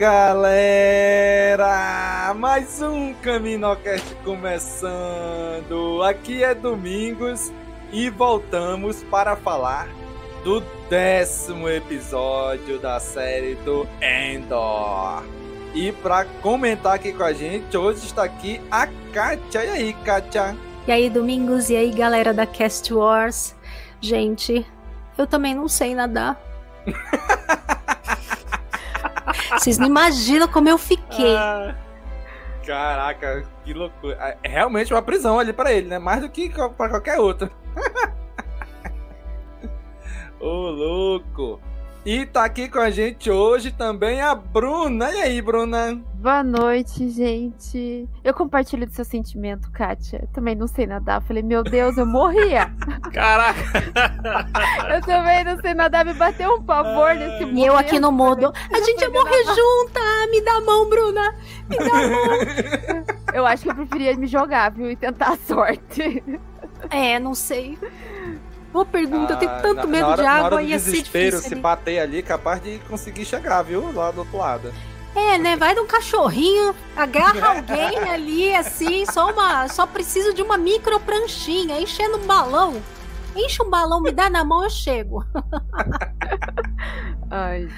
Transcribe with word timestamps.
galera! 0.00 1.68
Mais 2.34 2.80
um 2.80 3.12
Caminocast 3.12 4.14
começando. 4.24 6.02
Aqui 6.02 6.42
é 6.42 6.54
Domingos 6.54 7.52
e 7.92 8.08
voltamos 8.08 9.02
para 9.04 9.36
falar 9.36 9.90
do 10.42 10.62
décimo 10.88 11.68
episódio 11.68 12.78
da 12.78 12.98
série 12.98 13.56
do 13.56 13.86
Endor. 14.00 15.22
E 15.74 15.92
para 15.92 16.24
comentar 16.40 16.94
aqui 16.94 17.12
com 17.12 17.24
a 17.24 17.34
gente, 17.34 17.76
hoje 17.76 18.06
está 18.06 18.24
aqui 18.24 18.58
a 18.70 18.88
Kátia. 19.12 19.66
E 19.66 19.68
aí, 19.68 19.92
Kátia? 20.02 20.56
E 20.86 20.92
aí, 20.92 21.10
Domingos? 21.10 21.68
E 21.68 21.76
aí, 21.76 21.90
galera 21.90 22.32
da 22.32 22.46
Cast 22.46 22.90
Wars? 22.90 23.54
Gente, 24.00 24.66
eu 25.18 25.26
também 25.26 25.54
não 25.54 25.68
sei 25.68 25.94
nadar. 25.94 26.40
Vocês 29.58 29.78
não 29.78 29.86
imaginam 29.86 30.48
como 30.48 30.68
eu 30.68 30.78
fiquei. 30.78 31.36
Ah, 31.36 31.76
caraca, 32.64 33.46
que 33.64 33.72
loucura. 33.72 34.38
É 34.42 34.48
realmente 34.48 34.92
uma 34.92 35.02
prisão 35.02 35.38
ali 35.38 35.52
para 35.52 35.72
ele, 35.72 35.88
né? 35.88 35.98
Mais 35.98 36.20
do 36.20 36.28
que 36.28 36.50
para 36.50 36.88
qualquer 36.88 37.18
outro. 37.18 37.50
Ô, 40.40 40.70
louco. 40.70 41.60
E 42.04 42.24
tá 42.24 42.46
aqui 42.46 42.66
com 42.66 42.78
a 42.78 42.90
gente 42.90 43.30
hoje 43.30 43.70
também 43.70 44.22
a 44.22 44.34
Bruna. 44.34 45.10
E 45.10 45.20
aí, 45.20 45.42
Bruna? 45.42 46.00
Boa 46.14 46.42
noite, 46.42 47.10
gente. 47.10 48.08
Eu 48.24 48.32
compartilho 48.32 48.86
do 48.86 48.94
seu 48.94 49.04
sentimento, 49.04 49.70
Kátia. 49.70 50.26
Também 50.32 50.54
não 50.54 50.66
sei 50.66 50.86
nadar. 50.86 51.20
Falei, 51.20 51.42
meu 51.42 51.62
Deus, 51.62 51.98
eu 51.98 52.06
morria. 52.06 52.72
Caraca! 53.12 53.60
eu 54.94 55.02
também 55.02 55.44
não 55.44 55.60
sei 55.60 55.74
nadar. 55.74 56.06
Me 56.06 56.14
bateu 56.14 56.54
um 56.54 56.62
pavor 56.62 57.14
nesse 57.14 57.44
E 57.44 57.66
eu 57.66 57.76
aqui 57.76 58.00
no 58.00 58.10
mudo. 58.10 58.50
A 58.72 58.80
gente 58.80 59.02
ia 59.02 59.10
morrer 59.10 59.44
junta. 59.44 60.00
Me 60.30 60.40
dá 60.40 60.52
a 60.54 60.60
mão, 60.62 60.88
Bruna. 60.88 61.34
Me 61.68 61.76
dá 61.76 61.84
a 61.84 62.08
mão. 62.08 63.04
eu 63.34 63.46
acho 63.46 63.64
que 63.64 63.70
eu 63.70 63.74
preferia 63.74 64.16
me 64.16 64.26
jogar, 64.26 64.70
viu? 64.70 64.90
E 64.90 64.96
tentar 64.96 65.32
a 65.32 65.36
sorte. 65.36 66.24
É, 66.88 67.18
não 67.18 67.34
sei. 67.34 67.78
Boa 68.72 68.86
pergunta, 68.86 69.32
ah, 69.32 69.34
eu 69.34 69.38
tenho 69.38 69.62
tanto 69.62 69.74
na, 69.74 69.86
medo 69.86 70.02
na 70.02 70.08
hora, 70.08 70.22
de 70.22 70.28
água 70.28 70.50
na 70.50 70.56
hora 70.56 70.62
e 70.62 70.74
assim 70.74 70.90
desespero, 70.92 71.36
difícil. 71.36 71.48
se 71.48 71.54
bater 71.56 71.98
ali, 71.98 72.22
capaz 72.22 72.62
de 72.62 72.78
conseguir 72.80 73.24
chegar, 73.24 73.62
viu? 73.62 73.92
Lá 73.92 74.10
do 74.12 74.20
outro 74.20 74.38
lado. 74.38 74.72
É, 75.14 75.38
né? 75.38 75.56
Vai 75.56 75.74
de 75.74 75.80
um 75.80 75.86
cachorrinho, 75.86 76.74
agarra 76.94 77.48
alguém 77.58 77.98
ali, 78.08 78.54
assim, 78.54 79.04
só 79.06 79.32
uma. 79.32 79.68
Só 79.68 79.86
preciso 79.86 80.32
de 80.32 80.42
uma 80.42 80.56
micro 80.56 81.00
pranchinha, 81.00 81.80
enchendo 81.80 82.16
um 82.18 82.26
balão. 82.26 82.84
Enche 83.34 83.62
um 83.62 83.70
balão, 83.70 84.00
me 84.00 84.12
dá 84.12 84.30
na 84.30 84.44
mão, 84.44 84.64
eu 84.64 84.70
chego. 84.70 85.24
Ai, 87.30 87.68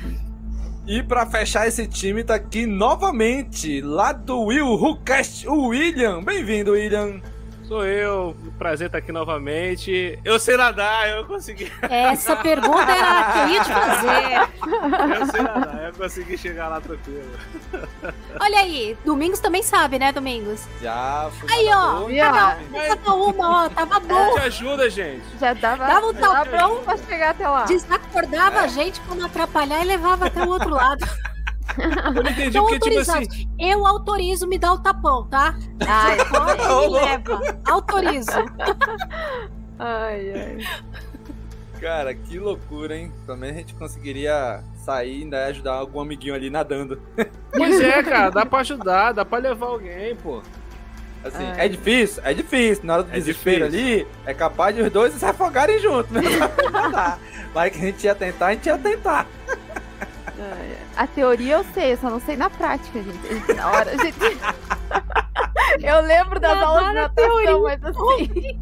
E 0.86 1.02
pra 1.02 1.26
fechar 1.26 1.66
esse 1.68 1.86
time, 1.86 2.24
tá 2.24 2.34
aqui 2.34 2.66
novamente, 2.66 3.80
lá 3.80 4.12
do 4.12 4.42
Will 4.44 4.66
Whocast, 4.66 5.46
o 5.48 5.68
William. 5.68 6.22
Bem-vindo, 6.22 6.72
William. 6.72 7.20
Sou 7.68 7.86
eu, 7.86 8.36
prazer 8.58 8.86
estar 8.88 8.98
aqui 8.98 9.12
novamente. 9.12 10.18
Eu 10.24 10.38
sei 10.38 10.56
nadar, 10.56 11.08
eu 11.08 11.24
consegui. 11.24 11.72
Essa 11.82 12.36
pergunta 12.36 12.90
era 12.90 13.20
a 13.20 13.32
que 13.32 13.38
eu 13.38 13.48
ia 13.48 13.62
te 13.64 13.70
fazer. 13.72 15.18
Eu 15.20 15.26
sei 15.26 15.42
nadar, 15.42 15.84
eu 15.86 15.92
consegui 15.94 16.36
chegar 16.36 16.68
lá 16.68 16.80
tranquilo. 16.80 17.30
Olha 18.40 18.58
aí, 18.58 18.96
Domingos 19.04 19.40
também 19.40 19.62
sabe, 19.62 19.98
né, 19.98 20.12
Domingos? 20.12 20.66
Já, 20.82 21.30
fui 21.38 21.50
Aí, 21.50 21.68
ó, 21.72 22.10
já. 22.10 22.56
cada, 22.72 22.88
cada 22.96 23.14
uma, 23.14 23.64
ó, 23.64 23.68
tava 23.70 24.00
bom. 24.00 24.34
Te 24.34 24.40
ajuda, 24.40 24.90
gente. 24.90 25.22
Já 25.40 25.54
dava, 25.54 25.86
Dava 25.86 26.06
um 26.08 26.14
tapão. 26.14 26.82
pra 26.84 26.96
chegar 26.98 27.30
até 27.30 27.48
lá. 27.48 27.64
Desacordava 27.64 28.60
a 28.60 28.66
gente 28.66 29.00
pra 29.00 29.14
não 29.14 29.26
atrapalhar 29.26 29.80
e 29.82 29.86
levava 29.86 30.26
até 30.26 30.42
o 30.42 30.48
outro 30.48 30.70
lado. 30.70 31.06
Eu 32.04 32.22
não 32.22 32.30
entendi 32.30 32.58
porque, 32.58 32.78
tipo 32.78 32.98
assim. 32.98 33.48
Eu 33.58 33.86
autorizo 33.86 34.46
me 34.46 34.58
dar 34.58 34.74
o 34.74 34.78
tapão, 34.78 35.26
tá? 35.28 35.54
Ai, 35.86 36.16
pode 36.28 36.62
me 36.62 37.00
leva. 37.00 37.40
Autorizo. 37.66 38.30
Ai, 39.78 40.32
ai. 40.32 40.58
Cara, 41.80 42.14
que 42.14 42.38
loucura, 42.38 42.96
hein? 42.96 43.12
Também 43.26 43.50
a 43.50 43.54
gente 43.54 43.74
conseguiria 43.74 44.62
sair 44.84 45.18
e 45.18 45.22
ainda 45.22 45.46
ajudar 45.46 45.72
algum 45.72 46.00
amiguinho 46.00 46.34
ali 46.34 46.50
nadando. 46.50 47.02
Pois 47.50 47.80
é, 47.80 48.00
cara, 48.04 48.30
dá 48.30 48.46
pra 48.46 48.60
ajudar, 48.60 49.10
dá 49.10 49.24
pra 49.24 49.38
levar 49.38 49.66
alguém, 49.66 50.14
pô. 50.14 50.40
Assim, 51.24 51.44
Ai. 51.44 51.66
é 51.66 51.68
difícil, 51.68 52.22
é 52.24 52.34
difícil. 52.34 52.84
Na 52.84 52.94
hora 52.94 53.02
do 53.04 53.10
É 53.10 53.14
desespero 53.14 53.64
ali, 53.64 54.06
é 54.24 54.34
capaz 54.34 54.74
de 54.74 54.82
os 54.82 54.92
dois 54.92 55.12
se 55.14 55.24
afogarem 55.24 55.80
juntos. 55.80 56.10
Né? 56.10 56.22
Mas 57.54 57.72
que 57.72 57.78
a 57.78 57.86
gente 57.86 58.04
ia 58.04 58.14
tentar, 58.14 58.46
a 58.46 58.54
gente 58.54 58.66
ia 58.66 58.78
tentar. 58.78 59.26
Ai. 60.26 60.78
A 60.96 61.06
teoria 61.06 61.56
eu 61.56 61.64
sei, 61.72 61.92
eu 61.92 61.96
só 61.98 62.10
não 62.10 62.20
sei 62.20 62.36
na 62.36 62.48
prática, 62.50 63.02
gente. 63.02 63.54
Na 63.54 63.70
hora, 63.70 63.90
gente. 63.98 64.18
Eu 65.82 66.00
lembro 66.02 66.38
das 66.38 66.54
Nadar 66.54 66.68
aulas 66.68 66.86
de 66.86 66.94
na 66.94 67.02
natação, 67.02 67.42
teoria. 67.42 67.58
mas 67.58 67.84
assim. 67.84 68.60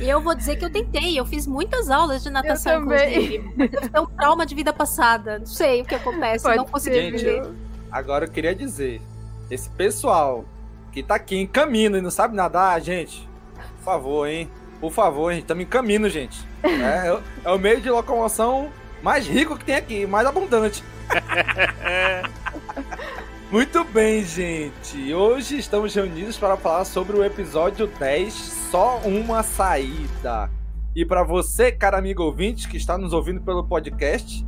Eu 0.00 0.20
vou 0.20 0.34
dizer 0.34 0.56
que 0.56 0.64
eu 0.64 0.70
tentei. 0.70 1.18
Eu 1.18 1.24
fiz 1.24 1.46
muitas 1.46 1.88
aulas 1.88 2.22
de 2.22 2.30
natação, 2.30 2.80
também. 2.82 3.36
inclusive. 3.36 3.70
É 3.92 4.00
um 4.00 4.06
trauma 4.06 4.44
de 4.44 4.54
vida 4.54 4.72
passada. 4.72 5.38
Não 5.38 5.46
sei 5.46 5.82
o 5.82 5.84
que 5.84 5.94
acontece. 5.94 6.42
Pode 6.44 6.56
não 6.56 6.66
consegui 6.66 6.96
Gente, 6.96 7.24
viver. 7.24 7.50
agora 7.90 8.24
eu 8.26 8.30
queria 8.30 8.54
dizer: 8.54 9.00
esse 9.50 9.70
pessoal 9.70 10.44
que 10.92 11.02
tá 11.02 11.14
aqui 11.14 11.36
em 11.36 11.46
caminho 11.46 11.96
e 11.96 12.02
não 12.02 12.10
sabe 12.10 12.34
nadar, 12.34 12.80
gente, 12.80 13.26
por 13.78 13.84
favor, 13.84 14.26
hein? 14.26 14.50
Por 14.80 14.90
favor, 14.92 15.32
gente, 15.32 15.42
estamos 15.42 15.62
em 15.64 15.66
caminho, 15.66 16.08
gente. 16.10 16.44
É, 16.66 17.08
é 17.08 17.18
é 17.44 17.50
o 17.52 17.58
meio 17.58 17.80
de 17.80 17.88
locomoção 17.88 18.68
mais 19.06 19.24
rico 19.24 19.56
que 19.56 19.64
tem 19.64 19.76
aqui, 19.76 20.04
mais 20.04 20.26
abundante. 20.26 20.82
Muito 23.52 23.84
bem, 23.84 24.24
gente. 24.24 25.14
Hoje 25.14 25.58
estamos 25.58 25.94
reunidos 25.94 26.36
para 26.36 26.56
falar 26.56 26.84
sobre 26.84 27.16
o 27.16 27.22
episódio 27.22 27.86
10, 27.86 28.32
Só 28.68 28.98
uma 29.04 29.44
Saída. 29.44 30.50
E 30.92 31.04
para 31.04 31.22
você, 31.22 31.70
cara 31.70 31.98
amigo 31.98 32.24
ouvinte, 32.24 32.68
que 32.68 32.76
está 32.76 32.98
nos 32.98 33.12
ouvindo 33.12 33.40
pelo 33.42 33.62
podcast, 33.62 34.44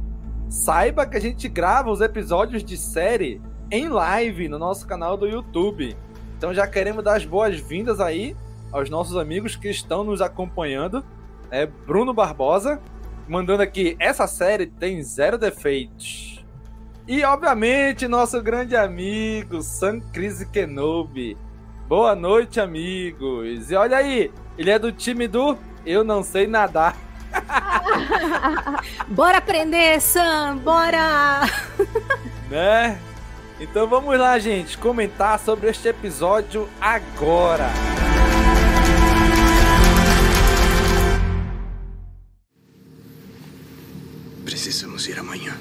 saiba 0.48 1.06
que 1.06 1.16
a 1.16 1.20
gente 1.20 1.48
grava 1.48 1.92
os 1.92 2.00
episódios 2.00 2.64
de 2.64 2.76
série 2.76 3.40
em 3.70 3.88
live 3.88 4.48
no 4.48 4.58
nosso 4.58 4.88
canal 4.88 5.16
do 5.16 5.28
YouTube. 5.28 5.96
Então 6.36 6.52
já 6.52 6.66
queremos 6.66 7.04
dar 7.04 7.14
as 7.14 7.24
boas-vindas 7.24 8.00
aí 8.00 8.34
aos 8.72 8.90
nossos 8.90 9.16
amigos 9.16 9.54
que 9.54 9.68
estão 9.68 10.02
nos 10.02 10.20
acompanhando. 10.20 11.04
É 11.48 11.64
Bruno 11.64 12.12
Barbosa, 12.12 12.82
mandando 13.28 13.62
aqui, 13.62 13.96
essa 14.00 14.26
série 14.26 14.66
tem 14.66 15.02
zero 15.02 15.36
defeitos. 15.36 16.44
E, 17.06 17.24
obviamente, 17.24 18.08
nosso 18.08 18.42
grande 18.42 18.76
amigo, 18.76 19.62
San 19.62 20.00
Cris 20.00 20.44
Kenobi. 20.44 21.36
Boa 21.86 22.14
noite, 22.14 22.60
amigos. 22.60 23.70
E 23.70 23.74
olha 23.74 23.96
aí, 23.98 24.30
ele 24.58 24.70
é 24.70 24.78
do 24.78 24.92
time 24.92 25.28
do 25.28 25.56
Eu 25.86 26.04
Não 26.04 26.22
Sei 26.22 26.46
Nadar. 26.46 26.96
bora 29.08 29.38
aprender, 29.38 30.00
Sam, 30.00 30.58
bora! 30.58 31.40
né? 32.50 32.98
Então 33.60 33.88
vamos 33.88 34.18
lá, 34.18 34.38
gente, 34.38 34.78
comentar 34.78 35.38
sobre 35.38 35.68
este 35.68 35.88
episódio 35.88 36.68
agora. 36.80 37.68
Precisamos 44.60 45.06
ir 45.06 45.16
amanhã. 45.16 45.56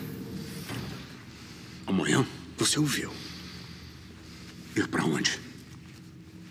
Amanhã? 1.85 2.25
Você 2.57 2.79
ouviu. 2.79 3.13
Ir 4.75 4.87
para 4.87 5.05
onde? 5.05 5.39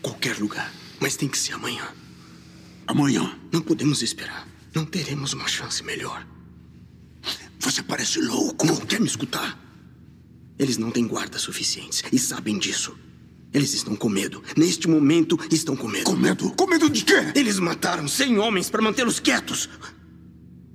Qualquer 0.01 0.39
lugar. 0.39 0.73
Mas 1.01 1.17
tem 1.17 1.29
que 1.29 1.37
ser 1.37 1.55
amanhã. 1.55 1.93
Amanhã? 2.87 3.37
Não 3.51 3.61
podemos 3.61 4.01
esperar. 4.01 4.47
Não 4.73 4.87
teremos 4.87 5.33
uma 5.33 5.49
chance 5.49 5.83
melhor. 5.83 6.25
Você 7.59 7.83
parece 7.83 8.21
louco. 8.21 8.65
Não 8.65 8.77
quer 8.77 9.01
me 9.01 9.09
escutar? 9.09 9.59
Eles 10.57 10.79
não 10.79 10.93
têm 10.93 11.05
guardas 11.05 11.43
suficientes 11.43 12.05
e 12.13 12.17
sabem 12.17 12.61
disso. 12.61 12.97
Eles 13.53 13.75
estão 13.75 13.97
com 13.97 14.09
medo. 14.09 14.41
Neste 14.57 14.87
momento, 14.89 15.37
estão 15.51 15.75
com 15.75 15.89
medo. 15.89 16.05
Com 16.05 16.15
medo? 16.15 16.53
Com 16.53 16.69
medo 16.69 16.89
de 16.89 17.05
quê? 17.05 17.33
Eles 17.35 17.59
mataram 17.59 18.07
100 18.07 18.39
homens 18.39 18.71
para 18.71 18.81
mantê-los 18.81 19.19
quietos. 19.19 19.69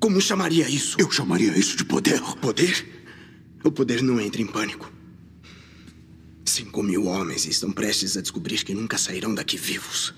Como 0.01 0.19
chamaria 0.19 0.67
isso? 0.67 0.97
Eu 0.99 1.11
chamaria 1.11 1.55
isso 1.55 1.77
de 1.77 1.85
poder. 1.85 2.19
Poder? 2.41 3.05
O 3.63 3.71
poder 3.71 4.01
não 4.01 4.19
entra 4.19 4.41
em 4.41 4.47
pânico. 4.47 4.91
Cinco 6.43 6.81
mil 6.81 7.05
homens 7.05 7.45
estão 7.45 7.71
prestes 7.71 8.17
a 8.17 8.21
descobrir 8.21 8.63
que 8.63 8.73
nunca 8.73 8.97
sairão 8.97 9.35
daqui 9.35 9.57
vivos. 9.57 10.11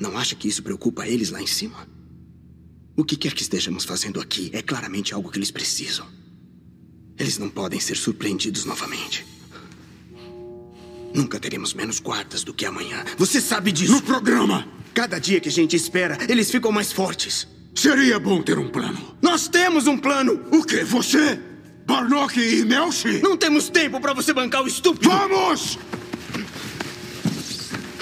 Não 0.00 0.16
acha 0.16 0.34
que 0.34 0.48
isso 0.48 0.62
preocupa 0.62 1.06
eles 1.06 1.28
lá 1.28 1.42
em 1.42 1.46
cima? 1.46 1.86
O 2.96 3.04
que 3.04 3.16
quer 3.16 3.34
que 3.34 3.42
estejamos 3.42 3.84
fazendo 3.84 4.18
aqui 4.18 4.48
é 4.54 4.62
claramente 4.62 5.12
algo 5.12 5.30
que 5.30 5.36
eles 5.36 5.50
precisam. 5.50 6.06
Eles 7.18 7.36
não 7.36 7.50
podem 7.50 7.78
ser 7.78 7.98
surpreendidos 7.98 8.64
novamente. 8.64 9.26
Nunca 11.14 11.38
teremos 11.38 11.74
menos 11.74 12.00
guardas 12.00 12.42
do 12.44 12.54
que 12.54 12.64
amanhã. 12.64 13.04
Você 13.18 13.42
sabe 13.42 13.70
disso. 13.70 13.92
No 13.92 14.00
programa! 14.00 14.66
Cada 14.94 15.18
dia 15.18 15.38
que 15.38 15.50
a 15.50 15.52
gente 15.52 15.76
espera, 15.76 16.16
eles 16.30 16.50
ficam 16.50 16.72
mais 16.72 16.90
fortes. 16.90 17.46
Seria 17.74 18.18
bom 18.18 18.42
ter 18.42 18.58
um 18.58 18.68
plano. 18.68 19.16
Nós 19.22 19.48
temos 19.48 19.86
um 19.86 19.96
plano. 19.96 20.44
O 20.52 20.64
quê? 20.64 20.84
Você? 20.84 21.38
Barnock 21.86 22.38
e 22.38 22.64
Melchi? 22.64 23.20
Não 23.20 23.36
temos 23.36 23.68
tempo 23.68 24.00
para 24.00 24.12
você 24.12 24.32
bancar 24.32 24.62
o 24.62 24.68
estúpido. 24.68 25.08
Vamos! 25.08 25.78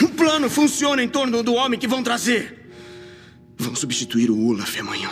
O 0.02 0.08
plano 0.08 0.50
funciona 0.50 1.02
em 1.02 1.08
torno 1.08 1.42
do 1.42 1.54
homem 1.54 1.78
que 1.78 1.86
vão 1.86 2.02
trazer. 2.02 2.70
Vão 3.56 3.74
substituir 3.74 4.30
o 4.30 4.46
Olaf 4.46 4.78
amanhã. 4.78 5.10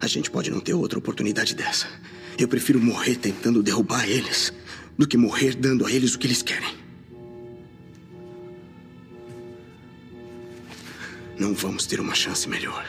A 0.00 0.06
gente 0.06 0.30
pode 0.30 0.50
não 0.50 0.60
ter 0.60 0.74
outra 0.74 0.98
oportunidade 0.98 1.54
dessa. 1.54 1.86
Eu 2.38 2.48
prefiro 2.48 2.80
morrer 2.80 3.16
tentando 3.16 3.62
derrubar 3.62 4.08
eles 4.08 4.52
do 4.98 5.06
que 5.06 5.16
morrer 5.16 5.54
dando 5.54 5.86
a 5.86 5.92
eles 5.92 6.14
o 6.14 6.18
que 6.18 6.26
eles 6.26 6.42
querem. 6.42 6.74
Não 11.38 11.54
vamos 11.54 11.86
ter 11.86 12.00
uma 12.00 12.14
chance 12.14 12.48
melhor. 12.48 12.84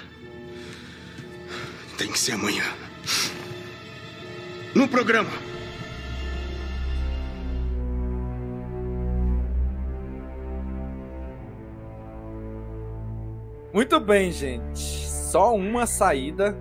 Tem 1.98 2.12
que 2.12 2.18
ser 2.18 2.34
amanhã. 2.34 2.64
No 4.74 4.88
programa. 4.88 5.30
Muito 13.72 14.00
bem, 14.00 14.32
gente. 14.32 14.80
Só 14.80 15.56
uma 15.56 15.86
saída. 15.86 16.56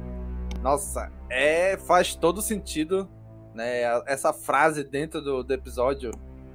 Nossa, 0.63 1.11
é 1.31 1.77
faz 1.77 2.15
todo 2.15 2.41
sentido, 2.41 3.09
né? 3.55 3.83
Essa 4.07 4.33
frase 4.33 4.85
dentro 4.85 5.21
do, 5.21 5.43
do 5.43 5.53
episódio. 5.53 6.11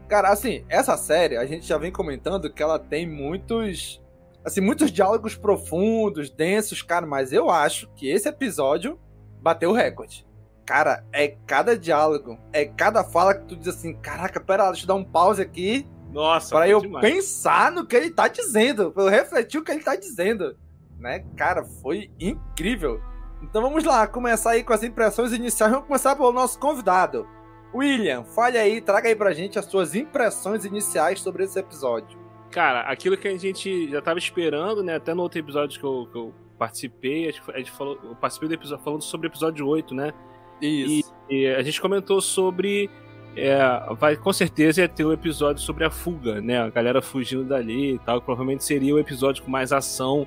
Cara, 0.07 0.29
assim, 0.29 0.63
essa 0.69 0.95
série 0.95 1.37
a 1.37 1.45
gente 1.45 1.65
já 1.65 1.77
vem 1.77 1.91
comentando 1.91 2.51
que 2.51 2.63
ela 2.63 2.79
tem 2.79 3.07
muitos 3.07 4.01
assim, 4.47 4.61
muitos 4.61 4.91
diálogos 4.91 5.35
profundos, 5.35 6.29
densos, 6.29 6.81
cara, 6.81 7.05
mas 7.05 7.33
eu 7.33 7.49
acho 7.49 7.89
que 7.95 8.09
esse 8.09 8.29
episódio 8.29 8.97
bateu 9.41 9.71
o 9.71 9.73
recorde. 9.73 10.25
Cara, 10.65 11.05
é 11.11 11.35
cada 11.45 11.77
diálogo, 11.77 12.37
é 12.53 12.65
cada 12.65 13.03
fala 13.03 13.35
que 13.35 13.45
tu 13.45 13.57
diz 13.57 13.67
assim, 13.67 13.93
caraca, 13.93 14.39
pera 14.39 14.63
lá, 14.63 14.71
deixa 14.71 14.85
eu 14.85 14.87
dar 14.87 14.95
um 14.95 15.03
pause 15.03 15.41
aqui. 15.41 15.85
Nossa, 16.11 16.55
para 16.55 16.67
eu 16.67 16.79
demais. 16.79 17.05
pensar 17.05 17.71
no 17.71 17.85
que 17.85 17.95
ele 17.95 18.09
tá 18.09 18.29
dizendo, 18.29 18.91
pra 18.91 19.03
eu 19.03 19.09
refletir 19.09 19.59
o 19.59 19.63
que 19.63 19.71
ele 19.71 19.83
tá 19.83 19.95
dizendo, 19.97 20.57
né? 20.97 21.25
Cara, 21.35 21.65
foi 21.65 22.09
incrível. 22.17 23.01
Então 23.43 23.61
vamos 23.61 23.83
lá, 23.83 24.07
começar 24.07 24.51
aí 24.51 24.63
com 24.63 24.73
as 24.73 24.81
impressões 24.81 25.33
iniciais. 25.33 25.71
Vamos 25.71 25.87
começar 25.87 26.15
pelo 26.15 26.31
nosso 26.31 26.57
convidado. 26.57 27.27
William, 27.75 28.23
fale 28.23 28.57
aí, 28.57 28.79
traga 28.79 29.09
aí 29.09 29.15
pra 29.15 29.33
gente 29.33 29.59
as 29.59 29.65
suas 29.65 29.93
impressões 29.93 30.63
iniciais 30.63 31.19
sobre 31.19 31.43
esse 31.43 31.59
episódio. 31.59 32.26
Cara, 32.51 32.81
aquilo 32.81 33.17
que 33.17 33.27
a 33.27 33.37
gente 33.37 33.89
já 33.89 34.01
tava 34.01 34.19
esperando, 34.19 34.81
né? 34.81 34.95
Até 34.95 35.13
no 35.13 35.21
outro 35.21 35.39
episódio 35.39 35.79
que 35.79 35.85
eu, 35.85 36.07
que 36.11 36.17
eu 36.17 36.33
participei, 36.57 37.29
a 37.53 37.57
gente, 37.57 37.71
falou, 37.71 37.99
eu 38.03 38.15
participei 38.15 38.49
do 38.49 38.55
episódio 38.55 38.83
falando 38.83 39.01
sobre 39.01 39.27
o 39.27 39.29
episódio 39.29 39.67
8, 39.67 39.93
né? 39.93 40.13
Isso. 40.61 41.13
E, 41.29 41.41
e 41.41 41.47
a 41.47 41.61
gente 41.61 41.79
comentou 41.81 42.21
sobre. 42.21 42.89
É, 43.35 43.59
vai 43.99 44.15
com 44.15 44.33
certeza 44.33 44.81
ia 44.81 44.89
ter 44.89 45.05
o 45.05 45.09
um 45.09 45.13
episódio 45.13 45.61
sobre 45.61 45.85
a 45.85 45.91
fuga, 45.91 46.41
né? 46.41 46.59
A 46.59 46.69
galera 46.69 47.01
fugindo 47.01 47.43
dali 47.43 47.95
e 47.95 47.99
tal. 47.99 48.19
Que 48.19 48.25
provavelmente 48.25 48.63
seria 48.63 48.93
o 48.93 48.97
um 48.97 48.99
episódio 48.99 49.43
com 49.43 49.51
mais 49.51 49.71
ação, 49.71 50.25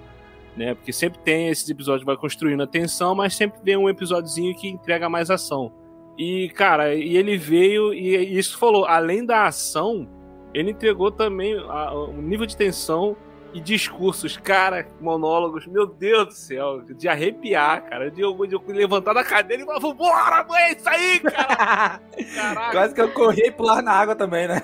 né? 0.57 0.75
Porque 0.75 0.93
sempre 0.93 1.19
tem 1.21 1.49
esses 1.49 1.69
episódios 1.69 2.03
que 2.03 2.07
vai 2.07 2.17
construindo 2.17 2.63
a 2.63 2.67
tensão, 2.67 3.15
mas 3.15 3.35
sempre 3.35 3.61
vem 3.65 3.77
um 3.77 3.89
episódiozinho 3.89 4.55
que 4.55 4.69
entrega 4.69 5.09
mais 5.09 5.31
ação. 5.31 5.73
E, 6.17 6.51
cara, 6.51 6.95
e 6.95 7.17
ele 7.17 7.37
veio 7.39 7.95
e 7.95 8.39
isso 8.39 8.59
falou, 8.59 8.85
além 8.85 9.25
da 9.25 9.47
ação, 9.47 10.07
ele 10.53 10.71
entregou 10.71 11.11
também 11.11 11.55
o 11.57 12.11
um 12.11 12.23
nível 12.23 12.47
de 12.47 12.57
tensão 12.57 13.17
e 13.53 13.61
discursos, 13.61 14.37
cara, 14.37 14.87
monólogos, 15.01 15.67
meu 15.67 15.87
Deus 15.87 16.27
do 16.27 16.33
céu, 16.33 16.83
de 16.83 17.09
arrepiar, 17.09 17.83
cara, 17.85 18.11
de 18.11 18.21
eu, 18.21 18.35
de 18.47 18.55
eu 18.55 18.63
levantar 18.69 19.13
da 19.13 19.25
cadeira 19.25 19.63
e 19.63 19.67
falar, 19.67 19.81
vambora, 19.81 20.45
mãe, 20.45 20.63
é 20.63 20.73
isso 20.73 20.89
aí, 20.89 21.21
cara! 21.21 22.01
Caraca. 22.35 22.71
Quase 22.71 22.95
que 22.95 23.01
eu 23.01 23.13
corri 23.13 23.47
e 23.47 23.51
pular 23.51 23.83
na 23.83 23.93
água 23.93 24.15
também, 24.15 24.47
né? 24.47 24.63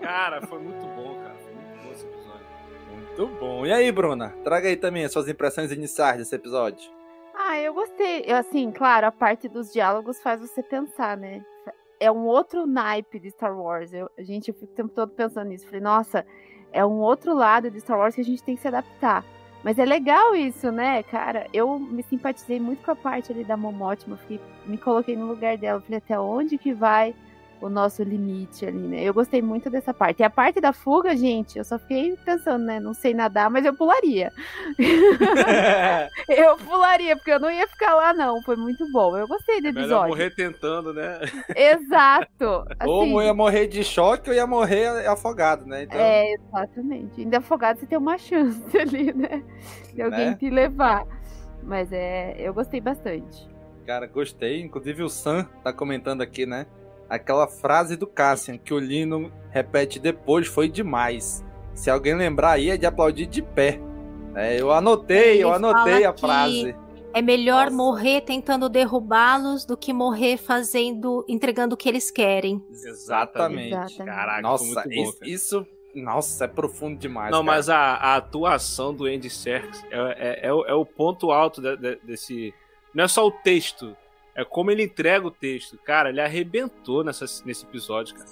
Cara, 0.00 0.44
foi 0.46 0.58
muito 0.58 0.86
bom, 0.86 1.14
cara, 1.22 1.36
foi 1.36 1.52
muito 1.52 1.84
bom 1.84 1.92
esse 1.92 2.06
episódio. 2.06 2.46
Muito 2.90 3.26
bom. 3.38 3.66
E 3.66 3.72
aí, 3.72 3.92
Bruna, 3.92 4.34
traga 4.42 4.68
aí 4.68 4.76
também 4.76 5.04
as 5.04 5.12
suas 5.12 5.28
impressões 5.28 5.70
iniciais 5.70 6.18
desse 6.18 6.34
episódio. 6.34 6.90
Ah, 7.34 7.58
eu 7.58 7.72
gostei. 7.72 8.30
Assim, 8.30 8.70
claro, 8.70 9.06
a 9.06 9.12
parte 9.12 9.48
dos 9.48 9.72
diálogos 9.72 10.20
faz 10.20 10.40
você 10.40 10.62
pensar, 10.62 11.16
né? 11.16 11.42
É 12.00 12.10
um 12.10 12.24
outro 12.24 12.66
naipe 12.66 13.20
de 13.20 13.30
Star 13.30 13.56
Wars. 13.56 13.92
Eu, 13.92 14.10
gente, 14.18 14.48
eu 14.48 14.54
fico 14.54 14.72
o 14.72 14.74
tempo 14.74 14.88
todo 14.88 15.10
pensando 15.10 15.48
nisso. 15.48 15.66
Falei, 15.66 15.80
nossa, 15.80 16.26
é 16.72 16.84
um 16.84 16.98
outro 16.98 17.34
lado 17.34 17.70
de 17.70 17.78
Star 17.78 17.98
Wars 17.98 18.14
que 18.14 18.22
a 18.22 18.24
gente 18.24 18.42
tem 18.42 18.56
que 18.56 18.62
se 18.62 18.68
adaptar. 18.68 19.24
Mas 19.62 19.78
é 19.78 19.84
legal 19.84 20.34
isso, 20.34 20.72
né, 20.72 21.02
cara? 21.02 21.46
Eu 21.52 21.78
me 21.78 22.02
simpatizei 22.02 22.58
muito 22.58 22.82
com 22.82 22.92
a 22.92 22.96
parte 22.96 23.30
ali 23.30 23.44
da 23.44 23.56
Momotima, 23.56 24.18
me 24.64 24.78
coloquei 24.78 25.14
no 25.14 25.26
lugar 25.26 25.58
dela, 25.58 25.80
falei 25.82 25.98
até 25.98 26.18
onde 26.18 26.56
que 26.56 26.72
vai 26.72 27.14
o 27.60 27.68
nosso 27.68 28.02
limite 28.02 28.64
ali, 28.64 28.78
né? 28.78 29.02
Eu 29.02 29.12
gostei 29.12 29.42
muito 29.42 29.68
dessa 29.68 29.92
parte. 29.92 30.20
E 30.20 30.24
a 30.24 30.30
parte 30.30 30.60
da 30.60 30.72
fuga, 30.72 31.16
gente, 31.16 31.58
eu 31.58 31.64
só 31.64 31.78
fiquei 31.78 32.16
pensando, 32.24 32.64
né? 32.64 32.80
Não 32.80 32.94
sei 32.94 33.12
nadar, 33.12 33.50
mas 33.50 33.64
eu 33.64 33.74
pularia. 33.74 34.32
eu 36.28 36.56
pularia, 36.56 37.16
porque 37.16 37.30
eu 37.30 37.38
não 37.40 37.50
ia 37.50 37.66
ficar 37.68 37.94
lá, 37.94 38.12
não. 38.12 38.42
Foi 38.42 38.56
muito 38.56 38.90
bom. 38.90 39.16
Eu 39.16 39.28
gostei 39.28 39.60
do 39.60 39.68
é 39.68 39.70
episódio. 39.70 40.08
morrer 40.08 40.30
tentando, 40.34 40.94
né? 40.94 41.20
Exato. 41.54 42.64
Assim, 42.80 42.90
ou 42.90 43.20
eu 43.20 43.22
ia 43.22 43.34
morrer 43.34 43.66
de 43.66 43.84
choque 43.84 44.30
ou 44.30 44.36
ia 44.36 44.46
morrer 44.46 45.06
afogado, 45.06 45.66
né? 45.66 45.82
Então... 45.82 46.00
É, 46.00 46.32
exatamente. 46.32 47.20
Ainda 47.20 47.38
afogado 47.38 47.78
você 47.78 47.86
tem 47.86 47.98
uma 47.98 48.16
chance 48.16 48.64
ali, 48.78 49.12
né? 49.12 49.42
De 49.94 50.02
alguém 50.02 50.30
né? 50.30 50.36
te 50.36 50.48
levar. 50.48 51.04
Mas 51.62 51.92
é, 51.92 52.36
eu 52.38 52.54
gostei 52.54 52.80
bastante. 52.80 53.48
Cara, 53.86 54.06
gostei. 54.06 54.62
Inclusive 54.62 55.02
o 55.02 55.08
Sam 55.08 55.44
tá 55.62 55.72
comentando 55.72 56.22
aqui, 56.22 56.46
né? 56.46 56.66
Aquela 57.10 57.48
frase 57.48 57.96
do 57.96 58.06
Cassian 58.06 58.56
que 58.56 58.72
o 58.72 58.78
Lino 58.78 59.32
repete 59.50 59.98
depois 59.98 60.46
foi 60.46 60.68
demais. 60.68 61.44
Se 61.74 61.90
alguém 61.90 62.14
lembrar 62.14 62.52
aí, 62.52 62.70
é 62.70 62.76
de 62.76 62.86
aplaudir 62.86 63.26
de 63.26 63.42
pé. 63.42 63.80
É, 64.34 64.60
eu 64.60 64.70
anotei, 64.70 65.34
Ele 65.34 65.42
eu 65.42 65.52
anotei 65.52 66.04
a 66.04 66.16
frase. 66.16 66.74
É 67.12 67.20
melhor 67.20 67.64
Nossa. 67.64 67.76
morrer 67.76 68.20
tentando 68.20 68.68
derrubá-los 68.68 69.64
do 69.64 69.76
que 69.76 69.92
morrer 69.92 70.36
fazendo, 70.36 71.24
entregando 71.28 71.74
o 71.74 71.76
que 71.76 71.88
eles 71.88 72.08
querem. 72.08 72.64
Exatamente. 72.70 73.68
Exatamente. 73.68 73.96
Caraca, 74.04 74.42
Nossa, 74.42 74.64
muito 74.64 74.82
bom, 74.84 74.90
isso, 74.90 75.18
isso, 75.24 75.66
nossa, 75.92 76.44
é 76.44 76.48
profundo 76.48 76.96
demais. 76.96 77.32
Não, 77.32 77.44
cara. 77.44 77.56
mas 77.56 77.68
a, 77.68 77.76
a, 77.76 78.16
atuação 78.16 78.94
do 78.94 79.06
Andy 79.06 79.28
Serkis 79.28 79.84
é, 79.90 79.96
é, 79.98 80.46
é, 80.48 80.52
o, 80.52 80.64
é, 80.64 80.74
o 80.74 80.86
ponto 80.86 81.32
alto 81.32 81.60
de, 81.60 81.76
de, 81.76 81.96
desse. 82.04 82.54
Não 82.94 83.04
é 83.04 83.08
só 83.08 83.26
o 83.26 83.32
texto, 83.32 83.96
É 84.40 84.44
como 84.44 84.70
ele 84.70 84.84
entrega 84.84 85.26
o 85.26 85.30
texto. 85.30 85.78
Cara, 85.84 86.08
ele 86.08 86.20
arrebentou 86.20 87.04
nessa, 87.04 87.26
nesse 87.44 87.64
episódio, 87.64 88.14
cara. 88.14 88.28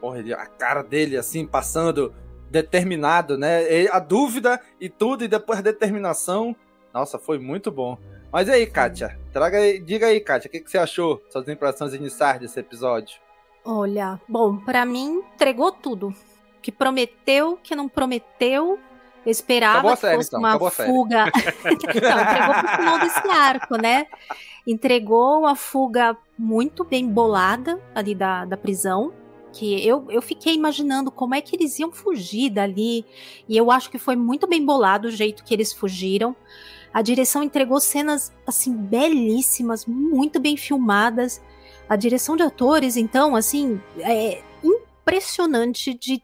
Porra, 0.00 0.18
ele, 0.18 0.34
a 0.34 0.46
cara 0.46 0.82
dele, 0.82 1.16
assim, 1.16 1.46
passando 1.46 2.14
determinado, 2.50 3.38
né? 3.38 3.86
A 3.90 3.98
dúvida 3.98 4.60
e 4.80 4.88
tudo, 4.88 5.24
e 5.24 5.28
depois 5.28 5.58
a 5.58 5.62
determinação. 5.62 6.54
Nossa, 6.92 7.18
foi 7.18 7.38
muito 7.38 7.70
bom. 7.70 7.96
Mas 8.30 8.48
e 8.48 8.52
aí, 8.52 8.66
Kátia? 8.66 9.18
Traga 9.32 9.58
aí, 9.58 9.78
diga 9.78 10.06
aí, 10.06 10.20
Kátia, 10.20 10.48
o 10.48 10.50
que, 10.50 10.60
que 10.60 10.70
você 10.70 10.78
achou? 10.78 11.22
Suas 11.30 11.48
impressões 11.48 11.94
iniciais 11.94 12.40
desse 12.40 12.60
episódio? 12.60 13.18
Olha, 13.64 14.20
bom, 14.28 14.56
pra 14.58 14.84
mim 14.84 15.22
entregou 15.34 15.72
tudo. 15.72 16.14
Que 16.60 16.70
prometeu, 16.70 17.58
que 17.62 17.74
não 17.74 17.88
prometeu. 17.88 18.78
Eu 19.24 19.30
esperava 19.30 19.92
que 19.92 20.00
série, 20.00 20.16
fosse 20.16 20.28
então, 20.28 20.40
uma 20.40 20.70
fuga. 20.70 21.26
então, 21.64 21.72
entregou 21.72 22.54
pro 22.54 22.68
final 22.76 22.98
desse 22.98 23.28
arco, 23.28 23.76
né? 23.76 24.06
Entregou 24.66 25.40
uma 25.40 25.54
fuga 25.54 26.16
muito 26.36 26.84
bem 26.84 27.08
bolada 27.08 27.80
ali 27.94 28.14
da, 28.14 28.44
da 28.44 28.56
prisão. 28.56 29.12
Que 29.52 29.86
eu, 29.86 30.06
eu 30.10 30.22
fiquei 30.22 30.54
imaginando 30.54 31.10
como 31.10 31.34
é 31.34 31.40
que 31.40 31.54
eles 31.54 31.78
iam 31.78 31.92
fugir 31.92 32.50
dali. 32.50 33.04
E 33.48 33.56
eu 33.56 33.70
acho 33.70 33.90
que 33.90 33.98
foi 33.98 34.16
muito 34.16 34.46
bem 34.46 34.64
bolado 34.64 35.08
o 35.08 35.10
jeito 35.10 35.44
que 35.44 35.54
eles 35.54 35.72
fugiram. 35.72 36.34
A 36.92 37.00
direção 37.00 37.42
entregou 37.42 37.80
cenas, 37.80 38.32
assim, 38.46 38.74
belíssimas, 38.74 39.86
muito 39.86 40.40
bem 40.40 40.56
filmadas. 40.56 41.40
A 41.88 41.96
direção 41.96 42.36
de 42.36 42.42
atores, 42.42 42.96
então, 42.96 43.36
assim, 43.36 43.80
é 43.98 44.42
impressionante 44.62 45.94
de 45.94 46.22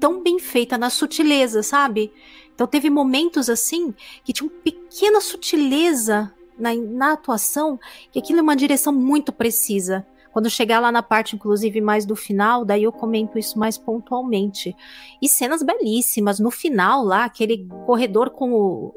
tão 0.00 0.22
bem 0.22 0.38
feita 0.38 0.76
na 0.78 0.90
sutileza, 0.90 1.62
sabe? 1.62 2.12
Então 2.54 2.66
teve 2.66 2.88
momentos 2.88 3.50
assim 3.50 3.94
que 4.24 4.32
tinham 4.32 4.48
pequena 4.48 5.20
sutileza 5.20 6.32
na, 6.58 6.74
na 6.74 7.12
atuação, 7.12 7.78
que 8.10 8.18
aquilo 8.18 8.38
é 8.38 8.42
uma 8.42 8.56
direção 8.56 8.92
muito 8.92 9.32
precisa. 9.32 10.06
Quando 10.36 10.50
chegar 10.50 10.80
lá 10.80 10.92
na 10.92 11.02
parte, 11.02 11.34
inclusive, 11.34 11.80
mais 11.80 12.04
do 12.04 12.14
final, 12.14 12.62
daí 12.62 12.82
eu 12.82 12.92
comento 12.92 13.38
isso 13.38 13.58
mais 13.58 13.78
pontualmente. 13.78 14.76
E 15.22 15.30
cenas 15.30 15.62
belíssimas. 15.62 16.38
No 16.38 16.50
final, 16.50 17.02
lá, 17.02 17.24
aquele 17.24 17.66
corredor 17.86 18.28
com 18.28 18.52
o. 18.52 18.94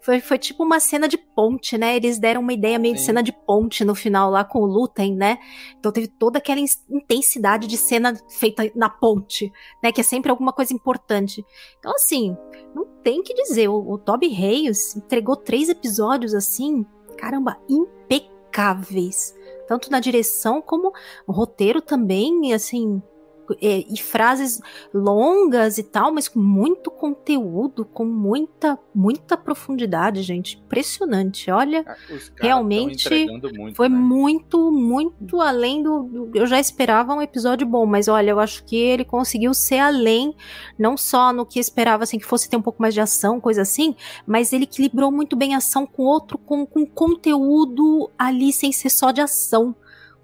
Foi, 0.00 0.18
foi 0.18 0.38
tipo 0.38 0.64
uma 0.64 0.80
cena 0.80 1.06
de 1.06 1.18
ponte, 1.18 1.76
né? 1.76 1.94
Eles 1.94 2.18
deram 2.18 2.40
uma 2.40 2.54
ideia 2.54 2.78
meio 2.78 2.94
de 2.94 3.00
Sim. 3.00 3.06
cena 3.08 3.22
de 3.22 3.32
ponte 3.32 3.84
no 3.84 3.94
final, 3.94 4.30
lá 4.30 4.44
com 4.44 4.60
o 4.60 4.64
Lutem, 4.64 5.14
né? 5.14 5.36
Então 5.78 5.92
teve 5.92 6.08
toda 6.08 6.38
aquela 6.38 6.58
in- 6.58 6.64
intensidade 6.88 7.66
de 7.66 7.76
cena 7.76 8.18
feita 8.30 8.62
na 8.74 8.88
ponte, 8.88 9.52
né? 9.82 9.92
Que 9.92 10.00
é 10.00 10.04
sempre 10.04 10.30
alguma 10.30 10.54
coisa 10.54 10.72
importante. 10.72 11.44
Então, 11.78 11.92
assim, 11.92 12.34
não 12.74 12.86
tem 13.02 13.22
que 13.22 13.34
dizer. 13.34 13.68
O, 13.68 13.90
o 13.92 13.98
Toby 13.98 14.28
Hayes 14.28 14.96
entregou 14.96 15.36
três 15.36 15.68
episódios 15.68 16.32
assim, 16.32 16.86
caramba, 17.18 17.58
impecáveis. 17.68 19.35
Tanto 19.66 19.90
na 19.90 20.00
direção 20.00 20.62
como 20.62 20.92
o 21.26 21.32
roteiro 21.32 21.80
também, 21.82 22.52
assim. 22.52 23.02
É, 23.62 23.84
e 23.88 23.96
frases 24.02 24.60
longas 24.92 25.78
e 25.78 25.82
tal, 25.82 26.12
mas 26.12 26.28
com 26.28 26.40
muito 26.40 26.90
conteúdo, 26.90 27.84
com 27.84 28.04
muita, 28.04 28.78
muita 28.94 29.36
profundidade, 29.36 30.22
gente. 30.22 30.56
Impressionante. 30.58 31.50
Olha, 31.50 31.84
caras 31.84 32.32
realmente 32.40 33.08
muito, 33.54 33.76
foi 33.76 33.88
né? 33.88 33.96
muito, 33.96 34.70
muito 34.72 35.40
além 35.40 35.82
do, 35.82 36.02
do- 36.04 36.30
Eu 36.34 36.46
já 36.46 36.58
esperava 36.58 37.14
um 37.14 37.22
episódio 37.22 37.66
bom, 37.66 37.86
mas 37.86 38.08
olha, 38.08 38.30
eu 38.30 38.40
acho 38.40 38.64
que 38.64 38.76
ele 38.76 39.04
conseguiu 39.04 39.52
ser 39.54 39.78
além, 39.78 40.34
não 40.78 40.96
só 40.96 41.32
no 41.32 41.44
que 41.46 41.58
esperava, 41.58 42.04
assim, 42.04 42.18
que 42.18 42.24
fosse 42.26 42.48
ter 42.48 42.56
um 42.56 42.62
pouco 42.62 42.80
mais 42.82 42.94
de 42.94 43.00
ação, 43.00 43.40
coisa 43.40 43.62
assim, 43.62 43.94
mas 44.26 44.52
ele 44.52 44.64
equilibrou 44.64 45.10
muito 45.12 45.36
bem 45.36 45.54
a 45.54 45.58
ação 45.58 45.86
com 45.86 46.02
outro, 46.02 46.38
com, 46.38 46.66
com 46.66 46.84
conteúdo 46.86 48.10
ali 48.18 48.52
sem 48.52 48.72
ser 48.72 48.90
só 48.90 49.10
de 49.10 49.20
ação. 49.20 49.74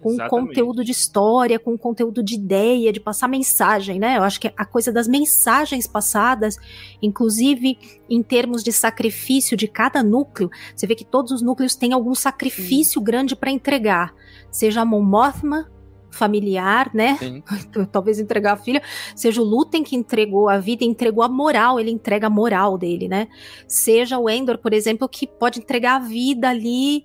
Com 0.03 0.11
Exatamente. 0.11 0.49
conteúdo 0.49 0.85
de 0.85 0.91
história, 0.91 1.61
com 1.61 1.79
conteúdo 1.79 2.25
de 2.25 2.35
ideia, 2.35 2.93
de 2.93 2.99
passar 2.99 3.29
mensagem, 3.29 4.01
né? 4.01 4.19
Eu 4.19 4.25
acho 4.25 4.41
que 4.41 4.53
a 4.57 4.65
coisa 4.65 4.91
das 4.91 5.07
mensagens 5.07 5.87
passadas, 5.87 6.57
inclusive 7.01 7.79
em 8.11 8.21
termos 8.21 8.65
de 8.65 8.73
sacrifício 8.73 9.57
de 9.57 9.69
cada 9.69 10.03
núcleo, 10.03 10.51
você 10.75 10.89
vê 10.89 10.97
que 10.97 11.05
todos 11.05 11.31
os 11.31 11.41
núcleos 11.41 11.77
têm 11.77 11.93
algum 11.93 12.17
sacrifício 12.17 13.01
grande 13.01 13.37
para 13.37 13.53
entregar. 13.53 14.13
Seja 14.51 14.81
a 14.81 14.85
Mon 14.85 15.03
Mothma, 15.03 15.71
familiar, 16.11 16.91
né? 16.93 17.17
Talvez 17.91 18.19
entregar 18.21 18.55
a 18.55 18.57
filha. 18.57 18.83
Seja 19.15 19.41
o 19.41 19.45
Lutem 19.45 19.83
que 19.83 19.97
entregou 19.97 20.49
a 20.49 20.59
vida, 20.59 20.85
entregou 20.85 21.23
a 21.23 21.29
moral, 21.29 21.81
ele 21.81 21.91
entrega 21.91 22.27
a 22.27 22.31
moral 22.31 22.77
dele, 22.77 23.09
né? 23.09 23.29
Seja 23.67 24.19
o 24.19 24.29
Endor, 24.29 24.59
por 24.59 24.73
exemplo, 24.73 25.09
que 25.09 25.27
pode 25.27 25.59
entregar 25.59 25.97
a 25.97 26.05
vida 26.05 26.49
ali. 26.49 27.05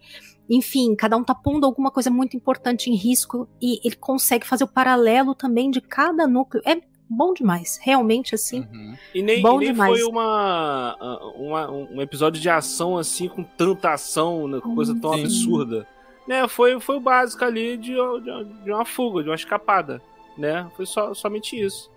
Enfim, 0.49 0.95
cada 0.95 1.17
um 1.17 1.23
tá 1.23 1.35
pondo 1.35 1.65
alguma 1.65 1.91
coisa 1.91 2.09
muito 2.09 2.35
importante 2.37 2.89
em 2.89 2.95
risco 2.95 3.47
e 3.61 3.79
ele 3.85 3.95
consegue 3.95 4.45
fazer 4.47 4.63
o 4.63 4.67
paralelo 4.67 5.35
também 5.35 5.69
de 5.69 5.81
cada 5.81 6.25
núcleo. 6.25 6.63
É 6.65 6.79
bom 7.09 7.33
demais, 7.33 7.77
realmente 7.81 8.33
assim. 8.35 8.65
E 9.13 9.21
nem, 9.21 9.41
bom 9.41 9.55
e 9.61 9.65
nem 9.65 9.73
demais. 9.73 9.91
foi 9.99 10.03
uma, 10.09 10.95
uma- 11.35 11.71
um 11.71 12.01
episódio 12.01 12.41
de 12.41 12.49
ação 12.49 12.97
assim, 12.97 13.27
com 13.27 13.43
tanta 13.43 13.91
ação, 13.91 14.47
né, 14.47 14.59
coisa 14.61 14.97
tão 14.99 15.13
Sim. 15.13 15.21
absurda. 15.23 15.87
Né, 16.27 16.47
foi, 16.47 16.79
foi 16.79 16.97
o 16.97 17.01
básico 17.01 17.43
ali 17.45 17.77
de, 17.77 17.93
de, 17.93 18.63
de 18.63 18.71
uma 18.71 18.83
fuga, 18.85 19.23
de 19.23 19.29
uma 19.29 19.35
escapada. 19.35 20.01
Né? 20.37 20.69
Foi 20.75 20.85
só, 20.85 21.13
somente 21.13 21.59
isso. 21.59 21.89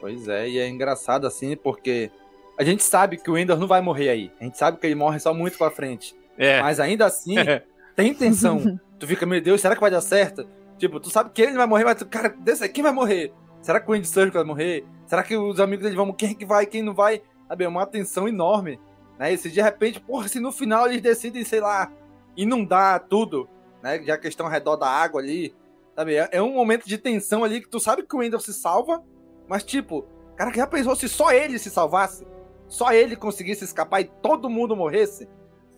Pois 0.00 0.28
é, 0.28 0.48
e 0.48 0.58
é 0.58 0.68
engraçado 0.68 1.26
assim, 1.26 1.56
porque 1.56 2.10
a 2.58 2.64
gente 2.64 2.82
sabe 2.82 3.16
que 3.16 3.30
o 3.30 3.36
Endor 3.36 3.58
não 3.58 3.66
vai 3.66 3.80
morrer 3.80 4.08
aí. 4.08 4.30
A 4.40 4.44
gente 4.44 4.56
sabe 4.58 4.78
que 4.78 4.86
ele 4.86 4.94
morre 4.94 5.18
só 5.18 5.34
muito 5.34 5.58
pra 5.58 5.70
frente. 5.70 6.14
É. 6.38 6.62
Mas 6.62 6.78
ainda 6.80 7.04
assim, 7.04 7.34
tem 7.94 8.14
tensão. 8.14 8.80
tu 8.98 9.06
fica, 9.06 9.26
meu 9.26 9.40
Deus, 9.40 9.60
será 9.60 9.74
que 9.74 9.80
vai 9.80 9.90
dar 9.90 10.00
certo? 10.00 10.46
Tipo, 10.78 11.00
tu 11.00 11.10
sabe 11.10 11.30
que 11.30 11.42
ele 11.42 11.56
vai 11.56 11.66
morrer, 11.66 11.84
mas 11.84 11.96
tu, 11.96 12.06
cara, 12.06 12.28
desse 12.28 12.64
aqui 12.64 12.80
vai 12.80 12.92
morrer. 12.92 13.32
Será 13.60 13.80
que 13.80 13.90
o 13.90 13.94
Andy 13.94 14.06
Serkis 14.06 14.34
vai 14.34 14.44
morrer? 14.44 14.84
Será 15.06 15.22
que 15.22 15.36
os 15.36 15.58
amigos 15.58 15.84
dele 15.84 15.96
vão 15.96 16.12
Quem 16.12 16.30
é 16.30 16.34
que 16.34 16.46
vai, 16.46 16.64
quem 16.64 16.82
não 16.82 16.94
vai? 16.94 17.20
Sabe, 17.48 17.64
é 17.64 17.68
uma 17.68 17.84
tensão 17.84 18.28
enorme. 18.28 18.78
Né? 19.18 19.32
E 19.32 19.38
se 19.38 19.50
de 19.50 19.60
repente, 19.60 20.00
porra, 20.00 20.28
se 20.28 20.38
no 20.38 20.52
final 20.52 20.86
eles 20.86 21.02
decidem, 21.02 21.44
sei 21.44 21.60
lá, 21.60 21.90
inundar 22.36 23.00
tudo, 23.08 23.48
né? 23.82 24.00
Já 24.04 24.16
que 24.16 24.28
estão 24.28 24.46
ao 24.46 24.52
redor 24.52 24.76
da 24.76 24.88
água 24.88 25.20
ali. 25.20 25.54
Sabe? 25.96 26.14
É, 26.14 26.28
é 26.32 26.42
um 26.42 26.52
momento 26.52 26.86
de 26.86 26.96
tensão 26.96 27.42
ali 27.42 27.60
que 27.60 27.68
tu 27.68 27.80
sabe 27.80 28.04
que 28.04 28.14
o 28.14 28.22
Endor 28.22 28.40
se 28.40 28.54
salva, 28.54 29.02
mas 29.48 29.64
tipo, 29.64 30.06
cara, 30.36 30.52
já 30.54 30.66
pensou 30.66 30.94
se 30.94 31.08
só 31.08 31.32
ele 31.32 31.58
se 31.58 31.70
salvasse? 31.70 32.24
Só 32.68 32.92
ele 32.92 33.16
conseguisse 33.16 33.64
escapar 33.64 34.00
e 34.02 34.04
todo 34.04 34.48
mundo 34.48 34.76
morresse? 34.76 35.28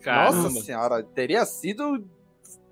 Caramba. 0.01 0.43
Nossa 0.43 0.61
senhora, 0.61 1.03
teria 1.03 1.45
sido. 1.45 2.03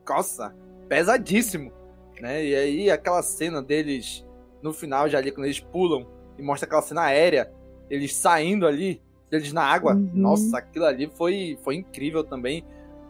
Nossa, 0.08 0.56
pesadíssimo. 0.88 1.72
Né? 2.20 2.46
E 2.46 2.56
aí, 2.56 2.92
aquela 2.92 3.22
cena 3.22 3.62
deles 3.62 4.26
no 4.62 4.74
final, 4.74 5.08
já 5.08 5.18
ali, 5.18 5.32
quando 5.32 5.46
eles 5.46 5.60
pulam 5.60 6.06
e 6.38 6.42
mostra 6.42 6.68
aquela 6.68 6.82
cena 6.82 7.04
aérea, 7.04 7.52
eles 7.90 8.16
saindo 8.16 8.68
ali, 8.68 9.02
eles 9.32 9.54
na 9.54 9.64
água. 9.64 9.94
Uhum. 9.94 10.12
Nossa, 10.14 10.58
aquilo 10.58 10.86
ali 10.86 11.10
foi, 11.16 11.58
foi 11.64 11.76
incrível 11.76 12.24
também. 12.24 12.66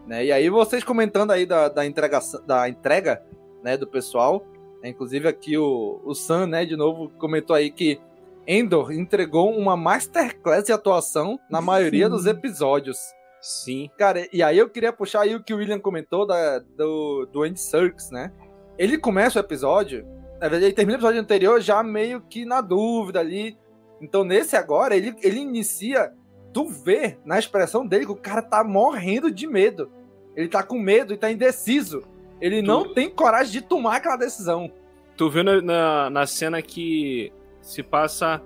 Né? 0.06 0.26
E 0.26 0.32
aí, 0.32 0.48
vocês 0.48 0.84
comentando 0.84 1.30
aí 1.30 1.46
da, 1.46 1.68
da, 1.68 1.84
entrega, 1.84 2.20
da 2.46 2.68
entrega 2.68 3.22
né, 3.62 3.76
do 3.76 3.86
pessoal. 3.86 4.44
né? 4.82 4.90
Inclusive, 4.90 5.26
aqui 5.26 5.56
o, 5.56 6.00
o 6.04 6.14
Sam, 6.14 6.46
né, 6.46 6.64
de 6.64 6.76
novo, 6.76 7.08
comentou 7.18 7.56
aí 7.56 7.70
que 7.70 8.00
Endor 8.46 8.92
entregou 8.92 9.56
uma 9.56 9.76
masterclass 9.76 10.64
de 10.64 10.72
atuação 10.72 11.38
na 11.48 11.60
maioria 11.60 12.06
Sim. 12.06 12.10
dos 12.10 12.26
episódios. 12.26 12.98
Sim. 13.40 13.90
Cara, 13.98 14.26
e 14.32 14.42
aí 14.42 14.58
eu 14.58 14.68
queria 14.68 14.92
puxar 14.92 15.22
aí 15.22 15.34
o 15.34 15.42
que 15.42 15.54
o 15.54 15.56
William 15.58 15.78
comentou 15.78 16.26
da, 16.26 16.58
do, 16.58 17.26
do 17.32 17.42
Andy 17.42 17.60
Serkis, 17.60 18.10
né? 18.10 18.32
Ele 18.78 18.98
começa 18.98 19.38
o 19.38 19.42
episódio, 19.42 20.04
na 20.34 20.48
verdade, 20.48 20.64
ele 20.66 20.72
termina 20.74 20.96
o 20.96 21.00
episódio 21.00 21.20
anterior 21.20 21.60
já 21.60 21.82
meio 21.82 22.20
que 22.22 22.44
na 22.44 22.60
dúvida 22.60 23.20
ali. 23.20 23.56
Então, 24.00 24.24
nesse 24.24 24.56
agora, 24.56 24.96
ele, 24.96 25.14
ele 25.22 25.40
inicia. 25.40 26.12
Tu 26.52 26.66
vê 26.66 27.18
na 27.24 27.38
expressão 27.38 27.86
dele 27.86 28.06
que 28.06 28.12
o 28.12 28.16
cara 28.16 28.42
tá 28.42 28.64
morrendo 28.64 29.30
de 29.30 29.46
medo. 29.46 29.90
Ele 30.34 30.48
tá 30.48 30.62
com 30.62 30.78
medo 30.78 31.12
e 31.12 31.16
tá 31.16 31.30
indeciso. 31.30 32.02
Ele 32.40 32.62
não 32.62 32.92
tem 32.94 33.08
coragem 33.10 33.52
de 33.52 33.60
tomar 33.60 33.96
aquela 33.96 34.16
decisão. 34.16 34.72
Tu 35.16 35.28
viu 35.28 35.44
na, 35.44 35.60
na, 35.60 36.10
na 36.10 36.26
cena 36.26 36.60
que 36.62 37.30
se 37.60 37.82
passa. 37.82 38.42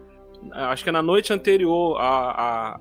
Acho 0.52 0.82
que 0.82 0.88
é 0.90 0.92
na 0.92 1.02
noite 1.02 1.32
anterior 1.32 1.96
à, 1.98 2.74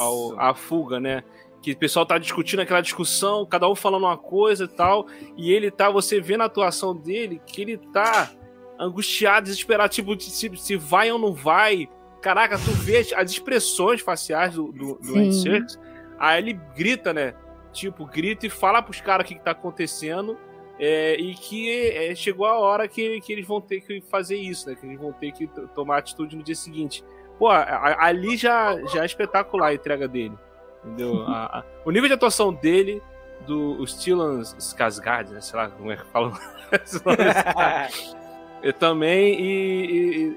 ao- 0.00 0.40
à 0.40 0.54
fuga, 0.54 1.00
né? 1.00 1.22
Que 1.62 1.70
o 1.72 1.76
pessoal 1.76 2.04
tá 2.04 2.18
discutindo 2.18 2.60
aquela 2.60 2.80
discussão, 2.80 3.46
cada 3.46 3.68
um 3.68 3.74
falando 3.74 4.02
uma 4.02 4.18
coisa 4.18 4.64
e 4.64 4.68
tal. 4.68 5.06
E 5.36 5.52
ele 5.52 5.70
tá, 5.70 5.88
você 5.88 6.20
vê 6.20 6.36
na 6.36 6.46
atuação 6.46 6.94
dele 6.94 7.40
que 7.46 7.62
ele 7.62 7.76
tá 7.78 8.30
angustiado, 8.78 9.44
desesperado, 9.44 9.92
tipo, 9.92 10.20
se, 10.20 10.50
se 10.56 10.76
vai 10.76 11.10
ou 11.12 11.18
não 11.18 11.32
vai. 11.32 11.88
Caraca, 12.20 12.58
tu 12.58 12.70
vê 12.72 12.98
as, 12.98 13.12
as 13.12 13.30
expressões 13.30 14.00
faciais 14.00 14.54
do, 14.54 14.72
do, 14.72 14.94
do 14.96 15.16
Andy 15.16 15.34
Sim. 15.34 15.42
Serkis. 15.42 15.78
Aí 16.18 16.42
ele 16.42 16.54
grita, 16.76 17.12
né? 17.12 17.34
Tipo, 17.72 18.04
grita 18.06 18.46
e 18.46 18.50
fala 18.50 18.82
pros 18.82 19.00
caras 19.00 19.24
o 19.24 19.28
que, 19.28 19.34
que 19.36 19.44
tá 19.44 19.52
acontecendo. 19.52 20.36
É, 20.78 21.14
e 21.20 21.34
que 21.34 21.70
é, 21.70 22.14
chegou 22.14 22.44
a 22.46 22.58
hora 22.58 22.88
que, 22.88 23.20
que 23.20 23.32
eles 23.32 23.46
vão 23.46 23.60
ter 23.60 23.80
que 23.82 24.00
fazer 24.10 24.36
isso, 24.36 24.68
né? 24.68 24.74
Que 24.74 24.84
eles 24.86 24.98
vão 24.98 25.12
ter 25.12 25.30
que 25.30 25.46
tomar 25.76 25.98
atitude 25.98 26.36
no 26.36 26.42
dia 26.42 26.56
seguinte. 26.56 27.04
Pô, 27.38 27.48
a- 27.48 27.60
a- 27.62 28.06
ali 28.06 28.36
já, 28.36 28.76
já 28.86 29.02
é 29.02 29.06
espetacular 29.06 29.68
a 29.68 29.74
entrega 29.74 30.08
dele. 30.08 30.34
Entendeu? 30.84 31.22
A- 31.26 31.58
a- 31.60 31.64
o 31.84 31.90
nível 31.90 32.08
de 32.08 32.14
atuação 32.14 32.52
dele, 32.52 33.02
do 33.46 33.84
Stellan 33.86 34.40
Skarsgård, 34.42 35.30
né? 35.30 35.40
Sei 35.40 35.56
lá 35.58 35.68
como 35.68 35.90
é 35.90 35.96
que 35.96 36.04
fala 36.06 36.32
esse 36.84 37.04
nome. 37.04 37.16
E 38.64 38.72
também, 38.72 39.40
e, 39.40 39.84
e, 39.86 40.36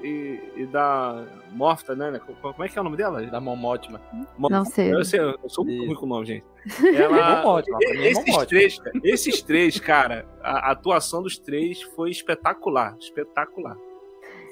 e, 0.58 0.62
e 0.62 0.66
da 0.66 1.24
Morta, 1.52 1.94
né? 1.94 2.20
Como 2.42 2.64
é 2.64 2.68
que 2.68 2.76
é 2.76 2.80
o 2.80 2.82
nome 2.82 2.96
dela? 2.96 3.22
Da 3.22 3.40
Momotima. 3.40 4.00
Não 4.36 4.64
sei. 4.64 4.92
Eu, 4.92 5.04
sei, 5.04 5.20
eu 5.20 5.38
sou 5.48 5.64
muito 5.64 5.86
ruim 5.86 5.94
com 5.94 6.06
o 6.06 6.08
nome, 6.08 6.26
gente. 6.26 6.44
Ela, 6.92 7.36
Momotima, 7.44 7.78
pra 7.78 7.88
mim 7.94 8.00
é 8.00 8.10
esses, 8.10 8.24
Momotima. 8.26 8.46
três, 8.46 8.80
esses 9.04 9.42
três, 9.42 9.78
cara, 9.78 10.26
a, 10.42 10.70
a 10.70 10.72
atuação 10.72 11.22
dos 11.22 11.38
três 11.38 11.80
foi 11.82 12.10
espetacular. 12.10 12.96
Espetacular. 12.98 13.76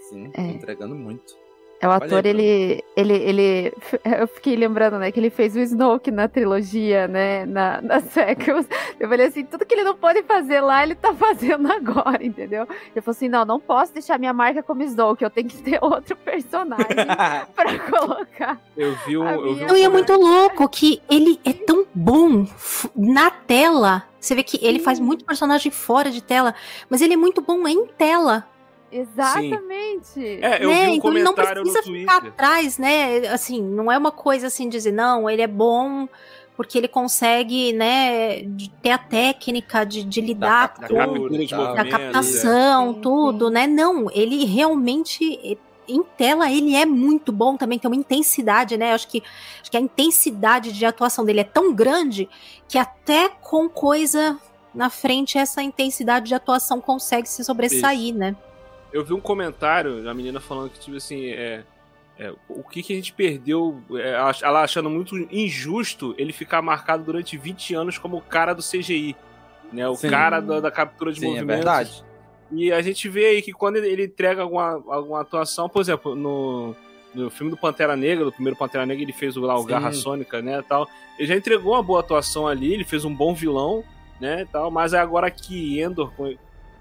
Sim, 0.09 0.31
É. 0.37 0.43
entregando 0.43 0.95
muito. 0.95 1.35
É 1.85 1.87
o 1.87 1.91
Olha 1.91 1.97
ator, 1.99 2.25
aí, 2.25 2.31
ele, 2.31 2.85
ele, 2.97 3.13
ele. 3.13 3.73
Eu 4.19 4.27
fiquei 4.27 4.57
lembrando, 4.57 4.99
né, 4.99 5.13
que 5.13 5.21
ele 5.21 5.29
fez 5.29 5.55
o 5.55 5.61
Snoke 5.61 6.11
na 6.11 6.27
trilogia, 6.27 7.07
né? 7.07 7.45
Na, 7.45 7.83
na 7.83 8.01
sequels. 8.09 8.67
Eu 8.99 9.07
falei 9.07 9.27
assim, 9.27 9.45
tudo 9.45 9.67
que 9.67 9.75
ele 9.75 9.85
não 9.85 9.95
pode 9.95 10.23
fazer 10.23 10.63
lá, 10.63 10.83
ele 10.83 10.95
tá 10.95 11.13
fazendo 11.15 11.71
agora, 11.71 12.25
entendeu? 12.25 12.67
Ele 12.95 13.03
falou 13.03 13.15
assim: 13.15 13.29
não, 13.29 13.45
não 13.45 13.61
posso 13.61 13.93
deixar 13.93 14.19
minha 14.19 14.33
marca 14.33 14.63
como 14.63 14.83
Snoke, 14.83 15.23
eu 15.23 15.29
tenho 15.29 15.47
que 15.47 15.59
ter 15.59 15.79
outro 15.83 16.17
personagem 16.17 16.87
pra 17.55 17.79
colocar. 17.81 18.59
Eu 18.75 18.95
vi 19.07 19.19
um. 19.19 19.29
Eu 19.29 19.55
vi 19.55 19.65
um 19.65 19.67
Não, 19.67 19.77
e 19.77 19.83
é 19.83 19.89
muito 19.91 20.15
louco 20.15 20.67
que 20.67 21.03
ele 21.11 21.39
é 21.45 21.53
tão 21.53 21.85
bom 21.95 22.47
na 22.97 23.31
tela. 23.31 24.05
Você 24.19 24.35
vê 24.35 24.43
que 24.43 24.59
ele 24.67 24.79
faz 24.79 24.99
muito 24.99 25.23
personagem 25.23 25.71
fora 25.71 26.11
de 26.11 26.23
tela, 26.23 26.55
mas 26.89 27.03
ele 27.03 27.13
é 27.13 27.17
muito 27.17 27.43
bom 27.43 27.69
em 27.69 27.85
tela. 27.89 28.47
Exatamente. 28.95 30.21
É, 30.41 30.65
eu 30.65 30.71
né? 30.71 30.85
vi 30.85 30.91
um 30.93 30.95
então 30.95 31.11
ele 31.11 31.23
não 31.25 31.35
precisa 31.35 31.79
no 31.79 31.83
ficar 31.83 32.17
atrás, 32.19 32.79
né? 32.79 33.27
Assim, 33.29 33.61
não 33.61 33.91
é 33.91 33.99
uma 33.99 34.13
coisa 34.13 34.47
assim 34.47 34.69
dizer, 34.69 34.93
não, 34.93 35.29
ele 35.29 35.43
é 35.43 35.49
bom 35.49 36.09
porque 36.57 36.79
ele 36.79 36.87
consegue, 36.87 37.73
né, 37.73 38.43
de 38.43 38.71
ter 38.71 38.91
a 38.91 38.99
técnica 38.99 39.85
de, 39.85 40.05
de 40.05 40.21
lidar 40.21 40.75
da 40.79 40.87
com 40.87 40.95
da 40.95 41.07
movimentos, 41.09 41.51
captação, 41.51 42.95
Sim, 42.95 43.01
tudo, 43.01 43.51
né? 43.51 43.67
Não, 43.67 44.09
ele 44.13 44.45
realmente 44.45 45.59
em 45.89 46.03
tela 46.17 46.51
ele 46.51 46.77
é 46.77 46.87
muito 46.87 47.33
bom 47.33 47.57
também, 47.57 47.79
tem 47.79 47.91
uma 47.91 47.97
intensidade, 47.97 48.77
né? 48.77 48.93
Acho 48.93 49.09
que, 49.09 49.21
acho 49.61 49.71
que 49.71 49.77
a 49.77 49.81
intensidade 49.81 50.73
de 50.73 50.87
atuação 50.87 51.25
dele 51.25 51.41
é 51.41 51.45
tão 51.45 51.75
grande 51.75 52.29
que 52.69 52.79
até 52.79 53.29
com 53.29 53.69
coisa 53.69 54.39
na 54.73 54.89
frente 54.91 55.37
essa 55.37 55.61
intensidade 55.61 56.27
de 56.27 56.35
atuação 56.35 56.81
consegue 56.81 57.29
se 57.29 57.45
sobressair, 57.45 58.15
né? 58.15 58.37
Eu 58.95 59.05
vi 59.05 59.13
um 59.13 59.21
comentário 59.21 60.05
da 60.05 60.15
menina 60.15 60.39
falando 60.39 60.71
que, 60.71 60.79
tipo 60.79 60.97
assim, 60.97 61.27
é. 61.27 61.65
é, 62.17 62.33
o 62.49 62.63
que, 62.63 62.81
que 62.81 62.93
a 62.93 62.97
gente 62.97 63.13
perdeu, 63.13 63.83
é, 63.93 64.13
ela 64.41 64.63
achando 64.63 64.89
muito 64.89 65.19
injusto 65.35 66.15
ele 66.17 66.33
ficar 66.33 66.63
marcado 66.63 67.03
durante 67.03 67.37
20 67.37 67.75
anos 67.75 67.99
como 67.99 68.19
o 68.19 68.21
cara 68.21 68.55
do 68.55 68.63
CGI, 68.63 69.17
né? 69.73 69.89
O 69.89 69.97
Sim. 69.97 70.11
cara 70.11 70.39
da, 70.39 70.61
da 70.61 70.71
captura 70.71 71.13
de 71.13 71.19
Sim, 71.19 71.27
é 71.27 71.29
movimentos. 71.31 71.57
verdade. 71.57 72.05
E 72.53 72.71
a 72.71 72.81
gente 72.83 73.09
vê 73.09 73.27
aí 73.27 73.43
que 73.43 73.53
quando 73.53 73.79
ele, 73.79 74.05
entrega 74.05 74.43
alguma, 74.43 74.81
alguma 74.87 75.23
atuação, 75.23 75.69
por 75.69 75.81
exemplo, 75.81 76.15
no, 76.15 76.77
no 77.13 77.29
filme 77.31 77.51
do 77.51 77.57
Pantera 77.57 77.97
Negra, 77.97 78.25
do 78.25 78.33
primeiro 78.33 78.57
Pantera 78.57 78.87
Negra, 78.87 79.03
ele 79.03 79.13
fez 79.13 79.37
o, 79.37 79.41
lá, 79.41 79.57
o 79.57 79.63
Sim. 79.63 79.71
Garra 79.71 79.93
Sônica, 79.93 80.41
né, 80.41 80.63
tal. 80.63 80.89
Ele 81.19 81.27
já 81.27 81.35
entregou 81.35 81.73
uma 81.73 81.83
boa 81.83 81.99
atuação 81.99 82.47
ali, 82.47 82.73
ele 82.73 82.85
fez 82.85 83.05
um 83.05 83.13
bom 83.13 83.35
vilão, 83.35 83.83
né, 84.21 84.47
tal. 84.53 84.71
Mas 84.71 84.93
é 84.93 85.01
agora 85.01 85.29
que 85.33 85.81
Endor, 85.81 86.13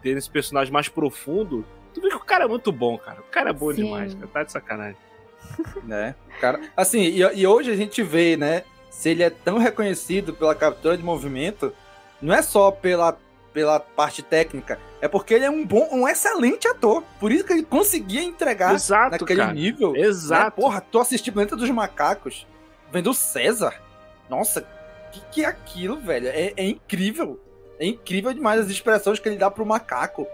tendo 0.04 0.18
esse 0.20 0.30
personagem 0.30 0.72
mais 0.72 0.88
profundo, 0.88 1.66
tu 1.94 2.02
vê 2.02 2.10
que 2.10 2.16
o 2.16 2.20
cara 2.20 2.46
é 2.46 2.48
muito 2.48 2.72
bom, 2.72 2.98
cara. 2.98 3.22
O 3.22 3.32
cara 3.32 3.50
é 3.52 3.54
bom 3.54 3.72
Sim. 3.72 3.84
demais, 3.84 4.14
cara. 4.14 4.28
Tá 4.28 4.44
de 4.44 4.52
sacanagem. 4.52 4.98
né? 5.84 6.16
Cara, 6.40 6.62
assim, 6.76 7.02
e, 7.02 7.20
e 7.20 7.48
hoje 7.48 7.72
a 7.72 7.76
gente 7.76 8.02
vê, 8.02 8.36
né? 8.38 8.64
Se 8.90 9.10
ele 9.10 9.24
é 9.24 9.30
tão 9.30 9.58
reconhecido 9.58 10.34
pela 10.34 10.56
captura 10.56 10.96
de 10.96 11.04
movimento, 11.04 11.74
não 12.22 12.34
é 12.34 12.42
só 12.42 12.72
pela, 12.72 13.18
pela 13.52 13.80
parte 13.80 14.22
técnica, 14.22 14.80
é 15.02 15.08
porque 15.08 15.34
ele 15.34 15.46
é 15.46 15.50
um 15.50 15.66
bom, 15.66 15.90
um 15.92 16.08
excelente 16.08 16.68
ator. 16.68 17.04
Por 17.20 17.32
isso 17.32 17.44
que 17.44 17.54
ele 17.54 17.64
conseguia 17.64 18.24
entregar 18.24 18.74
Exato, 18.74 19.12
naquele 19.12 19.40
cara. 19.42 19.54
nível. 19.54 19.96
Exato. 19.96 20.44
Né? 20.44 20.64
Porra, 20.64 20.82
tô 20.82 21.00
assistindo 21.00 21.34
Planeta 21.34 21.56
dos 21.56 21.70
Macacos, 21.70 22.48
vendo 22.92 23.10
o 23.10 23.14
César. 23.14 23.82
Nossa, 24.30 24.66
que 25.12 25.22
que 25.32 25.44
é 25.44 25.48
aquilo, 25.48 25.98
velho? 25.98 26.28
É, 26.28 26.54
é 26.56 26.66
incrível. 26.66 27.40
É 27.80 27.86
incrível 27.86 28.34
demais 28.34 28.62
as 28.62 28.70
expressões 28.70 29.20
que 29.20 29.28
ele 29.28 29.38
dá 29.38 29.52
pro 29.52 29.66
macaco. 29.66 30.28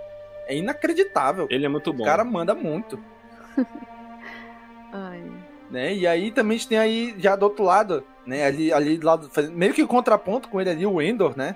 É 0.49 0.57
inacreditável. 0.57 1.47
Ele 1.49 1.65
é 1.65 1.69
muito 1.69 1.93
bom. 1.93 2.03
O 2.03 2.05
cara 2.05 2.23
manda 2.25 2.53
muito 2.55 2.99
Ai. 4.91 5.21
né? 5.69 5.93
E 5.93 6.07
aí 6.07 6.31
também 6.31 6.55
a 6.55 6.57
gente 6.57 6.67
tem 6.67 6.77
aí 6.77 7.15
já 7.17 7.35
do 7.35 7.43
outro 7.43 7.63
lado, 7.63 8.03
né? 8.25 8.45
Ali, 8.45 8.73
ali 8.73 8.97
do 8.97 9.05
lado, 9.05 9.29
meio 9.51 9.73
que 9.73 9.85
contraponto 9.85 10.49
com 10.49 10.59
ele 10.59 10.69
ali, 10.71 10.85
o 10.85 11.01
Endor, 11.01 11.37
né? 11.37 11.55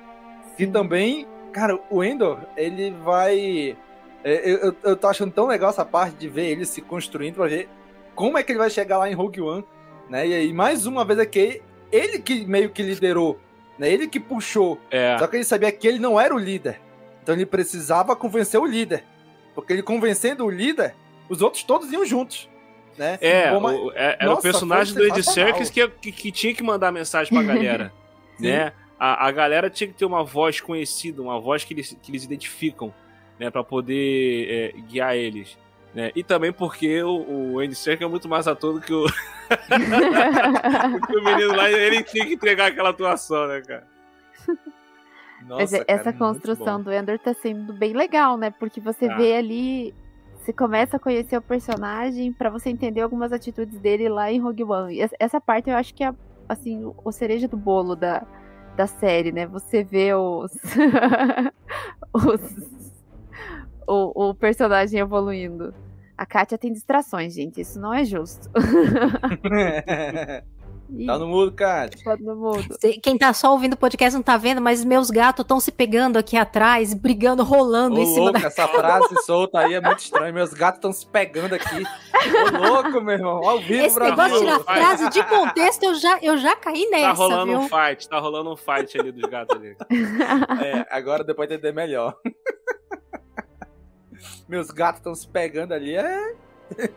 Que 0.55 0.67
também, 0.67 1.27
cara, 1.51 1.79
o 1.89 2.03
Endor, 2.03 2.39
ele 2.55 2.91
vai. 3.03 3.75
é, 4.23 4.51
Eu, 4.51 4.57
eu, 4.57 4.75
eu 4.83 4.95
tô 4.95 5.07
achando 5.07 5.31
tão 5.31 5.47
legal 5.47 5.71
essa 5.71 5.83
parte 5.83 6.15
de 6.15 6.27
ver 6.29 6.45
ele 6.51 6.65
se 6.65 6.81
construindo 6.81 7.35
pra 7.35 7.47
ver 7.47 7.67
como 8.13 8.37
é 8.37 8.43
que 8.43 8.51
ele 8.51 8.59
vai 8.59 8.69
chegar 8.69 8.99
lá 8.99 9.09
em 9.09 9.13
Rogue 9.15 9.41
One, 9.41 9.65
né? 10.09 10.27
E 10.27 10.33
aí, 10.35 10.53
mais 10.53 10.85
uma 10.85 11.03
vez 11.03 11.17
aqui, 11.19 11.61
ele 11.91 12.19
que 12.19 12.45
meio 12.45 12.69
que 12.69 12.83
liderou, 12.83 13.39
né? 13.79 13.91
Ele 13.91 14.07
que 14.07 14.19
puxou. 14.19 14.79
É. 14.91 15.17
Só 15.17 15.25
que 15.25 15.37
ele 15.37 15.43
sabia 15.43 15.71
que 15.71 15.87
ele 15.87 15.97
não 15.97 16.19
era 16.19 16.35
o 16.35 16.37
líder. 16.37 16.79
Então 17.23 17.33
ele 17.33 17.45
precisava 17.45 18.15
convencer 18.17 18.59
o 18.59 18.65
líder. 18.65 19.05
Porque 19.55 19.71
ele 19.71 19.81
convencendo 19.81 20.43
o 20.45 20.49
líder, 20.49 20.93
os 21.29 21.41
outros 21.41 21.63
todos 21.63 21.89
iam 21.91 22.05
juntos. 22.05 22.49
Né? 22.97 23.17
É, 23.21 23.49
o- 23.51 23.91
é- 23.93 24.17
era 24.19 24.25
Nossa, 24.25 24.39
o 24.39 24.43
personagem 24.43 24.93
do 24.93 25.03
Ed. 25.05 25.23
Serkis 25.23 25.69
que, 25.69 25.87
que, 25.87 26.11
que 26.11 26.31
tinha 26.33 26.53
que 26.53 26.61
mandar 26.61 26.91
mensagem 26.91 27.33
pra 27.33 27.41
galera. 27.55 27.93
Né? 28.37 28.73
A, 28.99 29.25
a 29.27 29.31
galera 29.31 29.69
tinha 29.69 29.87
que 29.87 29.93
ter 29.93 30.03
uma 30.05 30.21
voz 30.23 30.59
conhecida, 30.59 31.21
uma 31.21 31.39
voz 31.39 31.63
que 31.63 31.73
eles, 31.73 31.97
que 32.01 32.11
eles 32.11 32.23
identificam, 32.25 32.93
né? 33.39 33.49
Pra 33.49 33.63
poder 33.63 34.73
é, 34.75 34.81
guiar 34.81 35.15
eles. 35.15 35.57
Né? 35.93 36.11
E 36.15 36.23
também 36.23 36.51
porque 36.51 37.01
o, 37.03 37.53
o 37.53 37.59
Andy 37.59 37.75
Serkis 37.75 38.05
é 38.05 38.09
muito 38.09 38.27
mais 38.27 38.47
ator 38.47 38.73
do 38.73 38.81
que 38.81 38.93
o, 38.93 39.05
do 39.07 41.07
que 41.07 41.17
o 41.17 41.23
menino 41.23 41.55
lá, 41.55 41.71
ele 41.71 42.03
tinha 42.03 42.25
que 42.25 42.33
entregar 42.33 42.67
aquela 42.67 42.89
atuação, 42.89 43.47
né, 43.47 43.61
cara? 43.61 43.87
Mas 45.47 45.71
Nossa, 45.71 45.77
é- 45.77 45.83
essa 45.87 46.03
cara, 46.03 46.03
muito 46.03 46.17
construção 46.19 46.81
do 46.81 46.91
Endor 46.91 47.19
tá 47.19 47.33
sendo 47.33 47.73
bem 47.73 47.93
legal, 47.93 48.37
né? 48.37 48.49
Porque 48.51 48.79
você 48.81 49.07
Tá. 49.07 49.15
vê 49.17 49.35
ali. 49.35 49.93
Você 50.39 50.51
começa 50.51 50.97
a 50.97 50.99
conhecer 50.99 51.37
o 51.37 51.41
personagem 51.41 52.33
pra 52.33 52.49
você 52.49 52.69
entender 52.69 53.01
algumas 53.01 53.31
atitudes 53.31 53.79
dele 53.79 54.09
lá 54.09 54.31
em 54.31 54.39
Rogue 54.39 54.63
One. 54.63 54.95
E 54.95 55.01
essa- 55.19 55.39
parte 55.39 55.69
eu 55.69 55.75
acho 55.77 55.93
que 55.93 56.03
é 56.03 56.13
assim, 56.49 56.83
o- 56.85 56.95
o 57.03 57.11
cereja 57.11 57.47
do 57.47 57.55
bolo 57.55 57.95
da, 57.95 58.25
da 58.75 58.87
série, 58.87 59.31
né? 59.31 59.45
Você 59.47 59.83
vê 59.83 60.13
os. 60.13 60.51
os 62.13 62.41
o, 63.87 64.29
o 64.29 64.35
personagem 64.35 64.99
evoluindo. 64.99 65.73
A 66.17 66.25
Katia 66.25 66.57
tem 66.57 66.71
distrações, 66.71 67.33
gente. 67.33 67.59
Isso 67.61 67.79
não 67.79 67.93
é 67.93 68.03
justo. 68.05 68.49
Ih, 70.95 71.07
tá 71.07 71.17
no 71.17 71.27
mudo, 71.27 71.51
cara. 71.51 71.89
tá 72.03 72.15
no 72.19 72.35
mudo. 72.35 72.63
Quem 73.01 73.17
tá 73.17 73.33
só 73.33 73.51
ouvindo 73.51 73.73
o 73.73 73.77
podcast 73.77 74.15
não 74.15 74.21
tá 74.21 74.37
vendo, 74.37 74.61
mas 74.61 74.85
meus 74.85 75.09
gatos 75.09 75.41
estão 75.43 75.59
se 75.59 75.71
pegando 75.71 76.17
aqui 76.17 76.37
atrás, 76.37 76.93
brigando, 76.93 77.43
rolando 77.43 77.99
Ô, 77.99 78.03
em 78.03 78.05
cima 78.05 78.25
louco, 78.25 78.39
da. 78.39 78.47
essa 78.47 78.67
frase 78.67 79.15
solta 79.25 79.59
aí 79.61 79.73
é 79.73 79.81
muito 79.81 79.99
estranho. 79.99 80.31
Meus 80.33 80.53
gatos 80.53 80.77
estão 80.77 80.93
se 80.93 81.05
pegando 81.07 81.55
aqui. 81.55 81.83
Ô, 81.83 82.67
louco, 82.67 83.01
meu 83.01 83.15
irmão. 83.15 83.43
Ao 83.43 83.59
vivo, 83.59 83.83
Esse 83.85 83.95
Brasil. 83.95 84.15
negócio 84.15 84.39
de 84.39 84.45
tirar 84.45 84.59
frase 84.63 85.09
de 85.09 85.23
contexto, 85.23 85.83
eu 85.83 85.95
já, 85.95 86.19
eu 86.21 86.37
já 86.37 86.55
caí 86.55 86.87
nessa, 86.91 87.07
Tá 87.07 87.13
rolando 87.13 87.45
viu? 87.47 87.59
um 87.59 87.67
fight, 87.69 88.07
tá 88.09 88.19
rolando 88.19 88.53
um 88.53 88.55
fight 88.55 88.99
ali 88.99 89.11
dos 89.11 89.29
gatos 89.29 89.57
ali. 89.57 89.75
É, 90.63 90.85
agora 90.91 91.23
depois 91.23 91.49
de 91.49 91.55
entender 91.55 91.73
melhor. 91.73 92.15
Meus 94.47 94.69
gatos 94.69 94.99
estão 94.99 95.15
se 95.15 95.27
pegando 95.27 95.73
ali, 95.73 95.95
é. 95.95 96.35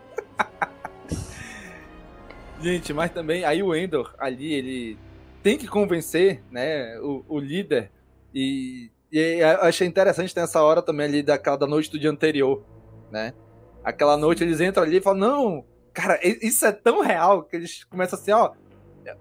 Gente, 2.59 2.91
mas 2.93 3.11
também 3.11 3.43
aí 3.45 3.61
o 3.61 3.75
Endor 3.75 4.13
ali, 4.17 4.53
ele 4.53 4.97
tem 5.43 5.57
que 5.57 5.67
convencer, 5.67 6.43
né, 6.51 6.99
o, 6.99 7.23
o 7.27 7.39
líder. 7.39 7.91
E, 8.33 8.91
e 9.11 9.19
eu 9.19 9.61
achei 9.61 9.87
interessante 9.87 10.35
nessa 10.35 10.61
hora 10.61 10.81
também 10.81 11.05
ali 11.05 11.23
daquela 11.23 11.57
da 11.57 11.67
noite 11.67 11.91
do 11.91 11.99
dia 11.99 12.09
anterior, 12.09 12.63
né? 13.11 13.33
Aquela 13.83 14.17
noite 14.17 14.43
eles 14.43 14.59
entram 14.59 14.83
ali 14.83 14.97
e 14.97 15.01
falam: 15.01 15.19
Não, 15.19 15.65
cara, 15.93 16.19
isso 16.23 16.65
é 16.65 16.71
tão 16.71 17.01
real 17.01 17.43
que 17.43 17.55
eles 17.55 17.83
começam 17.85 18.19
assim: 18.19 18.31
Ó, 18.31 18.51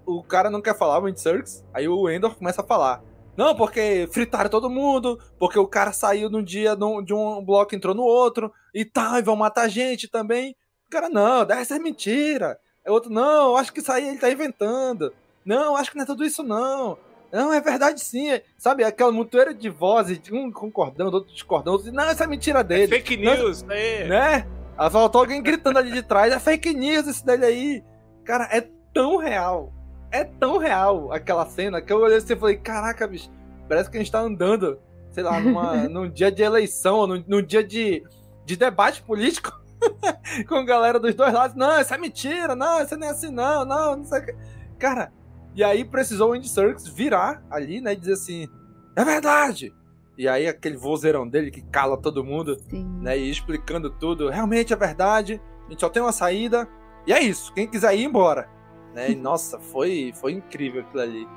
o 0.05 0.23
cara 0.23 0.51
não 0.51 0.61
quer 0.61 0.77
falar, 0.77 0.99
o 0.99 1.05
Wind 1.05 1.19
Circus, 1.19 1.65
aí 1.73 1.87
o 1.87 2.09
Endor 2.11 2.35
começa 2.35 2.63
a 2.63 2.67
falar. 2.67 3.03
Não, 3.37 3.55
porque 3.55 4.09
fritaram 4.11 4.49
todo 4.49 4.71
mundo, 4.71 5.21
porque 5.39 5.59
o 5.59 5.69
cara 5.69 5.93
saiu 5.93 6.31
num 6.31 6.43
dia 6.43 6.75
de 6.75 7.13
um 7.13 7.45
bloco 7.45 7.75
e 7.75 7.77
entrou 7.77 7.95
no 7.95 8.03
outro, 8.03 8.51
e 8.75 8.85
tal, 8.85 9.19
e 9.19 9.23
vão 9.23 9.37
matar 9.37 9.63
a 9.63 9.69
gente 9.69 10.09
também. 10.09 10.57
O 10.87 10.91
cara, 10.91 11.09
não, 11.11 11.45
deve 11.45 11.65
ser 11.65 11.79
mentira. 11.79 12.59
É 12.87 12.91
outro, 12.91 13.11
não, 13.11 13.57
acho 13.57 13.73
que 13.73 13.81
isso 13.81 13.91
aí 13.91 14.07
ele 14.07 14.19
tá 14.19 14.31
inventando. 14.31 15.13
Não, 15.45 15.77
acho 15.77 15.91
que 15.91 15.97
não 15.97 16.05
é 16.05 16.07
tudo 16.07 16.25
isso, 16.25 16.45
não. 16.45 16.97
Não, 17.33 17.53
é 17.53 17.61
verdade 17.61 18.01
sim. 18.01 18.29
Sabe, 18.57 18.85
aquela 18.85 19.11
montoeira 19.11 19.53
de 19.53 19.69
vozes, 19.69 20.21
de 20.21 20.33
um 20.33 20.53
concordando, 20.53 21.13
outro 21.13 21.33
discordando, 21.33 21.79
outro, 21.79 21.93
não, 21.93 22.11
isso 22.13 22.23
é 22.23 22.27
mentira 22.29 22.63
dele. 22.63 22.87
Fake 22.87 23.17
Não, 23.17 23.35
news, 23.35 23.65
aí. 23.69 24.09
né? 24.09 24.47
Aí 24.79 24.91
faltou 24.91 25.23
alguém 25.23 25.43
gritando 25.43 25.81
ali 25.81 25.91
de 25.91 26.03
trás, 26.03 26.33
é 26.33 26.39
fake 26.39 26.73
news 26.75 27.09
isso 27.09 27.27
dele 27.27 27.45
aí. 27.45 27.85
Cara, 28.25 28.49
é 28.53 28.69
tão 28.95 29.17
real. 29.17 29.73
É 30.13 30.23
tão 30.23 30.57
real 30.57 31.13
aquela 31.13 31.45
cena 31.47 31.83
que 31.83 31.93
eu 31.93 31.99
olhei 31.99 32.19
assim 32.19 32.35
e 32.35 32.37
falei, 32.37 32.57
caraca, 32.57 33.07
bicho, 33.09 33.29
Parece 33.69 33.91
que 33.91 33.97
a 33.97 34.01
gente 34.01 34.13
tá 34.13 34.21
andando, 34.21 34.79
sei 35.11 35.25
lá, 35.25 35.41
numa, 35.41 35.75
num 35.89 36.09
dia 36.09 36.31
de 36.31 36.43
eleição, 36.43 37.07
num, 37.07 37.25
num 37.27 37.43
dia 37.43 37.65
de, 37.65 38.05
de 38.45 38.57
debate 38.57 39.03
político 39.03 39.61
com 40.49 40.55
a 40.57 40.65
galera 40.65 40.99
dos 40.99 41.15
dois 41.15 41.33
lados. 41.33 41.57
Não, 41.57 41.81
isso 41.81 41.95
é 41.95 41.99
mentira, 41.99 42.55
não, 42.55 42.83
isso 42.83 42.97
não 42.97 43.07
é 43.07 43.11
assim, 43.11 43.31
não, 43.31 43.65
não, 43.65 43.97
não 43.97 44.05
sei 44.05 44.21
o 44.21 44.27
que. 44.27 44.35
Cara, 44.79 45.13
e 45.55 45.65
aí 45.65 45.85
precisou 45.85 46.31
o 46.31 46.33
Andy 46.35 46.49
Serkis 46.49 46.87
virar 46.87 47.43
ali, 47.51 47.81
né, 47.81 47.93
e 47.93 47.97
dizer 47.97 48.15
assim: 48.15 48.49
é 48.95 49.05
verdade! 49.05 49.75
E 50.19 50.27
aí 50.27 50.47
aquele 50.47 50.77
vozeirão 50.77 51.29
dele 51.29 51.51
que 51.51 51.63
cala 51.63 52.01
todo 52.01 52.25
mundo, 52.25 52.59
Sim. 52.59 52.87
né, 53.01 53.19
e 53.19 53.31
explicando 53.31 53.91
tudo, 53.91 54.29
realmente 54.31 54.73
é 54.73 54.77
verdade, 54.77 55.41
a 55.67 55.71
gente 55.71 55.81
só 55.81 55.89
tem 55.89 56.03
uma 56.03 56.13
saída, 56.13 56.69
e 57.07 57.13
é 57.13 57.21
isso, 57.21 57.53
quem 57.53 57.69
quiser 57.69 57.95
ir 57.95 58.05
embora. 58.05 58.49
Né? 58.95 59.11
E, 59.11 59.15
nossa, 59.17 59.61
foi, 59.61 60.13
foi 60.15 60.33
incrível 60.33 60.81
aquilo 60.81 61.03
ali. 61.03 61.29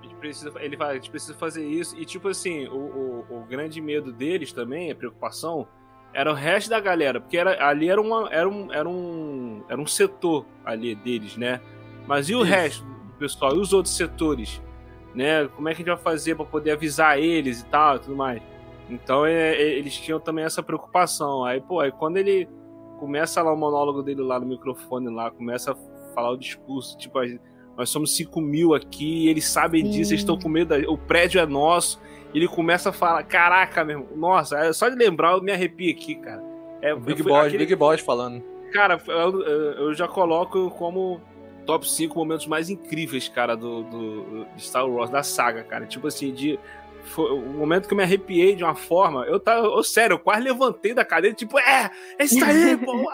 A 0.00 0.02
gente 0.02 0.16
precisa, 0.16 0.52
ele 0.56 0.76
fala, 0.76 0.92
a 0.92 0.94
gente 0.94 1.10
precisa 1.10 1.34
fazer 1.34 1.64
isso. 1.64 1.96
E, 1.98 2.04
tipo 2.04 2.28
assim, 2.28 2.66
o, 2.66 3.24
o, 3.30 3.36
o, 3.38 3.44
grande 3.44 3.80
medo 3.80 4.12
deles 4.12 4.52
também, 4.52 4.90
a 4.90 4.96
preocupação, 4.96 5.68
era 6.14 6.30
o 6.30 6.34
resto 6.34 6.70
da 6.70 6.80
galera. 6.80 7.20
Porque 7.20 7.36
era, 7.36 7.66
ali 7.66 7.88
era, 7.88 8.00
uma, 8.00 8.28
era, 8.30 8.48
um, 8.48 8.72
era, 8.72 8.88
um, 8.88 9.62
era 9.68 9.80
um 9.80 9.86
setor 9.86 10.46
ali 10.64 10.94
deles, 10.94 11.36
né? 11.36 11.60
Mas 12.06 12.28
e 12.28 12.34
o 12.34 12.42
isso. 12.42 12.50
resto 12.50 12.84
do 12.84 13.12
pessoal? 13.18 13.54
E 13.56 13.58
os 13.58 13.72
outros 13.72 13.96
setores? 13.96 14.62
Né? 15.14 15.46
Como 15.48 15.68
é 15.68 15.74
que 15.74 15.82
a 15.82 15.84
gente 15.84 15.94
vai 15.94 16.02
fazer 16.02 16.34
para 16.36 16.44
poder 16.44 16.72
avisar 16.72 17.18
eles 17.18 17.60
e 17.60 17.66
tal, 17.66 17.96
e 17.96 17.98
tudo 18.00 18.16
mais? 18.16 18.42
Então 18.88 19.24
é, 19.24 19.54
é, 19.54 19.78
eles 19.78 19.96
tinham 19.96 20.20
também 20.20 20.44
essa 20.44 20.62
preocupação. 20.62 21.44
Aí, 21.44 21.60
pô, 21.60 21.80
aí 21.80 21.90
quando 21.90 22.16
ele 22.16 22.48
começa 22.98 23.42
lá 23.42 23.52
o 23.52 23.56
monólogo 23.56 24.02
dele 24.02 24.22
lá 24.22 24.38
no 24.38 24.46
microfone 24.46 25.08
lá, 25.12 25.30
começa 25.30 25.72
a 25.72 26.14
falar 26.14 26.30
o 26.30 26.36
discurso, 26.36 26.96
tipo, 26.96 27.18
nós 27.76 27.90
somos 27.90 28.14
5 28.16 28.40
mil 28.40 28.74
aqui, 28.74 29.28
eles 29.28 29.46
sabem 29.46 29.84
Sim. 29.84 29.90
disso, 29.90 30.12
eles 30.12 30.20
estão 30.20 30.38
com 30.38 30.48
medo, 30.48 30.74
o 30.90 30.96
prédio 30.96 31.40
é 31.40 31.46
nosso. 31.46 32.00
Ele 32.34 32.48
começa 32.48 32.90
a 32.90 32.92
falar, 32.92 33.22
caraca, 33.22 33.84
meu 33.84 34.00
irmão, 34.00 34.16
nossa, 34.16 34.58
é 34.58 34.72
só 34.72 34.88
de 34.88 34.96
lembrar 34.96 35.32
eu 35.32 35.42
me 35.42 35.52
arrepio 35.52 35.90
aqui, 35.90 36.16
cara. 36.16 36.42
É, 36.82 36.94
Big 36.94 37.22
Boss, 37.22 37.46
aquele... 37.46 37.64
Big 37.64 37.76
Boss 37.76 38.00
falando. 38.00 38.42
Cara, 38.72 39.00
eu, 39.06 39.42
eu, 39.42 39.94
já 39.94 40.08
coloco 40.08 40.68
como 40.72 41.20
top 41.64 41.88
5 41.88 42.14
momentos 42.18 42.46
mais 42.46 42.68
incríveis, 42.68 43.28
cara, 43.28 43.56
do, 43.56 43.84
do, 43.84 44.46
Star 44.58 44.86
Wars, 44.86 45.10
da 45.10 45.22
saga, 45.22 45.62
cara. 45.62 45.86
Tipo 45.86 46.08
assim, 46.08 46.32
de 46.32 46.58
foi 47.04 47.30
o 47.32 47.40
momento 47.40 47.86
que 47.86 47.92
eu 47.92 47.96
me 47.96 48.02
arrepiei 48.02 48.56
de 48.56 48.64
uma 48.64 48.74
forma. 48.74 49.24
Eu 49.26 49.38
tava, 49.38 49.66
eu, 49.66 49.82
sério, 49.82 50.14
eu 50.14 50.18
quase 50.18 50.42
levantei 50.42 50.94
da 50.94 51.04
cadeira, 51.04 51.36
tipo, 51.36 51.58
é, 51.58 51.90
é 52.18 52.24
isso 52.24 52.42
aí, 52.44 52.76
pô! 52.84 53.04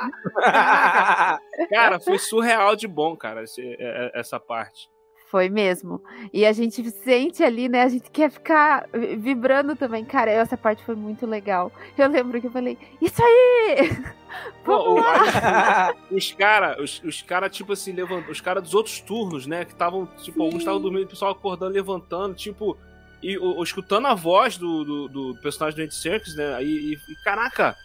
cara, 1.68 2.00
foi 2.00 2.18
surreal 2.18 2.74
de 2.76 2.86
bom, 2.86 3.16
cara, 3.16 3.42
esse, 3.42 3.60
é, 3.60 3.76
é, 3.78 4.12
essa 4.14 4.38
parte. 4.38 4.88
Foi 5.30 5.48
mesmo. 5.48 6.02
E 6.32 6.44
a 6.44 6.52
gente 6.52 6.90
sente 6.90 7.44
ali, 7.44 7.68
né? 7.68 7.82
A 7.82 7.88
gente 7.88 8.10
quer 8.10 8.30
ficar 8.30 8.88
vibrando 9.18 9.76
também. 9.76 10.04
Cara, 10.04 10.30
essa 10.30 10.56
parte 10.56 10.84
foi 10.84 10.96
muito 10.96 11.24
legal. 11.24 11.70
Eu 11.96 12.08
lembro 12.08 12.40
que 12.40 12.48
eu 12.48 12.50
falei, 12.50 12.76
isso 13.00 13.22
aí! 13.22 13.96
Pô, 14.64 15.00
os 16.10 16.32
caras, 16.32 16.78
os, 16.78 17.02
os 17.04 17.22
cara, 17.22 17.48
tipo 17.48 17.72
assim, 17.72 17.92
levantam. 17.92 18.30
Os 18.30 18.40
caras 18.40 18.62
dos 18.62 18.74
outros 18.74 19.00
turnos, 19.00 19.46
né? 19.46 19.64
Que 19.64 19.72
estavam, 19.72 20.06
tipo, 20.22 20.38
Sim. 20.38 20.44
alguns 20.44 20.58
estavam 20.58 20.80
dormindo, 20.80 21.04
o 21.04 21.08
pessoal 21.08 21.32
acordando, 21.32 21.72
levantando, 21.72 22.34
tipo 22.34 22.76
e 23.22 23.36
o, 23.36 23.62
escutando 23.62 24.06
a 24.06 24.14
voz 24.14 24.56
do, 24.56 24.84
do, 24.84 25.08
do 25.08 25.40
personagem 25.40 25.76
do 25.76 25.84
Andy 25.84 25.94
Serkis, 25.94 26.34
né? 26.34 26.62
E, 26.64 26.94
e, 26.94 27.14
caraca, 27.22 27.76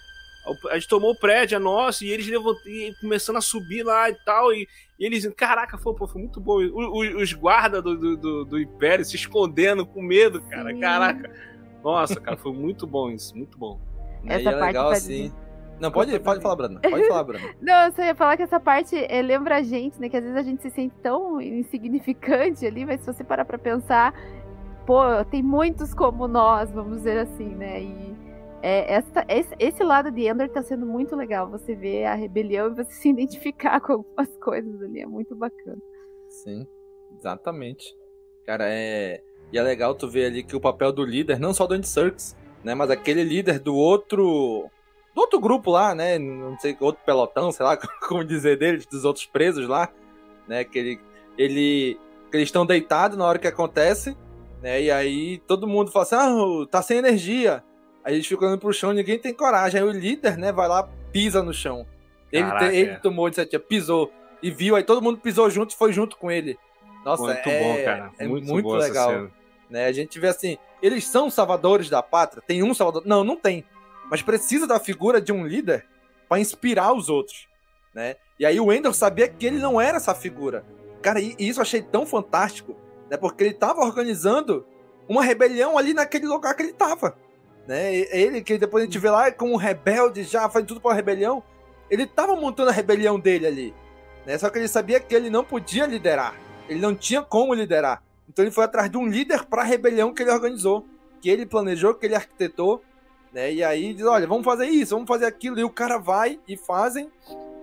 a 0.69 0.75
gente 0.75 0.88
tomou 0.88 1.12
o 1.12 1.15
prédio, 1.15 1.55
é 1.55 1.60
nosso, 1.60 2.03
e 2.03 2.10
eles 2.10 2.27
levant... 2.27 2.58
e 2.65 2.93
começando 3.01 3.38
a 3.38 3.41
subir 3.41 3.84
lá 3.84 4.10
e 4.10 4.15
tal, 4.25 4.53
e, 4.53 4.67
e 4.99 5.05
eles 5.05 5.27
caraca, 5.36 5.77
foi, 5.77 5.93
pô, 5.95 6.08
foi 6.08 6.21
muito 6.21 6.39
bom. 6.39 6.60
O, 6.60 6.99
o, 6.99 7.21
os 7.21 7.34
guardas 7.34 7.84
do, 7.84 8.15
do, 8.17 8.45
do, 8.45 8.60
Império 8.60 9.03
se 9.03 9.15
escondendo 9.15 9.86
com 9.86 10.01
medo, 10.01 10.41
cara, 10.41 10.71
Sim. 10.71 10.79
caraca. 10.79 11.31
Nossa, 11.84 12.19
cara, 12.19 12.38
foi 12.38 12.53
muito 12.53 12.86
bom 12.86 13.10
isso, 13.10 13.36
muito 13.36 13.58
bom. 13.58 13.79
Essa 14.25 14.49
é 14.49 14.51
parte 14.53 14.65
legal, 14.65 14.89
assim. 14.89 15.34
Não, 15.79 15.91
pode, 15.91 16.17
pode 16.19 16.41
falar, 16.41 16.55
Bruna. 16.55 16.79
Pode 16.79 17.08
falar, 17.08 17.23
Bruna. 17.23 17.53
Não, 17.62 17.86
eu 17.86 17.91
só 17.91 18.01
ia 18.01 18.15
falar 18.15 18.38
que 18.38 18.43
essa 18.43 18.60
parte 18.60 18.95
é, 18.95 19.21
lembra 19.21 19.58
a 19.58 19.62
gente, 19.62 19.99
né? 19.99 20.08
Que 20.08 20.17
às 20.17 20.23
vezes 20.23 20.38
a 20.38 20.41
gente 20.41 20.62
se 20.62 20.69
sente 20.69 20.95
tão 21.03 21.41
insignificante 21.41 22.65
ali, 22.65 22.86
mas 22.86 23.01
se 23.01 23.08
você 23.08 23.23
parar 23.23 23.43
pra 23.43 23.58
pensar, 23.58 24.13
pô, 24.86 25.01
tem 25.29 25.43
muitos 25.43 25.93
como 25.93 26.27
nós, 26.27 26.71
vamos 26.71 26.97
dizer 26.97 27.19
assim, 27.19 27.49
né? 27.49 27.81
E 27.81 28.24
é, 28.65 29.04
esse, 29.30 29.56
esse, 29.60 29.84
lado 29.84 30.10
de 30.12 30.28
Ender 30.28 30.49
tá 30.49 30.63
sendo 30.63 30.86
muito 30.86 31.15
legal. 31.15 31.49
Você 31.49 31.75
vê 31.75 32.06
a 32.06 32.15
rebelião 32.15 32.67
e 32.67 32.75
você 32.75 32.91
se 32.91 33.10
identificar 33.10 33.80
com 33.82 33.93
algumas 33.93 34.36
coisas 34.38 34.82
ali. 34.82 35.01
É 35.01 35.06
muito 35.06 35.36
bacana. 35.36 35.78
Sim, 36.30 36.65
exatamente. 37.17 37.95
Cara, 38.45 38.65
é. 38.67 39.21
E 39.51 39.58
é 39.58 39.62
legal 39.62 39.93
tu 39.93 40.10
ver 40.10 40.25
ali 40.25 40.43
que 40.43 40.56
o 40.56 40.62
papel 40.62 40.91
do 40.91 41.06
líder, 41.06 41.39
não 41.39 41.54
só 41.54 41.67
do 41.67 41.75
Andy 41.75 41.88
Serkis, 41.88 42.36
né? 42.63 42.73
Mas 42.73 42.89
aquele 42.89 43.23
líder 43.23 43.60
do 43.60 43.75
outro. 43.75 44.69
Do 45.13 45.21
outro 45.21 45.39
grupo 45.39 45.71
lá, 45.71 45.95
né? 45.95 46.17
Não 46.17 46.58
sei, 46.60 46.75
outro 46.80 47.01
pelotão, 47.06 47.51
sei 47.51 47.65
lá 47.65 47.78
como 48.08 48.25
dizer 48.25 48.58
deles, 48.58 48.86
dos 48.86 49.06
outros 49.06 49.25
presos 49.25 49.67
lá, 49.67 49.93
né? 50.47 50.63
Que 50.63 50.80
ele. 50.80 50.99
ele 51.38 51.99
que 52.32 52.38
eles 52.38 52.47
estão 52.47 52.65
deitados 52.65 53.17
na 53.17 53.25
hora 53.25 53.39
que 53.39 53.47
acontece 53.47 54.17
né? 54.65 54.82
E 54.82 54.89
aí 54.89 55.38
todo 55.45 55.67
mundo 55.67 55.91
fala 55.91 56.04
assim: 56.04 56.15
ah, 56.15 56.67
tá 56.71 56.82
sem 56.82 56.97
energia. 56.97 57.63
Aí 58.05 58.13
a 58.13 58.15
gente 58.15 58.29
fica 58.29 58.45
olhando 58.45 58.59
pro 58.59 58.71
chão, 58.71 58.93
ninguém 58.93 59.17
tem 59.17 59.33
coragem. 59.33 59.81
Aí 59.81 59.87
o 59.87 59.91
líder, 59.91 60.37
né, 60.37 60.51
vai 60.51 60.67
lá, 60.67 60.87
pisa 61.11 61.41
no 61.41 61.51
chão. 61.51 61.87
Ele, 62.31 62.51
te, 62.59 62.65
ele 62.65 62.95
tomou 62.97 63.27
de 63.29 63.37
sete 63.37 63.57
pisou. 63.57 64.11
E 64.43 64.51
viu, 64.51 64.75
aí 64.75 64.83
todo 64.83 65.01
mundo 65.01 65.17
pisou 65.17 65.49
junto 65.49 65.73
e 65.73 65.77
foi 65.77 65.91
junto 65.91 66.15
com 66.15 66.29
ele. 66.29 66.55
Nossa, 67.03 67.23
muito 67.23 67.49
é, 67.49 67.59
bom, 67.59 67.83
cara. 67.83 68.11
É 68.19 68.27
muito, 68.27 68.47
muito 68.47 68.69
legal. 68.75 69.27
Né? 69.69 69.87
A 69.87 69.91
gente 69.91 70.19
vê 70.19 70.27
assim, 70.27 70.57
eles 70.83 71.07
são 71.07 71.31
salvadores 71.31 71.89
da 71.89 72.03
pátria? 72.03 72.43
Tem 72.45 72.61
um 72.61 72.75
salvador? 72.75 73.01
Não, 73.07 73.23
não 73.23 73.35
tem. 73.35 73.65
Mas 74.09 74.21
precisa 74.21 74.67
da 74.67 74.79
figura 74.79 75.19
de 75.19 75.31
um 75.31 75.47
líder 75.47 75.87
para 76.29 76.39
inspirar 76.39 76.93
os 76.93 77.09
outros, 77.09 77.47
né? 77.93 78.17
E 78.39 78.45
aí 78.45 78.59
o 78.59 78.71
Ender 78.71 78.93
sabia 78.93 79.27
que 79.27 79.45
ele 79.45 79.57
não 79.57 79.81
era 79.81 79.97
essa 79.97 80.13
figura. 80.13 80.63
Cara, 81.01 81.19
e 81.19 81.35
isso 81.39 81.59
eu 81.59 81.63
achei 81.63 81.81
tão 81.81 82.05
fantástico, 82.05 82.75
né? 83.09 83.17
Porque 83.17 83.43
ele 83.43 83.51
estava 83.51 83.81
organizando 83.81 84.65
uma 85.07 85.23
rebelião 85.23 85.77
ali 85.77 85.93
naquele 85.93 86.27
lugar 86.27 86.55
que 86.55 86.61
ele 86.63 86.71
estava, 86.71 87.17
né? 87.67 87.95
Ele 87.95 88.41
que 88.41 88.58
depois 88.58 88.84
a 88.84 88.86
gente 88.86 88.99
vê 88.99 89.10
lá 89.10 89.32
como 89.32 89.54
um 89.54 89.58
rebelde 89.58 90.23
já 90.23 90.49
faz 90.49 90.65
tudo 90.65 90.82
para 90.82 90.95
rebelião, 90.95 91.43
ele 91.89 92.04
estava 92.04 92.36
montando 92.36 92.69
a 92.69 92.73
rebelião 92.73 93.19
dele 93.19 93.47
ali, 93.47 93.73
né? 94.25 94.38
Só 94.38 94.49
que 94.49 94.58
ele 94.58 94.67
sabia 94.67 94.99
que 94.99 95.13
ele 95.13 95.30
não 95.30 95.43
podia 95.43 95.86
liderar, 95.86 96.36
ele 96.67 96.80
não 96.80 96.95
tinha 96.95 97.21
como 97.21 97.54
liderar. 97.54 98.04
Então 98.28 98.43
ele 98.43 98.51
foi 98.51 98.65
atrás 98.65 98.89
de 98.89 98.97
um 98.97 99.08
líder 99.08 99.45
para 99.45 99.62
a 99.62 99.65
rebelião 99.65 100.13
que 100.13 100.23
ele 100.23 100.32
organizou, 100.32 100.86
que 101.21 101.30
ele 101.30 101.45
planejou, 101.45 101.93
que 101.95 102.06
ele 102.06 102.15
arquitetou, 102.15 102.82
né? 103.34 103.51
E 103.51 103.63
aí 103.63 103.93
diz, 103.93 104.06
olha, 104.06 104.28
vamos 104.28 104.45
fazer 104.45 104.67
isso, 104.67 104.95
vamos 104.95 105.08
fazer 105.08 105.25
aquilo, 105.25 105.60
e 105.60 105.63
o 105.63 105.69
cara 105.69 105.97
vai 105.97 106.39
e 106.47 106.58
fazem, 106.58 107.12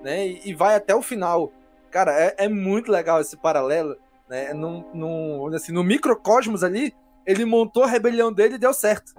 né? 0.03 0.27
E, 0.27 0.51
e 0.51 0.55
vai 0.55 0.75
até 0.75 0.95
o 0.95 1.03
final. 1.03 1.53
Cara, 1.91 2.13
é, 2.13 2.35
é 2.39 2.49
muito 2.49 2.91
legal 2.91 3.21
esse 3.21 3.37
paralelo 3.37 3.97
né? 4.33 4.55
Num, 4.55 4.83
num, 4.95 5.55
assim, 5.55 5.73
no 5.73 5.85
microcosmos 5.85 6.65
ali, 6.65 6.95
ele 7.27 7.45
montou 7.45 7.85
a 7.85 7.87
rebelião 7.87 8.33
dele 8.33 8.55
e 8.55 8.59
deu 8.59 8.73
certo. 8.73 9.13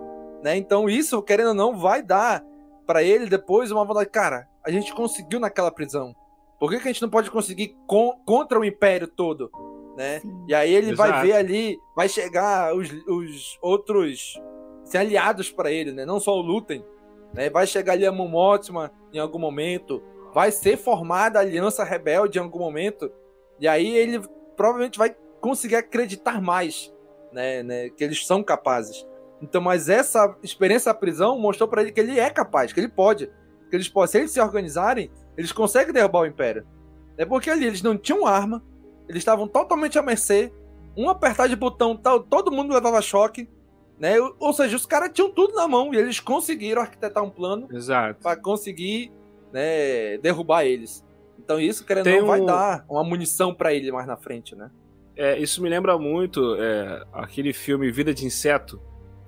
Né? 0.44 0.58
Então 0.58 0.90
isso, 0.90 1.22
querendo 1.22 1.50
ou 1.50 1.54
não, 1.54 1.78
vai 1.78 2.04
dar 2.04 2.44
para 2.86 3.02
ele 3.02 3.28
depois 3.28 3.72
uma 3.72 3.86
vontade. 3.86 4.10
Cara, 4.10 4.48
a 4.64 4.70
gente 4.70 4.94
conseguiu 4.94 5.40
naquela 5.40 5.72
prisão. 5.72 6.14
Por 6.60 6.70
que, 6.70 6.80
que 6.80 6.90
a 6.90 6.92
gente 6.92 7.02
não 7.02 7.10
pode 7.10 7.32
conseguir 7.32 7.78
com, 7.88 8.14
contra 8.26 8.60
o 8.60 8.66
império 8.66 9.08
todo? 9.08 9.50
Né? 9.96 10.22
E 10.48 10.54
aí 10.54 10.74
ele 10.74 10.92
Exato. 10.92 11.12
vai 11.12 11.22
ver 11.22 11.34
ali, 11.34 11.78
vai 11.96 12.10
chegar 12.10 12.76
os, 12.76 12.92
os 13.08 13.58
outros 13.62 14.40
assim, 14.84 14.98
aliados 14.98 15.50
para 15.50 15.72
ele, 15.72 15.92
né? 15.94 16.06
Não 16.06 16.20
só 16.20 16.36
o 16.36 16.42
Lutem, 16.42 16.84
né? 17.34 17.50
Vai 17.50 17.66
chegar 17.66 17.94
ali 17.94 18.06
a 18.06 18.12
Momotima 18.12 18.92
em 19.14 19.20
algum 19.20 19.40
momento, 19.40 20.04
vai 20.34 20.52
ser 20.52 20.78
formada 20.78 21.40
a 21.40 21.42
Aliança 21.42 21.84
Rebelde 21.84 22.40
em 22.40 22.42
algum 22.42 22.60
momento, 22.60 23.12
e 23.60 23.68
aí 23.68 23.96
ele 23.96 24.20
provavelmente 24.58 24.98
vai 24.98 25.16
conseguir 25.40 25.76
acreditar 25.76 26.42
mais, 26.42 26.92
né, 27.32 27.62
né, 27.62 27.90
que 27.90 28.04
eles 28.04 28.26
são 28.26 28.44
capazes. 28.44 29.06
Então, 29.44 29.62
mas 29.62 29.90
essa 29.90 30.38
experiência 30.42 30.94
da 30.94 30.98
prisão 30.98 31.38
mostrou 31.38 31.68
para 31.68 31.82
ele 31.82 31.92
que 31.92 32.00
ele 32.00 32.18
é 32.18 32.30
capaz, 32.30 32.72
que 32.72 32.80
ele 32.80 32.88
pode, 32.88 33.30
que 33.70 33.76
eles 33.76 33.90
podem, 33.90 34.08
se 34.08 34.18
eles 34.20 34.32
se 34.32 34.40
organizarem, 34.40 35.12
eles 35.38 35.52
conseguem 35.52 35.94
derrubar 35.94 36.22
o 36.22 36.26
império. 36.26 36.66
É 37.18 37.26
porque 37.26 37.50
ali 37.50 37.66
eles 37.66 37.82
não 37.82 37.98
tinham 37.98 38.26
arma, 38.26 38.64
eles 39.06 39.20
estavam 39.20 39.46
totalmente 39.46 40.00
à 40.00 40.02
mercê, 40.02 40.50
um 40.96 41.10
apertar 41.10 41.50
de 41.50 41.58
botão, 41.58 41.98
tal, 41.98 42.22
todo 42.22 42.54
mundo 42.54 42.74
levava 42.74 43.02
choque, 43.02 43.50
né? 44.00 44.16
Ou 44.40 44.54
seja, 44.54 44.78
os 44.78 44.86
caras 44.86 45.12
tinham 45.12 45.30
tudo 45.30 45.54
na 45.56 45.68
mão 45.68 45.94
e 45.94 45.98
eles 45.98 46.22
conseguiram 46.22 46.82
arquitetar 46.82 47.22
um 47.22 47.30
plano 47.30 47.68
para 48.22 48.38
conseguir 48.38 49.12
né, 49.52 50.18
derrubar 50.20 50.64
eles. 50.64 51.06
Então 51.38 51.60
isso, 51.60 51.86
querendo 51.86 52.06
Tem 52.06 52.22
não, 52.22 52.28
vai 52.28 52.40
dar 52.40 52.86
uma 52.90 53.04
munição 53.04 53.54
para 53.54 53.74
ele 53.74 53.92
mais 53.92 54.08
na 54.08 54.16
frente, 54.16 54.56
né? 54.56 54.72
É, 55.18 55.38
isso 55.38 55.62
me 55.62 55.68
lembra 55.68 55.98
muito 55.98 56.56
é, 56.56 57.04
aquele 57.12 57.52
filme 57.52 57.92
Vida 57.92 58.14
de 58.14 58.26
Inseto. 58.26 58.82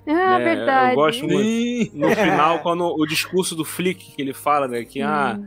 Ah, 0.08 0.38
né? 0.38 0.44
verdade. 0.44 0.92
Eu 0.92 0.96
gosto 0.96 1.28
muito, 1.28 1.98
no 1.98 2.10
final, 2.12 2.60
quando 2.64 2.86
o 2.86 3.06
discurso 3.06 3.56
do 3.56 3.66
Flick 3.66 4.12
que 4.12 4.22
ele 4.22 4.34
fala, 4.34 4.68
né? 4.68 4.84
Que 4.84 5.02
ah, 5.02 5.40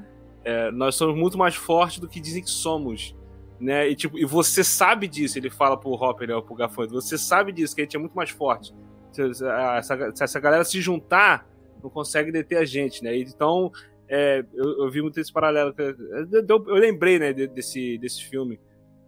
é, 0.44 0.70
nós 0.70 0.94
somos 0.94 1.16
muito 1.16 1.36
mais 1.36 1.54
fortes 1.54 1.98
do 1.98 2.08
que 2.08 2.20
dizem 2.20 2.42
que 2.42 2.50
somos. 2.50 3.14
Né? 3.60 3.88
E, 3.88 3.96
tipo, 3.96 4.18
e 4.18 4.24
você 4.24 4.62
sabe 4.62 5.08
disso, 5.08 5.38
ele 5.38 5.50
fala 5.50 5.76
pro 5.76 5.90
Hopper, 5.90 6.28
né, 6.28 6.40
pro 6.40 6.54
Gafanhoto, 6.54 6.94
você 6.94 7.18
sabe 7.18 7.50
disso, 7.50 7.74
que 7.74 7.80
a 7.80 7.84
gente 7.84 7.96
é 7.96 7.98
muito 7.98 8.14
mais 8.14 8.30
forte. 8.30 8.72
Se, 9.10 9.34
se 9.34 9.44
essa, 9.44 10.12
se 10.14 10.22
essa 10.22 10.40
galera 10.40 10.64
se 10.64 10.80
juntar, 10.80 11.46
não 11.82 11.90
consegue 11.90 12.30
deter 12.30 12.58
a 12.58 12.64
gente, 12.64 13.02
né? 13.02 13.16
Então, 13.16 13.72
é, 14.08 14.44
eu, 14.54 14.84
eu, 14.84 14.90
vi 14.90 15.02
muito 15.02 15.18
esse 15.20 15.32
paralelo. 15.32 15.74
Eu, 15.76 16.64
eu 16.66 16.74
lembrei, 16.76 17.18
né, 17.18 17.32
desse, 17.32 17.98
desse 17.98 18.24
filme. 18.24 18.60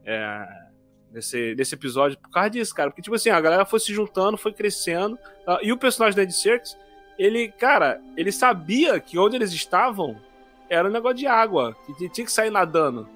É, 0.05 0.47
desse, 1.11 1.55
desse 1.55 1.75
episódio 1.75 2.19
por 2.19 2.31
causa 2.31 2.51
disso, 2.51 2.75
cara. 2.75 2.91
Porque, 2.91 3.03
tipo 3.03 3.15
assim, 3.15 3.31
a 3.31 3.41
galera 3.41 3.65
foi 3.65 3.81
se 3.81 3.93
juntando, 3.93 4.39
foi 4.39 4.53
crescendo. 4.53 5.19
Tá? 5.45 5.59
E 5.63 5.73
o 5.73 5.79
personagem 5.79 6.17
da 6.17 6.23
Ed 6.23 6.33
Serkis, 6.33 6.77
ele, 7.19 7.49
cara, 7.49 8.01
ele 8.17 8.33
sabia 8.33 8.99
que 9.01 9.19
onde 9.19 9.37
eles 9.37 9.53
estavam 9.53 10.17
era 10.69 10.89
um 10.89 10.93
negócio 10.93 11.19
de 11.19 11.27
água, 11.27 11.77
que 11.85 12.09
tinha 12.09 12.25
que 12.25 12.33
sair 12.33 12.51
nadando. 12.51 13.09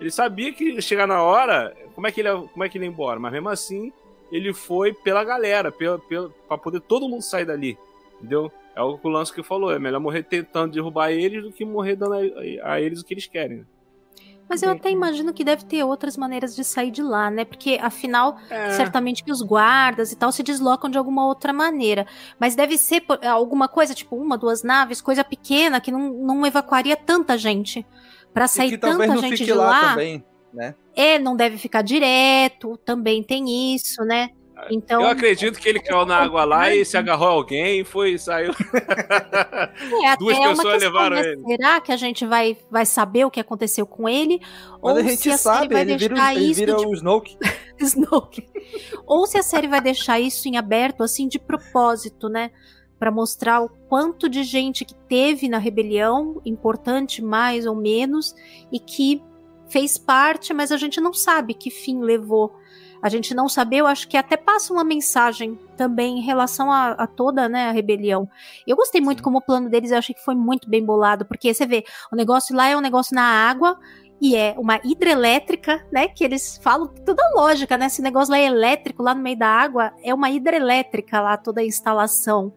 Ele 0.00 0.10
sabia 0.10 0.52
que 0.52 0.80
chegar 0.80 1.06
na 1.06 1.22
hora, 1.22 1.76
como 1.94 2.06
é 2.06 2.12
que 2.12 2.20
ele 2.20 2.28
ia, 2.28 2.36
como 2.36 2.64
é 2.64 2.68
que 2.68 2.78
ele 2.78 2.86
ia 2.86 2.90
embora, 2.90 3.20
mas 3.20 3.30
mesmo 3.30 3.50
assim, 3.50 3.92
ele 4.32 4.52
foi 4.52 4.92
pela 4.92 5.22
galera, 5.22 5.70
pela, 5.70 5.98
pela, 5.98 6.30
pra 6.48 6.56
poder 6.56 6.80
todo 6.80 7.08
mundo 7.08 7.22
sair 7.22 7.44
dali, 7.44 7.78
entendeu? 8.16 8.50
É 8.74 8.80
o 8.80 8.96
que 8.96 9.06
o 9.06 9.10
Lance 9.10 9.32
que 9.32 9.42
falou, 9.42 9.70
é 9.70 9.78
melhor 9.78 10.00
morrer 10.00 10.22
tentando 10.22 10.72
derrubar 10.72 11.12
eles 11.12 11.44
do 11.44 11.52
que 11.52 11.64
morrer 11.64 11.94
dando 11.94 12.14
a, 12.14 12.72
a 12.72 12.80
eles 12.80 13.02
o 13.02 13.04
que 13.04 13.12
eles 13.12 13.26
querem. 13.26 13.66
Mas 14.52 14.62
eu 14.62 14.68
até 14.68 14.90
imagino 14.90 15.32
que 15.32 15.42
deve 15.42 15.64
ter 15.64 15.82
outras 15.82 16.14
maneiras 16.14 16.54
de 16.54 16.62
sair 16.62 16.90
de 16.90 17.02
lá, 17.02 17.30
né? 17.30 17.42
Porque, 17.42 17.78
afinal, 17.80 18.36
é. 18.50 18.72
certamente 18.72 19.24
que 19.24 19.32
os 19.32 19.40
guardas 19.40 20.12
e 20.12 20.16
tal 20.16 20.30
se 20.30 20.42
deslocam 20.42 20.90
de 20.90 20.98
alguma 20.98 21.24
outra 21.24 21.54
maneira. 21.54 22.06
Mas 22.38 22.54
deve 22.54 22.76
ser 22.76 23.02
alguma 23.26 23.66
coisa, 23.66 23.94
tipo 23.94 24.14
uma, 24.14 24.36
duas 24.36 24.62
naves, 24.62 25.00
coisa 25.00 25.24
pequena, 25.24 25.80
que 25.80 25.90
não, 25.90 26.12
não 26.12 26.44
evacuaria 26.44 26.94
tanta 26.94 27.38
gente. 27.38 27.86
para 28.34 28.46
sair 28.46 28.76
tanta 28.76 29.16
gente 29.16 29.42
de 29.42 29.54
lá. 29.54 29.64
lá 29.64 29.90
também, 29.92 30.22
né? 30.52 30.74
É, 30.94 31.18
não 31.18 31.34
deve 31.34 31.56
ficar 31.56 31.80
direto, 31.80 32.76
também 32.84 33.22
tem 33.22 33.74
isso, 33.74 34.04
né? 34.04 34.32
Então, 34.70 35.02
eu 35.02 35.08
acredito 35.08 35.58
que 35.58 35.68
ele 35.68 35.80
caiu 35.80 36.04
na 36.04 36.16
água 36.16 36.44
lá 36.44 36.74
e 36.74 36.84
se 36.84 36.96
agarrou 36.96 37.28
a 37.28 37.32
alguém, 37.32 37.84
foi 37.84 38.16
saiu. 38.18 38.52
É, 40.04 40.16
Duas 40.18 40.38
é 40.38 40.48
pessoas 40.48 40.82
levaram 40.82 41.16
né? 41.16 41.32
ele. 41.32 41.42
Será 41.42 41.80
que 41.80 41.92
a 41.92 41.96
gente 41.96 42.26
vai, 42.26 42.56
vai 42.70 42.86
saber 42.86 43.24
o 43.24 43.30
que 43.30 43.40
aconteceu 43.40 43.86
com 43.86 44.08
ele? 44.08 44.40
Mas 44.40 44.78
ou 44.80 44.96
a 44.96 45.02
gente 45.02 45.16
se 45.16 45.30
a 45.30 45.38
sabe, 45.38 45.72
vai 45.72 45.82
ele 45.82 45.96
deixar 45.96 46.34
vira, 46.34 46.44
isso 46.44 46.62
ele 46.62 46.74
vira 46.74 46.88
o 46.88 46.94
Snoke. 46.94 47.36
Snoke. 47.80 48.48
ou 49.06 49.26
se 49.26 49.38
a 49.38 49.42
série 49.42 49.66
vai 49.66 49.80
deixar 49.80 50.20
isso 50.20 50.48
em 50.48 50.56
aberto, 50.56 51.02
assim, 51.02 51.26
de 51.26 51.38
propósito, 51.38 52.28
né? 52.28 52.50
Para 52.98 53.10
mostrar 53.10 53.60
o 53.60 53.68
quanto 53.88 54.28
de 54.28 54.44
gente 54.44 54.84
que 54.84 54.94
teve 54.94 55.48
na 55.48 55.58
rebelião, 55.58 56.40
importante 56.44 57.22
mais 57.22 57.66
ou 57.66 57.74
menos, 57.74 58.34
e 58.70 58.78
que 58.78 59.20
fez 59.68 59.98
parte, 59.98 60.52
mas 60.52 60.70
a 60.70 60.76
gente 60.76 61.00
não 61.00 61.12
sabe 61.12 61.54
que 61.54 61.70
fim 61.70 62.00
levou 62.02 62.52
a 63.02 63.08
gente 63.08 63.34
não 63.34 63.48
saber, 63.48 63.78
eu 63.78 63.86
acho 63.86 64.06
que 64.08 64.16
até 64.16 64.36
passa 64.36 64.72
uma 64.72 64.84
mensagem 64.84 65.58
também 65.76 66.18
em 66.18 66.22
relação 66.22 66.70
a, 66.70 66.92
a 66.92 67.06
toda 67.06 67.48
né, 67.48 67.68
a 67.68 67.72
rebelião. 67.72 68.28
Eu 68.66 68.76
gostei 68.76 69.00
muito 69.00 69.18
Sim. 69.18 69.24
como 69.24 69.38
o 69.38 69.42
plano 69.42 69.68
deles, 69.68 69.90
eu 69.90 69.98
achei 69.98 70.14
que 70.14 70.24
foi 70.24 70.36
muito 70.36 70.70
bem 70.70 70.84
bolado, 70.84 71.24
porque 71.24 71.52
você 71.52 71.66
vê, 71.66 71.84
o 72.12 72.16
negócio 72.16 72.54
lá 72.54 72.68
é 72.68 72.76
um 72.76 72.80
negócio 72.80 73.14
na 73.14 73.24
água, 73.24 73.76
e 74.20 74.36
é 74.36 74.54
uma 74.56 74.80
hidrelétrica, 74.84 75.84
né? 75.90 76.06
Que 76.06 76.22
eles 76.22 76.56
falam 76.62 76.86
toda 76.86 77.20
a 77.20 77.40
lógica, 77.40 77.76
né? 77.76 77.86
Esse 77.86 78.00
negócio 78.00 78.30
lá 78.30 78.38
é 78.38 78.46
elétrico, 78.46 79.02
lá 79.02 79.16
no 79.16 79.20
meio 79.20 79.36
da 79.36 79.48
água, 79.48 79.92
é 80.00 80.14
uma 80.14 80.30
hidrelétrica 80.30 81.20
lá, 81.20 81.36
toda 81.36 81.60
a 81.60 81.64
instalação. 81.64 82.52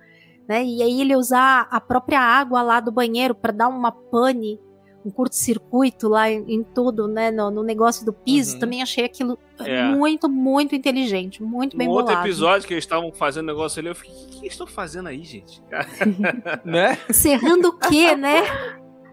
Né? 0.47 0.63
E 0.63 0.83
aí 0.83 1.01
ele 1.01 1.15
usar 1.15 1.67
a 1.71 1.81
própria 1.81 2.19
água 2.19 2.61
lá 2.61 2.79
do 2.79 2.91
banheiro 2.91 3.33
para 3.33 3.51
dar 3.51 3.67
uma 3.67 3.91
pane 3.91 4.59
um 5.05 5.11
curto-circuito 5.11 6.09
lá 6.09 6.29
em, 6.29 6.43
em, 6.47 6.63
tudo, 6.63 7.07
né? 7.07 7.29
No, 7.29 7.51
no 7.51 7.61
negócio 7.61 8.03
do 8.03 8.11
piso, 8.11 8.55
uhum. 8.55 8.59
também 8.59 8.81
achei 8.81 9.05
aquilo 9.05 9.37
é. 9.59 9.83
muito, 9.83 10.27
muito 10.27 10.73
inteligente, 10.73 11.43
muito 11.43 11.77
bem 11.77 11.87
no 11.87 11.93
bolado. 11.93 12.11
outro 12.11 12.25
episódio 12.25 12.67
que 12.67 12.73
eles 12.73 12.83
estavam 12.83 13.11
fazendo 13.13 13.45
negócio 13.45 13.79
ali, 13.79 13.89
eu 13.89 13.95
fiquei, 13.95 14.11
o 14.11 14.17
que, 14.17 14.27
que 14.27 14.39
eles 14.39 14.53
estão 14.53 14.65
fazendo 14.65 15.07
aí, 15.07 15.23
gente? 15.23 15.61
né? 16.65 16.97
Serrando 17.11 17.69
o 17.69 17.73
quê, 17.77 18.15
né? 18.15 18.41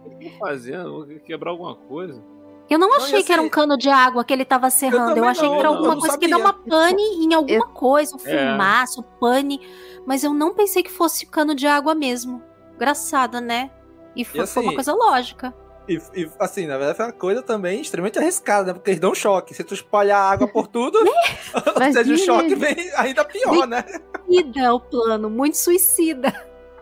O 0.07 0.19
que 0.19 0.25
estão 0.25 0.39
fazendo? 0.39 1.07
Vou 1.07 1.07
quebrar 1.21 1.51
alguma 1.51 1.75
coisa? 1.75 2.23
Eu 2.71 2.79
não 2.79 2.95
achei 2.97 3.19
não, 3.19 3.27
que 3.27 3.33
era 3.33 3.43
um 3.43 3.51
cano 3.51 3.77
de 3.77 3.91
água 3.91 4.25
que 4.25 4.33
ele 4.33 4.45
estava 4.45 4.71
serrando. 4.71 5.11
Eu, 5.11 5.25
eu 5.25 5.25
achei 5.27 5.47
não, 5.47 5.55
que 5.55 5.61
era 5.61 5.69
alguma 5.69 5.93
coisa 5.93 6.13
sabia. 6.13 6.27
que 6.27 6.35
dá 6.35 6.39
uma 6.39 6.55
pane 6.55 7.03
em 7.03 7.35
alguma 7.35 7.67
coisa, 7.69 8.17
um 8.17 8.21
é. 8.27 8.53
fumaço, 8.53 9.03
pane. 9.21 9.61
Mas 10.07 10.25
eu 10.25 10.33
não 10.33 10.55
pensei 10.55 10.83
que 10.83 10.91
fosse 10.91 11.27
cano 11.27 11.55
de 11.55 11.67
água 11.67 11.95
mesmo. 11.95 12.43
Engraçado, 12.75 13.41
né? 13.43 13.71
E 14.17 14.25
foi, 14.25 14.41
e 14.41 14.43
assim, 14.43 14.55
foi 14.55 14.63
uma 14.63 14.75
coisa 14.75 14.95
lógica. 14.95 15.55
E, 15.89 16.01
e, 16.15 16.31
assim, 16.39 16.67
na 16.67 16.79
verdade 16.79 16.97
foi 16.97 17.07
uma 17.07 17.13
coisa 17.13 17.43
também 17.43 17.81
extremamente 17.81 18.19
arriscada, 18.19 18.69
né? 18.69 18.75
Porque 18.75 18.91
eles 18.91 19.01
dão 19.01 19.15
choque. 19.15 19.55
Se 19.55 19.65
tu 19.65 19.75
espalhar 19.75 20.21
água 20.21 20.47
por 20.47 20.67
tudo, 20.67 20.99
ou 21.55 21.93
seja, 21.93 22.15
o 22.15 22.19
choque 22.19 22.55
vem 22.55 22.91
ainda 22.97 23.25
pior, 23.25 23.67
né? 23.67 23.85
Suicida 24.27 24.75
o 24.75 24.81
plano, 24.81 25.29
muito 25.29 25.57
suicida. 25.57 26.33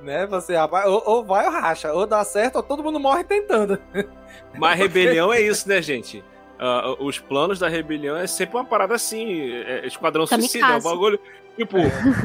Né? 0.01 0.27
Você 0.27 0.55
ou, 0.57 1.03
ou 1.05 1.25
vai 1.25 1.47
ou 1.47 1.53
racha, 1.53 1.93
ou 1.93 2.07
dá 2.07 2.25
certo, 2.25 2.57
ou 2.57 2.63
todo 2.63 2.83
mundo 2.83 2.99
morre 2.99 3.25
tentando. 3.25 3.79
Mas 4.57 4.79
rebelião 4.79 5.33
é 5.33 5.41
isso, 5.41 5.69
né, 5.69 5.81
gente? 5.81 6.25
Uh, 6.59 7.05
os 7.05 7.19
planos 7.19 7.59
da 7.59 7.69
rebelião 7.69 8.17
é 8.17 8.27
sempre 8.27 8.57
uma 8.57 8.65
parada 8.65 8.95
assim, 8.95 9.51
é, 9.51 9.87
esquadrão 9.87 10.27
suicida, 10.27 10.67
é 10.67 10.77
um 10.77 10.83
bagulho. 10.83 11.19
Tipo, 11.57 11.79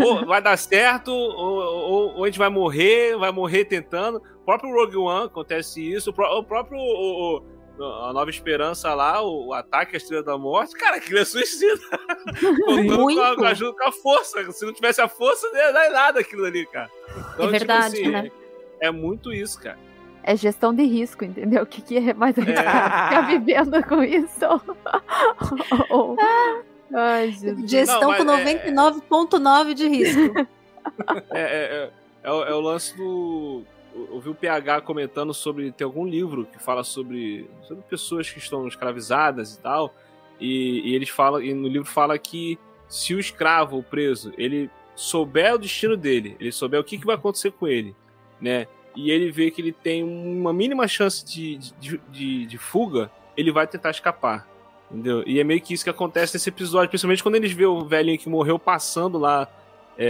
ou 0.06 0.26
vai 0.26 0.42
dar 0.42 0.58
certo, 0.58 1.12
ou, 1.12 1.58
ou, 1.58 2.16
ou, 2.18 2.24
a 2.24 2.28
gente 2.28 2.40
vai 2.40 2.50
morrer, 2.50 3.18
vai 3.18 3.32
morrer 3.32 3.66
tentando. 3.66 4.22
O 4.46 4.52
próprio 4.54 4.72
Rogue 4.72 4.98
One 4.98 5.26
acontece 5.26 5.82
isso, 5.82 6.12
o, 6.12 6.44
próprio. 6.44 6.78
O, 6.78 7.44
a 7.80 8.14
Nova 8.14 8.30
Esperança 8.30 8.94
lá, 8.94 9.22
o, 9.22 9.52
ataque 9.54 9.96
à 9.96 9.98
Estrela 9.98 10.24
da 10.24 10.38
Morte, 10.38 10.76
cara, 10.76 10.98
aquilo 10.98 11.20
é 11.20 11.26
suicida. 11.26 11.82
Contando 12.66 12.98
com 12.98 13.22
a, 13.22 13.36
com, 13.36 13.46
a, 13.46 13.56
com 13.56 13.88
a 13.88 13.92
força. 13.92 14.52
Se 14.52 14.66
não 14.66 14.72
tivesse 14.72 15.02
a 15.02 15.08
força, 15.08 15.50
não 15.50 15.58
ia 15.58 15.72
dar 15.72 15.90
nada 15.90 16.20
aquilo 16.20 16.46
ali, 16.46 16.66
cara. 16.68 16.90
Então, 17.34 17.48
é 17.48 17.50
verdade, 17.50 17.96
tipo 17.96 18.08
assim, 18.08 18.12
né? 18.12 18.32
É, 18.80 18.88
é 18.88 18.92
muito 18.92 19.34
isso, 19.34 19.60
cara 19.60 19.80
é 20.28 20.36
gestão 20.36 20.74
de 20.74 20.84
risco, 20.84 21.24
entendeu? 21.24 21.62
O 21.62 21.68
que, 21.68 21.84
que 21.84 21.98
é 21.98 22.14
mais 22.16 22.36
arriscado? 22.36 23.10
Ficar 23.10 23.22
vivendo 23.28 23.88
com 23.88 24.04
isso? 24.04 24.40
Ai, 26.92 27.32
Jesus. 27.32 27.70
Gestão 27.70 28.12
Não, 28.12 28.18
com 28.18 28.24
99,9% 28.24 29.70
é... 29.70 29.74
de 29.76 29.88
risco. 29.88 30.48
É, 31.32 31.42
é, 31.42 31.92
é, 32.22 32.32
o, 32.32 32.44
é, 32.44 32.54
o 32.54 32.60
lance 32.60 32.96
do. 32.96 33.64
Eu 33.96 34.20
vi 34.20 34.30
o 34.30 34.36
PH 34.36 34.82
comentando 34.82 35.34
sobre. 35.34 35.72
Tem 35.72 35.86
algum 35.86 36.06
livro 36.06 36.46
que 36.46 36.62
fala 36.62 36.84
sobre, 36.84 37.50
sobre 37.64 37.84
pessoas 37.84 38.30
que 38.30 38.40
estão 38.40 38.68
escravizadas 38.68 39.56
e 39.56 39.62
tal. 39.62 39.96
E, 40.40 40.92
e 40.92 40.96
eles 40.96 41.10
falam. 41.10 41.42
E 41.42 41.54
no 41.54 41.68
livro 41.68 41.88
fala 41.88 42.18
que 42.20 42.60
se 42.90 43.14
o 43.14 43.20
escravo, 43.20 43.78
o 43.78 43.84
preso, 43.84 44.34
ele 44.38 44.70
souber 44.96 45.56
o 45.56 45.58
destino 45.58 45.96
dele, 45.96 46.36
ele 46.40 46.52
souber 46.52 46.80
o 46.80 46.84
que, 46.84 46.98
que 46.98 47.06
vai 47.06 47.16
acontecer 47.16 47.52
com 47.52 47.68
ele, 47.68 47.96
né? 48.40 48.68
e 48.96 49.12
ele 49.12 49.30
vê 49.30 49.52
que 49.52 49.62
ele 49.62 49.72
tem 49.72 50.04
uma 50.04 50.54
mínima 50.54 50.88
chance 50.88 51.26
de, 51.26 51.58
de, 51.80 52.02
de, 52.10 52.46
de 52.46 52.58
fuga, 52.58 53.12
ele 53.36 53.52
vai 53.52 53.68
tentar 53.68 53.92
escapar. 53.92 54.48
Entendeu? 54.90 55.24
E 55.26 55.40
é 55.40 55.44
meio 55.44 55.62
que 55.62 55.74
isso 55.74 55.84
que 55.84 55.90
acontece 55.90 56.36
nesse 56.36 56.50
episódio, 56.50 56.90
principalmente 56.90 57.22
quando 57.22 57.36
eles 57.36 57.52
vê 57.52 57.66
o 57.66 57.84
velhinho 57.84 58.18
que 58.18 58.30
morreu 58.30 58.58
passando 58.58 59.18
lá 59.18 59.48
é, 59.98 60.06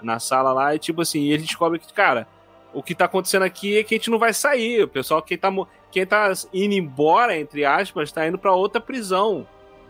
é, 0.00 0.04
na 0.04 0.18
sala 0.18 0.52
lá, 0.52 0.74
e 0.74 0.78
tipo 0.78 1.02
assim, 1.02 1.20
e 1.20 1.32
ele 1.32 1.42
descobre 1.42 1.78
que, 1.78 1.92
cara, 1.92 2.26
o 2.74 2.82
que 2.82 2.94
tá 2.94 3.04
acontecendo 3.06 3.42
aqui 3.44 3.78
é 3.78 3.84
que 3.84 3.94
a 3.94 3.98
gente 3.98 4.10
não 4.10 4.18
vai 4.18 4.34
sair. 4.34 4.82
O 4.82 4.88
pessoal, 4.88 5.22
quem 5.22 5.38
tá, 5.38 5.50
quem 5.90 6.04
tá 6.04 6.32
indo 6.52 6.74
embora, 6.74 7.38
entre 7.38 7.64
aspas, 7.64 8.12
tá 8.12 8.26
indo 8.26 8.38
para 8.38 8.52
outra 8.52 8.80
prisão. 8.80 9.46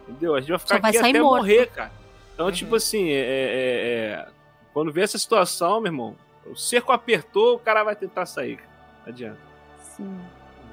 Entendeu? 0.07 0.35
A 0.35 0.41
gente 0.41 0.51
vai 0.51 0.59
ficar 0.59 0.77
aqui 0.77 0.99
até 0.99 1.21
morto. 1.21 1.37
morrer, 1.37 1.67
cara. 1.71 1.91
Então, 2.35 2.47
uhum. 2.47 2.53
tipo 2.53 2.77
assim, 2.77 3.09
é, 3.11 3.21
é, 3.21 3.25
é, 3.25 4.29
quando 4.73 4.93
vê 4.93 5.03
essa 5.03 5.19
situação, 5.19 5.81
meu 5.81 5.91
irmão, 5.91 6.17
o 6.47 6.55
cerco 6.55 6.93
apertou, 6.93 7.57
o 7.57 7.59
cara 7.59 7.83
vai 7.83 7.97
tentar 7.97 8.27
sair. 8.27 8.59
Não 9.05 9.13
adianta. 9.13 9.39
Sim. 9.79 10.21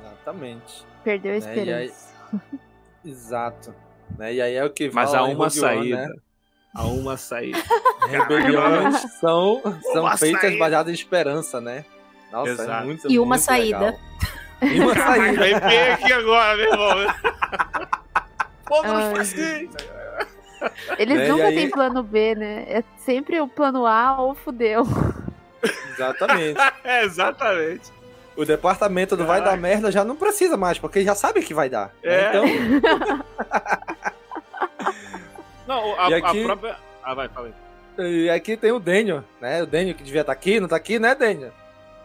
Exatamente. 0.01 0.85
Perdeu 1.03 1.33
a 1.33 1.37
esperança. 1.37 2.13
Né? 2.31 2.41
Aí... 2.51 2.59
Exato. 3.11 3.73
Né? 4.17 4.35
E 4.35 4.41
aí 4.41 4.55
é 4.55 4.63
o 4.63 4.69
que 4.69 4.91
Mas 4.91 5.13
há 5.13 5.23
uma 5.23 5.49
saída. 5.49 6.07
Né? 6.07 6.15
Há 6.73 6.83
uma 6.85 7.17
saída. 7.17 7.57
Rebeliões 8.07 9.01
são, 9.19 9.61
são 9.91 10.17
feitas 10.17 10.41
saída. 10.41 10.59
baseadas 10.59 10.91
em 10.91 10.95
esperança, 10.95 11.59
né? 11.59 11.85
Nossa, 12.31 12.49
é 12.49 12.53
Exato. 12.53 12.71
é 12.71 12.85
muito, 12.85 13.11
E 13.11 13.19
uma 13.19 13.25
muito 13.27 13.41
saída. 13.41 13.79
Legal. 13.79 13.99
E 14.61 14.79
uma 14.79 14.95
saída. 14.95 15.41
Arrepiei 15.41 15.91
aqui 15.91 16.13
agora, 16.13 16.55
meu 16.57 16.71
irmão. 16.71 17.15
Pô, 18.65 18.83
não 18.83 19.11
Eles 20.97 21.17
né? 21.17 21.27
nunca 21.27 21.47
aí... 21.47 21.55
têm 21.55 21.69
plano 21.69 22.03
B, 22.03 22.35
né? 22.35 22.65
É 22.67 22.83
sempre 22.99 23.41
o 23.41 23.47
plano 23.47 23.85
A 23.85 24.21
ou 24.21 24.33
fudeu. 24.33 24.83
Exatamente. 25.91 26.59
é, 26.83 27.03
exatamente. 27.03 27.91
O 28.35 28.45
departamento 28.45 29.15
do 29.17 29.25
Caraca. 29.25 29.43
vai 29.43 29.51
dar 29.51 29.61
merda 29.61 29.91
já 29.91 30.05
não 30.05 30.15
precisa 30.15 30.55
mais, 30.55 30.79
porque 30.79 31.03
já 31.03 31.13
sabe 31.13 31.41
que 31.41 31.53
vai 31.53 31.69
dar. 31.69 31.93
Né? 32.01 32.13
É. 32.13 32.29
Então. 32.29 33.25
não, 35.67 35.99
a, 35.99 36.07
aqui... 36.07 36.41
a, 36.41 36.45
própria. 36.45 36.75
Ah, 37.03 37.13
vai, 37.13 37.27
falei. 37.27 37.53
E 37.97 38.29
aqui 38.29 38.55
tem 38.55 38.71
o 38.71 38.79
Daniel, 38.79 39.23
né? 39.41 39.61
O 39.61 39.65
Daniel 39.65 39.95
que 39.95 40.03
devia 40.03 40.21
estar 40.21 40.33
tá 40.33 40.39
aqui, 40.39 40.59
não 40.59 40.67
tá 40.67 40.77
aqui, 40.77 40.97
né, 40.97 41.13
Daniel? 41.13 41.51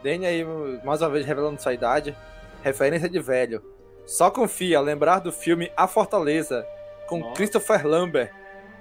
Daniel 0.06 0.30
aí, 0.30 0.44
mais 0.84 1.02
uma 1.02 1.10
vez, 1.10 1.26
revelando 1.26 1.60
sua 1.60 1.74
idade. 1.74 2.16
Referência 2.62 3.08
de 3.08 3.18
velho. 3.18 3.60
Só 4.06 4.30
confia, 4.30 4.80
lembrar 4.80 5.18
do 5.18 5.32
filme 5.32 5.72
A 5.76 5.88
Fortaleza, 5.88 6.64
com 7.08 7.18
Nossa. 7.18 7.34
Christopher 7.34 7.84
Lambert. 7.84 8.30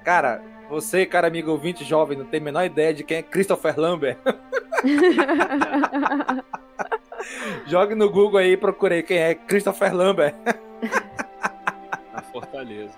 Cara, 0.04 0.40
Você, 0.70 1.04
cara 1.04 1.28
amigo 1.28 1.50
ouvinte 1.50 1.84
jovem, 1.84 2.16
não 2.16 2.26
tem 2.26 2.40
a 2.40 2.44
menor 2.44 2.64
ideia 2.64 2.94
de 2.94 3.04
quem 3.04 3.18
é 3.18 3.24
Christopher 3.24 3.80
Lambert. 3.80 4.18
Jogue 7.66 7.96
no 7.96 8.08
Google 8.08 8.40
aí 8.40 8.52
e 8.52 8.58
procurei 8.58 9.02
quem 9.02 9.18
é 9.18 9.34
Christopher 9.34 9.96
Lambert. 9.96 10.36
Na 12.14 12.22
Fortaleza. 12.22 12.94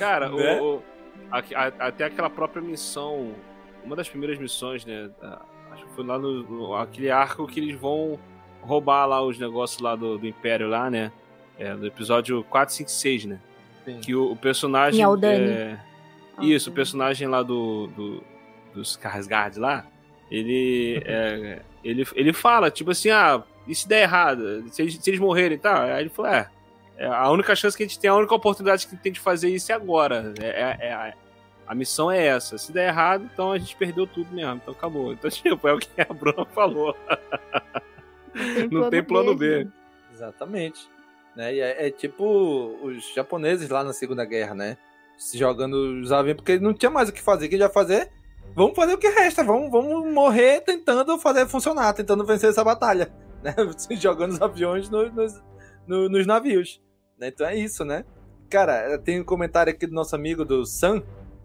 Cara, 0.00 0.28
né? 0.28 0.60
o, 0.60 0.78
o, 0.78 0.82
a, 1.30 1.38
a, 1.38 1.88
até 1.88 2.06
aquela 2.06 2.28
própria 2.28 2.60
missão, 2.60 3.32
uma 3.84 3.94
das 3.94 4.08
primeiras 4.08 4.38
missões, 4.38 4.84
né? 4.84 5.08
Acho 5.72 5.84
que 5.84 5.92
foi 5.94 6.04
lá 6.04 6.18
no, 6.18 6.42
no, 6.42 6.74
aquele 6.76 7.10
arco 7.10 7.46
que 7.46 7.60
eles 7.60 7.78
vão 7.78 8.18
roubar 8.60 9.06
lá 9.06 9.22
os 9.22 9.38
negócios 9.38 9.80
lá 9.80 9.96
do, 9.96 10.18
do 10.18 10.26
Império 10.26 10.68
lá, 10.68 10.90
né? 10.90 11.10
É, 11.58 11.74
no 11.74 11.86
episódio 11.86 12.44
4, 12.44 12.74
5 12.74 12.90
6, 12.90 13.24
né? 13.26 13.40
Sim. 13.84 14.00
Que 14.00 14.14
o, 14.14 14.32
o 14.32 14.36
personagem. 14.36 15.04
É, 15.04 15.78
isso, 16.40 16.70
o 16.70 16.72
personagem 16.72 17.28
lá 17.28 17.42
do, 17.42 17.88
do 17.88 18.22
dos 18.72 18.96
Skarsgård 18.96 19.58
lá, 19.58 19.86
ele, 20.30 21.02
é, 21.04 21.60
ele, 21.84 22.06
ele 22.14 22.32
fala, 22.32 22.70
tipo 22.70 22.90
assim, 22.90 23.10
ah, 23.10 23.42
e 23.66 23.74
se 23.74 23.86
der 23.86 24.02
errado? 24.02 24.64
Se 24.70 24.82
eles, 24.82 24.94
se 24.96 25.10
eles 25.10 25.20
morrerem 25.20 25.56
e 25.56 25.60
tá? 25.60 25.74
tal? 25.74 25.82
Aí 25.84 26.02
ele 26.02 26.08
falou, 26.08 26.30
é, 26.30 26.48
é, 26.96 27.06
a 27.06 27.30
única 27.30 27.54
chance 27.54 27.76
que 27.76 27.82
a 27.82 27.86
gente 27.86 27.98
tem, 27.98 28.10
a 28.10 28.14
única 28.14 28.34
oportunidade 28.34 28.86
que 28.86 28.96
tem 28.96 29.12
de 29.12 29.20
fazer 29.20 29.50
isso 29.50 29.70
é 29.70 29.74
agora. 29.74 30.32
É, 30.40 30.46
é, 30.46 30.86
é 30.88 31.14
a, 31.66 31.74
missão 31.74 32.10
é 32.10 32.26
essa. 32.26 32.58
Se 32.58 32.72
der 32.72 32.88
errado, 32.88 33.28
então 33.32 33.52
a 33.52 33.58
gente 33.58 33.76
perdeu 33.76 34.06
tudo 34.06 34.32
mesmo. 34.32 34.54
Então 34.54 34.74
acabou. 34.74 35.12
Então, 35.12 35.28
tipo, 35.30 35.68
é 35.68 35.72
o 35.72 35.78
que 35.78 36.00
a 36.00 36.12
Bruna 36.12 36.44
falou. 36.46 36.96
Não 38.34 38.54
tem 38.54 38.68
plano, 38.68 38.84
Não 38.84 38.90
tem 38.90 39.04
plano 39.04 39.34
B. 39.34 39.64
B. 39.64 39.70
Exatamente. 40.12 40.88
Né? 41.36 41.54
E 41.54 41.60
é, 41.60 41.86
é, 41.86 41.90
tipo 41.90 42.76
os 42.82 43.14
japoneses 43.14 43.68
lá 43.68 43.82
na 43.82 43.92
Segunda 43.92 44.24
Guerra, 44.24 44.54
né? 44.54 44.76
Se 45.16 45.38
jogando 45.38 46.00
os 46.00 46.12
aviões, 46.12 46.36
porque 46.36 46.58
não 46.58 46.74
tinha 46.74 46.90
mais 46.90 47.08
o 47.08 47.12
que 47.12 47.22
fazer. 47.22 47.46
O 47.46 47.48
que 47.48 47.58
já 47.58 47.68
fazer? 47.68 48.10
Vamos 48.54 48.74
fazer 48.74 48.94
o 48.94 48.98
que 48.98 49.08
resta. 49.08 49.42
Vamos, 49.42 49.70
vamos 49.70 50.12
morrer 50.12 50.60
tentando 50.60 51.18
fazer 51.18 51.46
funcionar, 51.46 51.92
tentando 51.94 52.24
vencer 52.24 52.50
essa 52.50 52.64
batalha. 52.64 53.12
Né? 53.42 53.54
Jogando 53.96 54.32
os 54.32 54.42
aviões 54.42 54.90
nos, 54.90 55.12
nos, 55.12 55.42
nos 55.86 56.26
navios. 56.26 56.80
Né? 57.18 57.28
Então 57.28 57.46
é 57.46 57.56
isso, 57.56 57.84
né? 57.84 58.04
Cara, 58.50 58.98
tem 58.98 59.20
um 59.20 59.24
comentário 59.24 59.72
aqui 59.72 59.86
do 59.86 59.94
nosso 59.94 60.14
amigo 60.14 60.44
do 60.44 60.66
Sam, 60.66 61.02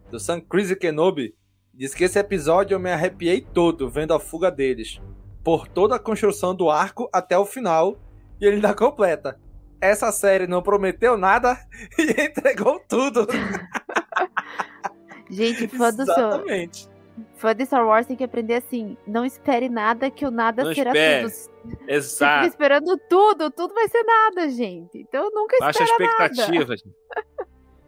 do 0.09 0.19
Sam 0.19 0.41
Crazy 0.41 0.75
Kenobi. 0.75 1.35
Diz 1.73 1.93
que 1.93 2.03
esse 2.03 2.17
episódio 2.17 2.75
eu 2.75 2.79
me 2.79 2.91
arrepiei 2.91 3.41
todo 3.41 3.89
vendo 3.89 4.13
a 4.13 4.19
fuga 4.19 4.49
deles. 4.49 4.99
Por 5.43 5.67
toda 5.67 5.95
a 5.95 5.99
construção 5.99 6.55
do 6.55 6.69
arco 6.69 7.09
até 7.13 7.37
o 7.37 7.45
final. 7.45 7.99
E 8.39 8.45
ele 8.45 8.57
ainda 8.57 8.73
completa 8.73 9.39
essa 9.81 10.11
série 10.11 10.47
não 10.47 10.61
prometeu 10.61 11.17
nada 11.17 11.57
e 11.97 12.21
entregou 12.21 12.79
tudo. 12.87 13.27
Gente, 15.29 15.67
fã 15.67 15.93
do 15.93 16.03
Exatamente. 16.03 16.87
Fã 17.35 17.53
de 17.53 17.65
Star 17.65 17.85
Wars 17.85 18.07
tem 18.07 18.15
que 18.15 18.23
aprender 18.23 18.55
assim: 18.55 18.95
não 19.05 19.25
espere 19.25 19.67
nada, 19.67 20.09
que 20.09 20.25
o 20.25 20.31
nada 20.31 20.63
não 20.63 20.73
será 20.73 20.91
espere. 20.91 21.29
tudo. 21.29 21.83
Exato. 21.87 22.43
Você 22.43 22.49
esperando 22.49 22.97
tudo, 23.09 23.51
tudo 23.51 23.73
vai 23.73 23.89
ser 23.89 24.03
nada, 24.03 24.49
gente. 24.49 24.99
Então 24.99 25.29
nunca 25.31 25.57
Baixa 25.59 25.83
expectativas. 25.83 26.81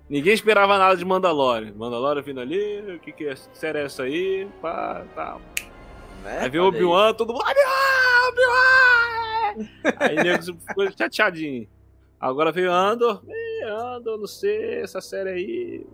Ninguém 0.09 0.33
esperava 0.33 0.77
nada 0.77 0.97
de 0.97 1.05
Mandalorian. 1.05 1.73
Mandalorian 1.75 2.23
vindo 2.23 2.39
ali, 2.39 2.95
o 2.95 2.99
que, 2.99 3.11
que, 3.11 3.27
é, 3.27 3.35
que 3.35 3.57
série 3.57 3.77
é 3.77 3.83
essa 3.83 4.03
aí? 4.03 4.47
Pá, 4.61 5.05
tá. 5.13 5.37
Né? 6.23 6.39
Aí 6.41 6.49
veio 6.49 6.63
o 6.63 6.67
Obi-Wan, 6.67 7.13
todo 7.13 7.31
mundo. 7.31 7.43
Obi-Wan! 7.43 8.29
Obi-Wan! 8.29 9.39
Aí 9.99 10.15
nego 10.15 10.43
ficou 10.67 10.91
chateadinho. 10.91 11.67
Agora 12.19 12.51
veio 12.51 12.71
Andor, 12.71 13.21
Andor, 13.65 14.17
não 14.17 14.27
sei, 14.27 14.81
essa 14.81 14.99
série 14.99 15.29
aí. 15.29 15.87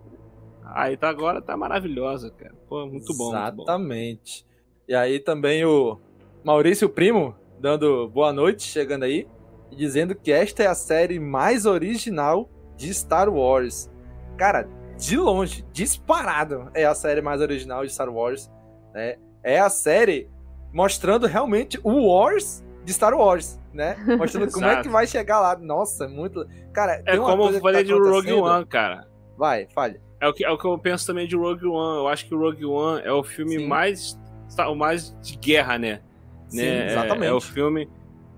Aí 0.64 0.96
tá 0.96 1.08
agora 1.08 1.40
tá 1.40 1.56
maravilhosa, 1.56 2.30
cara. 2.30 2.54
Pô, 2.68 2.86
muito 2.86 3.14
bom. 3.14 3.28
Exatamente. 3.28 4.44
Muito 4.44 4.50
bom. 4.50 4.86
E 4.88 4.94
aí 4.94 5.20
também 5.20 5.64
o 5.64 6.00
Maurício 6.42 6.88
Primo 6.88 7.36
dando 7.60 8.08
boa 8.08 8.32
noite, 8.32 8.62
chegando 8.64 9.04
aí, 9.04 9.26
e 9.70 9.76
dizendo 9.76 10.14
que 10.14 10.32
esta 10.32 10.62
é 10.62 10.66
a 10.66 10.74
série 10.74 11.20
mais 11.20 11.66
original 11.66 12.48
de 12.76 12.92
Star 12.92 13.28
Wars. 13.28 13.90
Cara, 14.36 14.68
de 14.98 15.16
longe, 15.16 15.64
disparado, 15.72 16.70
é 16.74 16.84
a 16.84 16.94
série 16.94 17.20
mais 17.20 17.40
original 17.40 17.84
de 17.84 17.92
Star 17.92 18.08
Wars. 18.08 18.50
Né? 18.94 19.16
É 19.42 19.58
a 19.58 19.68
série 19.68 20.28
mostrando 20.72 21.26
realmente 21.26 21.78
o 21.82 22.08
Wars 22.08 22.64
de 22.84 22.92
Star 22.92 23.14
Wars 23.14 23.58
né? 23.76 23.94
Mostrando 24.18 24.50
como 24.50 24.66
é 24.66 24.82
que 24.82 24.88
vai 24.88 25.06
chegar 25.06 25.38
lá. 25.38 25.56
Nossa, 25.56 26.08
muito. 26.08 26.46
Cara, 26.72 27.02
é 27.04 27.16
como 27.16 27.50
eu 27.50 27.60
falei 27.60 27.84
tá 27.84 27.86
de 27.86 27.92
Rogue 27.92 28.32
One, 28.32 28.66
cara. 28.66 29.06
Vai, 29.36 29.68
fale. 29.72 30.00
É 30.18 30.26
o, 30.26 30.32
que, 30.32 30.44
é 30.44 30.50
o 30.50 30.56
que 30.56 30.66
eu 30.66 30.78
penso 30.78 31.06
também 31.06 31.28
de 31.28 31.36
Rogue 31.36 31.66
One. 31.66 31.98
Eu 31.98 32.08
acho 32.08 32.26
que 32.26 32.34
o 32.34 32.38
Rogue 32.38 32.64
One 32.64 33.02
é 33.04 33.12
o 33.12 33.22
filme 33.22 33.58
mais. 33.64 34.18
O 34.66 34.74
mais 34.74 35.14
de 35.20 35.36
guerra, 35.36 35.78
né? 35.78 36.00
Sim, 36.48 36.62
né? 36.62 36.86
exatamente. 36.86 37.24
É, 37.24 37.28
é, 37.28 37.32
o 37.32 37.40
filme. 37.40 37.88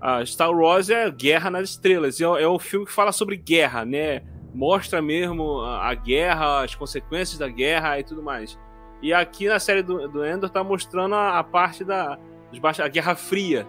A 0.01 0.25
Star 0.25 0.51
Wars 0.51 0.89
é 0.89 1.09
Guerra 1.09 1.49
nas 1.49 1.69
Estrelas. 1.71 2.19
É, 2.19 2.23
é 2.23 2.47
o 2.47 2.59
filme 2.59 2.85
que 2.85 2.91
fala 2.91 3.11
sobre 3.11 3.37
guerra, 3.37 3.85
né? 3.85 4.21
Mostra 4.59 5.01
mesmo 5.01 5.61
a, 5.61 5.89
a 5.89 5.93
guerra, 5.93 6.65
as 6.65 6.75
consequências 6.75 7.37
da 7.37 7.47
guerra 7.47 7.97
e 7.97 8.03
tudo 8.03 8.21
mais. 8.21 8.59
E 9.01 9.13
aqui 9.13 9.47
na 9.47 9.57
série 9.57 9.81
do, 9.81 10.05
do 10.09 10.25
Endor 10.25 10.49
tá 10.49 10.61
mostrando 10.61 11.15
a, 11.15 11.39
a 11.39 11.43
parte 11.45 11.85
da 11.85 12.19
a 12.83 12.87
Guerra 12.89 13.15
Fria, 13.15 13.65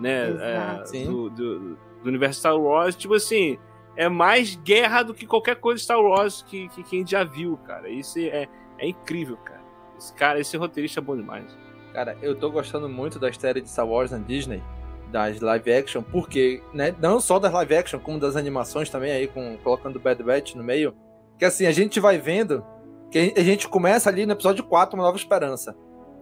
né? 0.00 0.30
É, 0.30 1.04
do, 1.04 1.30
do, 1.30 1.58
do, 1.76 1.78
universo 2.08 2.40
Star 2.40 2.58
Wars, 2.58 2.96
tipo 2.96 3.14
assim, 3.14 3.56
é 3.94 4.08
mais 4.08 4.56
guerra 4.56 5.04
do 5.04 5.14
que 5.14 5.28
qualquer 5.28 5.54
coisa 5.60 5.80
Star 5.80 6.00
Wars 6.00 6.42
que, 6.42 6.68
que, 6.70 6.82
que 6.82 6.96
a 6.96 6.98
gente 6.98 7.12
já 7.12 7.22
viu, 7.22 7.56
cara. 7.58 7.88
Isso 7.88 8.18
é, 8.18 8.48
é 8.78 8.88
incrível, 8.88 9.36
cara. 9.36 9.62
Esse 9.96 10.12
cara, 10.12 10.40
esse 10.40 10.56
roteirista 10.56 10.98
é 10.98 11.02
bom 11.04 11.16
demais. 11.16 11.56
Cara, 11.92 12.18
eu 12.20 12.34
tô 12.34 12.50
gostando 12.50 12.88
muito 12.88 13.16
da 13.16 13.32
série 13.32 13.60
de 13.60 13.70
Star 13.70 13.86
Wars 13.86 14.10
na 14.10 14.18
Disney, 14.18 14.60
das 15.12 15.40
live 15.40 15.72
action, 15.72 16.02
porque, 16.02 16.62
né, 16.72 16.94
não 16.98 17.20
só 17.20 17.38
das 17.38 17.52
live 17.52 17.76
action, 17.76 18.00
como 18.00 18.18
das 18.18 18.34
animações 18.34 18.88
também, 18.88 19.12
aí, 19.12 19.28
com, 19.28 19.58
colocando 19.62 20.00
Bad 20.00 20.22
Batch 20.22 20.54
no 20.54 20.64
meio, 20.64 20.94
que 21.38 21.44
assim, 21.44 21.66
a 21.66 21.72
gente 21.72 22.00
vai 22.00 22.18
vendo 22.18 22.64
que 23.10 23.34
a 23.36 23.42
gente 23.42 23.68
começa 23.68 24.08
ali 24.08 24.24
no 24.24 24.32
episódio 24.32 24.64
4, 24.64 24.96
Uma 24.96 25.04
Nova 25.04 25.18
Esperança. 25.18 25.76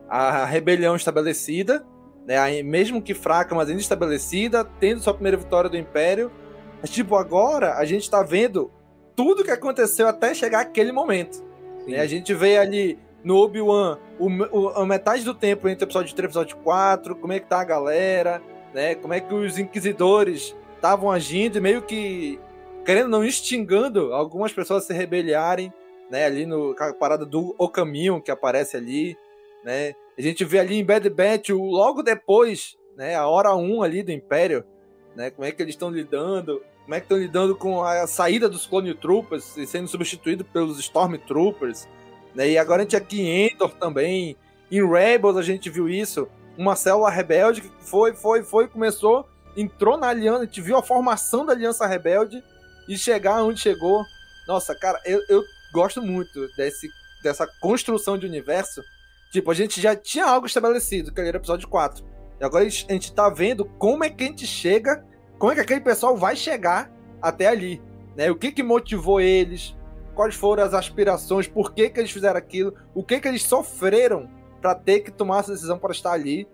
A 0.09 0.45
rebelião 0.45 0.97
estabelecida, 0.97 1.87
né? 2.27 2.63
Mesmo 2.65 3.01
que 3.01 3.15
fraca, 3.15 3.55
mas 3.55 3.69
ainda 3.69 3.81
estabelecida, 3.81 4.65
tendo 4.81 5.01
sua 5.01 5.15
primeira 5.15 5.37
vitória 5.37 5.71
do 5.71 5.77
Império. 5.77 6.33
Mas, 6.81 6.91
tipo, 6.91 7.15
agora 7.15 7.75
a 7.77 7.85
gente 7.85 8.11
tá 8.11 8.25
vendo 8.25 8.73
tudo 9.15 9.45
que 9.45 9.53
aconteceu 9.53 10.09
até 10.09 10.35
chegar 10.35 10.61
aquele 10.61 10.91
momento. 10.91 11.45
Né? 11.87 12.01
A 12.01 12.07
gente 12.07 12.35
vê 12.35 12.59
ali 12.59 12.99
no 13.23 13.37
Obi-Wan 13.37 13.99
a 14.75 14.85
metade 14.85 15.25
do 15.25 15.35
tempo 15.35 15.69
entre 15.69 15.85
o 15.85 15.87
episódio 15.87 16.15
3 16.15 16.25
e 16.25 16.27
o 16.27 16.41
episódio 16.41 16.57
4, 16.65 17.15
como 17.17 17.33
é 17.33 17.39
que 17.39 17.47
tá 17.47 17.61
a 17.61 17.65
galera, 17.65 18.43
né? 18.75 18.95
Como 18.95 19.15
é 19.15 19.21
que 19.21 19.35
os 19.35 19.59
inquisidores 19.59 20.55
estavam 20.77 21.11
agindo 21.11 21.61
meio 21.61 21.83
que 21.83 22.39
querendo 22.85 23.09
não 23.09 23.25
instigando 23.25 24.15
algumas 24.15 24.53
pessoas 24.53 24.85
se 24.85 24.93
rebeliarem, 24.93 25.73
né? 26.11 26.25
Ali 26.25 26.47
no 26.47 26.75
a 26.79 26.95
parada 26.95 27.27
do 27.27 27.55
O 27.59 27.69
Caminho 27.69 28.21
que 28.21 28.31
aparece 28.31 28.77
ali, 28.77 29.17
né? 29.65 29.95
A 30.19 30.23
gente 30.23 30.45
vê 30.45 30.59
ali 30.59 30.77
em 30.77 30.85
Bad 30.85 31.09
Batch, 31.09 31.49
logo 31.49 32.03
depois, 32.03 32.77
né, 32.95 33.15
a 33.15 33.27
hora 33.27 33.57
1 33.57 33.83
ali 33.83 34.03
do 34.03 34.13
Império, 34.13 34.63
né, 35.17 35.31
como 35.31 35.47
é 35.47 35.51
que 35.51 35.63
eles 35.63 35.75
estão 35.75 35.89
lidando, 35.89 36.63
como 36.83 36.95
é 36.95 37.01
que 37.01 37.05
estão 37.07 37.17
lidando 37.17 37.57
com 37.57 37.83
a 37.83 38.07
saída 38.07 38.47
dos 38.47 38.67
Clone 38.67 38.93
Troopers 38.95 39.57
e 39.57 39.67
sendo 39.67 39.89
substituído 39.89 40.45
pelos 40.45 40.79
Stormtroopers, 40.79 41.89
né, 42.35 42.51
e 42.51 42.59
agora 42.59 42.83
a 42.83 42.85
gente 42.85 42.97
aqui 42.97 43.23
em 43.23 43.49
Endor 43.49 43.71
também, 43.71 44.37
em 44.71 44.87
Rebels 44.87 45.39
a 45.39 45.43
gente 45.43 45.71
viu 45.71 45.89
isso, 45.89 46.29
uma 46.63 46.77
célula 46.77 47.11
rebelde 47.11 47.63
que 47.63 47.71
foi, 47.81 48.15
foi, 48.15 48.43
foi, 48.43 48.69
começou, 48.69 49.29
entrou 49.57 49.97
na 49.97 50.09
aliança, 50.09 50.43
a 50.43 50.45
gente 50.45 50.61
viu 50.61 50.77
a 50.77 50.83
formação 50.83 51.45
da 51.45 51.53
aliança 51.53 51.87
rebelde 51.87 52.43
e 52.89 52.97
chegar 52.97 53.43
onde 53.43 53.61
chegou. 53.61 54.05
Nossa, 54.47 54.75
cara, 54.75 55.01
eu, 55.05 55.21
eu 55.29 55.43
gosto 55.73 56.03
muito 56.03 56.49
desse, 56.57 56.89
dessa 57.23 57.47
construção 57.61 58.19
de 58.19 58.27
universo 58.27 58.83
Tipo, 59.31 59.53
a 59.53 59.55
gente 59.55 59.81
já 59.81 59.95
tinha 59.95 60.27
algo 60.27 60.47
estabelecido, 60.47 61.13
que 61.13 61.21
era 61.21 61.39
o 61.39 61.41
episódio 61.41 61.69
4. 61.69 62.05
E 62.41 62.45
agora 62.45 62.65
a 62.65 62.69
gente 62.69 63.15
tá 63.15 63.29
vendo 63.29 63.65
como 63.65 64.03
é 64.03 64.11
que 64.11 64.25
a 64.25 64.27
gente 64.27 64.47
chega, 64.47 65.05
como 65.39 65.53
é 65.53 65.55
que 65.55 65.61
aquele 65.61 65.81
pessoal 65.81 66.17
vai 66.17 66.35
chegar 66.35 66.91
até 67.23 67.47
ali. 67.47 67.81
Né? 68.17 68.29
O 68.31 68.35
que 68.35 68.51
que 68.51 68.63
motivou 68.63 69.21
eles, 69.21 69.77
quais 70.17 70.35
foram 70.35 70.65
as 70.65 70.75
aspirações, 70.75 71.47
por 71.47 71.73
que 71.73 71.89
que 71.91 72.01
eles 72.01 72.11
fizeram 72.11 72.37
aquilo, 72.37 72.75
o 72.93 73.05
que 73.05 73.21
que 73.21 73.29
eles 73.29 73.45
sofreram 73.45 74.29
para 74.61 74.75
ter 74.75 75.01
que 75.01 75.11
tomar 75.11 75.41
essa 75.41 75.53
decisão 75.53 75.79
para 75.79 75.93
estar 75.93 76.13
ali. 76.13 76.47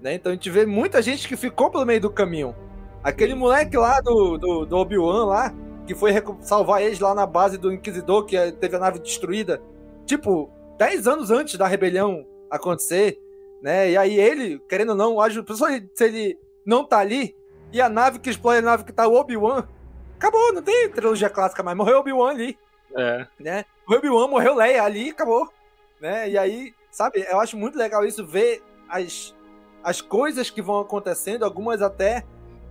Né? 0.00 0.14
Então 0.14 0.32
a 0.32 0.34
gente 0.34 0.48
vê 0.50 0.64
muita 0.64 1.02
gente 1.02 1.28
que 1.28 1.36
ficou 1.36 1.70
pelo 1.70 1.84
meio 1.86 2.00
do 2.00 2.10
caminho. 2.10 2.54
Aquele 3.02 3.34
moleque 3.34 3.76
lá 3.76 4.00
do, 4.00 4.36
do, 4.38 4.66
do 4.66 4.76
Obi-Wan 4.76 5.26
lá, 5.26 5.54
que 5.86 5.94
foi 5.94 6.12
salvar 6.40 6.82
eles 6.82 7.00
lá 7.00 7.14
na 7.14 7.26
base 7.26 7.58
do 7.58 7.72
Inquisidor, 7.72 8.24
que 8.24 8.52
teve 8.52 8.76
a 8.76 8.78
nave 8.78 8.98
destruída. 8.98 9.60
Tipo, 10.06 10.50
10 10.78 11.06
anos 11.06 11.30
antes 11.30 11.56
da 11.56 11.66
rebelião 11.66 12.26
acontecer, 12.50 13.18
né? 13.62 13.90
E 13.90 13.96
aí 13.96 14.18
ele, 14.18 14.58
querendo 14.68 14.90
ou 14.90 14.96
não, 14.96 15.20
ajuda. 15.20 15.54
Se 15.94 16.04
ele 16.04 16.38
não 16.64 16.84
tá 16.84 16.98
ali, 16.98 17.34
e 17.72 17.80
a 17.80 17.88
nave 17.88 18.18
que 18.18 18.30
explode 18.30 18.58
a 18.58 18.62
nave 18.62 18.84
que 18.84 18.92
tá 18.92 19.06
o 19.06 19.14
Obi-Wan, 19.14 19.66
acabou, 20.16 20.52
não 20.52 20.62
tem 20.62 20.88
trilogia 20.90 21.30
clássica 21.30 21.62
mais. 21.62 21.76
Morreu 21.76 21.98
Obi-Wan 21.98 22.30
ali. 22.30 22.58
É. 22.96 23.26
Né? 23.38 23.64
O 23.88 23.94
Obi-Wan 23.94 24.28
morreu 24.28 24.54
Leia 24.54 24.82
ali 24.82 25.10
acabou. 25.10 25.48
né? 26.00 26.28
E 26.28 26.36
aí, 26.36 26.74
sabe, 27.00 27.26
eu 27.30 27.40
acho 27.40 27.56
muito 27.56 27.78
legal 27.78 28.04
isso, 28.04 28.26
ver 28.26 28.62
as, 28.86 29.34
as 29.82 30.02
coisas 30.02 30.50
que 30.50 30.60
vão 30.60 30.80
acontecendo, 30.80 31.46
algumas 31.46 31.80
até 31.80 32.26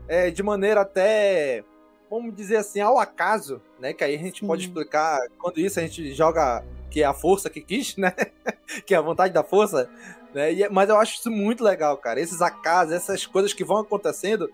é, 0.08 0.30
de 0.30 0.44
maneira 0.44 0.82
até, 0.82 1.64
vamos 2.08 2.36
dizer 2.36 2.58
assim, 2.58 2.80
ao 2.80 3.00
acaso, 3.00 3.60
né? 3.80 3.92
Que 3.92 4.04
aí 4.04 4.14
a 4.14 4.20
gente 4.20 4.46
pode 4.46 4.68
explicar 4.68 5.18
quando 5.40 5.60
isso 5.60 5.80
a 5.80 5.82
gente 5.82 6.14
joga 6.14 6.64
que 6.92 7.02
é 7.02 7.06
a 7.06 7.14
força 7.14 7.50
que 7.50 7.60
quis, 7.60 7.98
né? 7.98 8.14
que 8.86 8.94
é 8.94 8.98
a 8.98 9.02
vontade 9.02 9.34
da 9.34 9.44
força, 9.44 9.90
né? 10.32 10.54
E, 10.54 10.70
mas 10.70 10.90
eu 10.90 10.98
acho 10.98 11.16
isso 11.16 11.32
muito 11.32 11.64
legal, 11.64 11.98
cara. 11.98 12.22
Esses 12.22 12.40
acasos, 12.40 12.94
essas 12.94 13.26
coisas 13.26 13.52
que 13.52 13.64
vão 13.64 13.78
acontecendo, 13.78 14.48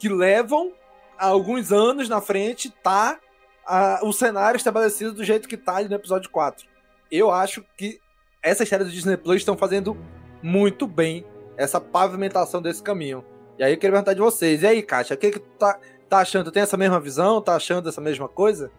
que 0.00 0.08
levam 0.08 0.72
a 1.16 1.26
alguns 1.26 1.70
anos 1.70 2.08
na 2.08 2.20
frente, 2.20 2.70
tá 2.82 3.20
a, 3.64 4.00
o 4.02 4.12
cenário 4.12 4.56
estabelecido 4.58 5.12
do 5.12 5.22
jeito 5.22 5.48
que 5.48 5.56
tá 5.56 5.76
ali 5.76 5.88
no 5.88 5.94
episódio 5.94 6.28
4. 6.28 6.66
Eu 7.08 7.30
acho 7.30 7.64
que 7.76 8.00
essa 8.42 8.66
série 8.66 8.84
do 8.84 8.90
Disney 8.90 9.16
Plus 9.16 9.36
estão 9.36 9.56
fazendo 9.56 9.96
muito 10.42 10.86
bem 10.86 11.24
essa 11.56 11.80
pavimentação 11.80 12.60
desse 12.60 12.82
caminho. 12.82 13.24
E 13.58 13.62
aí 13.62 13.72
eu 13.72 13.76
queria 13.76 13.92
perguntar 13.92 14.14
de 14.14 14.20
vocês. 14.20 14.62
E 14.62 14.66
aí, 14.66 14.82
Kátia, 14.82 15.14
o 15.14 15.18
que, 15.18 15.30
que 15.30 15.38
tu 15.38 15.48
tá, 15.58 15.78
tá 16.08 16.18
achando? 16.18 16.50
Tem 16.50 16.62
essa 16.62 16.76
mesma 16.76 16.98
visão? 16.98 17.40
Tá 17.40 17.54
achando 17.54 17.88
essa 17.88 18.00
mesma 18.00 18.28
coisa? 18.28 18.70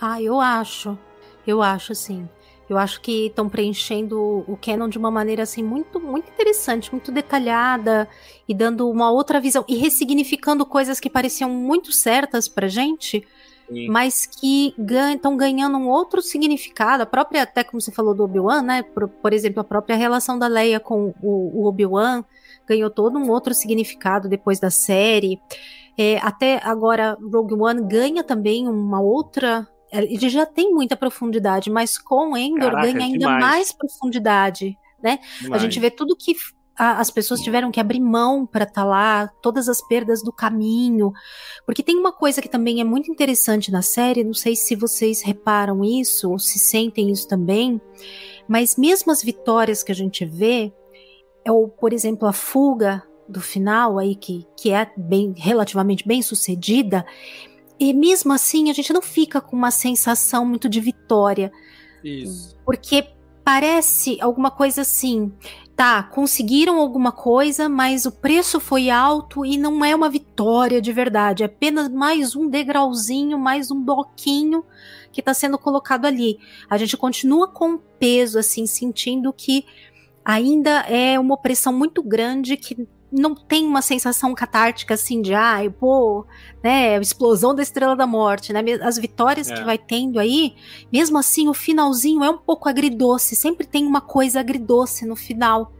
Ah, 0.00 0.22
eu 0.22 0.40
acho. 0.40 0.96
Eu 1.46 1.62
acho, 1.62 1.94
sim. 1.94 2.28
Eu 2.68 2.78
acho 2.78 3.00
que 3.00 3.26
estão 3.26 3.48
preenchendo 3.48 4.44
o 4.46 4.56
canon 4.56 4.88
de 4.88 4.96
uma 4.96 5.10
maneira 5.10 5.42
assim 5.42 5.60
muito 5.60 5.98
muito 5.98 6.30
interessante, 6.30 6.92
muito 6.92 7.10
detalhada 7.10 8.08
e 8.48 8.54
dando 8.54 8.88
uma 8.88 9.10
outra 9.10 9.40
visão 9.40 9.64
e 9.66 9.74
ressignificando 9.74 10.64
coisas 10.64 11.00
que 11.00 11.10
pareciam 11.10 11.50
muito 11.50 11.90
certas 11.92 12.46
pra 12.46 12.68
gente, 12.68 13.26
Sim. 13.70 13.88
mas 13.88 14.26
que 14.26 14.68
estão 14.68 15.36
ganha, 15.36 15.52
ganhando 15.52 15.78
um 15.78 15.88
outro 15.88 16.20
significado. 16.20 17.02
A 17.02 17.06
própria, 17.06 17.42
até 17.42 17.62
como 17.62 17.80
você 17.80 17.92
falou 17.92 18.14
do 18.14 18.24
Obi-Wan, 18.24 18.62
né? 18.62 18.82
Por, 18.82 19.08
por, 19.08 19.32
exemplo, 19.32 19.60
a 19.60 19.64
própria 19.64 19.96
relação 19.96 20.38
da 20.38 20.48
Leia 20.48 20.80
com 20.80 21.14
o, 21.22 21.60
o 21.60 21.66
Obi-Wan 21.66 22.24
ganhou 22.66 22.90
todo 22.90 23.18
um 23.18 23.30
outro 23.30 23.54
significado 23.54 24.28
depois 24.28 24.58
da 24.58 24.70
série. 24.70 25.40
É, 25.96 26.18
até 26.18 26.60
agora, 26.64 27.16
Rogue 27.20 27.54
One 27.54 27.82
ganha 27.82 28.24
também 28.24 28.68
uma 28.68 29.00
outra 29.00 29.68
ele 29.92 30.28
já 30.28 30.46
tem 30.46 30.72
muita 30.72 30.96
profundidade, 30.96 31.68
mas 31.68 31.98
com 31.98 32.36
Endor 32.36 32.70
Caraca, 32.70 32.92
ganha 32.92 33.04
ainda 33.06 33.18
demais. 33.18 33.40
mais 33.40 33.72
profundidade, 33.72 34.78
né? 35.02 35.18
Demais. 35.40 35.60
A 35.60 35.64
gente 35.64 35.80
vê 35.80 35.90
tudo 35.90 36.16
que 36.16 36.36
a, 36.80 36.98
as 36.98 37.10
pessoas 37.10 37.42
tiveram 37.42 37.70
que 37.70 37.78
abrir 37.78 38.00
mão 38.00 38.46
para 38.46 38.64
estar 38.64 38.80
tá 38.80 38.86
lá, 38.86 39.28
todas 39.42 39.68
as 39.68 39.86
perdas 39.86 40.22
do 40.22 40.32
caminho, 40.32 41.12
porque 41.66 41.82
tem 41.82 41.98
uma 41.98 42.10
coisa 42.10 42.40
que 42.40 42.48
também 42.48 42.80
é 42.80 42.84
muito 42.84 43.10
interessante 43.10 43.70
na 43.70 43.82
série, 43.82 44.24
não 44.24 44.32
sei 44.32 44.56
se 44.56 44.74
vocês 44.74 45.20
reparam 45.20 45.84
isso 45.84 46.30
ou 46.30 46.38
se 46.38 46.58
sentem 46.58 47.10
isso 47.10 47.28
também, 47.28 47.78
mas 48.48 48.76
mesmo 48.76 49.12
as 49.12 49.22
vitórias 49.22 49.82
que 49.82 49.92
a 49.92 49.94
gente 49.94 50.24
vê, 50.24 50.72
ou 51.46 51.68
por 51.68 51.92
exemplo 51.92 52.26
a 52.26 52.32
fuga 52.32 53.02
do 53.28 53.42
final 53.42 53.98
aí 53.98 54.14
que, 54.14 54.46
que 54.56 54.70
é 54.70 54.90
bem 54.96 55.34
relativamente 55.36 56.08
bem 56.08 56.22
sucedida, 56.22 57.04
e 57.78 57.92
mesmo 57.92 58.32
assim, 58.32 58.70
a 58.70 58.72
gente 58.72 58.90
não 58.90 59.02
fica 59.02 59.38
com 59.38 59.54
uma 59.54 59.70
sensação 59.70 60.46
muito 60.46 60.68
de 60.68 60.80
vitória. 60.80 61.50
Isso. 62.04 62.54
Porque 62.62 63.06
parece 63.42 64.18
alguma 64.20 64.50
coisa 64.50 64.82
assim. 64.82 65.32
Tá, 65.80 66.02
conseguiram 66.02 66.78
alguma 66.78 67.10
coisa, 67.10 67.66
mas 67.66 68.04
o 68.04 68.12
preço 68.12 68.60
foi 68.60 68.90
alto 68.90 69.46
e 69.46 69.56
não 69.56 69.82
é 69.82 69.96
uma 69.96 70.10
vitória 70.10 70.78
de 70.78 70.92
verdade. 70.92 71.42
É 71.42 71.46
apenas 71.46 71.88
mais 71.88 72.36
um 72.36 72.50
degrauzinho, 72.50 73.38
mais 73.38 73.70
um 73.70 73.82
bloquinho 73.82 74.62
que 75.10 75.22
está 75.22 75.32
sendo 75.32 75.56
colocado 75.56 76.04
ali. 76.04 76.38
A 76.68 76.76
gente 76.76 76.98
continua 76.98 77.48
com 77.48 77.78
peso, 77.78 78.38
assim, 78.38 78.66
sentindo 78.66 79.32
que 79.32 79.64
ainda 80.22 80.80
é 80.80 81.18
uma 81.18 81.32
opressão 81.34 81.72
muito 81.72 82.02
grande 82.02 82.58
que 82.58 82.86
não 83.12 83.34
tem 83.34 83.66
uma 83.66 83.82
sensação 83.82 84.34
catártica 84.34 84.94
assim 84.94 85.20
de, 85.20 85.34
ai, 85.34 85.66
ah, 85.66 85.70
pô, 85.70 86.24
né, 86.62 86.96
explosão 87.00 87.54
da 87.54 87.62
Estrela 87.62 87.96
da 87.96 88.06
Morte, 88.06 88.52
né? 88.52 88.62
As 88.82 88.98
vitórias 88.98 89.50
é. 89.50 89.54
que 89.54 89.64
vai 89.64 89.76
tendo 89.76 90.20
aí, 90.20 90.54
mesmo 90.92 91.18
assim, 91.18 91.48
o 91.48 91.54
finalzinho 91.54 92.22
é 92.22 92.30
um 92.30 92.38
pouco 92.38 92.68
agridoce, 92.68 93.34
sempre 93.34 93.66
tem 93.66 93.84
uma 93.84 94.00
coisa 94.00 94.40
agridoce 94.40 95.04
no 95.04 95.16
final. 95.16 95.72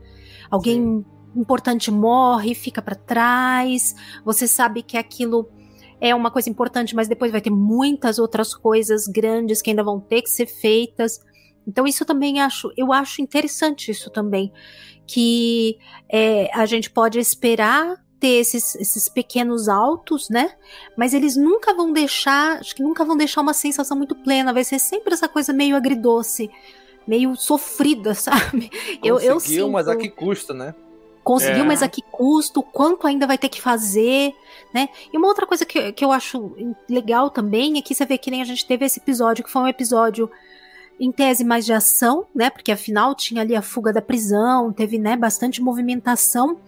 Alguém 0.51 0.76
Sim. 0.76 1.05
importante 1.37 1.91
morre, 1.91 2.55
fica 2.55 2.83
para 2.83 2.97
trás, 2.97 3.95
você 4.24 4.49
sabe 4.49 4.83
que 4.83 4.97
aquilo 4.97 5.49
é 6.01 6.14
uma 6.14 6.31
coisa 6.31 6.51
importante, 6.51 6.97
mas 6.97 7.09
depois 7.09 7.31
vai 7.31 7.41
ter 7.41 7.51
muitas 7.51 8.18
outras 8.18 8.55
coisas 8.55 9.07
grandes 9.07 9.62
que 9.62 9.70
ainda 9.70 9.85
vão 9.85 10.01
ter 10.01 10.22
que 10.22 10.31
ser 10.31 10.47
feitas. 10.47 11.20
Então 11.68 11.87
isso 11.87 12.05
também 12.05 12.41
acho, 12.41 12.72
eu 12.76 12.93
acho 12.93 13.22
interessante 13.22 13.91
isso 13.91 14.11
também 14.11 14.51
que 15.13 15.77
é, 16.09 16.49
a 16.55 16.65
gente 16.67 16.89
pode 16.89 17.19
esperar 17.19 18.01
ter 18.21 18.39
esses, 18.39 18.77
esses 18.77 19.09
pequenos 19.09 19.69
altos, 19.69 20.29
né? 20.29 20.53
Mas 20.97 21.13
eles 21.13 21.35
nunca 21.37 21.75
vão 21.75 21.93
deixar, 21.93 22.61
acho 22.61 22.77
que 22.77 22.83
nunca 22.83 23.05
vão 23.05 23.17
deixar 23.17 23.41
uma 23.41 23.53
sensação 23.53 23.97
muito 23.97 24.15
plena. 24.15 24.53
Vai 24.53 24.63
ser 24.63 24.79
sempre 24.79 25.13
essa 25.13 25.27
coisa 25.27 25.53
meio 25.53 25.75
agridoce, 25.75 26.49
meio 27.09 27.35
sofrida, 27.35 28.15
sabe? 28.15 28.71
Conseguiu, 28.71 29.19
eu, 29.19 29.21
eu 29.21 29.41
sinto... 29.41 29.71
mas 29.73 29.89
a 29.89 29.97
que 29.97 30.09
custa, 30.09 30.55
né? 30.55 30.77
Conseguiu, 31.25 31.65
é. 31.65 31.67
mas 31.67 31.83
a 31.83 31.89
que 31.89 32.03
custo? 32.03 32.63
Quanto 32.63 33.05
ainda 33.05 33.27
vai 33.27 33.37
ter 33.37 33.49
que 33.49 33.61
fazer, 33.61 34.33
né? 34.73 34.89
E 35.13 35.19
uma 35.19 35.27
outra 35.27 35.45
coisa 35.45 35.67
que, 35.67 35.91
que 35.91 36.05
eu 36.05 36.13
acho 36.13 36.55
legal 36.89 37.31
também 37.31 37.79
é 37.79 37.83
que 37.83 37.97
você 37.97 38.07
vê 38.07 38.17
que 38.17 38.31
nem 38.31 38.43
a 38.43 38.45
gente 38.45 38.65
teve 38.65 38.85
esse 38.85 39.01
episódio, 39.01 39.43
que 39.43 39.51
foi 39.51 39.63
um 39.63 39.69
episódio 39.69 40.31
em 41.01 41.11
tese 41.11 41.42
mais 41.42 41.64
de 41.64 41.72
ação, 41.72 42.26
né? 42.34 42.51
Porque 42.51 42.70
afinal 42.70 43.14
tinha 43.14 43.40
ali 43.40 43.57
a 43.57 43.62
fuga 43.62 43.90
da 43.90 44.03
prisão, 44.03 44.70
teve 44.70 44.98
né, 44.98 45.16
bastante 45.16 45.62
movimentação, 45.62 46.61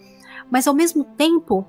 mas 0.50 0.66
ao 0.66 0.74
mesmo 0.74 1.04
tempo, 1.04 1.66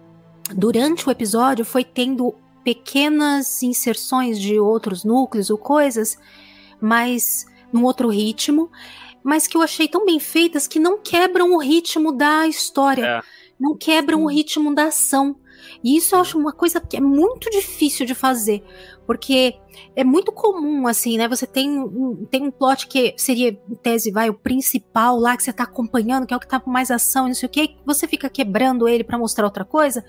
durante 0.55 1.07
o 1.07 1.11
episódio, 1.11 1.65
foi 1.65 1.83
tendo 1.83 2.33
pequenas 2.63 3.61
inserções 3.61 4.39
de 4.39 4.57
outros 4.57 5.03
núcleos 5.03 5.49
ou 5.49 5.57
coisas, 5.57 6.17
mas 6.79 7.45
num 7.71 7.83
outro 7.83 8.07
ritmo, 8.07 8.71
mas 9.21 9.45
que 9.45 9.57
eu 9.57 9.61
achei 9.61 9.87
tão 9.87 10.05
bem 10.05 10.19
feitas 10.19 10.65
que 10.65 10.79
não 10.79 10.97
quebram 10.97 11.53
o 11.53 11.57
ritmo 11.57 12.13
da 12.13 12.47
história, 12.47 13.05
é. 13.05 13.21
não 13.59 13.75
quebram 13.75 14.23
o 14.23 14.29
ritmo 14.29 14.73
da 14.73 14.85
ação. 14.85 15.35
E 15.83 15.97
isso 15.97 16.15
eu 16.15 16.19
acho 16.19 16.37
uma 16.37 16.53
coisa 16.53 16.79
que 16.79 16.95
é 16.95 17.01
muito 17.01 17.49
difícil 17.49 18.05
de 18.05 18.15
fazer, 18.15 18.63
porque 19.05 19.55
é 19.95 20.03
muito 20.03 20.31
comum, 20.31 20.87
assim, 20.87 21.17
né? 21.17 21.27
Você 21.27 21.45
tem 21.45 21.69
um, 21.79 22.25
tem 22.29 22.43
um 22.43 22.51
plot 22.51 22.87
que 22.87 23.13
seria, 23.17 23.49
em 23.69 23.75
tese, 23.75 24.11
vai, 24.11 24.29
o 24.29 24.33
principal 24.33 25.17
lá, 25.17 25.35
que 25.35 25.43
você 25.43 25.53
tá 25.53 25.63
acompanhando, 25.63 26.25
que 26.25 26.33
é 26.33 26.37
o 26.37 26.39
que 26.39 26.47
tá 26.47 26.59
com 26.59 26.71
mais 26.71 26.89
ação, 26.89 27.27
não 27.27 27.33
sei 27.33 27.47
o 27.47 27.51
que, 27.51 27.75
você 27.85 28.07
fica 28.07 28.29
quebrando 28.29 28.87
ele 28.87 29.03
para 29.03 29.17
mostrar 29.17 29.45
outra 29.45 29.65
coisa, 29.65 30.03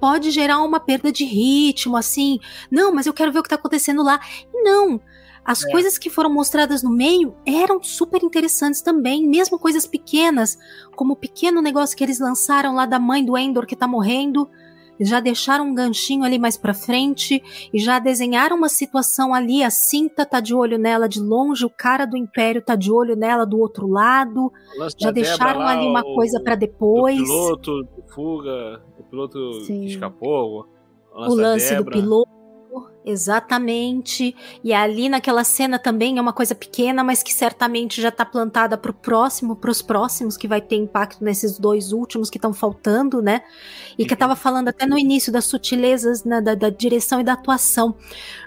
pode 0.00 0.30
gerar 0.30 0.62
uma 0.62 0.78
perda 0.78 1.10
de 1.10 1.24
ritmo, 1.24 1.96
assim. 1.96 2.38
Não, 2.70 2.94
mas 2.94 3.06
eu 3.06 3.12
quero 3.12 3.32
ver 3.32 3.40
o 3.40 3.42
que 3.42 3.48
tá 3.48 3.56
acontecendo 3.56 4.02
lá. 4.02 4.20
Não. 4.52 5.00
As 5.44 5.64
é. 5.64 5.70
coisas 5.70 5.96
que 5.96 6.10
foram 6.10 6.28
mostradas 6.28 6.82
no 6.82 6.90
meio 6.90 7.36
eram 7.46 7.80
super 7.80 8.22
interessantes 8.22 8.82
também, 8.82 9.28
mesmo 9.28 9.60
coisas 9.60 9.86
pequenas, 9.86 10.58
como 10.96 11.12
o 11.12 11.16
pequeno 11.16 11.62
negócio 11.62 11.96
que 11.96 12.02
eles 12.02 12.18
lançaram 12.18 12.74
lá 12.74 12.84
da 12.84 12.98
mãe 12.98 13.24
do 13.24 13.38
Endor 13.38 13.64
que 13.64 13.76
tá 13.76 13.86
morrendo 13.86 14.50
já 15.00 15.20
deixaram 15.20 15.66
um 15.66 15.74
ganchinho 15.74 16.24
ali 16.24 16.38
mais 16.38 16.56
para 16.56 16.74
frente 16.74 17.42
e 17.72 17.78
já 17.78 17.98
desenharam 17.98 18.56
uma 18.56 18.68
situação 18.68 19.34
ali. 19.34 19.62
A 19.62 19.70
cinta 19.70 20.24
tá 20.24 20.40
de 20.40 20.54
olho 20.54 20.78
nela 20.78 21.08
de 21.08 21.20
longe, 21.20 21.64
o 21.64 21.70
cara 21.70 22.04
do 22.04 22.16
Império 22.16 22.62
tá 22.62 22.74
de 22.74 22.90
olho 22.92 23.16
nela 23.16 23.44
do 23.44 23.58
outro 23.58 23.86
lado. 23.86 24.52
Já 24.98 25.10
deixaram 25.10 25.60
lá, 25.60 25.72
ali 25.72 25.86
uma 25.86 26.00
o, 26.00 26.14
coisa 26.14 26.40
para 26.40 26.54
depois. 26.54 27.20
O 27.20 27.24
piloto 27.24 27.88
fuga, 28.14 28.82
o 28.98 29.02
piloto 29.04 29.52
Sim. 29.64 29.80
que 29.80 29.86
escapou. 29.86 30.66
O 31.12 31.34
lance 31.34 31.74
do 31.74 31.84
piloto 31.84 32.35
exatamente. 33.06 34.34
E 34.64 34.72
ali 34.74 35.08
naquela 35.08 35.44
cena 35.44 35.78
também 35.78 36.18
é 36.18 36.20
uma 36.20 36.32
coisa 36.32 36.54
pequena, 36.54 37.04
mas 37.04 37.22
que 37.22 37.32
certamente 37.32 38.02
já 38.02 38.08
está 38.08 38.24
plantada 38.24 38.76
para 38.76 38.90
o 38.90 38.94
próximo, 38.94 39.54
para 39.54 39.70
os 39.70 39.80
próximos, 39.80 40.36
que 40.36 40.48
vai 40.48 40.60
ter 40.60 40.74
impacto 40.74 41.22
nesses 41.22 41.56
dois 41.58 41.92
últimos 41.92 42.28
que 42.28 42.36
estão 42.36 42.52
faltando, 42.52 43.22
né? 43.22 43.42
E 43.96 44.04
que 44.04 44.12
eu 44.12 44.16
estava 44.16 44.34
falando 44.34 44.68
até 44.68 44.84
no 44.84 44.98
início 44.98 45.32
das 45.32 45.44
sutilezas 45.44 46.24
né, 46.24 46.40
da, 46.40 46.54
da, 46.54 46.68
direção 46.68 47.20
e 47.20 47.24
da 47.24 47.34
atuação. 47.34 47.94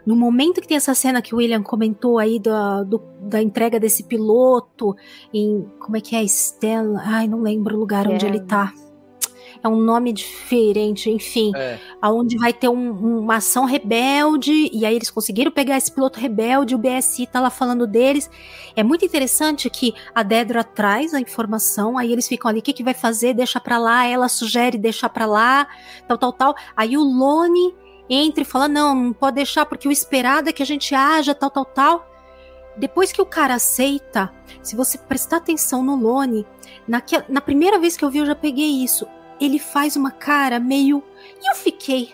No 0.05 0.15
momento 0.15 0.61
que 0.61 0.67
tem 0.67 0.77
essa 0.77 0.93
cena 0.93 1.21
que 1.21 1.33
o 1.33 1.37
William 1.37 1.63
comentou 1.63 2.19
aí 2.19 2.37
da, 2.37 2.83
do, 2.83 3.01
da 3.21 3.41
entrega 3.41 3.79
desse 3.79 4.03
piloto 4.03 4.95
em. 5.33 5.65
Como 5.79 5.95
é 5.95 6.01
que 6.01 6.15
é? 6.15 6.23
Stella? 6.23 7.01
Ai, 7.05 7.27
não 7.27 7.41
lembro 7.41 7.75
o 7.75 7.79
lugar 7.79 8.05
é. 8.05 8.09
onde 8.09 8.25
ele 8.25 8.37
está 8.37 8.73
é 9.61 9.67
um 9.67 9.75
nome 9.75 10.13
diferente, 10.13 11.09
enfim, 11.09 11.51
é. 11.55 11.77
aonde 12.01 12.37
vai 12.37 12.53
ter 12.53 12.69
um, 12.69 13.19
uma 13.19 13.37
ação 13.37 13.65
rebelde 13.65 14.69
e 14.71 14.85
aí 14.85 14.95
eles 14.95 15.09
conseguiram 15.09 15.51
pegar 15.51 15.77
esse 15.77 15.91
piloto 15.91 16.19
rebelde, 16.19 16.75
o 16.75 16.77
BSI 16.77 17.27
tá 17.27 17.39
lá 17.39 17.49
falando 17.49 17.85
deles. 17.85 18.29
É 18.75 18.83
muito 18.83 19.03
interessante 19.03 19.69
que 19.69 19.93
a 20.15 20.23
Dedra 20.23 20.63
traz 20.63 21.13
a 21.13 21.19
informação, 21.19 21.97
aí 21.97 22.11
eles 22.11 22.27
ficam 22.27 22.49
ali, 22.49 22.59
o 22.59 22.63
que 22.63 22.73
que 22.73 22.83
vai 22.83 22.93
fazer? 22.93 23.33
Deixa 23.33 23.59
para 23.59 23.77
lá, 23.77 24.05
ela 24.05 24.29
sugere 24.29 24.77
deixar 24.77 25.09
para 25.09 25.25
lá, 25.25 25.67
tal, 26.07 26.17
tal, 26.17 26.33
tal. 26.33 26.55
Aí 26.75 26.95
o 26.95 27.03
Lone 27.03 27.75
entra 28.09 28.43
e 28.43 28.45
fala: 28.45 28.67
"Não, 28.67 28.95
não 28.95 29.13
pode 29.13 29.35
deixar 29.35 29.65
porque 29.65 29.87
o 29.87 29.91
esperado 29.91 30.49
é 30.49 30.53
que 30.53 30.63
a 30.63 30.65
gente 30.65 30.95
haja 30.95 31.35
tal, 31.35 31.49
tal, 31.49 31.65
tal". 31.65 32.05
depois 32.77 33.11
que 33.11 33.21
o 33.21 33.25
cara 33.25 33.55
aceita, 33.55 34.31
se 34.63 34.73
você 34.73 34.97
prestar 34.97 35.37
atenção 35.37 35.83
no 35.83 35.97
Lone, 35.97 36.47
naquela, 36.87 37.25
na 37.27 37.41
primeira 37.41 37.77
vez 37.77 37.97
que 37.97 38.05
eu 38.05 38.09
vi, 38.09 38.19
eu 38.19 38.25
já 38.25 38.35
peguei 38.35 38.81
isso. 38.81 39.05
Ele 39.39 39.59
faz 39.59 39.95
uma 39.95 40.11
cara 40.11 40.59
meio. 40.59 41.03
E 41.41 41.51
eu 41.51 41.55
fiquei. 41.55 42.13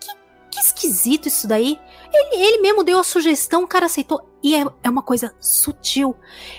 Que, 0.00 0.14
que 0.50 0.60
esquisito 0.60 1.28
isso 1.28 1.46
daí. 1.46 1.78
Ele, 2.12 2.42
ele 2.42 2.62
mesmo 2.62 2.82
deu 2.82 2.98
a 2.98 3.04
sugestão, 3.04 3.62
o 3.62 3.68
cara 3.68 3.86
aceitou. 3.86 4.26
E 4.42 4.54
é, 4.54 4.64
é 4.82 4.90
uma 4.90 5.02
coisa 5.02 5.34
sutil. 5.40 6.16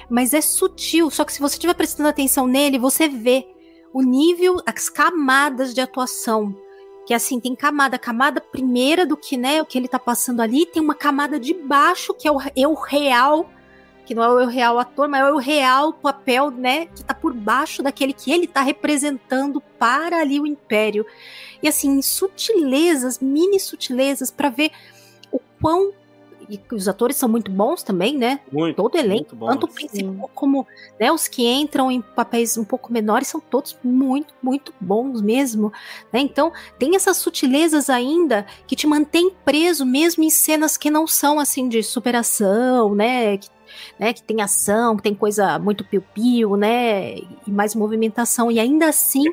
Mas 0.10 0.34
é 0.34 0.42
sutil. 0.42 1.10
Só 1.10 1.26
que 1.26 1.34
se 1.34 1.42
você 1.42 1.56
estiver 1.56 1.74
prestando 1.74 2.10
atenção 2.10 2.48
nele, 2.48 2.80
você 2.80 3.08
vê 3.08 3.48
o 3.94 4.02
nível, 4.02 4.58
as 4.66 4.90
camadas 4.90 5.74
de 5.74 5.82
atuação. 5.82 6.56
Que 7.06 7.14
assim, 7.14 7.40
tem 7.40 7.56
camada, 7.56 7.98
camada 7.98 8.40
primeira 8.40 9.06
do 9.06 9.18
que, 9.18 9.36
né, 9.36 9.62
o 9.62 9.66
que 9.66 9.78
ele 9.78 9.88
tá 9.88 10.00
passando 10.00 10.40
ali, 10.40 10.66
tem 10.66 10.82
uma 10.82 10.96
camada 10.96 11.40
de 11.40 11.54
baixo, 11.54 12.14
que 12.14 12.28
é 12.28 12.32
o 12.32 12.40
eu 12.56 12.74
real, 12.74 13.50
que 14.06 14.16
não 14.16 14.24
é 14.24 14.44
o 14.44 14.48
real 14.48 14.80
ator, 14.80 15.08
mas 15.08 15.22
é 15.22 15.32
o 15.32 15.38
real 15.38 15.94
papel, 15.94 16.52
né, 16.52 16.86
que 16.88 17.04
tá 17.04 17.14
por 17.14 17.34
baixo 17.34 17.82
daquele 17.82 18.14
que 18.14 18.32
ele 18.32 18.48
tá 18.48 18.62
representando 18.62 19.62
para 19.80 20.20
ali 20.20 20.40
o 20.40 20.48
império. 20.48 21.06
E 21.62 21.68
assim, 21.68 22.02
sutilezas, 22.02 23.20
mini 23.20 23.60
sutilezas 23.60 24.32
para 24.32 24.50
ver 24.50 24.72
o 25.32 25.40
quão 25.62 25.94
e 26.52 26.60
os 26.74 26.90
atores 26.90 27.16
são 27.16 27.30
muito 27.30 27.50
bons 27.50 27.82
também, 27.82 28.18
né? 28.18 28.42
Muito, 28.52 28.76
Todo 28.76 28.98
elenco, 28.98 29.36
muito 29.36 29.52
tanto 29.54 29.66
o 29.66 29.70
principal 29.70 30.30
como 30.36 30.68
né, 31.00 31.10
os 31.10 31.26
que 31.28 31.48
entram 31.48 31.90
em 31.90 32.02
papéis 32.02 32.58
um 32.58 32.66
pouco 32.66 32.92
menores, 32.92 33.30
são 33.30 33.40
todos 33.40 33.78
muito, 33.82 34.34
muito 34.44 34.74
bons 34.80 35.22
mesmo. 35.22 35.72
Né? 36.12 36.20
Então, 36.20 36.52
tem 36.78 36.96
essas 36.96 37.16
sutilezas 37.16 37.90
ainda 37.90 38.46
que 38.68 38.76
te 38.76 38.86
mantém 38.86 39.32
preso, 39.46 39.86
mesmo 39.86 40.24
em 40.24 40.30
cenas 40.30 40.76
que 40.76 40.92
não 40.92 41.08
são 41.08 41.40
assim 41.40 41.70
de 41.70 41.82
superação, 41.82 42.94
né? 42.94 43.38
Que, 43.38 43.48
né, 44.00 44.14
que 44.14 44.24
tem 44.24 44.42
ação, 44.42 44.98
que 44.98 45.04
tem 45.04 45.14
coisa 45.16 45.58
muito 45.60 45.84
piu-piu, 45.84 46.56
né? 46.56 47.16
E 47.18 47.30
mais 47.48 47.76
movimentação. 47.76 48.52
E 48.52 48.60
ainda 48.60 48.88
assim 48.88 49.24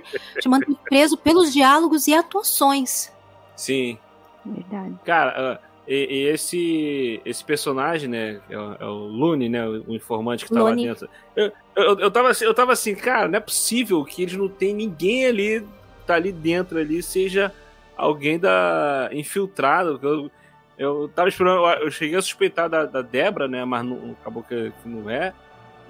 te 0.41 0.49
mantém 0.49 0.75
preso 0.85 1.17
pelos 1.17 1.53
diálogos 1.53 2.07
e 2.07 2.15
atuações. 2.15 3.13
Sim. 3.57 3.99
Verdade. 4.45 4.95
Cara, 5.05 5.35
ah, 5.37 5.69
e, 5.87 5.95
e 5.95 6.27
esse, 6.29 7.21
esse 7.25 7.43
personagem, 7.43 8.09
né? 8.09 8.41
É 8.51 8.59
o, 8.59 8.73
é 8.81 8.85
o 8.85 9.07
Lune, 9.07 9.49
né? 9.49 9.67
O 9.67 9.95
informante 9.95 10.45
que 10.45 10.53
tá 10.53 10.63
Lune. 10.63 10.87
lá 10.87 10.93
dentro. 10.93 11.09
Eu, 11.35 11.53
eu, 11.75 11.99
eu, 12.01 12.11
tava, 12.11 12.29
assim- 12.31 12.45
eu 12.45 12.55
tava 12.55 12.73
assim, 12.73 12.95
cara, 12.95 13.27
não 13.27 13.39
é 13.39 13.41
possível 13.41 14.05
que 14.05 14.23
eles 14.23 14.35
não 14.37 14.49
tem 14.49 14.75
ninguém 14.75 15.27
ali, 15.27 15.67
tá 16.07 16.15
ali 16.15 16.31
dentro 16.31 16.79
ali, 16.79 17.03
seja 17.03 17.53
alguém 17.97 18.39
da 18.39 19.09
infiltrado. 19.13 19.99
Eu, 20.03 20.31
eu 20.79 21.09
tava 21.15 21.29
esperando, 21.29 21.67
eu- 21.83 21.91
cheguei 21.91 22.17
a 22.17 22.23
suspeitar 22.23 22.69
da, 22.69 22.85
da 22.87 23.03
Débora, 23.03 23.49
né? 23.49 23.65
Mas 23.65 23.85
não, 23.85 24.17
acabou 24.21 24.43
que, 24.43 24.73
que 24.83 24.89
não 24.89 25.11
é. 25.11 25.33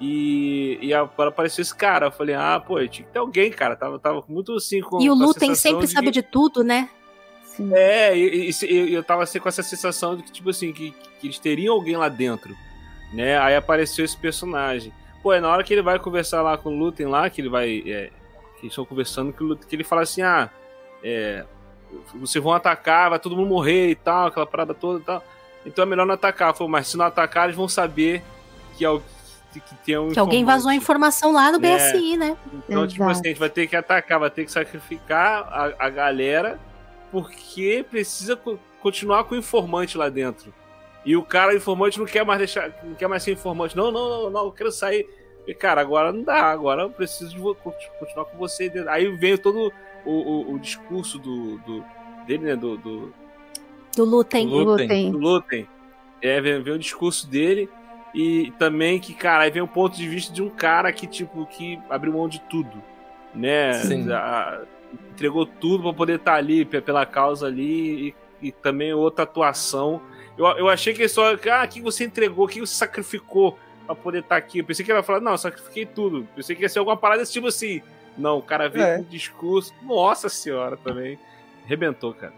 E, 0.01 0.79
e 0.81 0.93
a- 0.93 1.01
apareceu 1.01 1.61
esse 1.61 1.75
cara. 1.75 2.07
Eu 2.07 2.11
falei, 2.11 2.35
ah, 2.35 2.59
pô, 2.65 2.75
tinha 2.87 3.05
que 3.05 3.11
ter 3.13 3.19
alguém, 3.19 3.51
cara. 3.51 3.75
Tava, 3.75 3.99
tava 3.99 4.23
muito 4.27 4.53
assim 4.55 4.81
com. 4.81 5.01
e 5.01 5.09
o 5.09 5.13
Lutem 5.13 5.53
sempre 5.55 5.85
de 5.87 5.93
sabe 5.93 6.11
de 6.11 6.21
tudo, 6.21 6.63
né? 6.63 6.89
Sim. 7.43 7.71
é, 7.73 8.17
e, 8.17 8.49
e- 8.49 8.65
e 8.89 8.93
eu 8.93 9.03
tava 9.03 9.23
assim, 9.23 9.39
com 9.39 9.49
essa 9.49 9.61
sensação 9.61 10.15
de 10.15 10.23
que, 10.23 10.31
tipo 10.31 10.49
assim, 10.49 10.71
que, 10.71 10.91
que 11.19 11.27
eles 11.27 11.39
teriam 11.39 11.75
alguém 11.75 11.97
lá 11.97 12.07
dentro, 12.07 12.55
né? 13.13 13.37
Aí 13.37 13.55
apareceu 13.55 14.05
esse 14.05 14.15
personagem. 14.17 14.93
Pô, 15.21 15.33
é 15.33 15.41
na 15.41 15.49
hora 15.49 15.63
que 15.63 15.73
ele 15.73 15.81
vai 15.81 15.99
conversar 15.99 16.41
lá 16.41 16.57
com 16.57 16.69
o 16.69 16.77
Lutem 16.79 17.05
lá, 17.05 17.29
que 17.29 17.41
ele 17.41 17.49
vai. 17.49 17.79
É, 17.85 18.09
que 18.55 18.65
eles 18.65 18.71
estão 18.71 18.85
conversando, 18.85 19.33
que, 19.33 19.67
que 19.67 19.75
ele 19.75 19.83
fala 19.83 20.01
assim, 20.03 20.21
ah, 20.21 20.49
é, 21.03 21.45
vocês 22.15 22.43
vão 22.43 22.53
atacar, 22.53 23.09
vai 23.09 23.19
todo 23.19 23.35
mundo 23.35 23.47
morrer 23.49 23.89
e 23.89 23.95
tal, 23.95 24.27
aquela 24.27 24.45
parada 24.45 24.73
toda 24.73 24.99
e 24.99 25.03
tal. 25.03 25.23
Então 25.65 25.83
é 25.83 25.85
melhor 25.85 26.05
não 26.05 26.13
atacar. 26.15 26.53
Falou, 26.53 26.69
mas 26.69 26.87
se 26.87 26.97
não 26.97 27.05
atacar, 27.05 27.45
eles 27.45 27.55
vão 27.55 27.67
saber 27.67 28.23
que, 28.77 28.85
al- 28.85 29.01
que, 29.53 29.59
que 29.59 29.75
tem 29.85 29.97
um 29.97 30.09
Que 30.09 30.19
alguém 30.19 30.45
vazou 30.45 30.69
a 30.71 30.75
informação 30.75 31.31
lá 31.31 31.51
no 31.51 31.63
É. 31.65 31.75
BSI, 31.77 32.17
né? 32.17 32.37
Então, 32.67 32.87
tipo 32.87 33.03
Exato. 33.03 33.11
assim, 33.11 33.21
a 33.25 33.29
gente 33.29 33.39
vai 33.39 33.49
ter 33.49 33.67
que 33.67 33.75
atacar, 33.75 34.19
vai 34.19 34.29
ter 34.29 34.45
que 34.45 34.51
sacrificar 34.51 35.41
a, 35.51 35.85
a 35.85 35.89
galera, 35.89 36.59
porque 37.11 37.85
precisa 37.89 38.35
co- 38.35 38.59
continuar 38.81 39.23
com 39.25 39.35
o 39.35 39.37
informante 39.37 39.97
lá 39.97 40.09
dentro. 40.09 40.53
E 41.05 41.15
o 41.15 41.23
cara, 41.23 41.53
o 41.53 41.57
informante, 41.57 41.97
não 41.97 42.05
quer 42.05 42.25
mais 42.25 42.37
deixar, 42.39 42.71
não 42.83 42.93
quer 42.95 43.07
mais 43.07 43.23
ser 43.23 43.31
informante. 43.33 43.75
Não, 43.75 43.89
não, 43.91 44.09
não, 44.09 44.29
não, 44.29 44.45
eu 44.45 44.51
quero 44.51 44.71
sair. 44.71 45.07
E, 45.47 45.53
cara, 45.53 45.81
agora 45.81 46.11
não 46.11 46.21
dá, 46.21 46.43
agora 46.51 46.83
eu 46.83 46.89
preciso 46.89 47.31
de 47.31 47.39
continuar 47.39 48.25
com 48.25 48.37
você. 48.37 48.71
Aí 48.87 49.07
vem 49.17 49.37
todo 49.37 49.71
o, 50.05 50.11
o, 50.11 50.53
o 50.55 50.59
discurso 50.59 51.17
do, 51.19 51.57
do- 51.59 51.85
dele, 52.25 52.45
né? 52.45 52.55
Do, 52.55 52.77
do, 52.77 53.13
Do 53.95 54.05
Lutem. 54.05 54.47
Do 54.47 54.55
Lutem. 54.57 54.85
Lutem. 54.87 55.11
do 55.11 55.17
Lutem. 55.17 55.67
É, 56.21 56.39
vem, 56.41 56.61
vem 56.61 56.73
o 56.73 56.79
discurso 56.79 57.27
dele. 57.29 57.69
E 58.13 58.51
também 58.57 58.99
que, 58.99 59.13
cara, 59.13 59.43
aí 59.43 59.51
vem 59.51 59.61
o 59.61 59.67
ponto 59.67 59.95
de 59.95 60.07
vista 60.07 60.33
de 60.33 60.41
um 60.41 60.49
cara 60.49 60.91
que, 60.91 61.05
tipo, 61.05 61.45
que 61.45 61.79
abriu 61.89 62.13
mão 62.13 62.27
de 62.27 62.39
tudo. 62.41 62.81
Né? 63.33 63.73
Sim. 63.73 64.11
A- 64.11 64.61
entregou 65.11 65.45
tudo 65.45 65.83
pra 65.83 65.93
poder 65.93 66.15
estar 66.15 66.33
ali, 66.35 66.65
pe- 66.65 66.81
pela 66.81 67.05
causa 67.05 67.45
ali. 67.47 68.09
E, 68.41 68.47
e 68.47 68.51
também 68.51 68.93
outra 68.93 69.23
atuação. 69.23 70.01
Eu, 70.37 70.45
eu 70.57 70.69
achei 70.69 70.93
que 70.93 71.01
ele 71.01 71.09
só. 71.09 71.33
Ah, 71.33 71.63
o 71.65 71.67
que 71.67 71.81
você 71.81 72.03
entregou? 72.05 72.45
O 72.45 72.47
que 72.47 72.59
você 72.61 72.73
sacrificou 72.73 73.59
pra 73.85 73.93
poder 73.93 74.19
estar 74.19 74.37
aqui? 74.37 74.59
Eu 74.59 74.65
pensei 74.65 74.83
que 74.85 74.91
ele 74.91 74.97
ia 74.97 75.03
falar, 75.03 75.19
não, 75.19 75.33
eu 75.33 75.37
sacrifiquei 75.37 75.85
tudo. 75.85 76.27
Pensei 76.35 76.55
que 76.55 76.61
ia 76.63 76.69
ser 76.69 76.79
alguma 76.79 76.97
parada 76.97 77.21
desse 77.21 77.33
tipo 77.33 77.47
assim. 77.47 77.81
Não, 78.19 78.37
o 78.37 78.41
cara 78.43 78.69
veio 78.69 78.85
É. 78.85 78.95
com 78.97 79.01
um 79.01 79.05
discurso. 79.05 79.73
Nossa 79.81 80.27
senhora 80.29 80.77
também. 80.77 81.17
Arrebentou, 81.65 82.13
cara. 82.13 82.33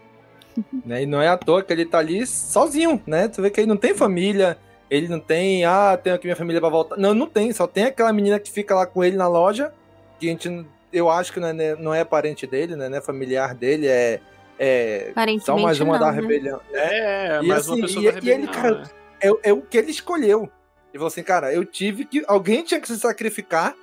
Né? 0.84 1.02
E 1.02 1.06
não 1.06 1.20
é 1.20 1.28
à 1.28 1.36
toa 1.38 1.62
que 1.62 1.72
ele 1.72 1.86
tá 1.86 1.98
ali 1.98 2.26
sozinho, 2.26 3.02
né? 3.06 3.26
Tu 3.28 3.40
vê 3.40 3.50
que 3.50 3.58
ele 3.60 3.66
não 3.66 3.76
tem 3.76 3.94
família, 3.94 4.58
ele 4.90 5.08
não 5.08 5.18
tem, 5.18 5.64
ah, 5.64 5.98
tenho 6.02 6.14
aqui 6.14 6.26
minha 6.26 6.36
família 6.36 6.60
pra 6.60 6.68
voltar. 6.68 6.96
Não, 6.98 7.14
não 7.14 7.26
tem, 7.26 7.50
só 7.52 7.66
tem 7.66 7.84
aquela 7.84 8.12
menina 8.12 8.38
que 8.38 8.50
fica 8.52 8.74
lá 8.74 8.84
com 8.86 9.02
ele 9.02 9.16
na 9.16 9.26
loja, 9.26 9.72
que 10.20 10.28
a 10.28 10.30
gente, 10.30 10.66
eu 10.92 11.08
acho 11.08 11.32
que 11.32 11.40
não 11.40 11.48
é, 11.48 11.76
não 11.76 11.94
é 11.94 12.04
parente 12.04 12.46
dele, 12.46 12.76
né? 12.76 12.88
Não 12.90 12.98
é 12.98 13.00
familiar 13.00 13.54
dele, 13.54 13.86
é, 13.88 14.20
é 14.58 15.12
só 15.40 15.56
mais 15.56 15.80
uma 15.80 15.94
não, 15.98 16.06
da 16.06 16.12
né? 16.12 16.20
rebelião. 16.20 16.60
É, 16.70 17.40
E 17.42 17.46
mais 17.46 17.66
uma 17.66 17.74
assim, 17.76 17.82
pessoa 17.82 18.04
e- 18.04 18.12
da 18.12 18.18
e 18.18 18.30
ele, 18.30 18.30
rebelião, 18.46 18.52
cara, 18.52 18.78
né? 18.82 18.84
É, 19.22 19.48
é 19.50 19.52
o 19.54 19.62
que 19.62 19.78
ele 19.78 19.90
escolheu. 19.90 20.40
Ele 20.42 20.98
falou 20.98 21.06
assim, 21.06 21.22
cara, 21.22 21.50
eu 21.54 21.64
tive 21.64 22.04
que. 22.04 22.22
Alguém 22.28 22.62
tinha 22.62 22.78
que 22.78 22.86
se 22.88 22.98
sacrificar, 22.98 23.74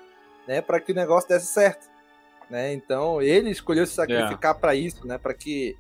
né, 0.48 0.62
para 0.62 0.80
que 0.80 0.92
o 0.92 0.96
negócio 0.96 1.28
desse 1.28 1.48
certo. 1.48 1.89
Né? 2.50 2.74
Então, 2.74 3.22
ele 3.22 3.52
escolheu 3.52 3.86
se 3.86 3.94
sacrificar 3.94 4.56
pra 4.56 4.74
isso, 4.74 5.06
né? 5.06 5.18
Para 5.18 5.34
que 5.34 5.76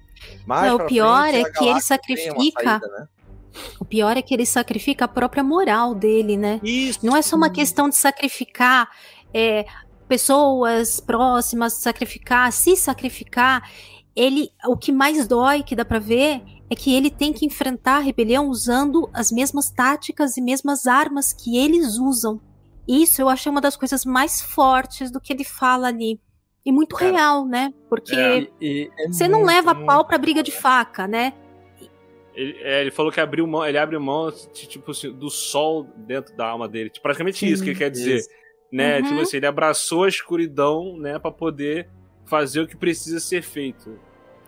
mais 0.45 0.67
Não, 0.67 0.75
o 0.75 0.87
pior 0.87 1.29
frente, 1.29 1.37
é 1.37 1.49
a 1.49 1.51
que 1.51 1.65
ele 1.65 1.81
sacrifica- 1.81 2.63
saída, 2.63 2.87
né? 2.87 3.07
O 3.79 3.85
pior 3.85 4.15
é 4.15 4.21
que 4.21 4.33
ele 4.33 4.45
sacrifica 4.45 5.05
a 5.05 5.07
própria 5.07 5.43
moral 5.43 5.95
dele, 5.95 6.37
né? 6.37 6.59
Isso. 6.63 7.03
Não 7.03 7.15
é 7.17 7.21
só 7.21 7.35
uma 7.35 7.49
questão 7.49 7.89
de 7.89 7.95
sacrificar 7.95 8.87
é, 9.33 9.65
pessoas 10.07 10.99
próximas, 10.99 11.73
sacrificar, 11.73 12.51
se 12.51 12.75
sacrificar. 12.75 13.69
Ele, 14.15 14.51
o 14.67 14.75
que 14.75 14.91
mais 14.91 15.27
dói, 15.27 15.63
que 15.63 15.75
dá 15.75 15.85
pra 15.85 15.99
ver, 15.99 16.41
é 16.69 16.75
que 16.75 16.93
ele 16.93 17.09
tem 17.09 17.31
que 17.33 17.45
enfrentar 17.45 17.97
a 17.97 17.99
rebelião 17.99 18.49
usando 18.49 19.09
as 19.13 19.31
mesmas 19.31 19.69
táticas 19.69 20.37
e 20.37 20.41
mesmas 20.41 20.85
armas 20.85 21.33
que 21.33 21.57
eles 21.57 21.97
usam. 21.97 22.39
Isso 22.87 23.21
eu 23.21 23.29
achei 23.29 23.51
uma 23.51 23.61
das 23.61 23.77
coisas 23.77 24.03
mais 24.03 24.41
fortes 24.41 25.09
do 25.11 25.19
que 25.21 25.31
ele 25.31 25.43
fala 25.43 25.87
ali. 25.87 26.19
E 26.65 26.71
muito 26.71 26.95
Cara, 26.95 27.11
real, 27.11 27.45
né? 27.45 27.73
Porque 27.89 28.15
É. 28.15 28.39
E- 28.39 28.51
e 28.61 28.91
é 28.99 29.07
você 29.07 29.27
não 29.27 29.39
muito, 29.39 29.47
leva 29.51 29.73
muito- 29.73 29.87
pau 29.87 30.05
pra 30.05 30.17
briga 30.17 30.43
de 30.43 30.51
faca, 30.51 31.07
né? 31.07 31.33
Ele, 32.35 32.57
é, 32.61 32.81
ele 32.81 32.91
falou 32.91 33.11
que 33.11 33.19
abriu 33.19 33.45
mão, 33.47 33.65
ele 33.65 33.77
abre 33.77 33.97
mão 33.97 34.29
de, 34.31 34.67
tipo 34.67 34.91
assim, 34.91 35.11
do 35.11 35.29
sol 35.29 35.87
dentro 35.97 36.35
da 36.37 36.47
alma 36.47 36.67
dele. 36.69 36.89
Tipo, 36.89 37.03
praticamente 37.03 37.37
Sim, 37.39 37.47
isso 37.47 37.63
que 37.63 37.71
ele 37.71 37.79
quer 37.79 37.89
dizer. 37.89 38.17
isso. 38.17 38.29
Né? 38.71 38.99
Uhum. 38.99 39.03
Tipo 39.07 39.21
assim, 39.21 39.37
ele 39.37 39.47
abraçou 39.47 40.03
a 40.03 40.07
escuridão, 40.07 40.95
né, 40.97 41.17
para 41.17 41.31
poder 41.31 41.89
fazer 42.25 42.61
o 42.61 42.67
que 42.67 42.77
precisa 42.77 43.19
ser 43.19 43.41
feito. 43.41 43.99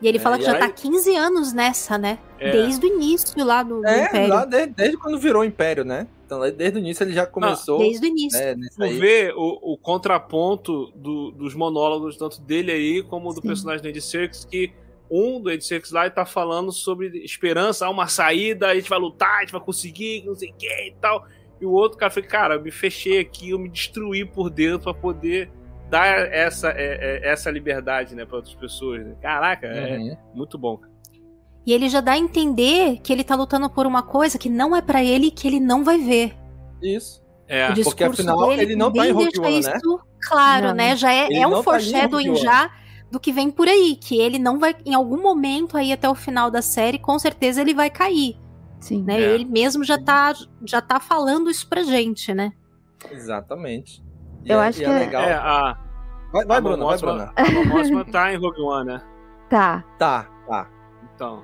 E 0.02 0.08
ele 0.08 0.18
É, 0.20 0.22
fala 0.22 0.38
que 0.38 0.44
já 0.44 0.54
aí- 0.54 0.60
tá 0.60 0.70
15 0.70 1.16
anos 1.16 1.54
nessa, 1.54 1.98
né? 1.98 2.20
É. 2.40 2.52
Desde 2.52 2.86
o 2.86 2.88
início 2.88 3.44
lá 3.44 3.64
do, 3.64 3.82
do 3.82 3.88
É, 3.88 4.06
Império. 4.06 4.30
lá 4.30 4.46
desde, 4.46 4.74
desde 4.74 4.98
quando 4.98 5.18
virou 5.18 5.44
Império, 5.44 5.84
né? 5.84 6.08
Então, 6.32 6.40
lá 6.40 6.50
desde 6.50 6.78
o 6.78 6.80
início 6.80 7.04
ele 7.04 7.12
já 7.12 7.26
começou. 7.28 7.78
Desde 7.80 8.06
o 8.06 8.08
início. 8.08 8.40
né, 8.40 8.56
Tu 8.74 8.88
vê 8.98 9.34
o, 9.36 9.74
o 9.74 9.78
contraponto 9.78 10.90
do- 10.96 11.30
dos 11.32 11.54
monólogos, 11.54 12.16
tanto 12.16 12.40
dele 12.42 12.72
aí 12.72 13.04
como 13.04 13.34
do 13.34 13.42
Sim. 13.42 13.48
personagem 13.50 13.82
do 13.84 13.90
Andy 13.90 14.00
Serkis, 14.02 14.46
que 14.46 14.72
um 15.10 15.42
do 15.42 15.50
Andy 15.50 15.66
Serkis 15.66 15.92
lá 15.92 16.04
ele 16.06 16.12
tá 16.12 16.26
falando 16.26 16.72
sobre 16.72 17.10
esperança, 17.22 17.86
há 17.86 17.90
uma 17.90 18.08
saída, 18.08 18.68
a 18.68 18.76
gente 18.76 18.90
vai 18.90 18.98
lutar, 18.98 19.40
a 19.40 19.42
gente 19.42 19.52
vai 19.52 19.60
conseguir, 19.60 20.24
não 20.26 20.34
sei 20.34 20.52
o 20.52 20.54
que 20.54 20.68
e 20.68 20.94
tal. 21.02 21.26
E 21.60 21.66
o 21.66 21.72
outro 21.72 21.98
cara 21.98 22.10
foi, 22.10 22.24
cara, 22.24 22.56
eu 22.56 22.62
me 22.62 22.72
fechei 22.72 23.20
aqui, 23.20 23.50
eu 23.50 23.60
me 23.60 23.68
destruí 23.68 24.24
por 24.24 24.50
dentro 24.50 24.80
pra 24.80 24.94
poder 24.94 25.52
dar 25.90 26.32
essa, 26.32 26.70
é, 26.70 27.20
é, 27.26 27.30
essa 27.30 27.52
liberdade, 27.52 28.16
né, 28.16 28.24
pra 28.24 28.38
outras 28.38 28.56
pessoas. 28.56 29.06
né? 29.06 29.18
Caraca, 29.22 29.68
é 29.68 29.98
Uhum. 29.98 30.18
muito 30.34 30.58
bom. 30.58 30.80
E 31.66 31.74
ele 31.74 31.90
já 31.90 32.02
dá 32.02 32.14
a 32.14 32.18
entender 32.18 33.00
que 33.04 33.14
ele 33.14 33.24
tá 33.24 33.36
lutando 33.36 33.70
por 33.70 33.86
uma 33.86 34.02
coisa 34.02 34.38
que 34.38 34.50
não 34.50 34.76
é 34.76 34.82
pra 34.82 35.04
ele 35.04 35.28
e 35.28 35.32
que 35.32 35.48
ele 35.48 35.60
não 35.60 35.84
vai 35.84 35.98
ver. 36.00 36.36
Isso. 36.82 37.22
É, 37.48 37.72
porque 37.84 38.04
afinal 38.04 38.48
dele 38.50 38.62
ele 38.62 38.76
não 38.76 38.92
tá 38.92 39.06
em 39.06 39.12
Rogue 39.12 39.40
One, 39.40 39.60
isso 39.60 39.70
né? 39.70 39.80
claro, 40.22 40.68
Não. 40.70 40.74
né? 40.76 40.96
Já 40.96 41.12
é, 41.12 41.28
é 41.34 41.46
um 41.46 41.52
tá 41.58 41.64
foreshadowing 41.64 42.30
One. 42.30 42.40
já 42.40 42.72
do 43.12 43.20
que 43.20 43.34
vem 43.34 43.52
por 43.52 43.68
aí, 43.68 43.98
que 43.98 44.18
ele 44.20 44.40
não 44.40 44.58
vai, 44.58 44.74
em 44.86 44.94
algum 44.94 45.22
momento 45.22 45.76
aí 45.76 45.92
até 45.92 46.10
o 46.10 46.16
final 46.16 46.50
da 46.50 46.62
série, 46.62 46.98
com 46.98 47.20
certeza 47.20 47.60
ele 47.60 47.74
vai 47.74 47.90
cair. 47.90 48.40
Sim. 48.80 49.04
Né? 49.04 49.22
É. 49.22 49.34
Ele 49.34 49.44
mesmo 49.46 49.84
já 49.84 50.02
tá, 50.02 50.34
já 50.66 50.82
tá 50.82 51.00
falando 51.00 51.50
isso 51.52 51.68
pra 51.68 51.84
gente, 51.84 52.34
né? 52.34 52.52
Exatamente. 53.12 54.02
E 54.46 54.50
Eu 54.52 54.60
é- 54.62 54.68
acho 54.68 54.82
e 54.82 54.86
que 54.86 54.90
é 54.90 54.94
é- 54.96 55.00
legal. 55.00 55.24
É, 55.24 55.34
a. 55.34 55.78
Vai, 56.32 56.46
vai 56.46 56.58
a 56.58 56.62
Bruna, 56.62 56.86
vai, 56.86 56.98
Bruna. 56.98 57.34
A 57.36 57.52
Momothma 57.52 58.06
tá 58.06 58.34
em 58.34 58.38
Rogue 58.38 58.62
One, 58.62 58.88
né? 58.88 59.02
Tá. 59.50 59.84
Tá, 60.00 60.30
tá. 60.48 60.70
Então. 61.14 61.44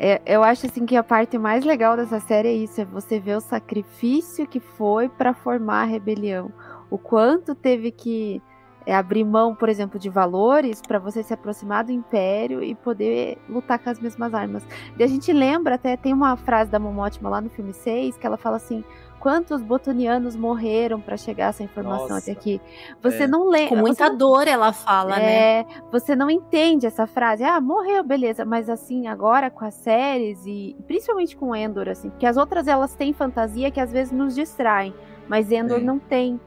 É, 0.00 0.22
eu 0.24 0.44
acho 0.44 0.66
assim 0.66 0.86
que 0.86 0.94
a 0.94 1.02
parte 1.02 1.36
mais 1.36 1.64
legal 1.64 1.96
dessa 1.96 2.20
série 2.20 2.48
é 2.48 2.52
isso, 2.52 2.80
é 2.80 2.84
você 2.84 3.18
ver 3.18 3.36
o 3.36 3.40
sacrifício 3.40 4.46
que 4.46 4.60
foi 4.60 5.08
pra 5.08 5.34
formar 5.34 5.82
a 5.82 5.86
rebelião, 5.86 6.52
o 6.88 6.96
quanto 6.96 7.52
teve 7.52 7.90
que 7.90 8.40
é, 8.86 8.94
abrir 8.94 9.24
mão, 9.24 9.56
por 9.56 9.68
exemplo, 9.68 9.98
de 9.98 10.08
valores 10.08 10.80
pra 10.80 11.00
você 11.00 11.22
se 11.24 11.34
aproximar 11.34 11.82
do 11.82 11.90
Império 11.90 12.62
e 12.62 12.76
poder 12.76 13.38
lutar 13.48 13.80
com 13.80 13.90
as 13.90 13.98
mesmas 13.98 14.32
armas. 14.32 14.64
E 14.96 15.02
a 15.02 15.06
gente 15.08 15.32
lembra 15.32 15.74
até 15.74 15.96
tem 15.96 16.12
uma 16.12 16.36
frase 16.36 16.70
da 16.70 16.78
Momotima 16.78 17.28
lá 17.28 17.40
no 17.40 17.50
filme 17.50 17.74
6 17.74 18.16
que 18.16 18.26
ela 18.26 18.36
fala 18.36 18.56
assim: 18.56 18.84
quantos 19.20 19.60
botonianos 19.62 20.36
morreram 20.36 21.00
pra 21.00 21.16
chegar 21.16 21.48
essa 21.48 21.62
informação 21.62 22.08
Nossa. 22.08 22.18
até 22.18 22.32
aqui? 22.32 22.60
Você 23.02 23.24
É. 23.24 23.26
não 23.26 23.48
lembra? 23.48 23.68
Com 23.68 23.76
muita 23.76 24.08
dor 24.10 24.46
ela 24.48 24.72
fala, 24.72 25.16
né? 25.16 25.60
É, 25.60 25.66
você 25.90 26.14
não 26.16 26.30
entende 26.30 26.86
essa 26.86 27.06
frase. 27.06 27.42
Ah, 27.44 27.60
morreu, 27.60 28.02
beleza. 28.04 28.44
Mas 28.44 28.68
assim, 28.70 29.06
agora 29.06 29.50
com 29.50 29.64
as 29.64 29.74
séries 29.74 30.44
e 30.46 30.76
principalmente 30.86 31.36
com 31.36 31.54
Endor, 31.54 31.88
assim, 31.88 32.10
porque 32.10 32.26
as 32.26 32.36
outras 32.36 32.66
elas 32.68 32.94
têm 32.94 33.12
fantasia 33.12 33.70
que 33.70 33.80
às 33.80 33.90
vezes 33.92 34.12
nos 34.12 34.34
distraem, 34.34 34.94
mas 35.28 35.50
Endor 35.50 35.78
Sim. 35.80 35.84
não 35.84 35.98
tem. 35.98 36.40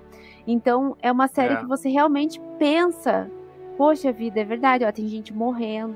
Então 0.48 0.96
é 1.02 1.12
uma 1.12 1.28
série 1.28 1.54
É. 1.54 1.58
que 1.58 1.66
você 1.68 1.90
realmente 1.90 2.42
pensa, 2.58 3.30
poxa 3.78 4.12
vida, 4.12 4.40
é 4.40 4.44
verdade, 4.44 4.84
ó, 4.86 4.92
tem 4.92 5.08
gente 5.08 5.34
morrendo. 5.34 5.96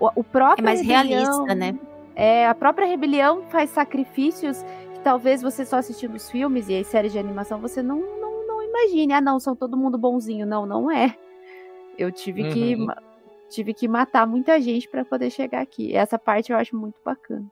O, 0.00 0.10
o 0.16 0.24
próprio 0.24 0.62
É 0.62 0.64
mais 0.64 0.80
rebelião- 0.80 1.22
realista, 1.22 1.54
né? 1.54 1.74
É, 2.18 2.46
a 2.48 2.54
própria 2.54 2.86
rebelião 2.86 3.42
faz 3.50 3.68
sacrifícios 3.70 4.64
talvez 5.06 5.40
você 5.40 5.64
só 5.64 5.76
assistindo 5.76 6.16
os 6.16 6.28
filmes 6.28 6.68
e 6.68 6.76
as 6.76 6.88
séries 6.88 7.12
de 7.12 7.18
animação 7.20 7.60
você 7.60 7.80
não, 7.80 8.00
não, 8.20 8.44
não 8.44 8.60
imagine. 8.60 9.12
Ah, 9.12 9.20
não, 9.20 9.38
são 9.38 9.54
todo 9.54 9.76
mundo 9.76 9.96
bonzinho. 9.96 10.44
Não, 10.44 10.66
não 10.66 10.90
é. 10.90 11.14
Eu 11.96 12.10
tive 12.10 12.48
que 12.52 12.74
Uhum. 12.74 12.86
ma- 12.86 13.00
tive 13.48 13.72
que 13.72 13.86
matar 13.86 14.26
muita 14.26 14.60
gente 14.60 14.88
pra 14.88 15.04
poder 15.04 15.30
chegar 15.30 15.60
aqui. 15.62 15.94
Essa 15.94 16.18
parte 16.18 16.50
eu 16.50 16.58
acho 16.58 16.74
muito 16.74 17.00
bacana. 17.04 17.46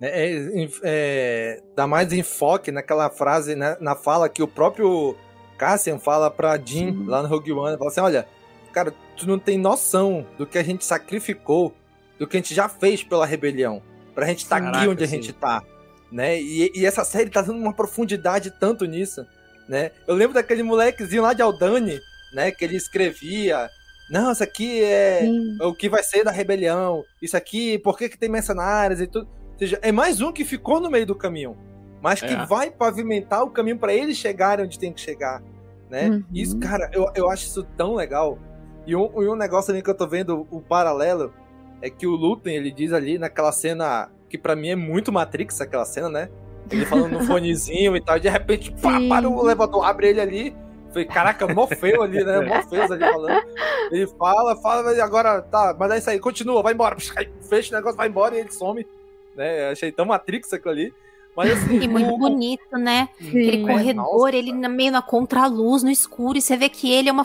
É, 0.00 0.36
é, 0.36 0.68
é, 0.84 1.62
dá 1.74 1.84
mais 1.84 2.12
enfoque 2.12 2.70
naquela 2.70 3.10
frase, 3.10 3.56
né, 3.56 3.76
na 3.80 3.96
fala 3.96 4.28
que 4.28 4.40
o 4.42 4.46
próprio 4.46 5.16
Cassian 5.58 5.98
fala 5.98 6.30
pra 6.30 6.56
Jim 6.58 7.04
lá 7.06 7.22
no 7.24 7.28
Rogue 7.28 7.52
One. 7.52 7.76
Fala 7.76 7.90
assim: 7.90 8.00
olha, 8.00 8.28
cara, 8.72 8.94
tu 9.16 9.26
não 9.26 9.36
tem 9.38 9.58
noção 9.58 10.24
do 10.38 10.46
que 10.46 10.56
a 10.58 10.62
gente 10.62 10.84
sacrificou, 10.84 11.74
do 12.20 12.26
que 12.28 12.36
a 12.36 12.40
gente 12.40 12.54
já 12.54 12.68
fez 12.68 13.02
pela 13.02 13.26
rebelião, 13.26 13.82
pra 14.14 14.26
gente 14.26 14.44
estar 14.44 14.58
aqui 14.58 14.66
Caraca, 14.70 14.90
onde 14.92 15.02
a 15.02 15.08
sim. 15.08 15.16
gente 15.16 15.32
tá. 15.32 15.60
Né? 16.10 16.40
E, 16.40 16.72
e 16.74 16.86
essa 16.86 17.04
série 17.04 17.30
tá 17.30 17.40
dando 17.40 17.58
uma 17.58 17.72
profundidade 17.72 18.50
tanto 18.50 18.84
nisso. 18.84 19.26
Né? 19.68 19.92
Eu 20.06 20.14
lembro 20.14 20.34
daquele 20.34 20.62
molequezinho 20.62 21.22
lá 21.22 21.32
de 21.32 21.42
Aldani, 21.42 22.00
né? 22.32 22.50
Que 22.50 22.64
ele 22.64 22.76
escrevia. 22.76 23.70
Não, 24.10 24.32
isso 24.32 24.42
aqui 24.42 24.82
é 24.82 25.22
o 25.60 25.72
que 25.72 25.88
vai 25.88 26.02
ser 26.02 26.24
da 26.24 26.32
rebelião. 26.32 27.04
Isso 27.22 27.36
aqui, 27.36 27.78
por 27.78 27.96
que, 27.96 28.08
que 28.08 28.18
tem 28.18 28.28
mercenários 28.28 29.00
e 29.00 29.06
tudo. 29.06 29.28
Ou 29.52 29.58
seja, 29.58 29.78
é 29.82 29.92
mais 29.92 30.20
um 30.20 30.32
que 30.32 30.44
ficou 30.44 30.80
no 30.80 30.90
meio 30.90 31.06
do 31.06 31.14
caminho. 31.14 31.56
Mas 32.02 32.20
que 32.20 32.32
É. 32.32 32.46
vai 32.46 32.70
pavimentar 32.70 33.44
o 33.44 33.50
caminho 33.50 33.78
para 33.78 33.94
eles 33.94 34.16
chegarem 34.16 34.64
onde 34.64 34.78
tem 34.78 34.92
que 34.92 35.00
chegar. 35.00 35.40
Né? 35.88 36.08
Uhum. 36.08 36.24
Isso, 36.34 36.58
cara, 36.58 36.90
eu, 36.92 37.06
eu 37.14 37.30
acho 37.30 37.46
isso 37.46 37.62
tão 37.76 37.94
legal. 37.94 38.38
E 38.86 38.96
um, 38.96 39.22
e 39.22 39.28
um 39.28 39.36
negócio 39.36 39.70
ali 39.72 39.82
que 39.82 39.90
eu 39.90 39.94
tô 39.94 40.08
vendo, 40.08 40.46
o 40.50 40.60
paralelo, 40.60 41.32
é 41.82 41.90
que 41.90 42.06
o 42.06 42.12
Lutem, 42.16 42.56
ele 42.56 42.72
diz 42.72 42.92
ali 42.92 43.18
naquela 43.18 43.52
cena, 43.52 44.10
que 44.30 44.38
pra 44.38 44.56
mim 44.56 44.68
é 44.70 44.76
muito 44.76 45.12
Matrix, 45.12 45.60
aquela 45.60 45.84
cena, 45.84 46.08
né? 46.08 46.30
Ele 46.70 46.86
falando 46.86 47.12
no 47.18 47.24
fonezinho 47.24 47.96
e 47.96 48.00
tal, 48.00 48.16
e 48.16 48.20
de 48.20 48.28
repente, 48.28 48.70
pá, 48.80 48.98
Sim. 48.98 49.08
para 49.08 49.28
o 49.28 49.44
elevador, 49.44 49.84
abre 49.84 50.08
ele 50.08 50.20
ali. 50.20 50.56
Falei, 50.90 51.04
caraca, 51.04 51.46
mó 51.52 51.66
feio 51.66 52.00
ali, 52.02 52.22
né? 52.24 52.40
Mó 52.40 52.62
feio 52.62 52.82
ali 52.92 53.00
falando. 53.04 53.42
Ele 53.90 54.06
fala, 54.06 54.56
fala, 54.56 54.82
mas 54.84 54.98
agora 55.00 55.42
tá, 55.42 55.76
mas 55.78 55.90
é 55.92 55.98
isso 55.98 56.10
aí, 56.10 56.18
continua, 56.20 56.62
vai 56.62 56.72
embora. 56.72 56.96
Fecha 57.48 57.74
o 57.74 57.76
negócio, 57.76 57.96
vai 57.96 58.08
embora 58.08 58.36
e 58.36 58.40
ele 58.40 58.52
some. 58.52 58.86
Né? 59.36 59.68
Achei 59.70 59.90
tão 59.92 60.04
Matrix 60.06 60.52
aquilo 60.52 60.70
ali. 60.72 60.94
Mas 61.36 61.52
assim. 61.52 61.78
E 61.80 61.86
muito 61.88 62.12
o- 62.12 62.18
bonito, 62.18 62.76
né? 62.76 63.08
Aquele 63.20 63.58
Sim. 63.58 63.66
corredor, 63.66 64.04
Nossa. 64.26 64.36
ele 64.36 64.52
meio 64.52 64.90
na 64.92 65.00
contraluz, 65.02 65.82
no 65.84 65.90
escuro, 65.90 66.36
e 66.38 66.40
você 66.42 66.56
vê 66.56 66.68
que 66.68 66.92
ele 66.92 67.08
é 67.08 67.12
uma. 67.12 67.24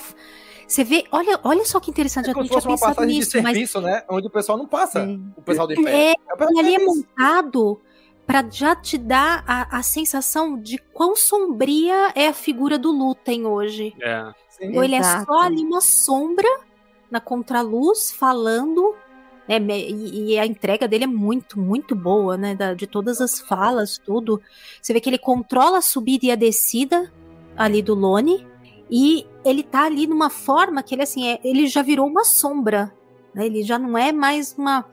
Você 0.67 0.83
vê, 0.83 1.03
olha, 1.11 1.39
olha 1.43 1.63
só 1.65 1.79
que 1.79 1.91
interessante, 1.91 2.27
É 2.27 2.29
eu 2.29 2.33
como 2.33 2.43
não 2.43 2.47
se 2.47 2.51
tinha 2.51 2.61
fosse 2.61 2.67
uma 2.67 2.75
pensado 2.77 2.95
passagem 2.95 3.13
de 3.13 3.19
nisso, 3.19 3.37
mas 3.43 3.53
serviço, 3.53 3.81
né? 3.81 4.03
Onde 4.09 4.27
o 4.27 4.29
pessoal 4.31 4.57
não 4.57 4.67
passa. 4.67 5.05
O 5.37 5.41
pessoal 5.41 5.67
do 5.67 5.73
é, 5.73 5.77
Império. 5.79 6.15
o 6.33 6.37
pessoal 6.37 6.59
ele 6.65 6.75
é 6.75 6.79
montado 6.85 7.81
pra 8.25 8.43
já 8.49 8.75
te 8.75 8.97
dar 8.97 9.43
a, 9.47 9.77
a 9.77 9.83
sensação 9.83 10.59
de 10.59 10.77
quão 10.93 11.15
sombria 11.15 12.11
é 12.15 12.27
a 12.27 12.33
figura 12.33 12.77
do 12.79 12.91
Lutem 12.91 13.45
hoje. 13.45 13.93
É. 14.01 14.31
Então 14.59 14.83
ele 14.83 14.95
é 14.95 14.99
Exato. 14.99 15.25
só 15.25 15.41
ali 15.41 15.61
uma 15.63 15.81
sombra 15.81 16.47
na 17.11 17.19
contraluz 17.19 18.11
falando, 18.11 18.95
né? 19.47 19.59
E, 19.77 20.31
e 20.31 20.39
a 20.39 20.45
entrega 20.45 20.87
dele 20.87 21.03
é 21.03 21.07
muito, 21.07 21.59
muito 21.59 21.93
boa, 21.95 22.35
né? 22.35 22.55
da- 22.55 22.73
de 22.73 22.87
todas 22.87 23.21
as 23.21 23.39
falas, 23.39 23.99
tudo. 24.03 24.41
Você 24.81 24.91
vê 24.93 24.99
que 24.99 25.09
ele 25.09 25.19
controla 25.19 25.77
a 25.77 25.81
subida 25.81 26.25
e 26.25 26.31
a 26.31 26.35
descida 26.35 27.11
ali 27.55 27.81
do 27.83 27.93
Lone. 27.93 28.47
E 28.89 29.27
ele 29.45 29.63
tá 29.63 29.83
ali 29.85 30.07
numa 30.07 30.29
forma 30.29 30.81
que 30.83 30.95
ele 30.95 31.03
assim, 31.03 31.27
é, 31.29 31.39
ele 31.43 31.67
já 31.67 31.81
virou 31.81 32.07
uma 32.07 32.23
sombra. 32.25 32.93
Né? 33.33 33.45
Ele 33.45 33.63
já 33.63 33.77
não 33.77 33.97
é 33.97 34.11
mais 34.11 34.55
uma, 34.57 34.85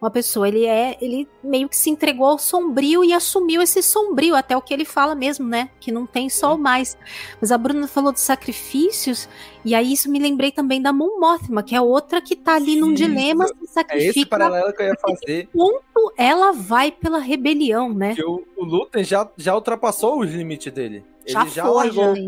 uma 0.00 0.10
pessoa. 0.10 0.46
Ele 0.46 0.64
é. 0.66 0.96
Ele 1.00 1.26
meio 1.42 1.68
que 1.68 1.76
se 1.76 1.88
entregou 1.90 2.26
ao 2.26 2.38
sombrio 2.38 3.02
e 3.02 3.12
assumiu 3.12 3.62
esse 3.62 3.82
sombrio, 3.82 4.34
até 4.36 4.56
o 4.56 4.60
que 4.62 4.72
ele 4.74 4.84
fala 4.84 5.14
mesmo, 5.14 5.48
né? 5.48 5.70
Que 5.80 5.90
não 5.90 6.06
tem 6.06 6.28
sol 6.28 6.58
mais. 6.58 6.96
Mas 7.40 7.50
a 7.50 7.56
Bruna 7.58 7.88
falou 7.88 8.12
de 8.12 8.20
sacrifícios, 8.20 9.28
e 9.64 9.74
aí 9.74 9.92
isso 9.92 10.10
me 10.10 10.18
lembrei 10.18 10.52
também 10.52 10.80
da 10.82 10.92
Mon 10.92 11.18
Mothma, 11.18 11.62
que 11.62 11.74
é 11.74 11.80
outra 11.80 12.20
que 12.20 12.36
tá 12.36 12.54
ali 12.56 12.76
num 12.76 12.92
dilema, 12.92 13.46
se 13.46 13.52
É 13.54 13.56
esse 13.64 13.72
sacrifica. 13.72 14.28
paralelo 14.30 14.72
que 14.74 14.82
eu 14.82 14.86
ia 14.88 14.96
fazer. 15.00 15.48
Ponto 15.52 16.12
ela 16.18 16.52
vai 16.52 16.92
pela 16.92 17.18
rebelião, 17.18 17.92
né? 17.94 18.14
Que 18.14 18.24
o, 18.24 18.46
o 18.56 18.64
Lutem 18.64 19.02
já, 19.02 19.28
já 19.36 19.54
ultrapassou 19.54 20.20
os 20.20 20.30
limites 20.30 20.72
dele. 20.72 21.04
Já 21.26 21.40
Ele 21.42 21.50
já 21.50 21.64
foi, 21.64 21.74
largou. 21.74 22.14
já. 22.14 22.22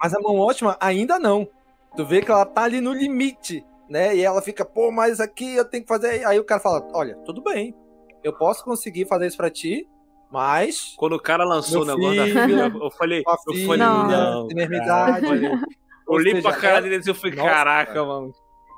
Mas 0.00 0.14
a 0.14 0.20
mão 0.20 0.36
ótima 0.38 0.76
ainda 0.80 1.18
não. 1.18 1.48
Tu 1.96 2.04
vê 2.04 2.20
que 2.22 2.30
ela 2.30 2.44
tá 2.46 2.62
ali 2.64 2.80
no 2.80 2.92
limite, 2.92 3.64
né? 3.88 4.14
E 4.14 4.22
ela 4.22 4.40
fica, 4.42 4.64
pô, 4.64 4.90
mas 4.92 5.20
aqui 5.20 5.56
eu 5.56 5.64
tenho 5.64 5.82
que 5.82 5.88
fazer. 5.88 6.24
Aí 6.26 6.38
o 6.38 6.44
cara 6.44 6.60
fala: 6.60 6.86
olha, 6.92 7.16
tudo 7.24 7.42
bem. 7.42 7.74
Eu 8.22 8.32
posso 8.32 8.64
conseguir 8.64 9.06
fazer 9.06 9.26
isso 9.26 9.36
pra 9.36 9.50
ti, 9.50 9.88
mas. 10.30 10.94
Quando 10.96 11.14
o 11.14 11.20
cara 11.22 11.44
lançou 11.44 11.82
o 11.82 11.84
negócio 11.84 12.22
filho, 12.24 12.34
da 12.34 12.46
filha, 12.46 12.72
eu 12.84 12.90
falei, 12.90 13.22
eu 13.26 13.52
filha, 13.54 13.66
falei, 13.66 13.78
não, 13.78 14.46
temeridade. 14.48 14.86
cara, 14.86 15.18
eu 15.20 15.28
falei- 15.28 15.50
Ou 16.06 16.16
Olhei 16.16 16.34
seja, 16.36 16.48
pra 16.50 16.58
cara 16.60 16.78
é- 16.86 16.90
deles 16.90 17.06
e 17.06 17.10
eu 17.10 17.14
falei, 17.14 17.36
Nossa, 17.36 17.48
caraca, 17.50 17.92
cara. 17.92 18.06
mano. 18.06 18.32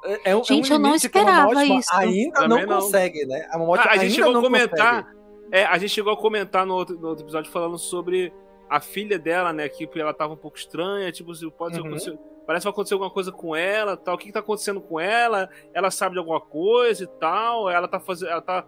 É, 0.04 0.30
é 0.30 0.36
um, 0.36 0.42
Gente, 0.42 0.72
é 0.72 0.74
um 0.74 0.78
eu 0.78 0.82
não 0.82 0.94
esperava 0.94 1.64
isso. 1.64 1.88
Ainda 1.94 2.40
Também 2.40 2.66
não, 2.66 2.74
não. 2.76 2.80
consegue, 2.82 3.24
né? 3.26 3.46
A 3.50 3.56
Ah, 3.58 3.90
a 3.90 3.96
gente 3.96 4.02
ainda 4.02 4.14
chegou 4.14 4.30
a 4.30 4.34
não 4.34 4.42
comentar. 4.42 5.02
consegue. 5.04 5.20
É, 5.52 5.64
a 5.64 5.78
gente 5.78 5.90
chegou 5.90 6.12
a 6.12 6.16
comentar 6.16 6.64
no 6.66 6.74
outro, 6.74 6.98
no 6.98 7.08
outro 7.08 7.24
episódio 7.24 7.50
falando 7.52 7.76
sobre 7.78 8.32
a 8.70 8.80
filha 8.80 9.18
dela, 9.18 9.52
né? 9.52 9.68
Que 9.68 9.88
ela 9.98 10.14
tava 10.14 10.34
um 10.34 10.36
pouco 10.36 10.56
estranha, 10.56 11.10
tipo, 11.12 11.34
se 11.34 11.50
pode 11.50 11.74
ser 11.74 11.80
Uhum. 11.80 11.88
acontecer- 11.88 12.18
Parece 12.46 12.62
que 12.64 12.68
vai 12.68 12.72
acontecer 12.72 12.94
alguma 12.94 13.10
coisa 13.10 13.30
com 13.30 13.54
ela, 13.54 13.96
tal. 13.96 14.14
O 14.14 14.18
que, 14.18 14.26
que 14.26 14.32
tá 14.32 14.40
acontecendo 14.40 14.80
com 14.80 14.98
ela? 14.98 15.48
Ela 15.74 15.90
sabe 15.90 16.14
de 16.14 16.18
alguma 16.18 16.40
coisa 16.40 17.04
e 17.04 17.06
tal. 17.06 17.68
Ela 17.70 17.86
tá 17.86 18.00
fazendo. 18.00 18.30
Ela 18.30 18.40
tá 18.42 18.66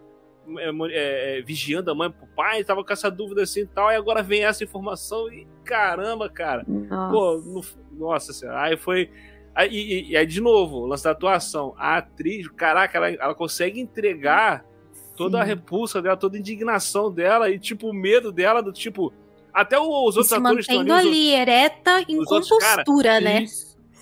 é, 0.59 0.69
é, 0.71 1.39
é, 1.39 1.43
vigiando 1.43 1.91
a 1.91 1.95
mãe 1.95 2.11
pro 2.11 2.27
pai, 2.29 2.63
tava 2.65 2.85
com 2.85 2.93
essa 2.93 3.11
dúvida 3.11 3.43
assim 3.43 3.61
e 3.61 3.67
tal. 3.67 3.91
E 3.91 3.97
agora 3.97 4.23
vem 4.23 4.45
essa 4.45 4.63
informação 4.63 5.33
e 5.33 5.47
caramba, 5.65 6.29
cara. 6.29 6.65
Nossa. 6.69 7.13
Pô, 7.13 7.39
no- 7.39 7.65
nossa 8.07 8.33
senhora. 8.33 8.61
Aí 8.63 8.77
foi. 8.77 9.11
Aí, 9.55 9.69
e, 9.71 10.11
e 10.13 10.17
aí, 10.17 10.27
de 10.27 10.41
novo, 10.41 10.79
o 10.79 10.87
lance 10.87 11.03
da 11.05 11.11
atuação. 11.11 11.75
A 11.77 11.97
atriz, 11.97 12.47
caraca, 12.49 12.97
ela, 12.99 13.11
ela 13.11 13.35
consegue 13.35 13.81
entregar 13.81 14.65
toda 15.17 15.41
a 15.41 15.43
Sim. 15.43 15.49
repulsa 15.51 16.01
dela, 16.01 16.17
toda 16.17 16.37
a 16.37 16.41
indignação 16.41 17.11
dela 17.13 17.51
e, 17.51 17.59
tipo, 17.59 17.89
o 17.89 17.93
medo 17.95 18.31
dela, 18.33 18.63
do 18.63 18.73
tipo. 18.73 19.13
Até 19.53 19.79
os 19.79 19.87
outros 19.87 20.29
se 20.29 20.35
atores 20.35 20.67
estão 20.69 20.81
ali. 20.81 20.91
ali, 20.91 21.31
ereta 21.31 22.01
em 22.09 22.25
compostura, 22.25 23.21
né? 23.21 23.45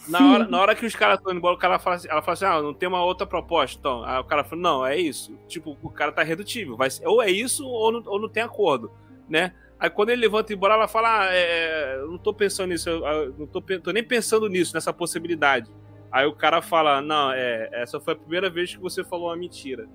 na 0.09 0.33
hora, 0.33 0.47
na 0.49 0.61
hora 0.61 0.75
que 0.75 0.87
os 0.87 0.95
caras 0.95 1.19
estão 1.19 1.33
indo 1.33 1.39
embora, 1.39 1.55
o 1.55 1.59
cara 1.59 1.79
fala 1.79 1.97
assim, 1.97 2.09
ela 2.09 2.23
fala 2.23 2.33
assim: 2.35 2.45
ah, 2.45 2.63
não 2.63 2.75
tem 2.75 2.89
uma 2.89 3.03
outra 3.03 3.27
proposta. 3.27 3.79
Então, 3.79 4.05
aí 4.05 4.19
o 4.21 4.25
cara 4.25 4.45
fala: 4.45 4.61
não, 4.61 4.87
é 4.87 4.97
isso. 4.97 5.37
Tipo, 5.49 5.77
o 5.83 5.91
cara 5.91 6.13
tá 6.13 6.23
redutível. 6.23 6.77
Vai 6.77 6.91
ser- 6.91 7.07
ou 7.07 7.23
é 7.23 7.31
isso 7.31 7.67
ou 7.67 7.93
não, 7.93 8.03
ou 8.07 8.21
não 8.21 8.29
tem 8.29 8.43
acordo, 8.43 8.91
né? 9.29 9.53
Aí 9.79 9.89
quando 9.89 10.11
ele 10.11 10.21
levanta 10.21 10.53
e 10.53 10.57
embora, 10.57 10.75
ela 10.75 10.89
fala: 10.89 11.23
ah, 11.23 11.29
é, 11.31 11.99
não 12.07 12.19
tô 12.19 12.35
pensando 12.35 12.69
nisso, 12.69 12.89
eu, 12.89 13.35
não 13.39 13.47
tô, 13.47 13.61
tô 13.61 13.91
nem 13.93 14.05
pensando 14.05 14.49
nisso, 14.49 14.75
nessa 14.75 14.93
possibilidade. 14.93 15.71
Aí 16.13 16.27
o 16.27 16.35
cara 16.35 16.61
fala: 16.61 17.01
não, 17.01 17.33
é, 17.33 17.69
essa 17.73 17.99
foi 18.01 18.15
a 18.15 18.17
primeira 18.17 18.51
vez 18.51 18.75
que 18.75 18.81
você 18.81 19.03
falou 19.03 19.29
uma 19.29 19.37
mentira. 19.37 19.89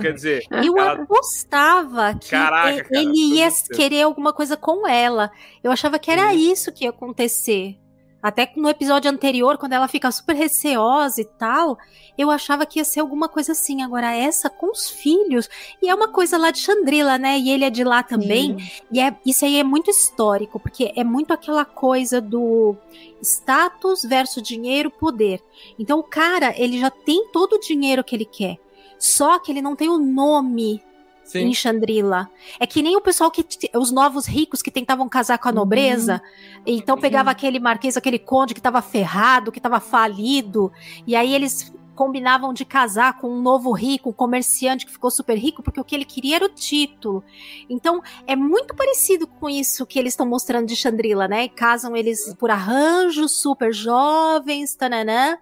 Quer 0.00 0.12
dizer, 0.12 0.46
Eu 0.50 0.76
ela- 0.78 0.92
apostava 1.02 2.14
que 2.14 2.30
Caraca, 2.30 2.84
cara, 2.84 3.00
ele 3.00 3.34
ia 3.36 3.48
muito 3.48 3.68
querer 3.74 4.02
alguma 4.02 4.32
coisa 4.32 4.56
com 4.56 4.86
ela. 4.86 5.30
Eu 5.62 5.72
achava 5.72 5.98
que 5.98 6.10
era 6.10 6.34
isso 6.34 6.72
que 6.72 6.84
ia 6.84 6.90
acontecer. 6.90 7.76
Até 8.22 8.50
no 8.56 8.70
episódio 8.70 9.10
anterior, 9.10 9.58
quando 9.58 9.74
ela 9.74 9.86
fica 9.86 10.10
super 10.10 10.34
receosa 10.34 11.20
e 11.20 11.26
tal, 11.26 11.76
eu 12.16 12.30
achava 12.30 12.64
que 12.64 12.78
ia 12.78 12.84
ser 12.84 13.00
alguma 13.00 13.28
coisa 13.28 13.52
assim. 13.52 13.82
Agora, 13.82 14.14
essa 14.16 14.48
com 14.48 14.70
os 14.70 14.88
filhos, 14.88 15.46
e 15.82 15.90
é 15.90 15.94
uma 15.94 16.08
coisa 16.08 16.38
lá 16.38 16.50
de 16.50 16.58
Chandrila, 16.58 17.18
né? 17.18 17.38
E 17.38 17.50
ele 17.50 17.64
é 17.66 17.70
de 17.70 17.84
lá 17.84 18.02
também. 18.02 18.58
Sim. 18.58 18.70
E 18.90 18.98
é, 18.98 19.14
isso 19.26 19.44
aí 19.44 19.58
é 19.58 19.62
muito 19.64 19.90
histórico, 19.90 20.58
porque 20.58 20.90
é 20.96 21.04
muito 21.04 21.34
aquela 21.34 21.66
coisa 21.66 22.18
do 22.18 22.74
status 23.20 24.04
versus 24.04 24.42
dinheiro, 24.42 24.90
poder. 24.90 25.42
Então, 25.78 25.98
o 25.98 26.02
cara, 26.04 26.54
ele 26.56 26.78
já 26.78 26.90
tem 26.90 27.28
todo 27.30 27.54
o 27.56 27.60
dinheiro 27.60 28.02
que 28.02 28.16
ele 28.16 28.24
quer. 28.24 28.56
Só 28.98 29.38
que 29.38 29.52
ele 29.52 29.62
não 29.62 29.74
tem 29.76 29.88
o 29.88 29.98
nome 29.98 30.82
Sim. 31.24 31.40
em 31.40 31.54
Chandrila. 31.54 32.30
É 32.60 32.66
que 32.66 32.82
nem 32.82 32.96
o 32.96 33.00
pessoal 33.00 33.30
que. 33.30 33.44
Os 33.74 33.90
novos 33.90 34.26
ricos 34.26 34.62
que 34.62 34.70
tentavam 34.70 35.08
casar 35.08 35.38
com 35.38 35.48
a 35.48 35.52
nobreza. 35.52 36.22
Uhum. 36.56 36.62
Então 36.66 36.98
pegava 36.98 37.30
uhum. 37.30 37.32
aquele 37.32 37.58
marquês, 37.58 37.96
aquele 37.96 38.18
conde 38.18 38.54
que 38.54 38.60
estava 38.60 38.80
ferrado, 38.80 39.50
que 39.50 39.58
estava 39.58 39.80
falido. 39.80 40.72
E 41.06 41.16
aí 41.16 41.34
eles 41.34 41.73
combinavam 41.94 42.52
de 42.52 42.64
casar 42.64 43.18
com 43.18 43.28
um 43.28 43.40
novo 43.40 43.72
rico, 43.72 44.10
um 44.10 44.12
comerciante 44.12 44.86
que 44.86 44.92
ficou 44.92 45.10
super 45.10 45.36
rico, 45.36 45.62
porque 45.62 45.80
o 45.80 45.84
que 45.84 45.94
ele 45.94 46.04
queria 46.04 46.36
era 46.36 46.44
o 46.44 46.48
título. 46.48 47.22
Então, 47.68 48.02
é 48.26 48.36
muito 48.36 48.74
parecido 48.74 49.26
com 49.26 49.48
isso 49.48 49.86
que 49.86 49.98
eles 49.98 50.12
estão 50.12 50.26
mostrando 50.26 50.66
de 50.66 50.76
Chandrila, 50.76 51.28
né? 51.28 51.48
Casam 51.48 51.96
eles 51.96 52.34
por 52.34 52.50
arranjo, 52.50 53.28
super 53.28 53.72
jovens, 53.72 54.74
tananã. 54.74 55.38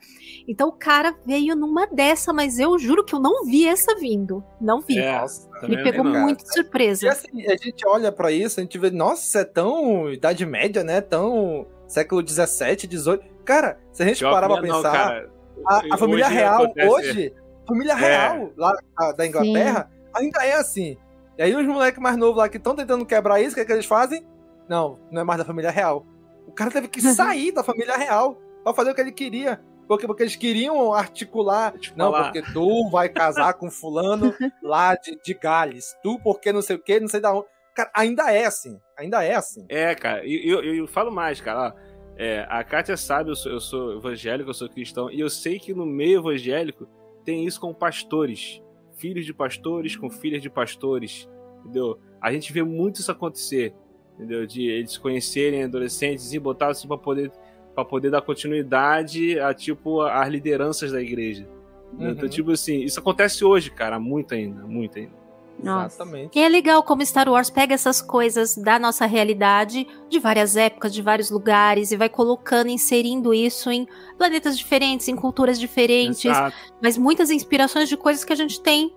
Então, 0.46 0.68
o 0.68 0.72
cara 0.72 1.14
veio 1.24 1.56
numa 1.56 1.86
dessa, 1.86 2.32
mas 2.32 2.58
eu 2.58 2.78
juro 2.78 3.04
que 3.04 3.14
eu 3.14 3.20
não 3.20 3.44
vi 3.44 3.66
essa 3.66 3.94
vindo. 3.96 4.44
Não 4.60 4.80
vi. 4.80 4.98
É, 4.98 5.20
nossa, 5.20 5.48
Me 5.66 5.82
pegou 5.82 6.04
muito 6.04 6.44
de 6.44 6.52
surpresa. 6.52 7.06
E 7.06 7.08
assim, 7.08 7.46
a 7.46 7.56
gente 7.56 7.86
olha 7.86 8.12
para 8.12 8.30
isso, 8.30 8.60
a 8.60 8.62
gente 8.62 8.78
vê, 8.78 8.90
nossa, 8.90 9.22
isso 9.22 9.38
é 9.38 9.44
tão 9.44 10.10
Idade 10.10 10.44
Média, 10.44 10.84
né? 10.84 11.00
Tão 11.00 11.66
século 11.86 12.22
17, 12.22 12.86
18. 12.86 13.32
Cara, 13.44 13.78
se 13.92 14.02
a 14.02 14.06
gente 14.06 14.22
parar 14.22 14.48
pra 14.48 14.60
pensar. 14.60 15.22
Não, 15.22 15.31
a, 15.66 15.94
a 15.94 15.98
família 15.98 16.28
real 16.28 16.64
acontece... 16.64 16.88
hoje, 16.88 17.34
família 17.66 17.92
é. 17.92 17.96
real 17.96 18.52
lá 18.56 18.72
da 19.16 19.26
Inglaterra, 19.26 19.90
Sim. 19.90 20.08
ainda 20.14 20.46
é 20.46 20.54
assim. 20.54 20.96
E 21.38 21.42
aí 21.42 21.54
os 21.54 21.66
moleques 21.66 22.00
mais 22.00 22.16
novos 22.16 22.36
lá 22.36 22.48
que 22.48 22.56
estão 22.56 22.74
tentando 22.74 23.06
quebrar 23.06 23.40
isso, 23.40 23.52
o 23.52 23.54
que, 23.54 23.60
é 23.60 23.64
que 23.64 23.72
eles 23.72 23.86
fazem? 23.86 24.26
Não, 24.68 24.98
não 25.10 25.22
é 25.22 25.24
mais 25.24 25.38
da 25.38 25.44
família 25.44 25.70
real. 25.70 26.06
O 26.46 26.52
cara 26.52 26.70
teve 26.70 26.88
que 26.88 27.00
sair 27.00 27.52
da 27.52 27.64
família 27.64 27.96
real 27.96 28.38
pra 28.62 28.74
fazer 28.74 28.90
o 28.90 28.94
que 28.94 29.00
ele 29.00 29.12
queria. 29.12 29.60
Porque, 29.88 30.06
porque 30.06 30.22
eles 30.22 30.36
queriam 30.36 30.92
articular. 30.92 31.74
Não, 31.96 32.12
porque 32.12 32.42
tu 32.52 32.88
vai 32.90 33.08
casar 33.08 33.54
com 33.54 33.70
fulano 33.70 34.34
lá 34.62 34.94
de, 34.94 35.18
de 35.22 35.34
Gales. 35.34 35.94
Tu, 36.02 36.18
porque 36.20 36.52
não 36.52 36.62
sei 36.62 36.76
o 36.76 36.78
que, 36.78 37.00
não 37.00 37.08
sei 37.08 37.20
da 37.20 37.32
onde. 37.34 37.46
Cara, 37.74 37.90
ainda 37.94 38.30
é 38.30 38.44
assim. 38.44 38.78
Ainda 38.96 39.24
é 39.24 39.34
assim. 39.34 39.64
É, 39.68 39.94
cara. 39.94 40.24
E 40.24 40.48
eu, 40.48 40.62
eu, 40.62 40.74
eu, 40.74 40.86
falo 40.86 41.10
mais, 41.10 41.40
cara. 41.40 41.68
Ó, 41.68 41.91
é, 42.22 42.46
a 42.48 42.62
Kátia 42.62 42.96
sabe, 42.96 43.30
eu 43.30 43.34
sou, 43.34 43.50
eu 43.50 43.58
sou 43.58 43.96
evangélico, 43.96 44.48
eu 44.48 44.54
sou 44.54 44.68
cristão, 44.68 45.10
e 45.10 45.18
eu 45.18 45.28
sei 45.28 45.58
que 45.58 45.74
no 45.74 45.84
meio 45.84 46.20
evangélico 46.20 46.86
tem 47.24 47.44
isso 47.44 47.60
com 47.60 47.74
pastores. 47.74 48.62
Filhos 48.96 49.26
de 49.26 49.34
pastores 49.34 49.96
com 49.96 50.08
filhas 50.08 50.40
de 50.40 50.48
pastores, 50.48 51.28
entendeu? 51.60 51.98
A 52.20 52.32
gente 52.32 52.52
vê 52.52 52.62
muito 52.62 53.00
isso 53.00 53.10
acontecer, 53.10 53.74
entendeu? 54.14 54.46
De 54.46 54.68
eles 54.68 54.96
conhecerem 54.96 55.64
adolescentes 55.64 56.32
e 56.32 56.38
botar 56.38 56.68
assim 56.68 56.86
para 56.86 56.96
poder 56.96 57.32
para 57.74 57.84
poder 57.84 58.10
dar 58.10 58.20
continuidade 58.20 59.40
a 59.40 59.52
tipo 59.52 60.02
as 60.02 60.28
lideranças 60.28 60.92
da 60.92 61.00
igreja. 61.02 61.48
Então, 61.92 62.06
uhum. 62.06 62.12
Então, 62.12 62.28
tipo 62.28 62.52
assim, 62.52 62.82
isso 62.82 63.00
acontece 63.00 63.44
hoje, 63.44 63.68
cara, 63.68 63.98
muito 63.98 64.32
ainda, 64.32 64.62
muito 64.64 64.96
ainda. 64.96 65.21
Nossa. 65.62 65.96
Exatamente. 65.96 66.38
E 66.38 66.42
é 66.42 66.48
legal 66.48 66.82
como 66.82 67.04
Star 67.04 67.28
Wars 67.28 67.50
pega 67.50 67.74
essas 67.74 68.02
coisas 68.02 68.56
da 68.56 68.78
nossa 68.78 69.06
realidade, 69.06 69.86
de 70.08 70.18
várias 70.18 70.56
épocas, 70.56 70.92
de 70.92 71.02
vários 71.02 71.30
lugares, 71.30 71.92
e 71.92 71.96
vai 71.96 72.08
colocando, 72.08 72.68
inserindo 72.68 73.32
isso 73.32 73.70
em 73.70 73.86
planetas 74.18 74.58
diferentes, 74.58 75.08
em 75.08 75.16
culturas 75.16 75.58
diferentes, 75.58 76.24
Exato. 76.24 76.56
mas 76.82 76.98
muitas 76.98 77.30
inspirações 77.30 77.88
de 77.88 77.96
coisas 77.96 78.24
que 78.24 78.32
a 78.32 78.36
gente 78.36 78.60
tem 78.60 78.92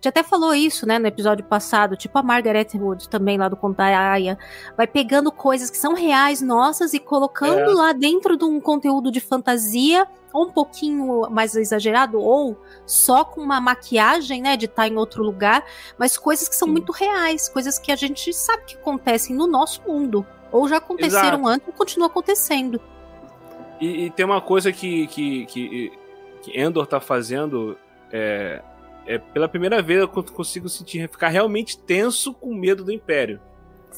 gente 0.00 0.08
até 0.08 0.22
falou 0.22 0.54
isso, 0.54 0.86
né, 0.86 0.98
no 0.98 1.06
episódio 1.06 1.44
passado, 1.44 1.94
tipo 1.94 2.18
a 2.18 2.22
Margaret 2.22 2.68
Wood 2.74 3.06
também 3.10 3.36
lá 3.36 3.48
do 3.50 3.56
Contaia, 3.56 4.38
vai 4.74 4.86
pegando 4.86 5.30
coisas 5.30 5.68
que 5.68 5.76
são 5.76 5.92
reais 5.92 6.40
nossas 6.40 6.94
e 6.94 6.98
colocando 6.98 7.70
é. 7.70 7.74
lá 7.74 7.92
dentro 7.92 8.34
de 8.34 8.44
um 8.44 8.58
conteúdo 8.58 9.12
de 9.12 9.20
fantasia, 9.20 10.08
ou 10.32 10.46
um 10.46 10.50
pouquinho 10.50 11.28
mais 11.30 11.54
exagerado, 11.54 12.18
ou 12.18 12.56
só 12.86 13.24
com 13.24 13.42
uma 13.42 13.60
maquiagem, 13.60 14.40
né, 14.40 14.56
de 14.56 14.64
estar 14.64 14.88
em 14.88 14.96
outro 14.96 15.22
lugar, 15.22 15.62
mas 15.98 16.16
coisas 16.16 16.48
que 16.48 16.56
são 16.56 16.68
Sim. 16.68 16.72
muito 16.72 16.92
reais, 16.92 17.50
coisas 17.50 17.78
que 17.78 17.92
a 17.92 17.96
gente 17.96 18.32
sabe 18.32 18.64
que 18.64 18.76
acontecem 18.76 19.36
no 19.36 19.46
nosso 19.46 19.82
mundo, 19.86 20.26
ou 20.50 20.66
já 20.66 20.78
aconteceram 20.78 21.40
Exato. 21.40 21.48
antes 21.48 21.68
e 21.68 21.72
continuam 21.72 22.08
acontecendo. 22.08 22.80
E, 23.78 24.06
e, 24.06 24.10
tem 24.10 24.24
uma 24.24 24.40
coisa 24.40 24.72
que, 24.72 25.06
que, 25.08 25.44
que, 25.46 25.92
que 26.42 26.58
Endor 26.58 26.86
tá 26.86 27.00
fazendo 27.00 27.76
é, 28.12 28.62
é, 29.10 29.18
pela 29.18 29.48
primeira 29.48 29.82
vez 29.82 30.00
eu 30.00 30.08
consigo 30.08 30.68
sentir 30.68 31.08
ficar 31.08 31.28
realmente 31.28 31.76
tenso 31.76 32.32
com 32.32 32.54
medo 32.54 32.84
do 32.84 32.92
Império. 32.92 33.40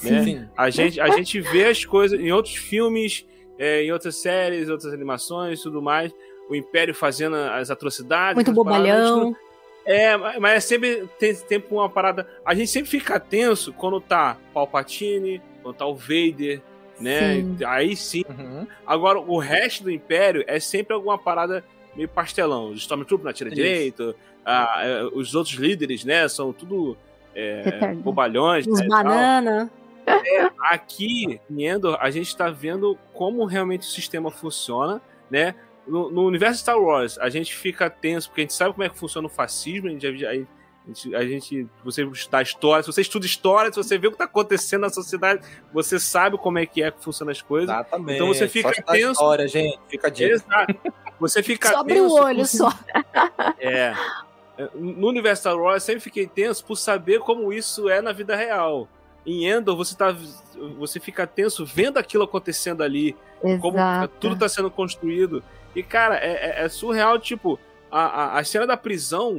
Né? 0.02 0.24
Sim. 0.24 0.48
A 0.56 0.70
gente, 0.70 0.98
a 0.98 1.08
gente 1.10 1.38
vê 1.38 1.66
as 1.66 1.84
coisas 1.84 2.18
em 2.18 2.32
outros 2.32 2.54
filmes, 2.54 3.26
é, 3.58 3.82
em 3.82 3.92
outras 3.92 4.16
séries, 4.16 4.70
outras 4.70 4.90
animações 4.90 5.60
e 5.60 5.62
tudo 5.62 5.82
mais. 5.82 6.10
O 6.48 6.54
Império 6.54 6.94
fazendo 6.94 7.36
as 7.36 7.70
atrocidades. 7.70 8.36
Muito 8.36 8.52
bobalhão. 8.52 9.36
É, 9.84 10.16
mas 10.16 10.52
é 10.52 10.60
sempre 10.60 11.06
tem 11.18 11.34
tempo 11.34 11.74
uma 11.74 11.90
parada. 11.90 12.26
A 12.42 12.54
gente 12.54 12.70
sempre 12.70 12.90
fica 12.90 13.20
tenso 13.20 13.70
quando 13.74 14.00
tá 14.00 14.38
Palpatine, 14.54 15.42
quando 15.62 15.76
tá 15.76 15.86
o 15.86 15.94
Vader, 15.94 16.62
né? 16.98 17.34
Sim. 17.34 17.56
Aí 17.66 17.94
sim. 17.94 18.24
Uhum. 18.30 18.66
Agora, 18.86 19.20
o 19.20 19.38
resto 19.38 19.84
do 19.84 19.90
Império 19.90 20.42
é 20.46 20.58
sempre 20.58 20.94
alguma 20.94 21.18
parada 21.18 21.62
meio 21.94 22.08
pastelão. 22.08 22.70
Os 22.70 22.80
Stormtroopers 22.80 23.24
não 23.24 23.30
atira 23.30 23.50
direito, 23.50 24.14
a, 24.44 24.84
é, 24.84 25.04
os 25.04 25.34
outros 25.34 25.56
líderes, 25.56 26.04
né, 26.04 26.28
são 26.28 26.52
tudo 26.52 26.96
é, 27.34 27.94
bobalhões. 27.94 28.66
Os 28.66 28.80
né, 28.80 28.86
banana. 28.86 29.70
É, 30.06 30.50
aqui 30.70 31.40
em 31.50 31.66
Endor, 31.66 31.96
a 32.00 32.10
gente 32.10 32.28
está 32.28 32.50
vendo 32.50 32.98
como 33.12 33.44
realmente 33.44 33.82
o 33.82 33.90
sistema 33.90 34.30
funciona, 34.30 35.00
né? 35.30 35.54
No, 35.86 36.10
no, 36.10 36.26
universo 36.26 36.60
Star 36.60 36.78
Wars, 36.78 37.18
a 37.18 37.28
gente 37.28 37.54
fica 37.54 37.90
tenso, 37.90 38.28
porque 38.28 38.42
a 38.42 38.44
gente 38.44 38.54
sabe 38.54 38.72
como 38.72 38.84
é 38.84 38.88
que 38.88 38.98
funciona 38.98 39.26
o 39.26 39.30
fascismo, 39.30 39.88
a 39.88 39.90
gente, 39.90 40.06
a 40.06 40.34
gente, 40.34 41.14
a 41.14 41.26
gente 41.26 41.68
você 41.84 42.04
estudar 42.04 42.42
história, 42.42 42.82
se 42.82 42.92
você 42.92 43.00
estuda 43.00 43.26
história, 43.26 43.72
se 43.72 43.76
você 43.76 43.98
vê 43.98 44.06
o 44.06 44.10
que 44.10 44.14
está 44.14 44.24
acontecendo 44.24 44.82
na 44.82 44.90
sociedade, 44.90 45.44
você 45.72 45.98
sabe 45.98 46.38
como 46.38 46.58
é 46.58 46.66
que 46.66 46.82
é 46.82 46.90
que 46.90 47.02
funcionam 47.02 47.32
as 47.32 47.42
coisas. 47.42 47.68
Exatamente. 47.68 48.14
Então 48.14 48.28
você 48.28 48.48
fica 48.48 48.72
só 48.72 48.82
tenso. 48.82 49.12
História, 49.12 49.48
gente, 49.48 49.78
fica 49.88 50.10
disso. 50.10 50.44
Você 51.22 51.40
fica 51.40 51.68
Só 51.68 51.78
abre 51.78 52.00
o 52.00 52.12
olho 52.12 52.44
só. 52.44 52.68
É. 53.58 53.94
No 54.74 55.08
universo 55.08 55.42
Star 55.42 55.56
Wars, 55.56 55.82
eu 55.82 55.86
sempre 55.86 56.00
fiquei 56.00 56.26
tenso 56.26 56.64
por 56.64 56.76
saber 56.76 57.20
como 57.20 57.52
isso 57.52 57.88
é 57.88 58.02
na 58.02 58.12
vida 58.12 58.36
real. 58.36 58.88
Em 59.24 59.46
Endor, 59.46 59.76
você, 59.76 59.96
tá, 59.96 60.14
você 60.78 60.98
fica 60.98 61.26
tenso 61.26 61.64
vendo 61.64 61.96
aquilo 61.96 62.24
acontecendo 62.24 62.82
ali, 62.82 63.16
Exato. 63.42 63.60
como 63.60 63.78
tudo 64.20 64.34
está 64.34 64.48
sendo 64.48 64.70
construído. 64.70 65.42
E, 65.74 65.82
cara, 65.82 66.16
é, 66.16 66.60
é, 66.60 66.64
é 66.64 66.68
surreal, 66.68 67.18
tipo, 67.18 67.58
a, 67.90 68.00
a, 68.00 68.38
a, 68.38 68.44
cena 68.44 68.66
da 68.66 68.76
prisão, 68.76 69.38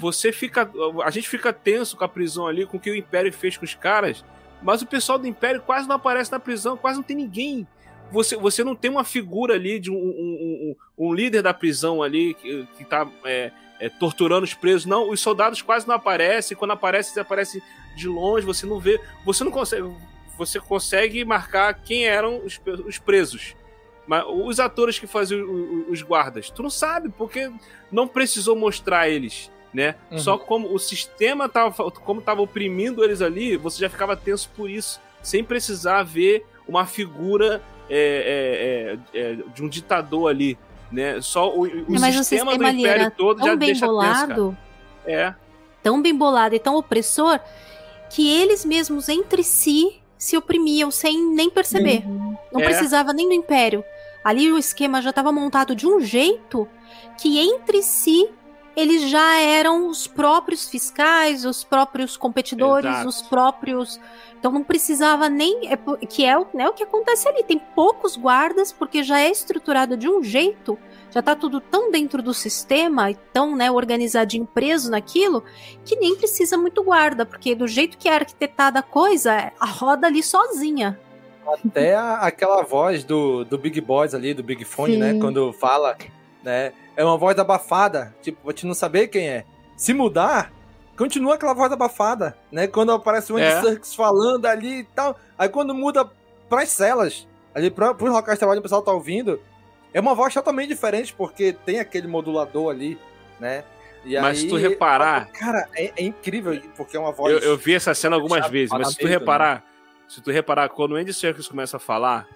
você 0.00 0.32
fica. 0.32 0.70
A 1.04 1.10
gente 1.10 1.28
fica 1.28 1.52
tenso 1.52 1.96
com 1.96 2.04
a 2.04 2.08
prisão 2.08 2.46
ali, 2.46 2.66
com 2.66 2.78
o 2.78 2.80
que 2.80 2.90
o 2.90 2.96
Império 2.96 3.32
fez 3.32 3.56
com 3.56 3.64
os 3.64 3.74
caras, 3.74 4.24
mas 4.62 4.80
o 4.82 4.86
pessoal 4.86 5.18
do 5.18 5.26
Império 5.26 5.60
quase 5.60 5.86
não 5.86 5.96
aparece 5.96 6.32
na 6.32 6.40
prisão, 6.40 6.76
quase 6.76 6.96
não 6.96 7.04
tem 7.04 7.16
ninguém. 7.16 7.66
Você, 8.14 8.36
você 8.36 8.64
não 8.64 8.74
tem 8.74 8.90
uma 8.90 9.04
figura 9.04 9.54
ali 9.54 9.78
de 9.78 9.90
um, 9.90 9.96
um, 9.96 10.74
um, 10.98 11.06
um 11.06 11.12
líder 11.12 11.42
da 11.42 11.52
prisão 11.52 12.02
ali 12.02 12.34
que, 12.34 12.66
que 12.78 12.84
tá. 12.84 13.06
É, 13.24 13.52
é, 13.80 13.88
torturando 13.88 14.44
os 14.44 14.54
presos. 14.54 14.86
Não, 14.86 15.10
os 15.10 15.20
soldados 15.20 15.60
quase 15.60 15.86
não 15.86 15.94
aparecem. 15.94 16.56
Quando 16.56 16.70
aparecem, 16.70 17.12
eles 17.12 17.18
aparecem 17.18 17.60
de 17.96 18.08
longe, 18.08 18.46
você 18.46 18.64
não 18.64 18.78
vê. 18.78 19.00
Você 19.24 19.44
não 19.44 19.50
consegue. 19.50 19.86
Você 20.38 20.58
consegue 20.58 21.24
marcar 21.24 21.74
quem 21.74 22.06
eram 22.06 22.40
os, 22.44 22.60
os 22.86 22.98
presos. 22.98 23.54
Mas 24.06 24.24
os 24.26 24.60
atores 24.60 24.98
que 24.98 25.06
faziam 25.06 25.46
os 25.88 26.02
guardas, 26.02 26.50
tu 26.50 26.62
não 26.62 26.70
sabe, 26.70 27.08
porque 27.08 27.50
não 27.90 28.06
precisou 28.06 28.56
mostrar 28.56 29.08
eles. 29.08 29.50
Né? 29.72 29.96
Uhum. 30.10 30.18
Só 30.18 30.38
como 30.38 30.72
o 30.72 30.78
sistema 30.78 31.48
tava, 31.48 31.90
como 31.90 32.20
tava 32.20 32.42
oprimindo 32.42 33.02
eles 33.02 33.20
ali, 33.20 33.56
você 33.56 33.80
já 33.80 33.90
ficava 33.90 34.16
tenso 34.16 34.48
por 34.56 34.70
isso, 34.70 35.00
sem 35.22 35.42
precisar 35.42 36.02
ver 36.04 36.46
uma 36.66 36.86
figura 36.86 37.62
é, 37.88 38.98
é, 39.14 39.18
é, 39.18 39.32
é 39.32 39.36
de 39.54 39.62
um 39.62 39.68
ditador 39.68 40.30
ali, 40.30 40.58
né? 40.90 41.20
Só 41.20 41.50
o, 41.54 41.62
o 41.62 41.66
sistema, 41.66 42.08
o 42.08 42.12
sistema 42.12 42.58
do 42.58 42.66
Império 42.66 43.10
todo 43.10 43.38
tão 43.38 43.46
já 43.46 43.56
bem 43.56 43.66
deixa 43.68 43.86
bolado, 43.86 44.56
tenso, 45.04 45.18
É. 45.18 45.34
Tão 45.82 46.00
bem 46.00 46.14
bolado 46.14 46.54
e 46.54 46.58
tão 46.58 46.76
opressor 46.76 47.38
que 48.08 48.30
eles 48.30 48.64
mesmos 48.64 49.08
entre 49.08 49.42
si 49.44 50.00
se 50.16 50.36
oprimiam 50.36 50.90
sem 50.90 51.34
nem 51.34 51.50
perceber. 51.50 52.02
Uhum. 52.06 52.36
Não 52.52 52.60
é. 52.60 52.64
precisava 52.64 53.12
nem 53.12 53.28
do 53.28 53.34
Império. 53.34 53.84
Ali 54.24 54.50
o 54.50 54.56
esquema 54.56 55.02
já 55.02 55.10
estava 55.10 55.30
montado 55.30 55.76
de 55.76 55.86
um 55.86 56.00
jeito 56.00 56.66
que 57.20 57.38
entre 57.38 57.82
si 57.82 58.30
eles 58.76 59.08
já 59.10 59.40
eram 59.40 59.88
os 59.88 60.06
próprios 60.06 60.68
fiscais, 60.68 61.44
os 61.44 61.62
próprios 61.64 62.16
competidores, 62.16 62.90
Exato. 62.90 63.08
os 63.08 63.22
próprios. 63.22 64.00
Então 64.38 64.50
não 64.52 64.62
precisava 64.62 65.28
nem. 65.28 65.68
É, 65.72 65.76
que 66.06 66.24
é 66.24 66.38
o, 66.38 66.46
né, 66.52 66.68
o 66.68 66.72
que 66.72 66.82
acontece 66.82 67.28
ali. 67.28 67.42
Tem 67.44 67.58
poucos 67.58 68.16
guardas, 68.16 68.72
porque 68.72 69.02
já 69.02 69.20
é 69.20 69.30
estruturado 69.30 69.96
de 69.96 70.08
um 70.08 70.22
jeito, 70.22 70.78
já 71.10 71.22
tá 71.22 71.34
tudo 71.34 71.60
tão 71.60 71.90
dentro 71.90 72.22
do 72.22 72.34
sistema, 72.34 73.10
e 73.10 73.14
tão 73.32 73.56
né, 73.56 73.70
organizadinho, 73.70 74.44
preso 74.46 74.90
naquilo, 74.90 75.42
que 75.84 75.96
nem 75.96 76.16
precisa 76.16 76.58
muito 76.58 76.82
guarda, 76.82 77.24
porque 77.24 77.54
do 77.54 77.66
jeito 77.66 77.96
que 77.96 78.08
é 78.08 78.14
arquitetada 78.14 78.80
a 78.80 78.82
coisa, 78.82 79.52
a 79.58 79.66
roda 79.66 80.08
ali 80.08 80.22
sozinha. 80.22 80.98
Até 81.46 81.94
a- 81.94 82.18
aquela 82.20 82.62
voz 82.62 83.04
do, 83.04 83.44
do 83.44 83.56
Big 83.58 83.80
Boys 83.80 84.14
ali, 84.14 84.32
do 84.34 84.42
Big 84.42 84.64
Fone, 84.64 84.94
Sim. 84.94 84.98
né? 85.00 85.18
Quando 85.20 85.52
fala, 85.52 85.96
né? 86.44 86.72
É 86.96 87.04
uma 87.04 87.16
voz 87.16 87.36
abafada, 87.38 88.14
tipo, 88.22 88.40
pra 88.44 88.52
te 88.52 88.66
não 88.66 88.74
saber 88.74 89.08
quem 89.08 89.28
é. 89.28 89.44
Se 89.76 89.92
mudar, 89.92 90.52
continua 90.96 91.34
aquela 91.34 91.54
voz 91.54 91.72
abafada, 91.72 92.36
né? 92.52 92.66
Quando 92.68 92.92
aparece 92.92 93.32
o 93.32 93.36
Andy 93.36 93.46
É. 93.46 93.60
Serkis 93.60 93.94
falando 93.94 94.46
ali 94.46 94.80
e 94.80 94.84
tal. 94.84 95.18
Aí 95.36 95.48
quando 95.48 95.74
muda 95.74 96.08
pras 96.48 96.68
celas, 96.68 97.26
ali 97.54 97.70
pra, 97.70 97.94
pros 97.94 98.12
locais 98.12 98.36
de 98.36 98.40
trabalho, 98.40 98.60
o 98.60 98.62
pessoal 98.62 98.82
tá 98.82 98.92
ouvindo, 98.92 99.40
é 99.92 100.00
uma 100.00 100.14
voz 100.14 100.32
totalmente 100.32 100.68
diferente, 100.68 101.12
porque 101.14 101.52
tem 101.64 101.80
aquele 101.80 102.06
modulador 102.06 102.70
ali, 102.70 102.98
né? 103.40 103.64
E 104.04 104.20
Mas 104.20 104.38
se 104.38 104.44
aí- 104.44 104.50
tu 104.50 104.56
reparar- 104.56 105.30
Cara, 105.32 105.66
é, 105.74 105.92
é 105.96 106.04
incrível, 106.04 106.60
porque 106.76 106.96
é 106.96 107.00
uma 107.00 107.10
voz. 107.10 107.32
Eu, 107.32 107.38
eu 107.40 107.56
vi 107.56 107.74
essa 107.74 107.94
cena 107.94 108.14
algumas 108.16 108.46
vezes, 108.48 108.70
mas 108.70 108.88
se 108.88 108.94
tu 108.94 108.98
parlamento, 108.98 109.20
reparar, 109.20 109.64
se 110.06 110.20
tu 110.20 110.30
reparar, 110.30 110.68
quando 110.68 110.92
o 110.92 110.96
Andy 110.96 111.12
Serkis 111.14 111.48
começa 111.48 111.78
a 111.78 111.80
falar, 111.80 112.28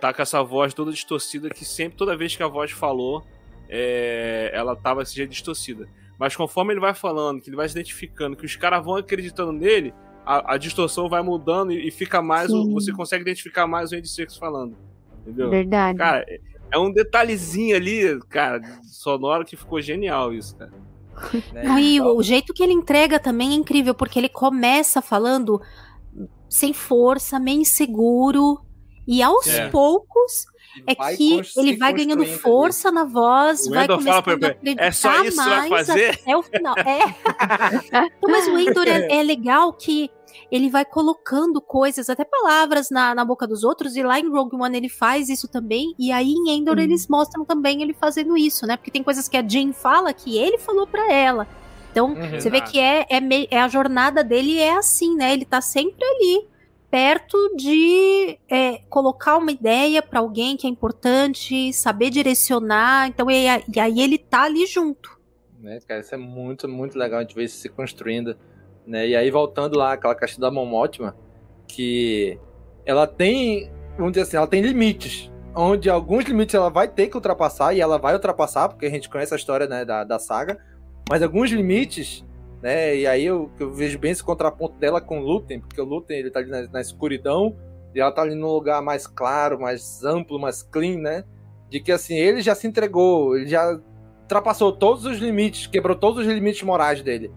tá 0.00 0.12
com 0.12 0.20
essa 0.20 0.42
voz 0.42 0.74
toda 0.74 0.90
distorcida, 0.90 1.48
que 1.50 1.64
sempre, 1.64 1.96
toda 1.96 2.16
vez 2.16 2.34
que 2.34 2.42
a 2.42 2.48
voz 2.48 2.72
falou, 2.72 3.24
é, 3.68 4.50
ela 4.54 4.74
tava 4.76 5.02
desse 5.02 5.14
jeito 5.14 5.30
distorcida. 5.30 5.88
Mas 6.18 6.36
conforme 6.36 6.72
ele 6.72 6.80
vai 6.80 6.94
falando, 6.94 7.40
que 7.40 7.48
ele 7.48 7.56
vai 7.56 7.68
se 7.68 7.74
identificando, 7.74 8.36
que 8.36 8.46
os 8.46 8.54
caras 8.56 8.84
vão 8.84 8.96
acreditando 8.96 9.52
nele, 9.52 9.92
a, 10.24 10.54
a 10.54 10.56
distorção 10.56 11.08
vai 11.08 11.22
mudando 11.22 11.72
e, 11.72 11.88
e 11.88 11.90
fica 11.90 12.22
mais. 12.22 12.50
o- 12.50 12.70
você 12.72 12.92
consegue 12.92 13.22
identificar 13.22 13.66
mais 13.66 13.92
o 13.92 13.96
Andy 13.96 14.08
Serkis 14.08 14.36
falando. 14.36 14.76
Entendeu? 15.22 15.50
Verdade. 15.50 15.98
Cara, 15.98 16.24
é- 16.28 16.40
é 16.72 16.78
um 16.78 16.92
detalhezinho 16.92 17.76
ali, 17.76 18.18
cara, 18.28 18.60
sonoro 18.84 19.44
que 19.44 19.56
ficou 19.56 19.80
genial 19.80 20.32
isso, 20.32 20.56
cara. 20.56 20.70
né? 21.52 21.62
Não, 21.64 21.78
e 21.78 22.00
o 22.00 22.22
jeito 22.22 22.52
que 22.54 22.62
ele 22.62 22.72
entrega 22.72 23.18
também 23.20 23.50
é 23.52 23.54
incrível, 23.54 23.94
porque 23.94 24.18
ele 24.18 24.28
começa 24.28 25.00
falando 25.02 25.60
sem 26.48 26.72
força, 26.72 27.38
meio 27.38 27.60
inseguro, 27.60 28.60
e 29.06 29.22
aos 29.22 29.46
É. 29.48 29.68
poucos 29.68 30.46
é 30.86 30.94
vai 30.94 31.16
que 31.16 31.40
ele 31.56 31.76
vai 31.76 31.92
ganhando 31.92 32.24
força 32.26 32.90
na 32.90 33.04
voz, 33.04 33.66
O 33.66 33.70
vai 33.70 33.84
Endor 33.84 34.00
fala 34.02 34.22
começando 34.22 34.38
pra 34.40 34.48
a 34.48 34.50
acreditar 34.52 34.84
"É 34.84 34.90
só 34.90 35.22
isso 35.24 35.36
mais 35.36 35.68
fazer?" 35.68 36.10
até 36.20 36.36
o 36.36 36.42
final. 36.42 36.74
É. 36.78 37.14
Então, 38.18 38.30
mas 38.30 38.46
o 38.48 38.58
Endor 38.58 38.86
é, 38.88 39.18
é 39.18 39.22
legal 39.22 39.72
que 39.72 40.10
ele 40.50 40.68
vai 40.68 40.84
colocando 40.84 41.60
coisas, 41.60 42.08
até 42.10 42.24
palavras 42.24 42.90
na, 42.90 43.14
na 43.14 43.24
boca 43.24 43.46
dos 43.46 43.62
outros, 43.64 43.96
e 43.96 44.02
lá 44.02 44.18
em 44.18 44.28
Rogue 44.28 44.56
One 44.56 44.76
ele 44.76 44.88
faz 44.88 45.28
isso 45.28 45.46
também, 45.48 45.94
e 45.98 46.10
aí 46.10 46.32
em 46.32 46.50
Endor 46.58 46.78
eles 46.78 47.06
mostram 47.08 47.44
também 47.44 47.82
ele 47.82 47.94
fazendo 47.94 48.36
isso, 48.36 48.66
né? 48.66 48.76
Porque 48.76 48.90
tem 48.90 49.02
coisas 49.02 49.28
que 49.28 49.36
a 49.36 49.46
Jean 49.46 49.72
fala 49.72 50.12
que 50.12 50.36
ele 50.36 50.58
falou 50.58 50.86
pra 50.86 51.12
ela. 51.12 51.46
Então, 51.90 52.08
Uhum. 52.08 52.40
você 52.40 52.50
vê 52.50 52.60
que 52.60 52.80
é, 52.80 53.06
é, 53.08 53.20
é 53.50 53.60
a 53.60 53.68
jornada 53.68 54.24
dele 54.24 54.58
é 54.58 54.74
assim, 54.76 55.14
né? 55.14 55.32
Ele 55.32 55.44
tá 55.44 55.60
sempre 55.60 56.04
ali, 56.04 56.44
perto 56.94 57.56
de 57.56 58.38
é, 58.48 58.78
colocar 58.88 59.36
uma 59.36 59.50
ideia 59.50 60.00
pra 60.00 60.20
alguém 60.20 60.56
que 60.56 60.64
é 60.64 60.70
importante, 60.70 61.72
saber 61.72 62.08
direcionar. 62.08 63.08
Então, 63.08 63.28
e, 63.28 63.46
e 63.74 63.80
aí 63.80 64.00
ele 64.00 64.16
tá 64.16 64.44
ali 64.44 64.64
junto. 64.64 65.10
né, 65.58 65.80
cara? 65.88 66.02
Isso 66.02 66.14
é 66.14 66.16
muito, 66.16 66.68
muito 66.68 66.96
legal 66.96 67.18
a 67.18 67.22
gente 67.22 67.34
ver 67.34 67.46
isso 67.46 67.56
se 67.56 67.68
construindo, 67.68 68.36
né? 68.86 69.08
E 69.08 69.16
aí 69.16 69.28
voltando 69.28 69.76
lá, 69.76 69.94
aquela 69.94 70.14
caixa 70.14 70.40
da 70.40 70.52
Mão 70.52 70.72
Ótima, 70.72 71.16
que 71.66 72.38
ela 72.86 73.08
tem, 73.08 73.72
vamos 73.98 74.12
dizer 74.12 74.22
assim, 74.22 74.36
ela 74.36 74.46
tem 74.46 74.62
limites, 74.62 75.32
onde 75.52 75.90
alguns 75.90 76.24
limites 76.26 76.54
ela 76.54 76.70
vai 76.70 76.86
ter 76.86 77.08
que 77.08 77.16
ultrapassar, 77.16 77.74
e 77.74 77.80
ela 77.80 77.98
vai 77.98 78.14
ultrapassar, 78.14 78.68
porque 78.68 78.86
a 78.86 78.90
gente 78.90 79.08
conhece 79.08 79.34
a 79.34 79.36
história, 79.36 79.66
né, 79.66 79.84
da, 79.84 80.04
da 80.04 80.20
saga, 80.20 80.60
mas 81.10 81.24
alguns 81.24 81.50
limites, 81.50 82.24
né, 82.64 82.96
e 82.96 83.06
aí 83.06 83.26
eu, 83.26 83.50
eu 83.60 83.70
vejo 83.70 83.98
bem 83.98 84.10
esse 84.10 84.24
contraponto 84.24 84.78
dela 84.78 84.98
com 84.98 85.20
o 85.20 85.22
Lutem, 85.22 85.60
porque 85.60 85.78
o 85.78 85.84
Lutem, 85.84 86.18
ele 86.18 86.30
tá 86.30 86.40
ali 86.40 86.50
na, 86.50 86.62
na 86.62 86.80
escuridão, 86.80 87.54
e 87.94 88.00
ela 88.00 88.10
tá 88.10 88.22
ali 88.22 88.34
num 88.34 88.48
lugar 88.48 88.80
mais 88.80 89.06
claro, 89.06 89.60
mais 89.60 90.02
amplo, 90.02 90.40
mais 90.40 90.62
clean, 90.62 90.96
né, 90.96 91.24
de 91.68 91.78
que 91.78 91.92
assim, 91.92 92.14
ele 92.14 92.40
já 92.40 92.54
se 92.54 92.66
entregou, 92.66 93.36
ele 93.36 93.48
já 93.48 93.78
ultrapassou 94.22 94.72
todos 94.72 95.04
os 95.04 95.18
limites, 95.18 95.66
quebrou 95.66 95.94
todos 95.94 96.26
os 96.26 96.32
limites 96.32 96.62
morais 96.62 97.02
dele. 97.02 97.30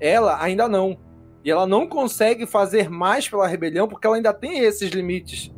Ela 0.00 0.42
ainda 0.42 0.66
não. 0.66 0.96
E 1.44 1.50
ela 1.50 1.66
não 1.66 1.86
consegue 1.86 2.46
fazer 2.46 2.88
mais 2.88 3.28
pela 3.28 3.46
rebelião 3.46 3.86
porque 3.86 4.06
ela 4.06 4.16
ainda 4.16 4.32
tem 4.32 4.60
esses 4.60 4.90
limites 4.90 5.54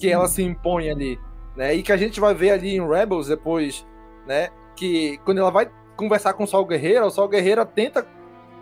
que 0.00 0.08
ela 0.08 0.28
se 0.28 0.44
impõe 0.44 0.90
ali, 0.90 1.18
né? 1.56 1.74
E 1.74 1.82
que 1.82 1.90
a 1.90 1.96
gente 1.96 2.20
vai 2.20 2.34
ver 2.34 2.50
ali 2.50 2.76
em 2.76 2.88
Rebels 2.88 3.26
depois, 3.26 3.84
né? 4.28 4.50
Que 4.76 5.18
quando 5.24 5.38
ela 5.38 5.50
vai 5.50 5.68
conversar 5.96 6.34
com 6.34 6.44
o 6.44 6.46
Sol 6.46 6.64
Guerreiro, 6.64 7.06
o 7.06 7.10
Sol 7.10 7.28
Guerreiro 7.28 7.66
tenta 7.66 8.06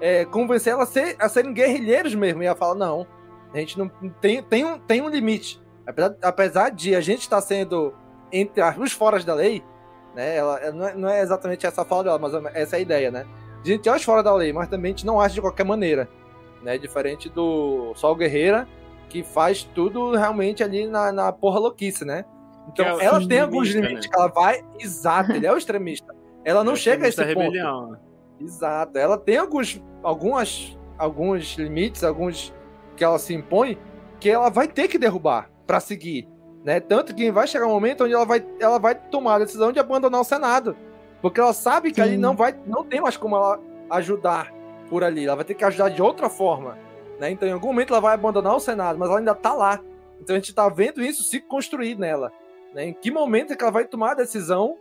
é, 0.01 0.25
convencer 0.25 0.73
ela 0.73 0.85
a, 0.85 0.87
ser, 0.87 1.17
a 1.19 1.29
serem 1.29 1.53
guerrilheiros 1.53 2.15
mesmo. 2.15 2.43
E 2.43 2.47
ela 2.47 2.57
fala: 2.57 2.75
não, 2.75 3.07
a 3.53 3.59
gente 3.59 3.79
não 3.79 3.89
tem, 4.21 4.43
tem, 4.43 4.65
um, 4.65 4.79
tem 4.79 5.01
um 5.01 5.09
limite. 5.09 5.61
Apesar, 5.87 6.17
apesar 6.23 6.71
de 6.71 6.95
a 6.95 7.01
gente 7.01 7.21
estar 7.21 7.41
sendo 7.41 7.95
entre 8.31 8.61
as 8.61 8.77
os 8.77 8.93
foras 8.93 9.25
da 9.25 9.35
lei, 9.35 9.65
né? 10.15 10.37
Ela, 10.37 10.59
ela 10.59 10.73
não, 10.73 10.87
é, 10.87 10.95
não 10.95 11.09
é 11.09 11.21
exatamente 11.23 11.67
essa 11.67 11.83
a 11.83 11.85
fala 11.85 12.05
dela, 12.05 12.19
mas 12.19 12.35
essa 12.55 12.77
é 12.77 12.79
a 12.79 12.83
ideia, 12.83 13.11
né? 13.11 13.27
A 13.63 13.67
gente 13.67 13.89
age 13.89 14.05
fora 14.05 14.23
da 14.23 14.35
lei, 14.35 14.53
mas 14.53 14.69
também 14.69 14.91
a 14.91 14.97
gente 14.97 15.07
não 15.07 15.21
age 15.21 15.35
de 15.35 15.41
qualquer 15.41 15.65
maneira, 15.65 16.09
né? 16.63 16.77
Diferente 16.77 17.29
do 17.29 17.93
Sol 17.95 18.15
Guerreira, 18.15 18.69
que 19.09 19.23
faz 19.23 19.65
tudo 19.65 20.15
realmente 20.15 20.63
ali 20.63 20.87
na, 20.87 21.11
na 21.11 21.33
porra 21.33 21.59
louquice, 21.59 22.05
né? 22.05 22.25
Então, 22.69 23.01
é 23.01 23.05
ela 23.05 23.27
tem 23.27 23.41
alguns 23.41 23.69
limites 23.69 24.07
né? 24.07 24.13
que 24.13 24.15
ela 24.15 24.29
vai. 24.29 24.63
Exato, 24.79 25.33
ele 25.33 25.47
é 25.47 25.53
o 25.53 25.57
extremista. 25.57 26.15
Ela 26.45 26.63
não 26.63 26.75
É 26.75 26.77
chega 26.77 27.07
a 27.07 27.09
esse 27.09 27.17
ponto. 27.17 27.41
rebelião, 27.41 27.93
né? 27.93 27.99
Exato. 28.41 28.99
Ela 28.99 29.19
tem 29.19 29.37
alguns, 29.37 29.83
algumas, 30.03 30.79
alguns 30.97 31.57
limites, 31.57 32.05
alguns 32.05 32.55
que 32.97 33.05
ela 33.05 33.19
se 33.19 33.35
impõe, 33.35 33.79
que 34.21 34.29
ela 34.29 34.49
vai 34.49 34.69
ter 34.69 34.89
que 34.89 34.99
derrubar 34.99 35.51
pra 35.67 35.81
seguir. 35.81 36.29
Né? 36.65 36.81
Tanto 36.81 37.15
que 37.15 37.31
vai 37.31 37.47
chegar 37.47 37.67
um 37.67 37.71
momento 37.71 38.05
onde 38.05 38.15
ela 38.15 38.27
vai, 38.27 38.45
ela 38.61 38.79
vai 38.79 38.95
tomar 38.95 39.37
a 39.37 39.39
decisão 39.41 39.73
de 39.73 39.79
abandonar 39.79 40.21
o 40.21 40.25
Senado. 40.25 40.77
Porque 41.21 41.41
ela 41.41 41.53
sabe 41.53 41.91
que 41.91 42.01
ali 42.01 42.17
não 42.17 42.35
vai, 42.35 42.55
não 42.67 42.85
tem 42.85 43.01
mais 43.01 43.17
como 43.17 43.37
ela 43.37 43.61
ajudar 43.91 44.53
por 44.89 45.03
ali. 45.03 45.27
Ela 45.27 45.37
vai 45.37 45.45
ter 45.45 45.55
que 45.55 45.65
ajudar 45.65 45.89
de 45.89 46.03
outra 46.03 46.29
forma. 46.29 46.79
Né? 47.19 47.31
Então, 47.31 47.49
em 47.49 47.53
algum 47.53 47.69
momento, 47.69 47.93
ela 47.93 48.01
vai 48.01 48.15
abandonar 48.15 48.55
o 48.55 48.61
Senado, 48.61 48.99
mas 48.99 49.09
ela 49.09 49.19
ainda 49.19 49.35
tá 49.35 49.53
lá. 49.53 49.81
Então, 50.21 50.35
a 50.37 50.39
gente 50.39 50.55
tá 50.55 50.69
vendo 50.69 51.03
isso 51.03 51.23
se 51.23 51.41
construir 51.41 51.97
nela. 51.97 52.33
Né? 52.73 52.87
Em 52.87 52.93
que 52.93 53.11
momento 53.11 53.53
é 53.53 53.57
que 53.57 53.63
ela 53.63 53.73
vai 53.73 53.85
tomar 53.85 54.13
a 54.13 54.15
decisão? 54.15 54.77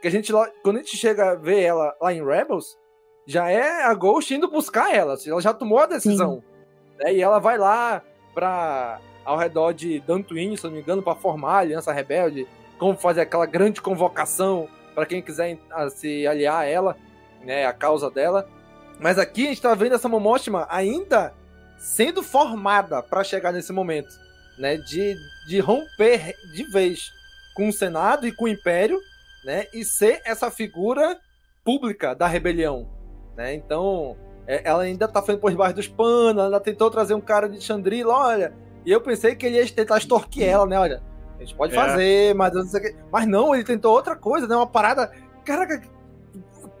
Que 0.00 0.08
a 0.08 0.10
gente, 0.10 0.32
lá, 0.32 0.50
quando 0.62 0.76
a 0.76 0.78
gente 0.80 0.96
chega 0.96 1.32
a 1.32 1.34
ver 1.34 1.60
ela 1.60 1.94
lá 2.00 2.12
em 2.12 2.24
Rebels, 2.24 2.78
já 3.26 3.50
é 3.50 3.84
a 3.84 3.94
Ghost 3.94 4.34
indo 4.34 4.50
buscar 4.50 4.94
ela. 4.94 5.14
assim, 5.14 5.30
Ela 5.30 5.40
já 5.40 5.54
tomou 5.54 5.78
a 5.78 5.86
decisão. 5.86 6.42
Né? 6.98 7.14
E 7.14 7.22
ela 7.22 7.38
vai 7.38 7.58
lá 7.58 8.02
pra, 8.34 9.00
ao 9.24 9.36
redor 9.36 9.72
de 9.72 10.00
Dantooine, 10.00 10.56
se 10.56 10.64
não 10.64 10.72
me 10.72 10.80
engano, 10.80 11.02
para 11.02 11.14
formar 11.14 11.54
a 11.54 11.58
Aliança 11.58 11.92
Rebelde, 11.92 12.46
como 12.78 12.96
fazer 12.96 13.22
aquela 13.22 13.46
grande 13.46 13.80
convocação 13.80 14.68
para 14.94 15.06
quem 15.06 15.22
quiser 15.22 15.58
se 15.90 16.26
aliar 16.26 16.62
a 16.62 16.64
ela, 16.64 16.96
né, 17.42 17.66
a 17.66 17.72
causa 17.72 18.10
dela. 18.10 18.48
Mas 18.98 19.18
aqui 19.18 19.46
a 19.46 19.48
gente 19.48 19.62
tá 19.62 19.74
vendo 19.74 19.94
essa 19.94 20.08
Momoshima 20.08 20.66
ainda 20.70 21.32
sendo 21.78 22.22
formada 22.22 23.02
para 23.02 23.24
chegar 23.24 23.52
nesse 23.52 23.72
momento, 23.72 24.10
né, 24.58 24.76
de, 24.76 25.16
de 25.48 25.58
romper 25.60 26.34
de 26.54 26.64
vez 26.70 27.10
com 27.54 27.68
o 27.68 27.72
Senado 27.72 28.26
e 28.26 28.32
com 28.32 28.44
o 28.44 28.48
Império, 28.48 29.00
né, 29.44 29.66
e 29.72 29.84
ser 29.84 30.20
essa 30.24 30.50
figura 30.50 31.18
pública 31.64 32.14
da 32.14 32.26
rebelião, 32.26 32.88
né? 33.36 33.54
Então, 33.54 34.16
é, 34.46 34.62
ela 34.68 34.82
ainda 34.82 35.06
tá 35.08 35.20
fazendo 35.20 35.40
por 35.40 35.50
debaixo 35.50 35.74
dos 35.74 35.88
panos, 35.88 36.32
ela 36.36 36.44
ainda 36.46 36.60
tentou 36.60 36.90
trazer 36.90 37.14
um 37.14 37.20
cara 37.20 37.48
de 37.48 37.60
Chandrila, 37.60 38.12
olha, 38.12 38.52
e 38.84 38.90
eu 38.90 39.00
pensei 39.00 39.34
que 39.34 39.46
ele 39.46 39.56
ia 39.56 39.68
tentar 39.68 39.98
extorquir 39.98 40.44
ela, 40.44 40.66
né, 40.66 40.78
olha, 40.78 41.02
a 41.36 41.40
gente 41.40 41.54
pode 41.54 41.72
É. 41.72 41.76
fazer, 41.76 42.34
mas 42.34 42.52
eu 42.54 42.60
não 42.60 42.66
sei 42.68 42.80
o 42.80 42.82
que. 42.82 42.96
Mas 43.10 43.26
não, 43.26 43.54
ele 43.54 43.64
tentou 43.64 43.92
outra 43.92 44.14
coisa, 44.16 44.46
né, 44.46 44.54
uma 44.56 44.66
parada, 44.66 45.10
caraca, 45.44 45.80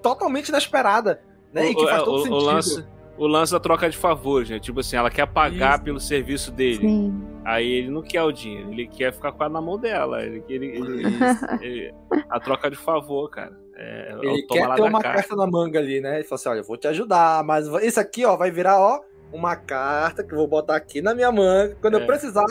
totalmente 0.02 0.48
inesperada, 0.48 1.20
né, 1.52 1.70
e 1.70 1.74
que 1.74 1.86
faz 1.86 2.02
todo 2.02 2.14
o, 2.16 2.18
sentido. 2.18 2.36
o 2.36 2.40
lance, 2.44 2.84
o 3.18 3.26
lance 3.26 3.52
da 3.52 3.60
troca 3.60 3.88
de 3.88 3.96
favores, 3.96 4.48
né? 4.50 4.58
Tipo 4.58 4.80
assim, 4.80 4.96
ela 4.96 5.10
quer 5.10 5.26
pagar 5.26 5.82
pelo 5.82 6.00
serviço 6.00 6.50
dele. 6.50 6.80
Sim. 6.88 7.22
Aí 7.44 7.70
ele 7.70 7.90
não 7.90 8.02
quer 8.02 8.22
o 8.22 8.32
dinheiro, 8.32 8.72
ele 8.72 8.86
quer 8.88 9.12
ficar 9.12 9.32
com 9.32 9.44
ela 9.44 9.52
na 9.52 9.60
mão 9.60 9.78
dela. 9.78 10.22
Ele, 10.22 10.42
ele, 10.48 10.66
ele- 10.66 11.04
ele- 11.60 11.94
a 12.30 12.40
troca 12.40 12.70
de 12.70 12.76
favor, 12.76 13.28
cara. 13.28 13.52
É, 13.74 14.14
Ele 14.22 14.42
quer 14.42 14.74
ter 14.74 14.82
uma 14.82 15.00
cá. 15.00 15.14
carta 15.14 15.34
na 15.36 15.46
manga 15.46 15.78
ali, 15.78 16.00
né? 16.00 16.16
Ele 16.16 16.24
falou 16.24 16.36
assim: 16.36 16.48
olha, 16.48 16.58
eu 16.60 16.64
vou 16.64 16.76
te 16.76 16.86
ajudar, 16.88 17.42
mas 17.44 17.66
isso 17.82 17.98
aqui, 18.00 18.24
ó, 18.24 18.36
vai 18.36 18.50
virar, 18.50 18.78
ó, 18.78 19.00
uma 19.32 19.56
carta 19.56 20.22
que 20.22 20.32
eu 20.32 20.38
vou 20.38 20.46
botar 20.46 20.76
aqui 20.76 21.00
na 21.00 21.14
minha 21.14 21.32
manga. 21.32 21.76
Quando 21.80 21.98
É. 21.98 22.02
eu 22.02 22.06
precisar, 22.06 22.44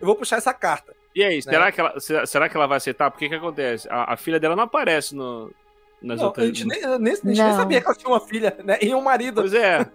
eu 0.00 0.06
vou 0.06 0.14
puxar 0.16 0.36
essa 0.36 0.52
carta. 0.52 0.94
E 1.14 1.24
aí, 1.24 1.36
né? 1.36 1.40
será, 1.42 1.72
que 1.72 1.80
ela, 1.80 1.98
será, 1.98 2.26
será 2.26 2.48
que 2.48 2.56
ela 2.56 2.66
vai 2.66 2.76
aceitar? 2.76 3.10
Porque 3.10 3.24
o 3.26 3.28
que 3.30 3.34
acontece? 3.36 3.88
A, 3.90 4.12
a 4.12 4.16
filha 4.18 4.38
dela 4.38 4.54
não 4.54 4.64
aparece 4.64 5.14
no, 5.16 5.50
Nas 6.02 6.18
Não, 6.20 6.26
outras... 6.26 6.44
a 6.44 6.48
gente 6.48 6.66
nem, 6.66 6.80
nem, 6.98 7.12
a 7.12 7.14
gente 7.14 7.24
nem 7.24 7.36
sabia 7.36 7.80
que 7.80 7.86
ela 7.86 7.96
tinha 7.96 8.10
uma 8.12 8.20
filha, 8.20 8.54
né? 8.62 8.76
E 8.82 8.94
um 8.94 9.00
marido. 9.00 9.40
Pois 9.40 9.54
é. 9.54 9.86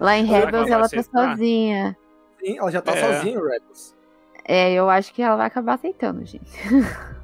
Lá 0.00 0.16
em 0.16 0.24
Rebels 0.24 0.68
ela 0.70 0.86
ela 0.86 0.88
tá 0.88 1.02
sozinha. 1.02 1.96
Sim, 2.42 2.58
ela 2.58 2.70
já 2.70 2.80
tá 2.80 2.92
É. 2.96 3.00
sozinha, 3.14 3.38
o 3.38 3.44
Rebels. 3.46 3.94
É, 4.48 4.72
eu 4.72 4.88
acho 4.88 5.12
que 5.12 5.20
ela 5.20 5.36
vai 5.36 5.46
acabar 5.48 5.74
aceitando, 5.74 6.24
gente. 6.24 6.50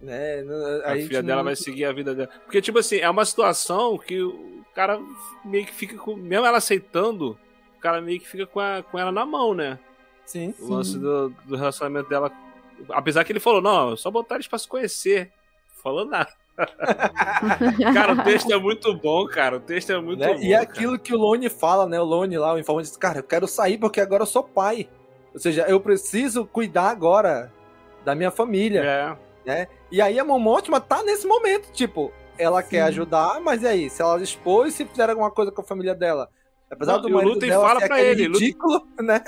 Né? 0.00 0.42
A, 0.84 0.96
gente 0.96 1.08
filha 1.08 1.22
dela 1.22 1.38
não- 1.38 1.44
vai 1.44 1.56
seguir 1.56 1.84
a 1.84 1.92
vida 1.92 2.14
dela. 2.14 2.30
Porque, 2.44 2.60
tipo 2.62 2.78
assim, 2.78 2.96
é 2.98 3.10
uma 3.10 3.24
situação 3.24 3.98
que 3.98 4.20
o 4.22 4.64
cara 4.74 4.98
meio 5.44 5.66
que 5.66 5.74
fica 5.74 5.96
com. 5.98 6.16
Mesmo 6.16 6.46
ela 6.46 6.58
aceitando, 6.58 7.38
o 7.76 7.80
cara 7.80 8.00
meio 8.00 8.18
que 8.18 8.28
fica 8.28 8.46
com, 8.46 8.60
a- 8.60 8.82
com 8.82 8.98
ela 8.98 9.12
na 9.12 9.26
mão, 9.26 9.54
né? 9.54 9.78
Sim. 10.24 10.54
O 10.58 10.68
lance 10.68 10.98
do, 10.98 11.30
do 11.44 11.56
relacionamento 11.56 12.08
dela. 12.08 12.32
Apesar 12.88 13.24
que 13.24 13.32
ele 13.32 13.40
falou, 13.40 13.60
não, 13.60 13.96
só 13.96 14.10
botar 14.10 14.36
eles 14.36 14.46
pra 14.46 14.58
se 14.58 14.66
conhecer. 14.66 15.30
Falou 15.82 16.04
nada. 16.04 16.30
cara, 17.92 18.12
o 18.12 18.22
texto 18.22 18.52
é 18.52 18.58
muito 18.58 18.94
bom, 18.94 19.26
cara. 19.26 19.56
O 19.56 19.60
texto 19.60 19.90
é 19.90 20.00
muito 20.00 20.20
né? 20.20 20.34
bom. 20.34 20.40
E 20.40 20.52
é 20.52 20.56
aquilo 20.56 20.98
que 20.98 21.14
o 21.14 21.18
Lone 21.18 21.48
fala, 21.48 21.86
né? 21.86 22.00
O 22.00 22.04
Lone 22.04 22.36
lá, 22.38 22.54
o 22.54 22.58
informante, 22.58 22.88
diz, 22.88 22.96
cara, 22.96 23.18
eu 23.18 23.22
quero 23.22 23.46
sair 23.48 23.78
porque 23.78 24.00
agora 24.00 24.22
eu 24.22 24.26
sou 24.26 24.42
pai. 24.42 24.88
Ou 25.32 25.40
seja, 25.40 25.64
eu 25.68 25.80
preciso 25.80 26.46
cuidar 26.46 26.90
agora 26.90 27.52
da 28.04 28.14
minha 28.14 28.30
família. 28.30 28.82
É. 28.82 29.16
Né? 29.46 29.68
E 29.90 30.00
aí 30.00 30.18
a 30.18 30.24
Momótima 30.24 30.80
tá 30.80 31.02
nesse 31.02 31.26
momento, 31.26 31.72
tipo, 31.72 32.12
ela 32.38 32.62
quer 32.62 32.82
ajudar, 32.82 33.40
mas 33.40 33.62
e 33.62 33.66
aí? 33.66 33.90
Se 33.90 34.00
ela 34.02 34.22
expôs, 34.22 34.74
se 34.74 34.84
fizer 34.84 35.10
alguma 35.10 35.30
coisa 35.30 35.50
com 35.50 35.60
a 35.60 35.64
família 35.64 35.94
dela? 35.94 36.28
Apesar 36.70 36.94
Não, 36.94 37.02
do 37.02 37.16
o 37.16 37.20
Lutem 37.20 37.50
fala 37.50 37.80
aquele 37.84 38.00
ele, 38.00 38.28
Lutem- 38.28 38.46
ridículo, 38.46 38.86
né? 39.02 39.20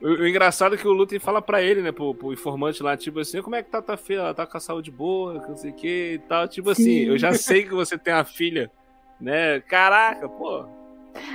O, 0.00 0.06
o 0.22 0.26
engraçado 0.26 0.74
é 0.74 0.78
que 0.78 0.88
o 0.88 0.92
Lutem 0.92 1.18
fala 1.18 1.42
pra 1.42 1.60
ele, 1.62 1.82
né, 1.82 1.92
pro, 1.92 2.14
pro 2.14 2.32
informante 2.32 2.82
lá, 2.82 2.96
tipo 2.96 3.20
assim, 3.20 3.42
como 3.42 3.54
é 3.54 3.62
que 3.62 3.70
tá 3.70 3.82
tua 3.82 3.96
filha? 3.98 4.20
Ela 4.20 4.34
tá 4.34 4.46
com 4.46 4.56
a 4.56 4.60
saúde 4.60 4.90
boa, 4.90 5.34
não 5.34 5.56
sei 5.56 5.70
o 5.70 5.74
que 5.74 6.14
e 6.14 6.18
tal. 6.20 6.48
Tipo 6.48 6.70
assim, 6.70 6.84
Sim. 6.84 7.04
eu 7.08 7.18
já 7.18 7.34
sei 7.34 7.64
que 7.64 7.74
você 7.74 7.98
tem 7.98 8.14
uma 8.14 8.24
filha, 8.24 8.70
né? 9.20 9.60
Caraca, 9.60 10.26
pô. 10.28 10.64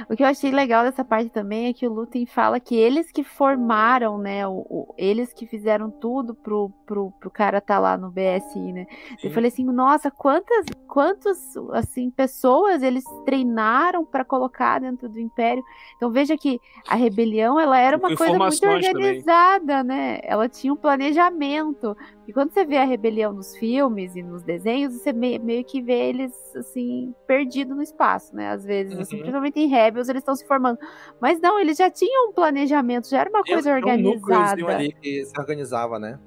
O 0.10 0.16
que 0.16 0.24
eu 0.24 0.28
achei 0.28 0.52
legal 0.52 0.84
dessa 0.84 1.04
parte 1.06 1.30
também 1.30 1.68
é 1.68 1.74
que 1.74 1.88
o 1.88 1.94
Lutem 1.94 2.26
fala 2.26 2.60
que 2.60 2.76
eles 2.76 3.12
que 3.12 3.24
formaram, 3.24 4.18
né? 4.18 4.48
O, 4.48 4.66
o- 4.70 4.94
eles 4.98 5.34
que 5.34 5.46
fizeram 5.46 5.90
tudo 5.92 6.34
pro, 6.34 6.72
pro, 6.86 7.12
pro 7.20 7.30
cara 7.32 7.60
tá 7.62 7.78
lá 7.80 7.98
no 7.98 8.10
BSI, 8.10 8.74
né? 8.74 8.86
Eu 9.24 9.32
falei 9.32 9.50
assim, 9.50 9.64
nossa, 9.66 10.10
quantas, 10.12 10.66
quantas 10.88 11.38
assim, 11.74 12.10
pessoas 12.10 12.82
eles 12.82 13.04
treinaram 13.26 14.06
para 14.06 14.24
colocar 14.26 14.80
dentro 14.80 15.08
do 15.10 15.20
Império. 15.20 15.64
Então 15.96 16.12
veja 16.12 16.38
que 16.38 16.60
a 16.88 16.96
rebelião 16.96 17.60
ela 17.60 17.78
era 17.80 17.98
uma 17.98 18.16
coisa 18.16 18.38
muito 18.38 18.54
informações 18.54 18.86
também. 18.86 19.08
organizada, 19.10 19.84
né? 19.84 20.20
Ela 20.24 20.48
tinha 20.50 20.74
um 20.74 20.78
planejamento. 20.78 21.96
E 22.28 22.34
quando 22.34 22.52
você 22.52 22.66
vê 22.66 22.78
a 22.78 22.84
rebelião 22.84 23.32
nos 23.34 23.56
filmes 23.56 24.16
e 24.16 24.22
nos 24.24 24.44
desenhos, 24.44 24.94
você 24.94 25.14
me- 25.14 25.40
meio 25.40 25.64
que 25.64 25.82
vê 25.82 26.10
eles 26.10 26.34
assim 26.56 27.14
perdidos 27.26 27.76
no 27.76 27.82
espaço, 27.84 28.36
né? 28.36 28.50
Às 28.52 28.66
vezes, 28.66 28.98
assim, 29.00 29.16
Uhum. 29.16 29.22
principalmente 29.22 29.60
em 29.60 29.67
Rebels, 29.68 30.10
eles 30.10 30.22
estão 30.22 30.36
se 30.36 30.46
formando. 30.48 30.78
Mas 31.22 31.40
não, 31.40 31.60
eles 31.60 31.78
já 31.78 31.90
tinham 31.90 32.30
um 32.30 32.34
planejamento, 32.34 33.10
já 33.10 33.20
era 33.22 33.30
uma 33.30 33.44
coisa 33.44 33.72
um 33.72 33.76
núcleozinho 33.76 34.18
organizada. 34.18 34.74
ali 34.76 34.94
que 35.02 35.26
se 35.26 35.40
organizava, 35.40 36.00
né? 36.00 36.20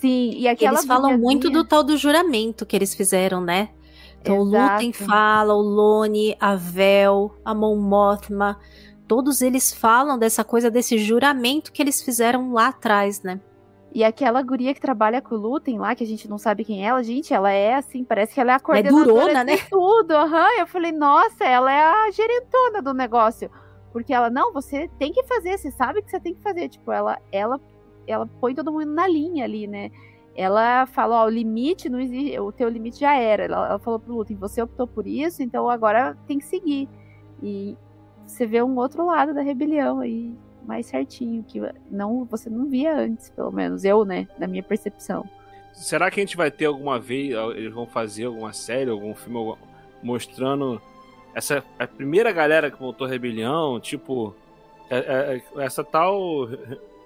Sim, 0.00 0.30
e 0.36 0.46
aquela 0.48 0.78
Eles 0.78 0.86
falam 0.86 1.02
guriazinha- 1.10 1.26
muito 1.30 1.50
do 1.50 1.64
tal 1.64 1.82
do 1.82 1.96
juramento 1.96 2.64
que 2.64 2.76
eles 2.76 2.94
fizeram, 2.94 3.40
né? 3.40 3.70
Então 4.20 4.38
o 4.38 4.44
Lutem 4.44 4.90
Exato. 4.90 5.04
fala, 5.04 5.54
o 5.54 5.60
Lone, 5.60 6.36
a 6.40 6.54
Vel, 6.54 7.34
a 7.44 7.54
Mon 7.54 7.76
Mothma, 7.76 8.58
todos 9.06 9.42
eles 9.42 9.74
falam 9.74 10.18
dessa 10.18 10.42
coisa 10.44 10.70
desse 10.70 10.96
juramento 10.96 11.72
que 11.72 11.82
eles 11.82 12.00
fizeram 12.02 12.52
lá 12.52 12.68
atrás, 12.68 13.22
né? 13.22 13.40
E 13.94 14.02
aquela 14.02 14.42
guria 14.42 14.74
que 14.74 14.80
trabalha 14.80 15.22
com 15.22 15.36
o 15.36 15.38
Lutem 15.38 15.78
lá, 15.78 15.94
que 15.94 16.02
a 16.02 16.06
gente 16.06 16.28
não 16.28 16.36
sabe 16.36 16.64
quem 16.64 16.84
é 16.84 16.88
ela, 16.88 17.00
gente, 17.04 17.32
ela 17.32 17.52
é 17.52 17.76
assim, 17.76 18.02
parece 18.02 18.34
que 18.34 18.40
ela 18.40 18.50
é 18.50 18.54
a 18.54 18.56
é 18.56 18.58
coordenadora 18.58 19.04
durona, 19.04 19.44
de 19.44 19.52
né? 19.52 19.58
tudo. 19.70 20.10
Aham, 20.10 20.48
eu 20.58 20.66
falei, 20.66 20.90
nossa, 20.90 21.44
ela 21.44 21.72
é 21.72 21.80
a 21.80 22.10
gerentona 22.10 22.82
do 22.82 22.92
negócio. 22.92 23.48
Porque 23.92 24.12
ela, 24.12 24.28
não, 24.28 24.52
você 24.52 24.90
tem 24.98 25.12
que 25.12 25.22
fazer, 25.22 25.56
você 25.56 25.70
sabe 25.70 26.02
que 26.02 26.10
você 26.10 26.18
tem 26.18 26.34
que 26.34 26.42
fazer. 26.42 26.68
Tipo, 26.68 26.90
ela, 26.90 27.20
ela, 27.30 27.60
ela 28.04 28.26
põe 28.40 28.52
todo 28.52 28.72
mundo 28.72 28.86
na 28.86 29.06
linha 29.06 29.44
ali, 29.44 29.68
né? 29.68 29.92
Ela 30.34 30.86
fala, 30.86 31.22
ó, 31.22 31.26
o 31.26 31.30
limite 31.30 31.88
não 31.88 32.00
existe, 32.00 32.36
o 32.40 32.50
teu 32.50 32.68
limite 32.68 32.98
já 32.98 33.14
era. 33.14 33.44
Ela, 33.44 33.68
ela 33.68 33.78
falou 33.78 34.00
pro 34.00 34.12
Lutem, 34.12 34.36
você 34.36 34.60
optou 34.60 34.88
por 34.88 35.06
isso, 35.06 35.40
então 35.40 35.70
agora 35.70 36.18
tem 36.26 36.40
que 36.40 36.44
seguir. 36.46 36.88
E 37.40 37.76
você 38.26 38.44
vê 38.44 38.60
um 38.60 38.76
outro 38.76 39.06
lado 39.06 39.32
da 39.32 39.40
rebelião 39.40 40.00
aí, 40.00 40.34
mais 40.66 40.86
certinho, 40.86 41.44
que 41.46 41.60
não, 41.90 42.24
você 42.24 42.48
não 42.50 42.66
via 42.66 42.96
antes, 42.96 43.30
pelo 43.30 43.50
menos, 43.52 43.84
eu, 43.84 44.04
né, 44.04 44.26
na 44.38 44.46
minha 44.46 44.62
percepção. 44.62 45.28
Será 45.72 46.10
que 46.10 46.20
a 46.20 46.22
gente 46.22 46.36
vai 46.36 46.50
ter 46.50 46.66
alguma 46.66 46.98
vez, 47.00 47.34
eles 47.56 47.72
vão 47.72 47.86
fazer 47.86 48.24
alguma 48.26 48.52
série, 48.52 48.90
algum 48.90 49.14
filme 49.14 49.56
mostrando 50.02 50.80
essa 51.34 51.64
a 51.78 51.86
primeira 51.86 52.30
galera 52.30 52.70
que 52.70 52.80
montou 52.80 53.06
a 53.06 53.10
rebelião, 53.10 53.80
tipo 53.80 54.34
é- 54.88 54.98
é- 54.98 55.36
é- 55.58 55.64
essa 55.64 55.82
tal 55.82 56.48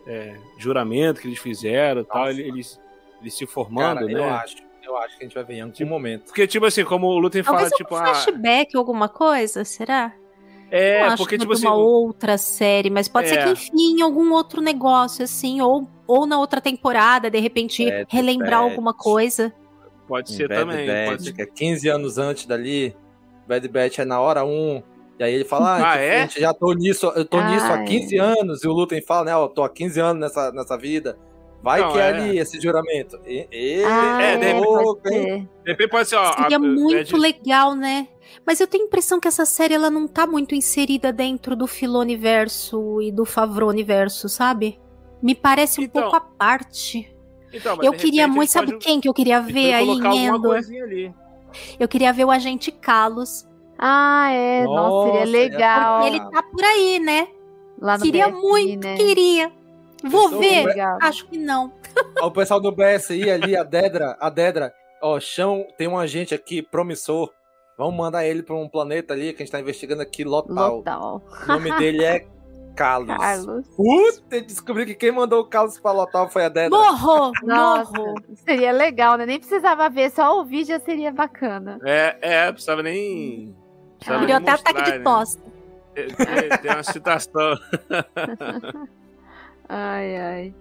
é, 0.06 0.36
juramento 0.58 1.20
que 1.20 1.28
eles 1.28 1.38
fizeram, 1.38 2.02
tal, 2.04 2.30
ele- 2.30 2.42
eles, 2.42 2.80
eles 3.20 3.34
se 3.34 3.46
formando, 3.46 4.00
Cara, 4.00 4.06
né? 4.06 4.12
eu 4.14 4.24
acho. 4.24 4.56
Eu 4.82 4.96
acho 4.96 5.18
que 5.18 5.24
a 5.24 5.26
gente 5.26 5.34
vai 5.34 5.44
ver 5.44 5.54
em 5.56 5.60
algum 5.60 5.86
momento. 5.86 6.24
Porque 6.26 6.46
tipo 6.46 6.64
assim, 6.64 6.82
como 6.82 7.08
o 7.08 7.18
Lutem 7.18 7.42
fala, 7.42 7.68
tipo, 7.68 7.94
um 7.94 7.98
ah, 7.98 8.04
flashback, 8.14 8.74
alguma 8.74 9.06
coisa, 9.06 9.62
será? 9.62 10.14
É, 10.70 11.00
não 11.00 11.06
acho 11.08 11.16
porque 11.18 11.36
que 11.36 11.40
tipo 11.40 11.52
vai 11.52 11.56
assim, 11.58 11.66
uma 11.66 11.74
outra 11.76 12.36
série, 12.38 12.90
mas 12.90 13.08
pode 13.08 13.28
ser 13.28 13.38
É. 13.38 13.44
que 13.44 13.50
enfim 13.50 13.96
em 13.98 14.02
algum 14.02 14.32
outro 14.32 14.60
negócio, 14.60 15.24
assim, 15.24 15.60
ou, 15.60 15.88
ou 16.06 16.26
na 16.26 16.38
outra 16.38 16.60
temporada, 16.60 17.30
de 17.30 17.38
repente 17.38 17.84
Bad 17.84 18.06
relembrar 18.10 18.60
Batch. 18.62 18.70
alguma 18.70 18.94
coisa. 18.94 19.52
pode 20.06 20.32
ser 20.32 20.48
Bad 20.48 20.60
também, 20.60 21.06
pode 21.08 21.24
ser 21.24 21.32
que 21.32 21.42
é 21.42 21.46
15 21.46 21.88
anos 21.88 22.18
antes 22.18 22.46
dali. 22.46 22.96
Bad 23.46 23.66
Batch 23.68 23.98
é 24.00 24.04
na 24.04 24.20
hora 24.20 24.44
1. 24.44 24.82
E 25.18 25.24
aí 25.24 25.34
ele 25.34 25.44
fala, 25.44 25.76
ah, 25.76 25.76
Ah, 25.76 25.92
tipo, 25.94 26.04
é? 26.04 26.20
gente 26.22 26.40
já 26.40 26.54
tô 26.54 26.72
nisso, 26.74 27.06
eu 27.16 27.24
tô 27.24 27.40
nisso 27.42 27.66
há 27.66 27.74
Ai. 27.78 27.84
15 27.84 28.16
anos. 28.18 28.62
E 28.62 28.68
o 28.68 28.72
Lutem 28.72 29.02
fala, 29.02 29.24
né, 29.24 29.34
ó, 29.36 29.48
tô 29.48 29.64
há 29.64 29.68
15 29.68 29.98
anos 30.00 30.20
nessa, 30.20 30.52
nessa 30.52 30.76
vida. 30.78 31.18
Vai 31.62 31.80
Não, 31.80 31.92
que 31.92 31.98
é, 31.98 32.02
é. 32.02 32.06
ali 32.08 32.38
esse 32.38 32.60
juramento. 32.60 33.18
E, 33.26 33.48
e, 33.50 33.84
Ah, 33.84 34.22
é, 34.22 34.36
de 34.36 34.44
repente 34.46 35.88
pode 35.90 36.08
ser. 36.08 36.16
Pode 36.16 36.16
ó, 36.16 36.32
Seria 36.42 36.56
a- 36.56 36.60
muito 36.60 36.96
é 36.96 37.02
de- 37.02 37.16
legal, 37.16 37.74
né? 37.74 38.08
Mas 38.46 38.60
eu 38.60 38.66
tenho 38.66 38.84
a 38.84 38.86
impressão 38.86 39.18
que 39.18 39.26
essa 39.26 39.44
série 39.44 39.74
ela 39.74 39.90
não 39.90 40.06
tá 40.06 40.26
muito 40.26 40.54
inserida 40.54 41.12
dentro 41.12 41.56
do 41.56 41.66
Filoniverso 41.66 43.00
e 43.02 43.10
do 43.10 43.24
Favroniverso, 43.24 44.28
sabe? 44.28 44.78
Me 45.22 45.34
parece 45.34 45.80
um 45.80 45.84
Então, 45.84 46.02
pouco 46.02 46.16
à 46.16 46.20
parte. 46.20 47.12
Então, 47.52 47.76
mas 47.76 47.86
Eu 47.86 47.92
queria 47.92 48.28
muito, 48.28 48.50
sabe 48.52 48.66
podem- 48.66 48.78
quem 48.78 49.00
que 49.00 49.08
eu 49.08 49.14
queria 49.14 49.40
ver 49.40 49.72
aí 49.74 49.88
em 49.88 50.26
Endor? 50.26 50.60
Eu 51.80 51.88
queria 51.88 52.12
ver 52.12 52.24
o 52.24 52.30
agente 52.30 52.70
Carlos. 52.70 53.46
Ah, 53.78 54.28
é, 54.30 54.64
nossa, 54.64 54.80
Nossa, 54.80 55.08
seria 55.08 55.24
legal. 55.24 56.06
Ele 56.06 56.20
tá 56.20 56.42
por 56.42 56.62
aí, 56.64 56.98
né? 57.00 57.28
Lá 57.80 57.96
no 57.96 58.04
queria 58.04 58.28
BSI, 58.28 58.40
muito, 58.42 58.84
né? 58.86 58.96
queria. 58.96 59.52
Vou 60.04 60.24
Pessoa 60.30 60.40
ver. 60.40 60.64
legal. 60.66 60.98
Acho 61.02 61.26
que 61.26 61.38
não. 61.38 61.72
Ó, 62.20 62.26
o 62.26 62.30
pessoal 62.30 62.60
do 62.60 62.70
BSI 62.72 63.30
ali, 63.30 63.56
a 63.56 63.62
Dedra, 63.64 64.16
a 64.20 64.30
Dedra, 64.30 64.72
ó, 65.02 65.18
chão, 65.18 65.66
tem 65.76 65.88
um 65.88 65.98
agente 65.98 66.34
aqui 66.34 66.62
promissor. 66.62 67.30
Vamos 67.76 67.96
mandar 67.96 68.24
ele 68.26 68.42
pra 68.42 68.54
um 68.56 68.68
planeta 68.68 69.14
ali 69.14 69.32
que 69.32 69.42
a 69.42 69.44
gente 69.46 69.52
tá 69.52 69.60
investigando 69.60 70.02
aqui, 70.02 70.24
Lotal. 70.24 70.76
Lotal. 70.78 71.22
O 71.44 71.46
nome 71.46 71.70
dele 71.78 72.04
é 72.04 72.26
Carlos. 72.76 73.16
Carlos. 73.16 73.66
Puta, 73.76 74.40
descobri 74.40 74.86
que 74.86 74.94
quem 74.94 75.10
mandou 75.12 75.40
o 75.40 75.44
Carlos 75.46 75.78
pra 75.80 75.92
Lotal 75.92 76.28
foi 76.28 76.44
a 76.44 76.48
Dedra. 76.48 76.70
Morro, 76.78 77.32
morro. 77.42 78.14
seria 78.44 78.72
legal, 78.72 79.16
né? 79.16 79.26
Nem 79.26 79.38
precisava 79.38 79.88
ver, 79.88 80.10
só 80.10 80.36
ouvir 80.36 80.64
já 80.64 80.78
seria 80.80 81.12
bacana. 81.12 81.78
É, 81.84 82.16
é, 82.20 82.52
precisava 82.52 82.82
nem. 82.82 83.54
precisava 83.98 84.36
até 84.36 84.50
ataque 84.50 84.82
de 84.82 84.90
né? 84.98 85.04
tosse. 85.04 85.38
Tem, 85.94 86.06
tem- 86.08 86.58
tem 86.62 86.70
uma 86.72 86.82
citação. 86.84 87.54
Ai, 89.68 90.16
ai. 90.16 90.54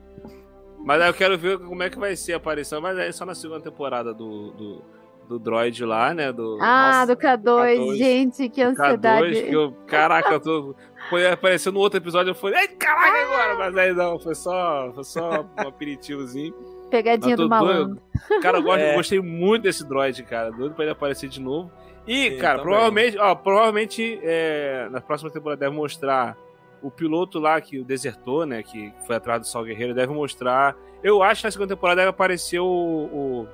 Mas 0.83 1.01
aí 1.01 1.09
eu 1.09 1.13
quero 1.13 1.37
ver 1.37 1.59
como 1.59 1.81
é 1.83 1.89
que 1.89 1.97
vai 1.99 2.15
ser 2.15 2.33
a 2.33 2.37
aparição. 2.37 2.81
Mas 2.81 2.97
é 2.97 3.11
só 3.11 3.25
na 3.25 3.35
segunda 3.35 3.61
temporada 3.61 4.13
do, 4.13 4.51
do, 4.51 4.81
do 5.27 5.39
droid 5.39 5.83
lá, 5.85 6.13
né? 6.13 6.31
Do, 6.31 6.57
Ah, 6.61 7.01
nossa, 7.05 7.15
do 7.15 7.21
K2, 7.21 7.77
K2. 7.77 7.95
gente, 7.97 8.49
que 8.49 8.61
ansiedade. 8.61 9.27
K2, 9.27 9.49
que 9.49 9.53
eu, 9.55 9.71
caraca, 9.87 10.29
eu 10.33 10.39
tô. 10.39 10.75
Foi 11.09 11.27
apareceu 11.29 11.71
no 11.71 11.79
outro 11.79 11.97
episódio, 11.99 12.31
eu 12.31 12.35
falei, 12.35 12.59
ai, 12.59 12.67
caraca, 12.69 13.17
agora! 13.21 13.55
Mas 13.57 13.77
aí 13.77 13.93
não, 13.93 14.19
foi 14.19 14.35
só, 14.35 14.91
foi 14.93 15.03
só 15.03 15.41
um 15.63 15.67
aperitivozinho. 15.67 16.53
Pegadinha 16.89 17.35
do 17.35 17.49
malandro. 17.49 17.95
doido. 18.29 18.41
Cara, 18.41 18.57
eu 18.59 18.63
gosto- 18.63 18.79
É. 18.79 18.95
gostei 18.95 19.19
muito 19.21 19.63
desse 19.63 19.85
droid, 19.85 20.23
cara. 20.23 20.51
Doido 20.51 20.73
pra 20.73 20.85
ele 20.85 20.91
aparecer 20.91 21.27
de 21.27 21.41
novo. 21.41 21.69
E, 22.07 22.31
Sim, 22.31 22.37
cara, 22.37 22.59
também. 22.59 22.63
provavelmente, 22.71 23.17
ó, 23.17 23.35
provavelmente 23.35 24.19
é, 24.23 24.87
na 24.89 25.01
próxima 25.01 25.29
temporada 25.29 25.59
deve 25.59 25.75
mostrar 25.75 26.37
o 26.81 26.91
piloto 26.91 27.39
lá 27.39 27.59
que 27.59 27.83
desertou, 27.83 28.45
né? 28.45 28.61
Que 28.63 28.93
foi 29.05 29.15
atrás 29.15 29.41
do 29.41 29.47
Sol 29.47 29.63
Guerreiro, 29.63 29.93
deve 29.93 30.13
mostrar. 30.13 30.75
Eu 31.03 31.21
acho 31.23 31.41
que 31.41 31.47
na 31.47 31.51
segunda 31.51 31.75
temporada 31.75 32.01
deve 32.01 32.09
aparecer 32.09 32.59
o. 32.59 32.65
o, 32.65 33.47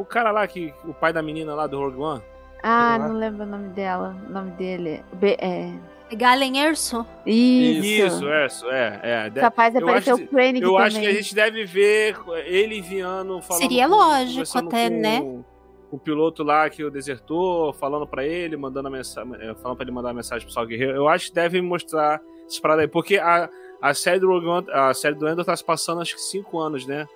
o 0.00 0.04
cara 0.04 0.30
lá, 0.30 0.46
que, 0.46 0.72
o 0.84 0.92
pai 0.94 1.12
da 1.12 1.22
menina 1.22 1.54
lá 1.54 1.66
do 1.66 1.78
Rogue 1.78 1.98
One. 1.98 2.22
Ah, 2.62 2.98
não 2.98 3.14
lembro 3.14 3.44
o 3.44 3.46
nome 3.46 3.68
dela. 3.70 4.16
O 4.28 4.32
nome 4.32 4.50
dele. 4.52 5.02
B 5.14 5.36
é. 5.40 5.72
Galen 6.12 6.58
Erso? 6.58 7.06
Isso. 7.24 7.86
Isso, 7.86 8.28
é, 8.28 8.46
isso, 8.46 8.70
é. 8.70 9.00
é. 9.26 9.30
Capaz 9.30 9.72
de 9.72 9.80
eu 9.80 9.86
aparecer 9.88 10.12
acho 10.12 10.24
o 10.24 10.26
Krennic 10.26 10.64
Eu 10.64 10.72
também. 10.72 10.86
acho 10.86 11.00
que 11.00 11.06
a 11.06 11.12
gente 11.12 11.34
deve 11.34 11.64
ver 11.64 12.16
ele 12.46 12.78
enviando 12.78 13.40
falando 13.42 13.62
Seria 13.62 13.88
com- 13.88 13.94
lógico 13.94 14.58
até, 14.58 14.90
com- 14.90 14.96
né? 14.96 15.44
o 15.88 15.98
piloto 15.98 16.42
lá 16.42 16.68
que 16.68 16.82
o 16.82 16.90
desertou, 16.90 17.72
falando 17.72 18.06
para 18.08 18.24
ele, 18.26 18.56
mandando 18.56 18.88
a 18.88 18.90
mensagem, 18.90 19.32
falando 19.62 19.76
para 19.76 19.84
ele 19.84 19.92
mandar 19.92 20.10
a 20.10 20.14
mensagem 20.14 20.44
pro 20.44 20.52
Sal 20.52 20.66
Guerreiro. 20.66 20.96
Eu 20.96 21.08
acho 21.08 21.28
que 21.28 21.34
devem 21.34 21.62
mostrar 21.62 22.20
essas 22.50 22.60
paradas 22.60 22.82
aí, 22.82 22.88
porque 22.88 23.16
a, 23.18 23.48
a 23.80 23.94
série 23.94 24.18
do 24.20 24.28
Rogue 24.28 24.46
One, 24.46 24.66
a 24.70 24.92
série 24.92 25.14
do 25.14 25.28
Endor 25.28 25.44
tá 25.44 25.56
se 25.56 25.64
passando 25.64 26.00
acho 26.00 26.14
que 26.14 26.20
5 26.20 26.58
anos, 26.58 26.86
né? 26.86 27.06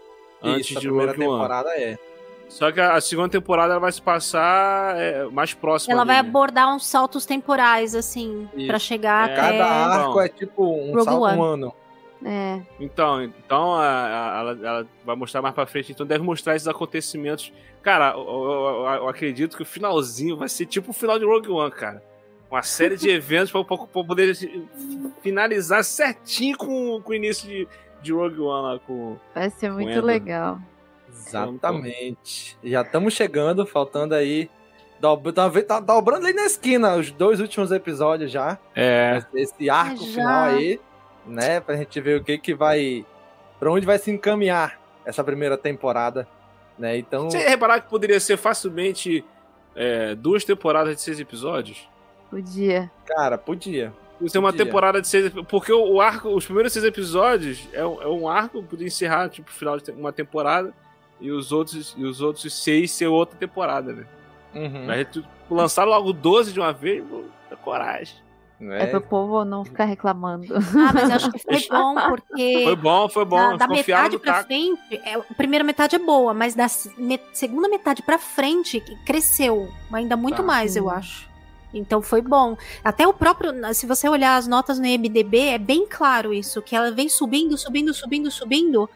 Antes 0.43 0.71
Isso, 0.71 0.79
a 0.79 0.81
de 0.81 0.87
primeira 0.89 1.13
Rogue 1.13 1.25
One. 1.25 1.33
temporada 1.33 1.71
é. 1.79 1.99
Só 2.49 2.71
que 2.71 2.81
a, 2.81 2.95
a 2.95 3.01
segunda 3.01 3.29
temporada 3.31 3.73
ela 3.73 3.81
vai 3.81 3.91
se 3.91 4.01
passar 4.03 4.97
é, 5.01 5.25
mais 5.25 5.55
próxima. 5.55 5.93
Ela 5.95 6.05
vai 6.05 6.17
ali, 6.19 6.25
né? 6.25 6.29
abordar 6.31 6.75
uns 6.75 6.87
saltos 6.87 7.25
temporais, 7.27 7.95
assim, 7.95 8.49
Isso. 8.55 8.67
pra 8.67 8.79
chegar 8.79 9.29
É. 9.29 9.33
até. 9.33 9.59
Cada 9.59 9.67
arco 9.67 10.11
Então. 10.11 10.21
é 10.21 10.29
tipo 10.29 10.63
um 10.65 10.93
Rogue 10.93 11.05
salto 11.05 11.23
One. 11.25 11.39
um 11.39 11.43
ano. 11.43 11.75
É. 12.27 12.61
Então, 12.81 13.23
então 13.25 13.75
a- 13.75 13.83
a- 13.83 14.39
ela, 14.41 14.59
ela 14.63 14.87
vai 15.05 15.17
mostrar 15.17 15.43
mais 15.43 15.55
pra 15.55 15.67
frente, 15.67 15.93
então 15.93 16.07
deve 16.07 16.23
mostrar 16.23 16.55
esses 16.55 16.69
acontecimentos. 16.69 17.53
Cara, 17.83 18.13
eu, 18.15 18.21
eu- 18.21 18.55
eu- 18.87 18.87
eu 19.03 19.09
acredito 19.09 19.57
que 19.57 19.63
o 19.63 19.67
finalzinho 19.67 20.37
vai 20.37 20.49
ser 20.49 20.65
tipo 20.67 20.91
o 20.91 20.95
final 20.95 21.19
de 21.19 21.25
Rogue 21.25 21.51
One, 21.51 21.71
cara. 21.71 22.03
Uma 22.55 22.63
série 22.63 22.97
de 22.97 23.11
eventos 23.11 23.51
pra, 23.51 23.65
pra- 23.65 23.77
pra 23.77 24.05
poder 24.05 24.33
finalizar 25.23 25.83
certinho 25.83 26.57
com, 26.57 27.01
com 27.03 27.11
o 27.11 27.15
início 27.15 27.49
de, 27.49 27.67
de 28.01 28.13
Rogue 28.13 28.39
One 28.41 28.63
lá 28.75 28.79
com. 28.79 29.17
Vai 29.35 29.51
ser 29.51 29.73
muito 29.73 29.91
Endor. 29.91 30.05
legal. 30.05 30.59
Exatamente. 31.13 32.57
Já 32.63 32.83
estamos 32.83 33.13
chegando, 33.15 33.67
faltando 33.67 34.15
aí. 34.15 34.49
Tá, 35.35 35.51
tá 35.67 35.81
dobrando 35.81 36.27
aí 36.27 36.33
na 36.33 36.45
esquina 36.47 36.95
os 36.95 37.11
dois 37.11 37.41
últimos 37.41 37.73
episódios 37.73 38.31
já. 38.31 38.57
É. 38.75 39.21
Esse 39.35 39.69
arco 39.69 39.97
Já. 39.99 40.07
final 40.13 40.45
aí, 40.45 40.81
né? 41.27 41.61
Pra 41.61 41.77
gente 41.77 42.01
ver 42.01 42.21
o 42.21 42.25
que 42.25 42.39
que 42.39 42.55
vai. 42.55 43.05
Pra 43.59 43.71
onde 43.73 43.85
vai 43.85 43.99
se 43.99 44.11
encaminhar 44.11 44.81
essa 45.05 45.23
primeira 45.25 45.59
temporada, 45.59 46.27
né? 46.79 46.97
Então. 46.97 47.29
Você 47.31 47.39
reparar 47.39 47.81
que 47.81 47.91
poderia 47.91 48.21
ser 48.21 48.37
facilmente 48.37 49.25
é, 49.75 50.15
duas 50.15 50.45
temporadas 50.45 50.95
de 50.95 51.03
seis 51.03 51.19
episódios? 51.19 51.89
Podia. 52.31 52.91
Cara, 53.07 53.39
podia. 53.39 53.93
Você 54.21 54.39
uma 54.39 54.51
Podia. 54.53 54.65
temporada 54.65 55.01
de 55.01 55.09
seis. 55.09 55.33
Porque 55.49 55.73
o, 55.73 56.01
arco, 56.01 56.29
os 56.29 56.45
primeiros 56.45 56.73
seis 56.73 56.85
episódios 56.85 57.69
é, 57.73 57.85
um- 57.85 58.03
é 58.03 58.07
um 58.09 58.29
arco, 58.29 58.63
podia 58.63 58.87
encerrar, 58.87 59.29
tipo, 59.29 59.51
o 59.51 59.53
final 59.53 59.79
de 59.79 59.91
uma 59.93 60.13
temporada. 60.13 60.73
E 61.21 61.31
os 61.31 61.53
outros, 61.53 61.95
e 61.97 62.05
os 62.05 62.21
outros 62.21 62.53
seis 62.63 62.91
ser 62.91 63.07
outra 63.07 63.37
temporada, 63.39 63.93
né? 63.93 64.05
Uhum. 64.55 64.87
Mas 64.87 65.07
tu 65.11 65.25
lançar 65.51 65.85
logo 65.85 66.13
12 66.13 66.53
de 66.53 66.61
uma 66.61 66.73
vez, 66.73 67.05
pô, 67.05 67.23
dá 67.51 67.57
coragem. 67.57 68.17
É, 68.61 68.87
pro 68.87 69.01
povo 69.01 69.45
não 69.45 69.65
ficar 69.65 69.85
reclamando. 69.85 70.55
Ah, 70.57 70.93
mas 70.95 71.11
eu 71.11 71.17
acho 71.17 71.33
que 71.33 71.39
foi 71.41 71.67
bom, 71.69 71.95
porque. 72.09 72.61
Foi 72.65 72.77
bom, 72.77 73.09
foi 73.09 73.25
bom. 73.25 73.37
Da, 73.37 73.67
da 73.67 73.69
metade 73.69 74.19
pra 74.19 74.33
taco. 74.35 74.47
frente, 74.47 74.81
é, 75.05 75.15
a 75.15 75.35
primeira 75.37 75.65
metade 75.65 75.97
é 75.97 75.99
boa, 75.99 76.33
mas 76.33 76.55
da 76.55 76.67
me- 76.97 77.21
segunda 77.33 77.69
metade 77.69 78.01
pra 78.03 78.17
frente 78.19 78.81
cresceu 79.05 79.69
ainda 79.93 80.17
muito 80.17 80.37
Tá. 80.37 80.43
mais, 80.43 80.77
eu 80.77 80.89
acho. 80.89 81.29
Então 81.75 82.01
foi 82.01 82.23
bom. 82.23 82.57
Até 82.83 83.07
o 83.07 83.13
próprio, 83.13 83.53
se 83.75 83.87
você 83.87 84.09
olhar 84.09 84.37
as 84.37 84.47
notas 84.47 84.79
no 84.79 84.87
IMDb, 84.87 85.49
é 85.49 85.59
bem 85.59 85.87
claro 85.87 86.33
isso, 86.33 86.63
que 86.63 86.77
ela 86.77 86.91
vem 86.91 87.09
subindo, 87.09 87.59
subindo, 87.59 87.93
subindo, 87.93 88.31
subindo, 88.31 88.91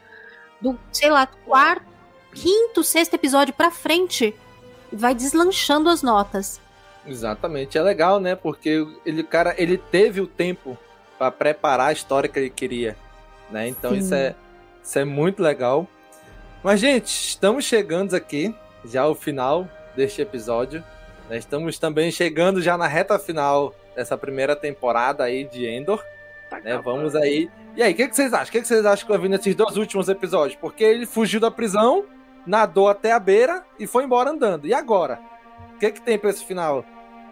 do, 0.60 0.78
sei 0.92 1.10
lá, 1.10 1.26
quarto, 1.26 1.86
quinto, 2.32 2.84
sexto 2.84 3.14
episódio 3.14 3.52
pra 3.52 3.70
frente, 3.70 4.34
e 4.92 4.96
vai 4.96 5.14
deslanchando 5.14 5.88
as 5.88 6.02
notas. 6.02 6.60
Exatamente, 7.06 7.76
é 7.76 7.82
legal, 7.82 8.20
né? 8.20 8.34
Porque 8.34 8.86
ele, 9.04 9.22
cara, 9.22 9.54
ele 9.58 9.78
teve 9.78 10.20
o 10.20 10.26
tempo 10.26 10.78
pra 11.18 11.30
preparar 11.30 11.88
a 11.88 11.92
história 11.92 12.28
que 12.28 12.38
ele 12.38 12.50
queria, 12.50 12.96
né? 13.50 13.66
Então 13.66 13.90
Sim. 13.92 13.98
isso 13.98 14.14
é, 14.14 14.34
isso 14.82 14.98
é 14.98 15.04
muito 15.04 15.42
legal. 15.42 15.88
Mas 16.62 16.80
gente, 16.80 17.06
estamos 17.06 17.64
chegando 17.64 18.14
aqui 18.14 18.54
já 18.84 19.02
ao 19.02 19.14
final 19.14 19.68
deste 19.96 20.20
episódio. 20.20 20.84
Né? 21.28 21.38
Estamos 21.38 21.78
também 21.78 22.10
chegando 22.10 22.60
já 22.60 22.76
na 22.76 22.86
reta 22.86 23.18
final 23.18 23.74
dessa 23.94 24.16
primeira 24.16 24.56
temporada 24.56 25.24
aí 25.24 25.44
de 25.44 25.66
Endor. 25.66 26.02
né? 26.62 26.80
Vamos 26.82 27.14
aí. 27.14 27.50
E 27.76 27.82
aí, 27.82 27.92
o 27.92 27.96
que, 27.96 28.08
que 28.08 28.16
vocês 28.16 28.32
acham? 28.32 28.48
O 28.48 28.52
que, 28.52 28.60
que 28.60 28.68
vocês 28.68 28.84
acham 28.84 29.06
que 29.06 29.12
vai 29.12 29.20
vir 29.20 29.28
nesses 29.28 29.54
dois 29.54 29.76
últimos 29.76 30.08
episódios? 30.08 30.58
Porque 30.60 30.82
ele 30.82 31.06
fugiu 31.06 31.38
da 31.38 31.50
prisão, 31.50 32.04
nadou 32.46 32.88
até 32.88 33.12
a 33.12 33.18
beira 33.20 33.64
e 33.78 33.86
foi 33.86 34.04
embora 34.04 34.30
andando. 34.30 34.66
E 34.66 34.74
agora? 34.74 35.20
O 35.74 35.78
que, 35.78 35.92
que 35.92 36.00
tem 36.00 36.18
pra 36.18 36.30
esse 36.30 36.44
final? 36.44 36.84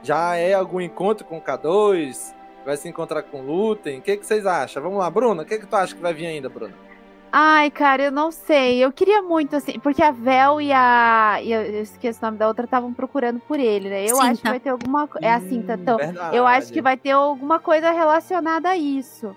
Já 0.03 0.37
é 0.37 0.53
algum 0.55 0.81
encontro 0.81 1.27
com 1.27 1.39
o 1.39 1.43
K2? 1.43 2.35
Vai 2.65 2.77
se 2.77 2.89
encontrar 2.89 3.23
com 3.23 3.41
o 3.41 3.45
Lutem? 3.45 3.99
O 3.99 4.03
que, 4.03 4.17
que 4.17 4.27
vocês 4.27 4.45
acham? 4.45 4.83
Vamos 4.83 4.99
lá, 4.99 5.11
Bruna. 5.11 5.43
O 5.43 5.47
que, 5.47 5.59
que 5.59 5.67
tu 5.67 5.75
acha 5.75 5.95
que 5.95 6.03
vai 6.03 6.13
vir 6.13 6.27
ainda, 6.27 6.49
Bruna? 6.49 6.75
Ai, 7.39 7.71
cara, 7.71 8.05
eu 8.05 8.11
não 8.11 8.33
sei. 8.33 8.83
Eu 8.83 8.91
queria 8.91 9.21
muito, 9.21 9.55
assim, 9.55 9.79
porque 9.79 10.03
a 10.03 10.11
Vel 10.11 10.59
e 10.59 10.73
a. 10.73 11.39
e 11.43 11.53
eu 11.53 11.83
esqueço 11.83 12.19
o 12.23 12.25
nome 12.25 12.39
da 12.39 12.49
outra, 12.49 12.65
estavam 12.65 12.95
procurando 12.95 13.39
por 13.41 13.61
ele, 13.61 13.91
né? 13.91 14.07
Eu 14.07 14.19
acho 14.19 14.31
que 14.31 14.37
Cinta. 14.37 14.49
vai 14.49 14.61
ter 14.61 14.71
alguma 14.71 15.07
coisa. 15.07 15.27
É 15.27 15.35
a 15.35 15.41
cinta, 15.41 15.75
então. 15.75 15.99
verdade. 15.99 16.35
Eu 16.35 16.47
acho 16.47 16.73
que 16.73 16.81
vai 16.81 16.97
ter 16.97 17.11
alguma 17.11 17.59
coisa 17.59 17.91
relacionada 17.91 18.71
a 18.71 18.77
isso. 18.79 19.37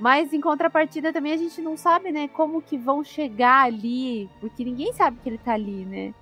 Mas 0.00 0.32
em 0.32 0.40
contrapartida 0.40 1.12
também 1.12 1.34
a 1.34 1.36
gente 1.36 1.62
não 1.62 1.76
sabe, 1.76 2.10
né, 2.10 2.26
como 2.26 2.60
que 2.60 2.76
vão 2.76 3.04
chegar 3.04 3.66
ali, 3.66 4.28
porque 4.40 4.64
ninguém 4.64 4.92
sabe 4.92 5.18
que 5.22 5.28
ele 5.28 5.38
tá 5.38 5.52
ali, 5.52 5.84
né? 5.84 6.12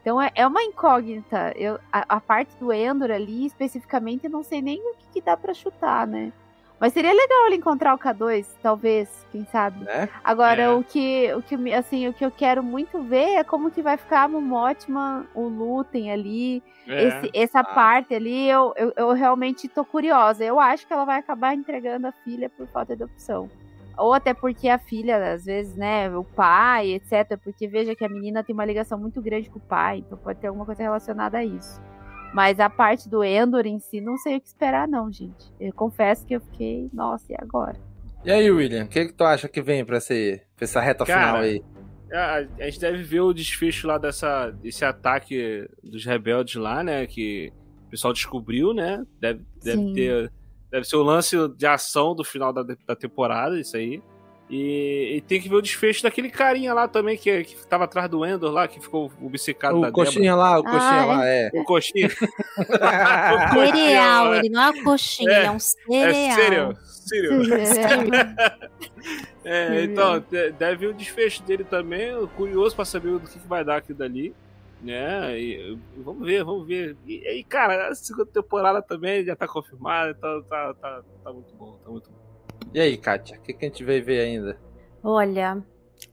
Então 0.00 0.20
é, 0.20 0.32
é 0.34 0.44
uma 0.44 0.64
incógnita. 0.64 1.52
Eu, 1.54 1.78
a, 1.92 2.16
a 2.16 2.20
parte 2.20 2.56
do 2.56 2.72
Endor 2.72 3.12
ali, 3.12 3.46
especificamente, 3.46 4.24
eu 4.24 4.30
não 4.30 4.42
sei 4.42 4.60
nem 4.60 4.80
o 4.80 4.94
que, 4.96 5.06
que 5.12 5.20
dá 5.20 5.36
pra 5.36 5.54
chutar, 5.54 6.08
né? 6.08 6.32
Mas 6.82 6.92
seria 6.92 7.12
legal 7.12 7.46
ele 7.46 7.54
encontrar 7.54 7.94
o 7.94 7.98
K2, 7.98 8.44
talvez, 8.60 9.24
quem 9.30 9.44
sabe. 9.44 9.84
Né? 9.84 10.08
Agora, 10.24 10.62
É. 10.62 10.68
o 10.70 10.82
que 10.82 11.32
o 11.32 11.40
que 11.40 11.72
assim, 11.72 12.08
o 12.08 12.12
que 12.12 12.24
eu 12.26 12.30
quero 12.32 12.60
muito 12.60 13.00
ver 13.04 13.36
é 13.36 13.44
como 13.44 13.70
que 13.70 13.80
vai 13.80 13.96
ficar 13.96 14.28
o 14.28 14.40
Motman, 14.40 15.24
o 15.32 15.42
Lutem 15.46 16.10
ali, 16.10 16.60
É. 16.88 17.04
esse- 17.04 17.30
essa 17.32 17.60
Ah. 17.60 17.64
parte 17.64 18.12
ali, 18.12 18.48
eu, 18.48 18.74
eu, 18.76 18.92
eu 18.96 19.12
realmente 19.12 19.68
tô 19.68 19.84
curiosa. 19.84 20.42
Eu 20.44 20.58
acho 20.58 20.84
que 20.84 20.92
ela 20.92 21.04
vai 21.04 21.20
acabar 21.20 21.54
entregando 21.54 22.08
a 22.08 22.12
filha 22.24 22.50
por 22.50 22.66
falta 22.66 22.96
de 22.96 23.04
opção. 23.04 23.48
Ou 23.96 24.12
até 24.12 24.34
porque 24.34 24.68
a 24.68 24.78
filha, 24.78 25.34
às 25.34 25.44
vezes, 25.44 25.76
né, 25.76 26.10
o 26.10 26.24
pai, 26.24 26.94
etc. 26.94 27.38
Porque 27.44 27.68
veja 27.68 27.94
que 27.94 28.04
a 28.04 28.08
menina 28.08 28.42
tem 28.42 28.54
uma 28.54 28.64
ligação 28.64 28.98
muito 28.98 29.22
grande 29.22 29.48
com 29.48 29.58
o 29.60 29.62
pai, 29.62 29.98
então 29.98 30.18
pode 30.18 30.40
ter 30.40 30.48
alguma 30.48 30.66
coisa 30.66 30.82
relacionada 30.82 31.38
a 31.38 31.44
isso. 31.44 31.80
Mas 32.32 32.58
a 32.58 32.70
parte 32.70 33.08
do 33.08 33.22
Endor 33.22 33.66
em 33.66 33.78
si, 33.78 34.00
não 34.00 34.16
sei 34.16 34.36
o 34.36 34.40
que 34.40 34.48
esperar, 34.48 34.88
não, 34.88 35.12
gente. 35.12 35.52
Eu 35.60 35.72
confesso 35.72 36.26
que 36.26 36.34
eu 36.34 36.40
fiquei, 36.40 36.88
nossa, 36.92 37.32
e 37.32 37.36
agora? 37.38 37.78
E 38.24 38.30
aí, 38.30 38.50
William? 38.50 38.84
O 38.84 38.88
que, 38.88 39.06
que 39.06 39.12
tu 39.12 39.24
acha 39.24 39.48
que 39.48 39.60
vem 39.60 39.84
pra, 39.84 39.98
esse, 39.98 40.40
pra 40.56 40.64
essa 40.64 40.80
reta 40.80 41.04
Cara, 41.04 41.26
final 41.26 41.40
aí? 41.42 41.62
A, 42.12 42.36
a 42.36 42.64
gente 42.64 42.80
deve 42.80 43.02
ver 43.02 43.20
o 43.20 43.32
desfecho 43.32 43.86
lá 43.86 43.98
dessa, 43.98 44.50
desse 44.50 44.84
ataque 44.84 45.68
dos 45.82 46.04
rebeldes 46.04 46.54
lá, 46.54 46.82
né? 46.82 47.06
Que 47.06 47.52
o 47.86 47.90
pessoal 47.90 48.12
descobriu, 48.12 48.72
né? 48.72 49.04
Deve, 49.20 49.44
deve 49.62 49.82
Sim. 49.82 49.94
ter. 49.94 50.32
Deve 50.70 50.86
ser 50.86 50.96
o 50.96 51.02
lance 51.02 51.36
de 51.56 51.66
ação 51.66 52.14
do 52.14 52.24
final 52.24 52.50
da, 52.52 52.62
da 52.62 52.96
temporada, 52.96 53.60
isso 53.60 53.76
aí. 53.76 54.02
E, 54.54 55.14
e 55.16 55.20
tem 55.22 55.40
que 55.40 55.48
ver 55.48 55.54
o 55.54 55.62
desfecho 55.62 56.02
daquele 56.02 56.28
carinha 56.28 56.74
lá 56.74 56.86
também, 56.86 57.16
que, 57.16 57.42
que 57.42 57.66
tava 57.66 57.84
atrás 57.84 58.06
do 58.10 58.22
Endor 58.22 58.52
lá, 58.52 58.68
que 58.68 58.78
ficou 58.78 59.10
obcecado 59.22 59.80
da 59.80 59.88
O 59.88 59.92
coxinha 59.92 60.34
lá, 60.34 60.58
o 60.58 60.62
coxinha 60.62 61.00
Ah, 61.00 61.06
lá, 61.06 61.26
é. 61.26 61.44
Débora. 61.44 61.62
O 61.62 61.64
coxinha. 61.64 62.08
Cereal, 63.72 64.34
ele 64.34 64.50
não 64.50 64.62
é 64.62 64.70
uma 64.70 64.84
coxinha, 64.84 65.30
É, 65.32 65.44
é 65.46 65.50
um 65.50 65.58
cereal. 65.58 66.02
É 66.04 66.34
sério, 66.34 66.76
sério. 67.64 68.10
É, 69.42 69.84
então, 69.84 70.20
de- 70.20 70.52
deve 70.52 70.86
o 70.86 70.92
desfecho 70.92 71.42
dele 71.44 71.64
também. 71.64 72.14
Curioso 72.36 72.76
pra 72.76 72.84
saber 72.84 73.08
o 73.08 73.20
que, 73.20 73.38
que 73.38 73.48
vai 73.48 73.64
dar 73.64 73.76
aquilo 73.78 73.98
dali. 73.98 74.34
Né? 74.82 75.40
E, 75.40 75.72
e 75.96 76.00
vamos 76.02 76.26
ver, 76.26 76.44
vamos 76.44 76.66
ver. 76.66 76.94
E, 77.06 77.38
e, 77.38 77.44
cara, 77.44 77.88
a 77.88 77.94
segunda 77.94 78.26
temporada 78.26 78.82
também 78.82 79.24
já 79.24 79.34
tá 79.34 79.48
confirmada, 79.48 80.10
então 80.10 80.42
tá, 80.42 80.74
tá, 80.74 81.02
tá 81.24 81.32
muito 81.32 81.54
bom, 81.54 81.78
tá 81.82 81.90
muito 81.90 82.10
bom. 82.10 82.21
E 82.72 82.80
aí, 82.80 82.96
Kátia? 82.96 83.38
O 83.38 83.42
que, 83.42 83.52
que 83.52 83.64
a 83.64 83.68
gente 83.68 83.84
vai 83.84 84.00
ver 84.00 84.20
ainda? 84.20 84.58
Olha, 85.02 85.62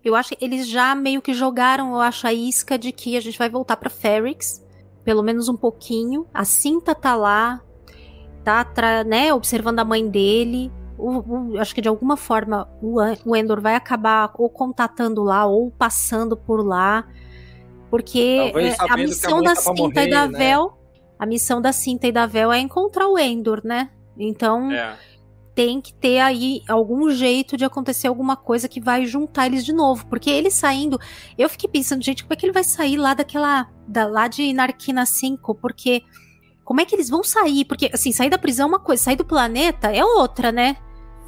eu 0.03 0.15
acho 0.15 0.35
que 0.35 0.43
eles 0.43 0.67
já 0.67 0.95
meio 0.95 1.21
que 1.21 1.33
jogaram, 1.33 1.91
eu 1.91 1.99
acho, 1.99 2.25
a 2.27 2.33
isca 2.33 2.77
de 2.77 2.91
que 2.91 3.15
a 3.17 3.21
gente 3.21 3.37
vai 3.37 3.49
voltar 3.49 3.77
pra 3.77 3.89
Ferrix, 3.89 4.65
pelo 5.03 5.21
menos 5.23 5.47
um 5.49 5.55
pouquinho. 5.57 6.25
A 6.33 6.43
Cinta 6.45 6.95
tá 6.95 7.15
lá, 7.15 7.61
tá, 8.43 8.63
tra- 8.63 9.03
né, 9.03 9.33
observando 9.33 9.79
a 9.79 9.85
mãe 9.85 10.07
dele. 10.09 10.71
O- 10.97 11.53
o- 11.53 11.59
acho 11.59 11.73
que 11.73 11.81
de 11.81 11.87
alguma 11.87 12.17
forma 12.17 12.67
o, 12.81 13.35
Endor 13.35 13.61
vai 13.61 13.75
acabar 13.75 14.31
ou 14.37 14.49
contatando 14.49 15.23
lá 15.23 15.45
ou 15.45 15.71
passando 15.71 16.35
por 16.35 16.65
lá, 16.65 17.07
porque 17.89 18.51
é, 18.55 18.75
a 18.77 18.97
missão 18.97 19.41
da 19.41 19.53
tá 19.55 19.61
pra 19.61 19.75
Cinta 19.75 19.81
e 19.81 20.07
morrer, 20.07 20.09
da 20.09 20.27
né? 20.27 20.37
Vel, 20.37 20.77
a 21.17 21.25
missão 21.25 21.61
da 21.61 21.71
Cinta 21.71 22.07
e 22.07 22.11
da 22.11 22.25
Vel 22.25 22.51
é 22.51 22.59
encontrar 22.59 23.07
o 23.07 23.17
Endor, 23.17 23.61
né? 23.63 23.89
Então 24.17 24.69
É. 24.71 24.97
tem 25.59 25.81
que 25.81 25.93
ter 25.93 26.19
aí 26.19 26.61
algum 26.69 27.11
jeito 27.11 27.57
de 27.57 27.65
acontecer 27.65 28.07
alguma 28.07 28.37
coisa 28.37 28.69
que 28.69 28.79
vai 28.79 29.05
juntar 29.05 29.47
eles 29.47 29.65
de 29.65 29.73
novo. 29.73 30.05
Porque 30.07 30.29
ele 30.29 30.49
saindo. 30.49 30.97
Eu 31.37 31.49
fiquei 31.49 31.69
pensando, 31.69 32.01
gente, 32.01 32.23
como 32.23 32.33
é 32.33 32.37
que 32.37 32.45
ele 32.45 32.53
vai 32.53 32.63
sair 32.63 32.95
lá 32.95 33.13
daquela. 33.13 33.69
Da, 33.85 34.07
lá 34.07 34.29
de 34.29 34.53
Narquina 34.53 35.05
5? 35.05 35.55
Porque. 35.55 36.01
Como 36.63 36.79
é 36.79 36.85
que 36.85 36.95
eles 36.95 37.09
vão 37.09 37.25
sair? 37.25 37.65
Porque, 37.65 37.89
assim, 37.93 38.13
sair 38.13 38.29
da 38.29 38.37
prisão 38.37 38.67
é 38.67 38.69
uma 38.69 38.79
coisa, 38.79 39.03
sair 39.03 39.17
do 39.17 39.25
planeta 39.25 39.93
é 39.93 40.01
outra, 40.01 40.49
né? 40.49 40.77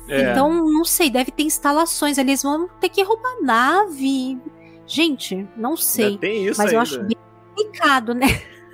É. 0.07 0.31
Então, 0.31 0.63
não 0.63 0.85
sei, 0.85 1.09
deve 1.09 1.31
ter 1.31 1.43
instalações 1.43 2.17
ali. 2.17 2.29
Eles 2.29 2.43
vão 2.43 2.69
ter 2.79 2.87
que 2.87 3.03
roubar 3.03 3.41
nave. 3.41 4.39
Gente, 4.87 5.45
não 5.57 5.75
sei. 5.75 6.05
Ainda 6.05 6.19
tem 6.19 6.45
isso 6.45 6.57
Mas 6.57 6.67
ainda. 6.67 6.75
eu 6.75 6.79
acho 6.79 7.03
bem 7.03 7.17
complicado, 7.49 8.13
né? 8.13 8.27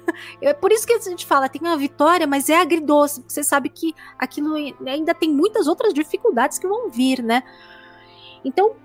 É 0.41 0.53
por 0.53 0.71
isso 0.71 0.85
que 0.85 0.93
a 0.93 0.99
gente 0.99 1.25
fala, 1.25 1.49
tem 1.49 1.61
uma 1.61 1.77
vitória, 1.77 2.25
mas 2.27 2.49
é 2.49 2.59
agridoce. 2.59 3.23
Você 3.27 3.43
sabe 3.43 3.69
que 3.69 3.93
aquilo 4.17 4.55
ainda 4.85 5.13
tem 5.13 5.29
muitas 5.29 5.67
outras 5.67 5.93
dificuldades 5.93 6.57
que 6.57 6.67
vão 6.67 6.89
vir, 6.89 7.21
né? 7.21 7.43
Então, 8.43 8.75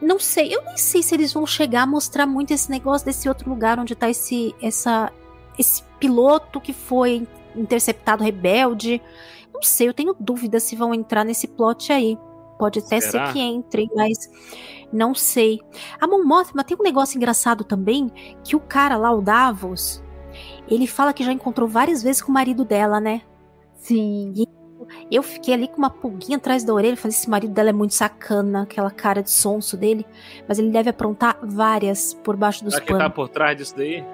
não 0.00 0.18
sei, 0.18 0.54
eu 0.54 0.64
nem 0.64 0.76
sei 0.76 1.02
se 1.02 1.14
eles 1.14 1.32
vão 1.32 1.46
chegar 1.46 1.82
a 1.82 1.86
mostrar 1.86 2.26
muito 2.26 2.52
esse 2.52 2.70
negócio 2.70 3.06
desse 3.06 3.28
outro 3.28 3.48
lugar 3.48 3.78
onde 3.78 3.94
tá 3.94 4.10
esse, 4.10 4.54
essa, 4.60 5.12
esse 5.58 5.84
piloto 6.00 6.60
que 6.60 6.72
foi 6.72 7.26
interceptado 7.54 8.24
rebelde. 8.24 9.00
Não 9.54 9.62
sei, 9.62 9.88
eu 9.88 9.94
tenho 9.94 10.16
dúvidas 10.18 10.64
se 10.64 10.74
vão 10.74 10.92
entrar 10.92 11.24
nesse 11.24 11.46
plot 11.46 11.92
aí. 11.92 12.18
Pode 12.58 12.80
até 12.80 13.00
Será? 13.00 13.26
ser 13.26 13.32
que 13.32 13.40
entre, 13.40 13.88
mas 13.94 14.18
não 14.92 15.14
sei. 15.14 15.60
A 16.00 16.06
Mon 16.06 16.24
Mothma 16.24 16.64
tem 16.64 16.76
um 16.78 16.82
negócio 16.82 17.16
engraçado 17.16 17.64
também, 17.64 18.10
que 18.44 18.54
o 18.54 18.60
cara 18.60 18.96
lá, 18.96 19.12
o 19.12 19.20
Davos, 19.20 20.02
ele 20.68 20.86
fala 20.86 21.12
que 21.12 21.24
já 21.24 21.32
encontrou 21.32 21.68
várias 21.68 22.02
vezes 22.02 22.22
com 22.22 22.30
o 22.30 22.34
marido 22.34 22.64
dela, 22.64 23.00
né? 23.00 23.22
Sim. 23.76 24.32
E 24.36 24.46
eu 25.10 25.22
fiquei 25.22 25.54
ali 25.54 25.68
com 25.68 25.78
uma 25.78 25.90
pulguinha 25.90 26.36
atrás 26.36 26.64
da 26.64 26.72
orelha, 26.72 26.96
falei, 26.96 27.14
esse 27.14 27.28
marido 27.28 27.52
dela 27.52 27.70
é 27.70 27.72
muito 27.72 27.94
sacana, 27.94 28.62
aquela 28.62 28.90
cara 28.90 29.22
de 29.22 29.30
sonso 29.30 29.76
dele, 29.76 30.04
mas 30.48 30.58
ele 30.58 30.70
deve 30.70 30.90
aprontar 30.90 31.38
várias 31.42 32.14
por 32.14 32.36
baixo 32.36 32.64
dos 32.64 32.74
Será 32.74 32.86
que 32.86 32.92
tá 32.92 32.98
panos. 32.98 33.14
por 33.14 33.28
trás 33.28 33.56
disso 33.56 33.76
daí? 33.76 34.04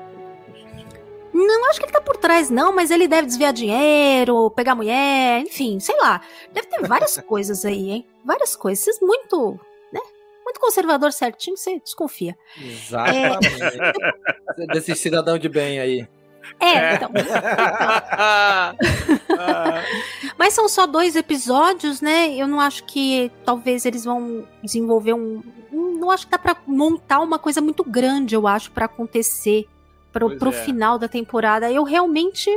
Não 1.33 1.71
acho 1.71 1.79
que 1.79 1.87
ele 1.87 1.93
tá 1.93 2.01
por 2.01 2.17
trás, 2.17 2.51
não, 2.51 2.75
mas 2.75 2.91
ele 2.91 3.07
deve 3.07 3.27
desviar 3.29 3.53
dinheiro, 3.53 4.51
pegar 4.51 4.75
mulher, 4.75 5.41
enfim, 5.43 5.79
sei 5.79 5.97
lá. 6.01 6.21
Deve 6.53 6.67
ter 6.67 6.87
várias 6.87 7.17
coisas 7.27 7.65
aí, 7.65 7.91
hein? 7.91 8.07
Várias 8.25 8.57
coisas. 8.57 8.83
Vocês 8.83 8.99
muito, 9.01 9.53
né? 9.93 10.01
Muito 10.45 10.59
conservador 10.59 11.13
certinho, 11.13 11.57
você 11.57 11.79
desconfia. 11.79 12.37
Exatamente. 12.61 13.79
Desse 14.73 14.95
cidadão 14.97 15.39
de 15.39 15.49
bem 15.49 15.79
aí. 15.79 16.09
É, 16.61 16.95
então. 16.95 17.11
Mas 20.39 20.55
são 20.55 20.69
só 20.69 20.87
dois 20.87 21.17
episódios, 21.17 22.01
né? 22.01 22.35
Eu 22.35 22.47
não 22.47 22.61
acho 22.61 22.85
que 22.85 23.31
talvez 23.45 23.85
eles 23.85 24.05
vão 24.05 24.47
desenvolver 24.63 25.15
um. 25.15 25.43
Não 25.71 26.11
acho 26.11 26.27
que 26.27 26.33
dá 26.33 26.39
pra 26.39 26.57
montar 26.67 27.21
uma 27.21 27.39
coisa 27.39 27.61
muito 27.61 27.85
grande, 27.85 28.35
eu 28.35 28.47
acho, 28.47 28.71
pra 28.71 28.87
acontecer 28.87 29.67
pro, 30.13 30.29
Pois 30.29 30.39
pro 30.39 30.51
é. 30.51 30.65
final 30.65 30.99
da 30.99 31.09
temporada. 31.09 31.71
Eu 31.71 31.85
realmente. 31.85 32.51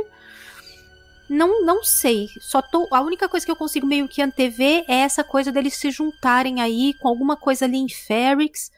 Não, 1.28 1.64
não 1.64 1.82
sei. 1.82 2.26
Só 2.40 2.60
tô. 2.60 2.86
A 2.90 3.00
única 3.00 3.28
coisa 3.28 3.46
que 3.46 3.52
eu 3.52 3.56
consigo 3.56 3.86
meio 3.86 4.08
que 4.08 4.20
antever 4.20 4.84
é 4.88 5.00
essa 5.00 5.24
coisa 5.24 5.50
deles 5.50 5.74
se 5.74 5.90
juntarem 5.90 6.60
aí 6.60 6.92
com 7.00 7.08
alguma 7.08 7.36
coisa 7.36 7.64
ali 7.64 7.78
em 7.78 7.88
Ferrix. 7.88 8.70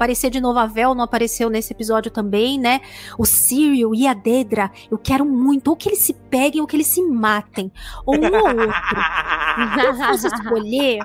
Aparecer 0.00 0.30
de 0.30 0.40
novo 0.40 0.58
a 0.58 0.64
Vel, 0.64 0.94
não 0.94 1.04
apareceu 1.04 1.50
nesse 1.50 1.74
episódio 1.74 2.10
também, 2.10 2.58
né? 2.58 2.80
O 3.18 3.26
Cyril 3.26 3.94
e 3.94 4.06
a 4.06 4.14
Dedra, 4.14 4.70
eu 4.90 4.96
quero 4.96 5.26
muito. 5.26 5.68
Ou 5.68 5.76
que 5.76 5.90
eles 5.90 5.98
se 5.98 6.14
peguem 6.14 6.58
ou 6.62 6.66
que 6.66 6.74
eles 6.74 6.86
se 6.86 7.02
matem. 7.02 7.70
Ou 8.06 8.14
um 8.16 8.24
ou 8.34 8.46
outro. 8.46 8.72
Se 9.74 9.84
eu 9.86 9.94
fosse 9.94 10.26
escolher, 10.28 11.00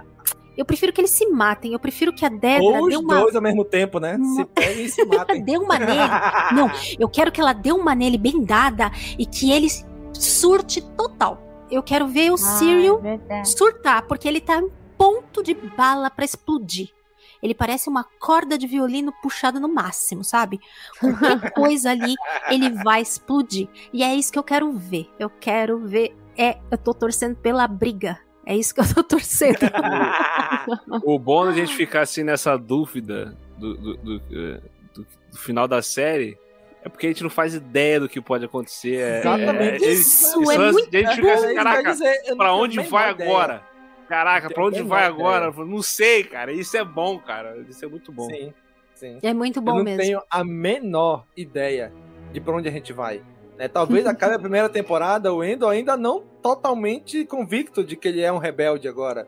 eu 0.57 0.63
prefiro 0.63 0.93
que 0.93 1.01
eles 1.01 1.11
se 1.11 1.27
matem. 1.27 1.73
Eu 1.73 1.79
prefiro 1.79 2.13
que 2.13 2.25
a 2.25 2.29
Dedra 2.29 2.63
Ou 2.63 2.87
dê 2.87 2.95
os 2.95 3.03
uma. 3.03 3.19
dois 3.19 3.35
ao 3.35 3.41
mesmo 3.41 3.65
tempo, 3.65 3.99
né? 3.99 4.17
Se 4.33 4.45
peguem 4.45 4.85
e 4.85 4.89
se 4.89 5.03
matem. 5.03 5.43
dê 5.43 5.57
uma 5.57 5.77
nele. 5.77 6.09
Não, 6.53 6.71
eu 6.97 7.09
quero 7.09 7.33
que 7.33 7.41
ela 7.41 7.51
dê 7.51 7.73
uma 7.73 7.93
nele 7.93 8.17
bem 8.17 8.45
dada 8.45 8.89
e 9.19 9.25
que 9.25 9.51
ele 9.51 9.67
surte 10.13 10.79
total. 10.95 11.41
Eu 11.69 11.83
quero 11.83 12.07
ver 12.07 12.31
o 12.31 12.37
Cyril 12.37 13.01
surtar, 13.43 14.03
porque 14.03 14.25
ele 14.25 14.39
tá 14.39 14.57
em 14.61 14.69
ponto 14.97 15.43
de 15.43 15.53
bala 15.53 16.09
pra 16.09 16.23
explodir. 16.23 16.91
Ele 17.45 17.53
parece 17.53 17.87
uma 17.89 18.03
corda 18.19 18.57
de 18.57 18.65
violino 18.65 19.13
puxada 19.21 19.59
no 19.59 19.67
máximo, 19.71 20.23
sabe? 20.23 20.59
Qualquer 20.99 21.51
coisa 21.53 21.91
ali, 21.91 22.15
ele 22.49 22.71
vai 22.83 23.01
explodir. 23.01 23.67
E 23.93 24.03
é 24.03 24.13
isso 24.15 24.33
que 24.33 24.39
eu 24.39 24.43
quero 24.43 24.71
ver. 24.73 25.07
Eu 25.19 25.29
quero 25.29 25.77
ver. 25.79 26.15
É, 26.37 26.57
eu 26.71 26.77
tô 26.77 26.91
torcendo 26.93 27.35
pela 27.35 27.67
briga. 27.67 28.17
É 28.47 28.55
isso 28.55 28.73
que 28.73 28.81
eu 28.81 28.93
tô 28.95 29.03
torcendo. 29.03 29.59
O 31.03 31.19
bom 31.19 31.45
da 31.45 31.51
gente 31.51 31.73
ficar 31.75 32.01
assim 32.01 32.23
nessa 32.23 32.57
dúvida 32.57 33.37
do, 33.57 33.75
do, 33.75 33.97
do, 33.97 34.15
eh, 34.31 34.59
do- 34.93 35.05
do 35.31 35.37
final 35.37 35.67
da 35.67 35.81
série 35.81 36.37
é 36.83 36.89
porque 36.89 37.05
a 37.07 37.09
gente 37.09 37.23
não 37.23 37.29
faz 37.29 37.53
ideia 37.53 37.99
do 37.99 38.09
que 38.09 38.19
pode 38.21 38.45
acontecer. 38.45 38.95
É- 38.95 39.19
Exatamente. 39.19 39.85
é- 39.85 39.91
Isso 39.93 40.51
é 40.51 40.57
muito 40.71 40.95
A 40.95 40.97
gente 40.99 41.15
fica 41.15 41.33
assim, 41.33 41.45
Isso 41.45 41.55
caraca, 41.55 41.95
pra 42.37 42.53
onde 42.55 42.79
vai 42.81 43.11
ideia. 43.11 43.29
agora? 43.29 43.63
Caraca, 44.07 44.49
pra 44.49 44.65
onde 44.65 44.81
vai 44.83 45.05
agora? 45.05 45.45
Eu 45.47 45.53
falo, 45.53 45.67
Não 45.67 45.81
sei, 45.81 46.23
cara. 46.23 46.51
Isso 46.51 46.75
é 46.77 46.83
bom, 46.83 47.19
cara. 47.19 47.57
Isso 47.67 47.83
é 47.83 47.87
muito 47.87 48.11
bom. 48.11 48.29
Sim, 48.29 48.53
sim. 48.93 49.19
É 49.23 49.33
muito 49.33 49.57
eu 49.59 49.63
bom 49.63 49.77
não 49.77 49.83
mesmo. 49.83 50.01
tenho 50.01 50.21
a 50.29 50.43
menor 50.43 51.25
ideia 51.35 51.91
de 52.31 52.39
pra 52.39 52.55
onde 52.55 52.67
a 52.67 52.71
gente 52.71 52.93
vai. 52.93 53.21
né? 53.57 53.67
Talvez 53.67 54.05
acabe 54.05 54.35
a 54.35 54.39
primeira 54.39 54.69
temporada, 54.69 55.33
o 55.33 55.43
Endo 55.43 55.67
ainda 55.67 55.95
não 55.97 56.21
totalmente 56.41 57.25
convicto 57.25 57.83
de 57.83 57.95
que 57.95 58.07
ele 58.07 58.21
é 58.21 58.31
um 58.31 58.37
rebelde 58.37 58.87
agora, 58.87 59.27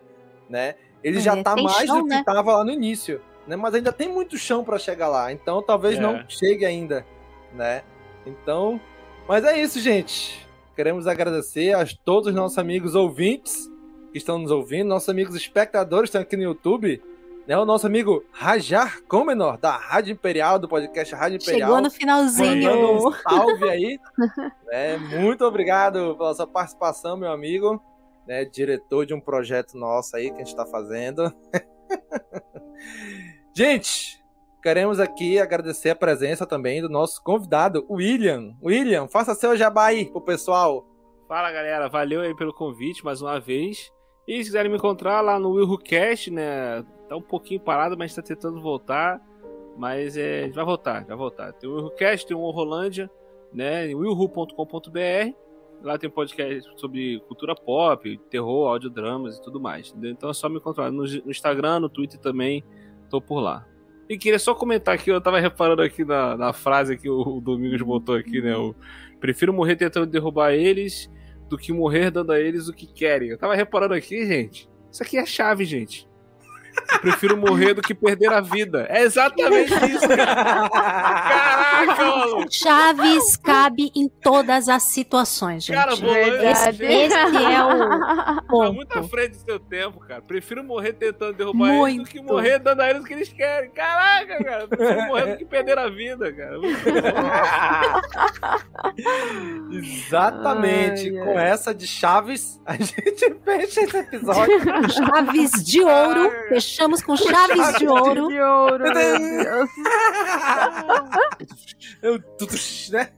né? 0.50 0.76
Ele 1.04 1.18
É, 1.18 1.22
já 1.22 1.42
tá 1.44 1.56
mais 1.56 1.88
chão, 1.88 2.00
do 2.00 2.04
que 2.04 2.10
né? 2.16 2.24
tava 2.26 2.58
lá 2.58 2.64
no 2.66 2.72
início, 2.72 3.22
né? 3.48 3.56
Mas 3.56 3.74
ainda 3.74 3.92
tem 3.94 4.10
muito 4.10 4.38
chão 4.38 4.64
pra 4.64 4.78
chegar 4.78 5.08
lá, 5.08 5.32
então 5.32 5.62
talvez 5.62 5.98
É. 5.98 6.02
não 6.02 6.24
chegue 6.28 6.66
ainda, 6.66 7.06
né? 7.54 7.84
Então, 8.26 8.80
mas 9.28 9.44
é 9.46 9.58
isso, 9.62 9.80
gente. 9.80 10.46
Queremos 10.76 11.08
agradecer 11.08 11.74
a 11.74 11.86
todos 12.04 12.28
os 12.30 12.36
nossos 12.36 12.58
amigos 12.58 12.94
ouvintes 12.96 13.72
que 14.18 14.24
estão 14.24 14.40
nos 14.40 14.52
ouvindo, 14.52 14.88
nossos 14.88 15.10
amigos 15.10 15.36
espectadores 15.36 16.10
que 16.10 16.18
estão 16.18 16.22
aqui 16.22 16.36
no 16.36 16.44
YouTube, 16.44 17.02
né? 17.48 17.58
O 17.58 17.66
nosso 17.66 17.88
amigo 17.88 18.26
Rajar 18.32 19.02
Comenor, 19.04 19.58
da 19.58 19.78
Rádio 19.78 20.12
Imperial, 20.12 20.60
do 20.60 20.68
podcast 20.68 21.16
Rádio 21.16 21.38
Imperial. 21.38 21.70
Chegou 21.70 21.82
no 21.82 21.90
finalzinho. 21.90 23.08
Um 23.08 23.12
salve 23.24 23.70
aí. 23.70 24.00
né? 24.66 24.98
Muito 24.98 25.46
obrigado 25.46 26.16
pela 26.18 26.34
sua 26.34 26.46
participação, 26.46 27.16
meu 27.16 27.32
amigo. 27.32 27.82
Né? 28.28 28.44
Diretor 28.44 29.06
de 29.06 29.14
um 29.14 29.22
projeto 29.22 29.78
nosso 29.78 30.18
aí 30.18 30.30
que 30.30 30.36
a 30.36 30.40
gente 30.40 30.48
está 30.48 30.66
fazendo. 30.66 31.34
gente, 33.56 34.22
queremos 34.62 35.00
aqui 35.00 35.40
agradecer 35.40 35.92
a 35.92 35.96
presença 35.96 36.46
também 36.46 36.82
do 36.82 36.90
nosso 36.90 37.24
convidado, 37.24 37.86
William. 37.90 38.58
William, 38.62 39.08
faça 39.08 39.34
seu 39.34 39.56
jabá 39.56 39.86
aí 39.86 40.12
pro 40.12 40.20
pessoal. 40.20 40.86
Fala 41.30 41.52
galera, 41.52 41.88
valeu 41.88 42.22
aí 42.22 42.36
pelo 42.36 42.54
convite 42.54 43.06
mais 43.06 43.22
uma 43.22 43.40
vez. 43.40 43.90
E 44.28 44.38
se 44.40 44.50
quiserem 44.50 44.70
me 44.70 44.78
encontrar 44.78 45.22
lá 45.22 45.40
no 45.40 45.52
WilhoCast, 45.52 46.32
né? 46.32 46.84
Tá 47.08 47.16
um 47.16 47.22
pouquinho 47.22 47.60
parado, 47.60 47.98
mas 47.98 48.14
tá 48.14 48.22
tentando 48.22 48.62
voltar. 48.62 49.22
Mas 49.78 50.18
é, 50.18 50.50
vai 50.50 50.66
voltar, 50.66 51.06
vai 51.06 51.16
voltar. 51.16 51.54
Tem 51.54 51.70
o 51.70 51.76
WilhoCast, 51.76 52.28
tem 52.28 52.36
o 52.36 52.50
Rolândia, 52.50 53.10
né? 53.54 53.86
wilhu.com.br. 53.94 55.34
Lá 55.84 55.98
tem 55.98 56.10
podcast 56.10 56.70
sobre 56.76 57.20
cultura 57.28 57.56
pop, 57.56 58.18
terror, 58.30 58.68
audiodramas 58.68 59.38
e 59.38 59.42
tudo 59.42 59.62
mais. 59.62 59.92
Entendeu? 59.92 60.12
Então 60.12 60.30
é 60.30 60.34
só 60.34 60.50
me 60.50 60.58
encontrar 60.58 60.92
no, 60.92 61.04
no 61.04 61.32
Instagram, 61.32 61.80
no 61.80 61.90
Twitter 61.90 62.20
também. 62.20 62.64
Tô 63.10 63.22
por 63.22 63.40
lá. 63.40 63.66
E 64.10 64.18
queria 64.18 64.40
só 64.40 64.56
comentar 64.56 64.96
aqui, 64.96 65.12
eu 65.12 65.20
tava 65.22 65.40
reparando 65.40 65.82
aqui 65.82 66.04
na, 66.04 66.36
na 66.38 66.54
frase 66.54 66.98
que 66.98 67.10
o, 67.10 67.42
Domingos 67.42 67.82
botou 67.82 68.16
aqui, 68.16 68.42
né? 68.42 68.54
Prefiro 69.20 69.54
morrer 69.54 69.76
tentando 69.76 70.06
derrubar 70.06 70.54
eles 70.54 71.10
do 71.48 71.58
que 71.58 71.72
morrer 71.72 72.12
dando 72.12 72.32
a 72.32 72.40
eles 72.40 72.68
o 72.68 72.74
que 72.74 72.88
querem. 72.88 73.30
Eu 73.30 73.38
tava 73.38 73.56
reparando 73.56 73.94
aqui, 73.94 74.26
gente. 74.26 74.70
Isso 74.92 75.04
aqui 75.04 75.18
é 75.18 75.26
chave, 75.26 75.66
gente. 75.66 76.07
Prefiro 77.02 77.38
morrer 77.38 77.74
do 77.74 77.82
que 77.82 77.94
perder 77.94 78.32
a 78.34 78.42
vida. 78.42 78.88
É 78.90 79.04
exatamente 79.04 79.74
isso, 79.74 80.08
cara. 80.08 80.70
Caraca, 80.70 82.06
maluco. 82.06 82.48
Chaves 82.52 83.38
cabe 83.38 83.92
em 83.96 84.08
todas 84.10 84.68
as 84.68 84.84
situações, 84.84 85.64
gente. 85.66 85.76
Cara, 85.78 85.94
esse, 85.94 86.84
esse 86.84 87.16
é 87.16 87.64
o 87.64 87.78
Tá 88.38 88.44
ponto. 88.48 88.74
muito 88.74 88.98
à 88.98 89.04
frente 89.04 89.38
do 89.38 89.44
seu 89.46 89.60
tempo, 89.60 90.00
cara. 90.00 90.22
Prefiro 90.22 90.64
morrer 90.64 90.94
tentando 90.94 91.34
derrubar 91.34 91.68
eles 91.70 91.78
do 91.78 91.82
Muito. 91.98 92.10
que 92.10 92.22
morrer 92.22 92.58
dando 92.60 92.82
a 92.82 92.90
eles 92.90 93.02
o 93.04 93.06
que 93.06 93.14
eles 93.14 93.30
querem. 93.30 93.70
Caraca, 93.72 94.44
cara. 94.44 94.68
Prefiro 94.68 95.02
morrer 95.08 95.26
do 95.34 95.38
que 95.38 95.46
perder 95.46 95.78
a 95.78 95.90
vida, 95.90 96.34
cara. 96.34 96.58
Muito 96.60 96.78
Exatamente. 99.72 101.10
Ai, 101.10 101.18
ai. 101.18 101.26
Com 101.26 101.40
essa 101.40 101.74
de 101.74 101.88
chaves, 101.88 102.60
a 102.66 102.74
gente 102.76 103.36
fecha 103.46 103.82
esse 103.82 103.98
episódio. 103.98 104.60
Chaves 104.92 105.52
de 105.64 105.82
ouro. 105.82 106.32
Fechamos 106.68 107.02
com 107.02 107.16
chaves 107.16 107.78
de 107.80 107.88
ouro. 107.88 108.28
De 108.28 108.42
ouro, 108.42 108.84
meu 108.84 108.94
Deus. 108.94 109.70
Eu, 112.04 112.22
tudo, 112.38 112.54
né? 112.92 113.10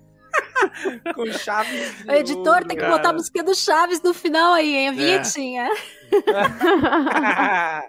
Com 1.16 1.26
chaves. 1.32 1.98
de 2.04 2.10
O 2.10 2.12
editor 2.14 2.48
ouro, 2.56 2.68
tem 2.68 2.78
que 2.78 2.84
cara. 2.84 2.96
botar 2.96 3.10
a 3.10 3.14
música 3.14 3.44
do 3.44 3.56
Chaves 3.56 4.02
no 4.02 4.14
final 4.14 4.54
aí, 4.54 4.76
hein? 4.76 4.90
A 4.90 4.92
É. 4.92 4.96
vinhetinha. 4.96 5.70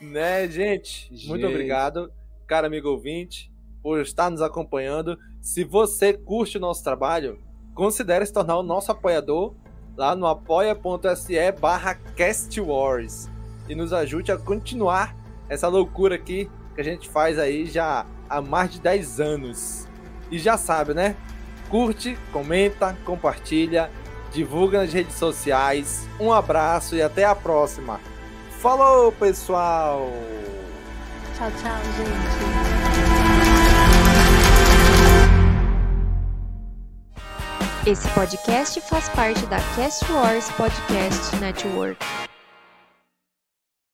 né, 0.00 0.48
gente? 0.48 1.08
Muito 1.10 1.40
Gente. 1.42 1.44
obrigado, 1.46 2.12
cara 2.46 2.66
amigo 2.66 2.88
ouvinte, 2.90 3.50
por 3.82 4.00
estar 4.00 4.30
nos 4.30 4.42
acompanhando. 4.42 5.16
Se 5.40 5.64
você 5.64 6.12
curte 6.12 6.58
o 6.58 6.60
nosso 6.60 6.84
trabalho, 6.84 7.38
considere 7.74 8.24
se 8.26 8.32
tornar 8.32 8.58
o 8.58 8.62
nosso 8.62 8.92
apoiador 8.92 9.54
lá 9.96 10.14
no 10.14 10.26
apoia.se 10.26 11.52
barra 11.52 11.94
castwars 12.16 13.28
e 13.72 13.74
nos 13.74 13.90
ajude 13.90 14.30
a 14.30 14.36
continuar 14.36 15.16
essa 15.48 15.66
loucura 15.66 16.16
aqui 16.16 16.50
que 16.74 16.80
a 16.80 16.84
gente 16.84 17.08
faz 17.08 17.38
aí 17.38 17.64
já 17.64 18.04
há 18.28 18.42
mais 18.42 18.70
de 18.70 18.78
10 18.80 19.18
anos. 19.18 19.88
E 20.30 20.38
já 20.38 20.58
sabe, 20.58 20.92
né? 20.92 21.16
Curte, 21.70 22.18
comenta, 22.30 22.94
compartilha, 23.04 23.90
divulga 24.30 24.82
nas 24.82 24.92
redes 24.92 25.14
sociais. 25.14 26.06
Um 26.20 26.30
abraço 26.30 26.94
e 26.94 27.00
até 27.00 27.24
a 27.24 27.34
próxima. 27.34 27.98
Falou, 28.60 29.10
pessoal! 29.10 30.12
Tchau, 31.36 31.50
tchau, 31.52 31.78
gente. 31.96 32.52
Esse 37.90 38.08
podcast 38.10 38.80
faz 38.82 39.08
parte 39.08 39.44
da 39.46 39.58
Cast 39.74 40.04
Wars 40.12 40.50
Podcast 40.52 41.34
Network. 41.36 42.31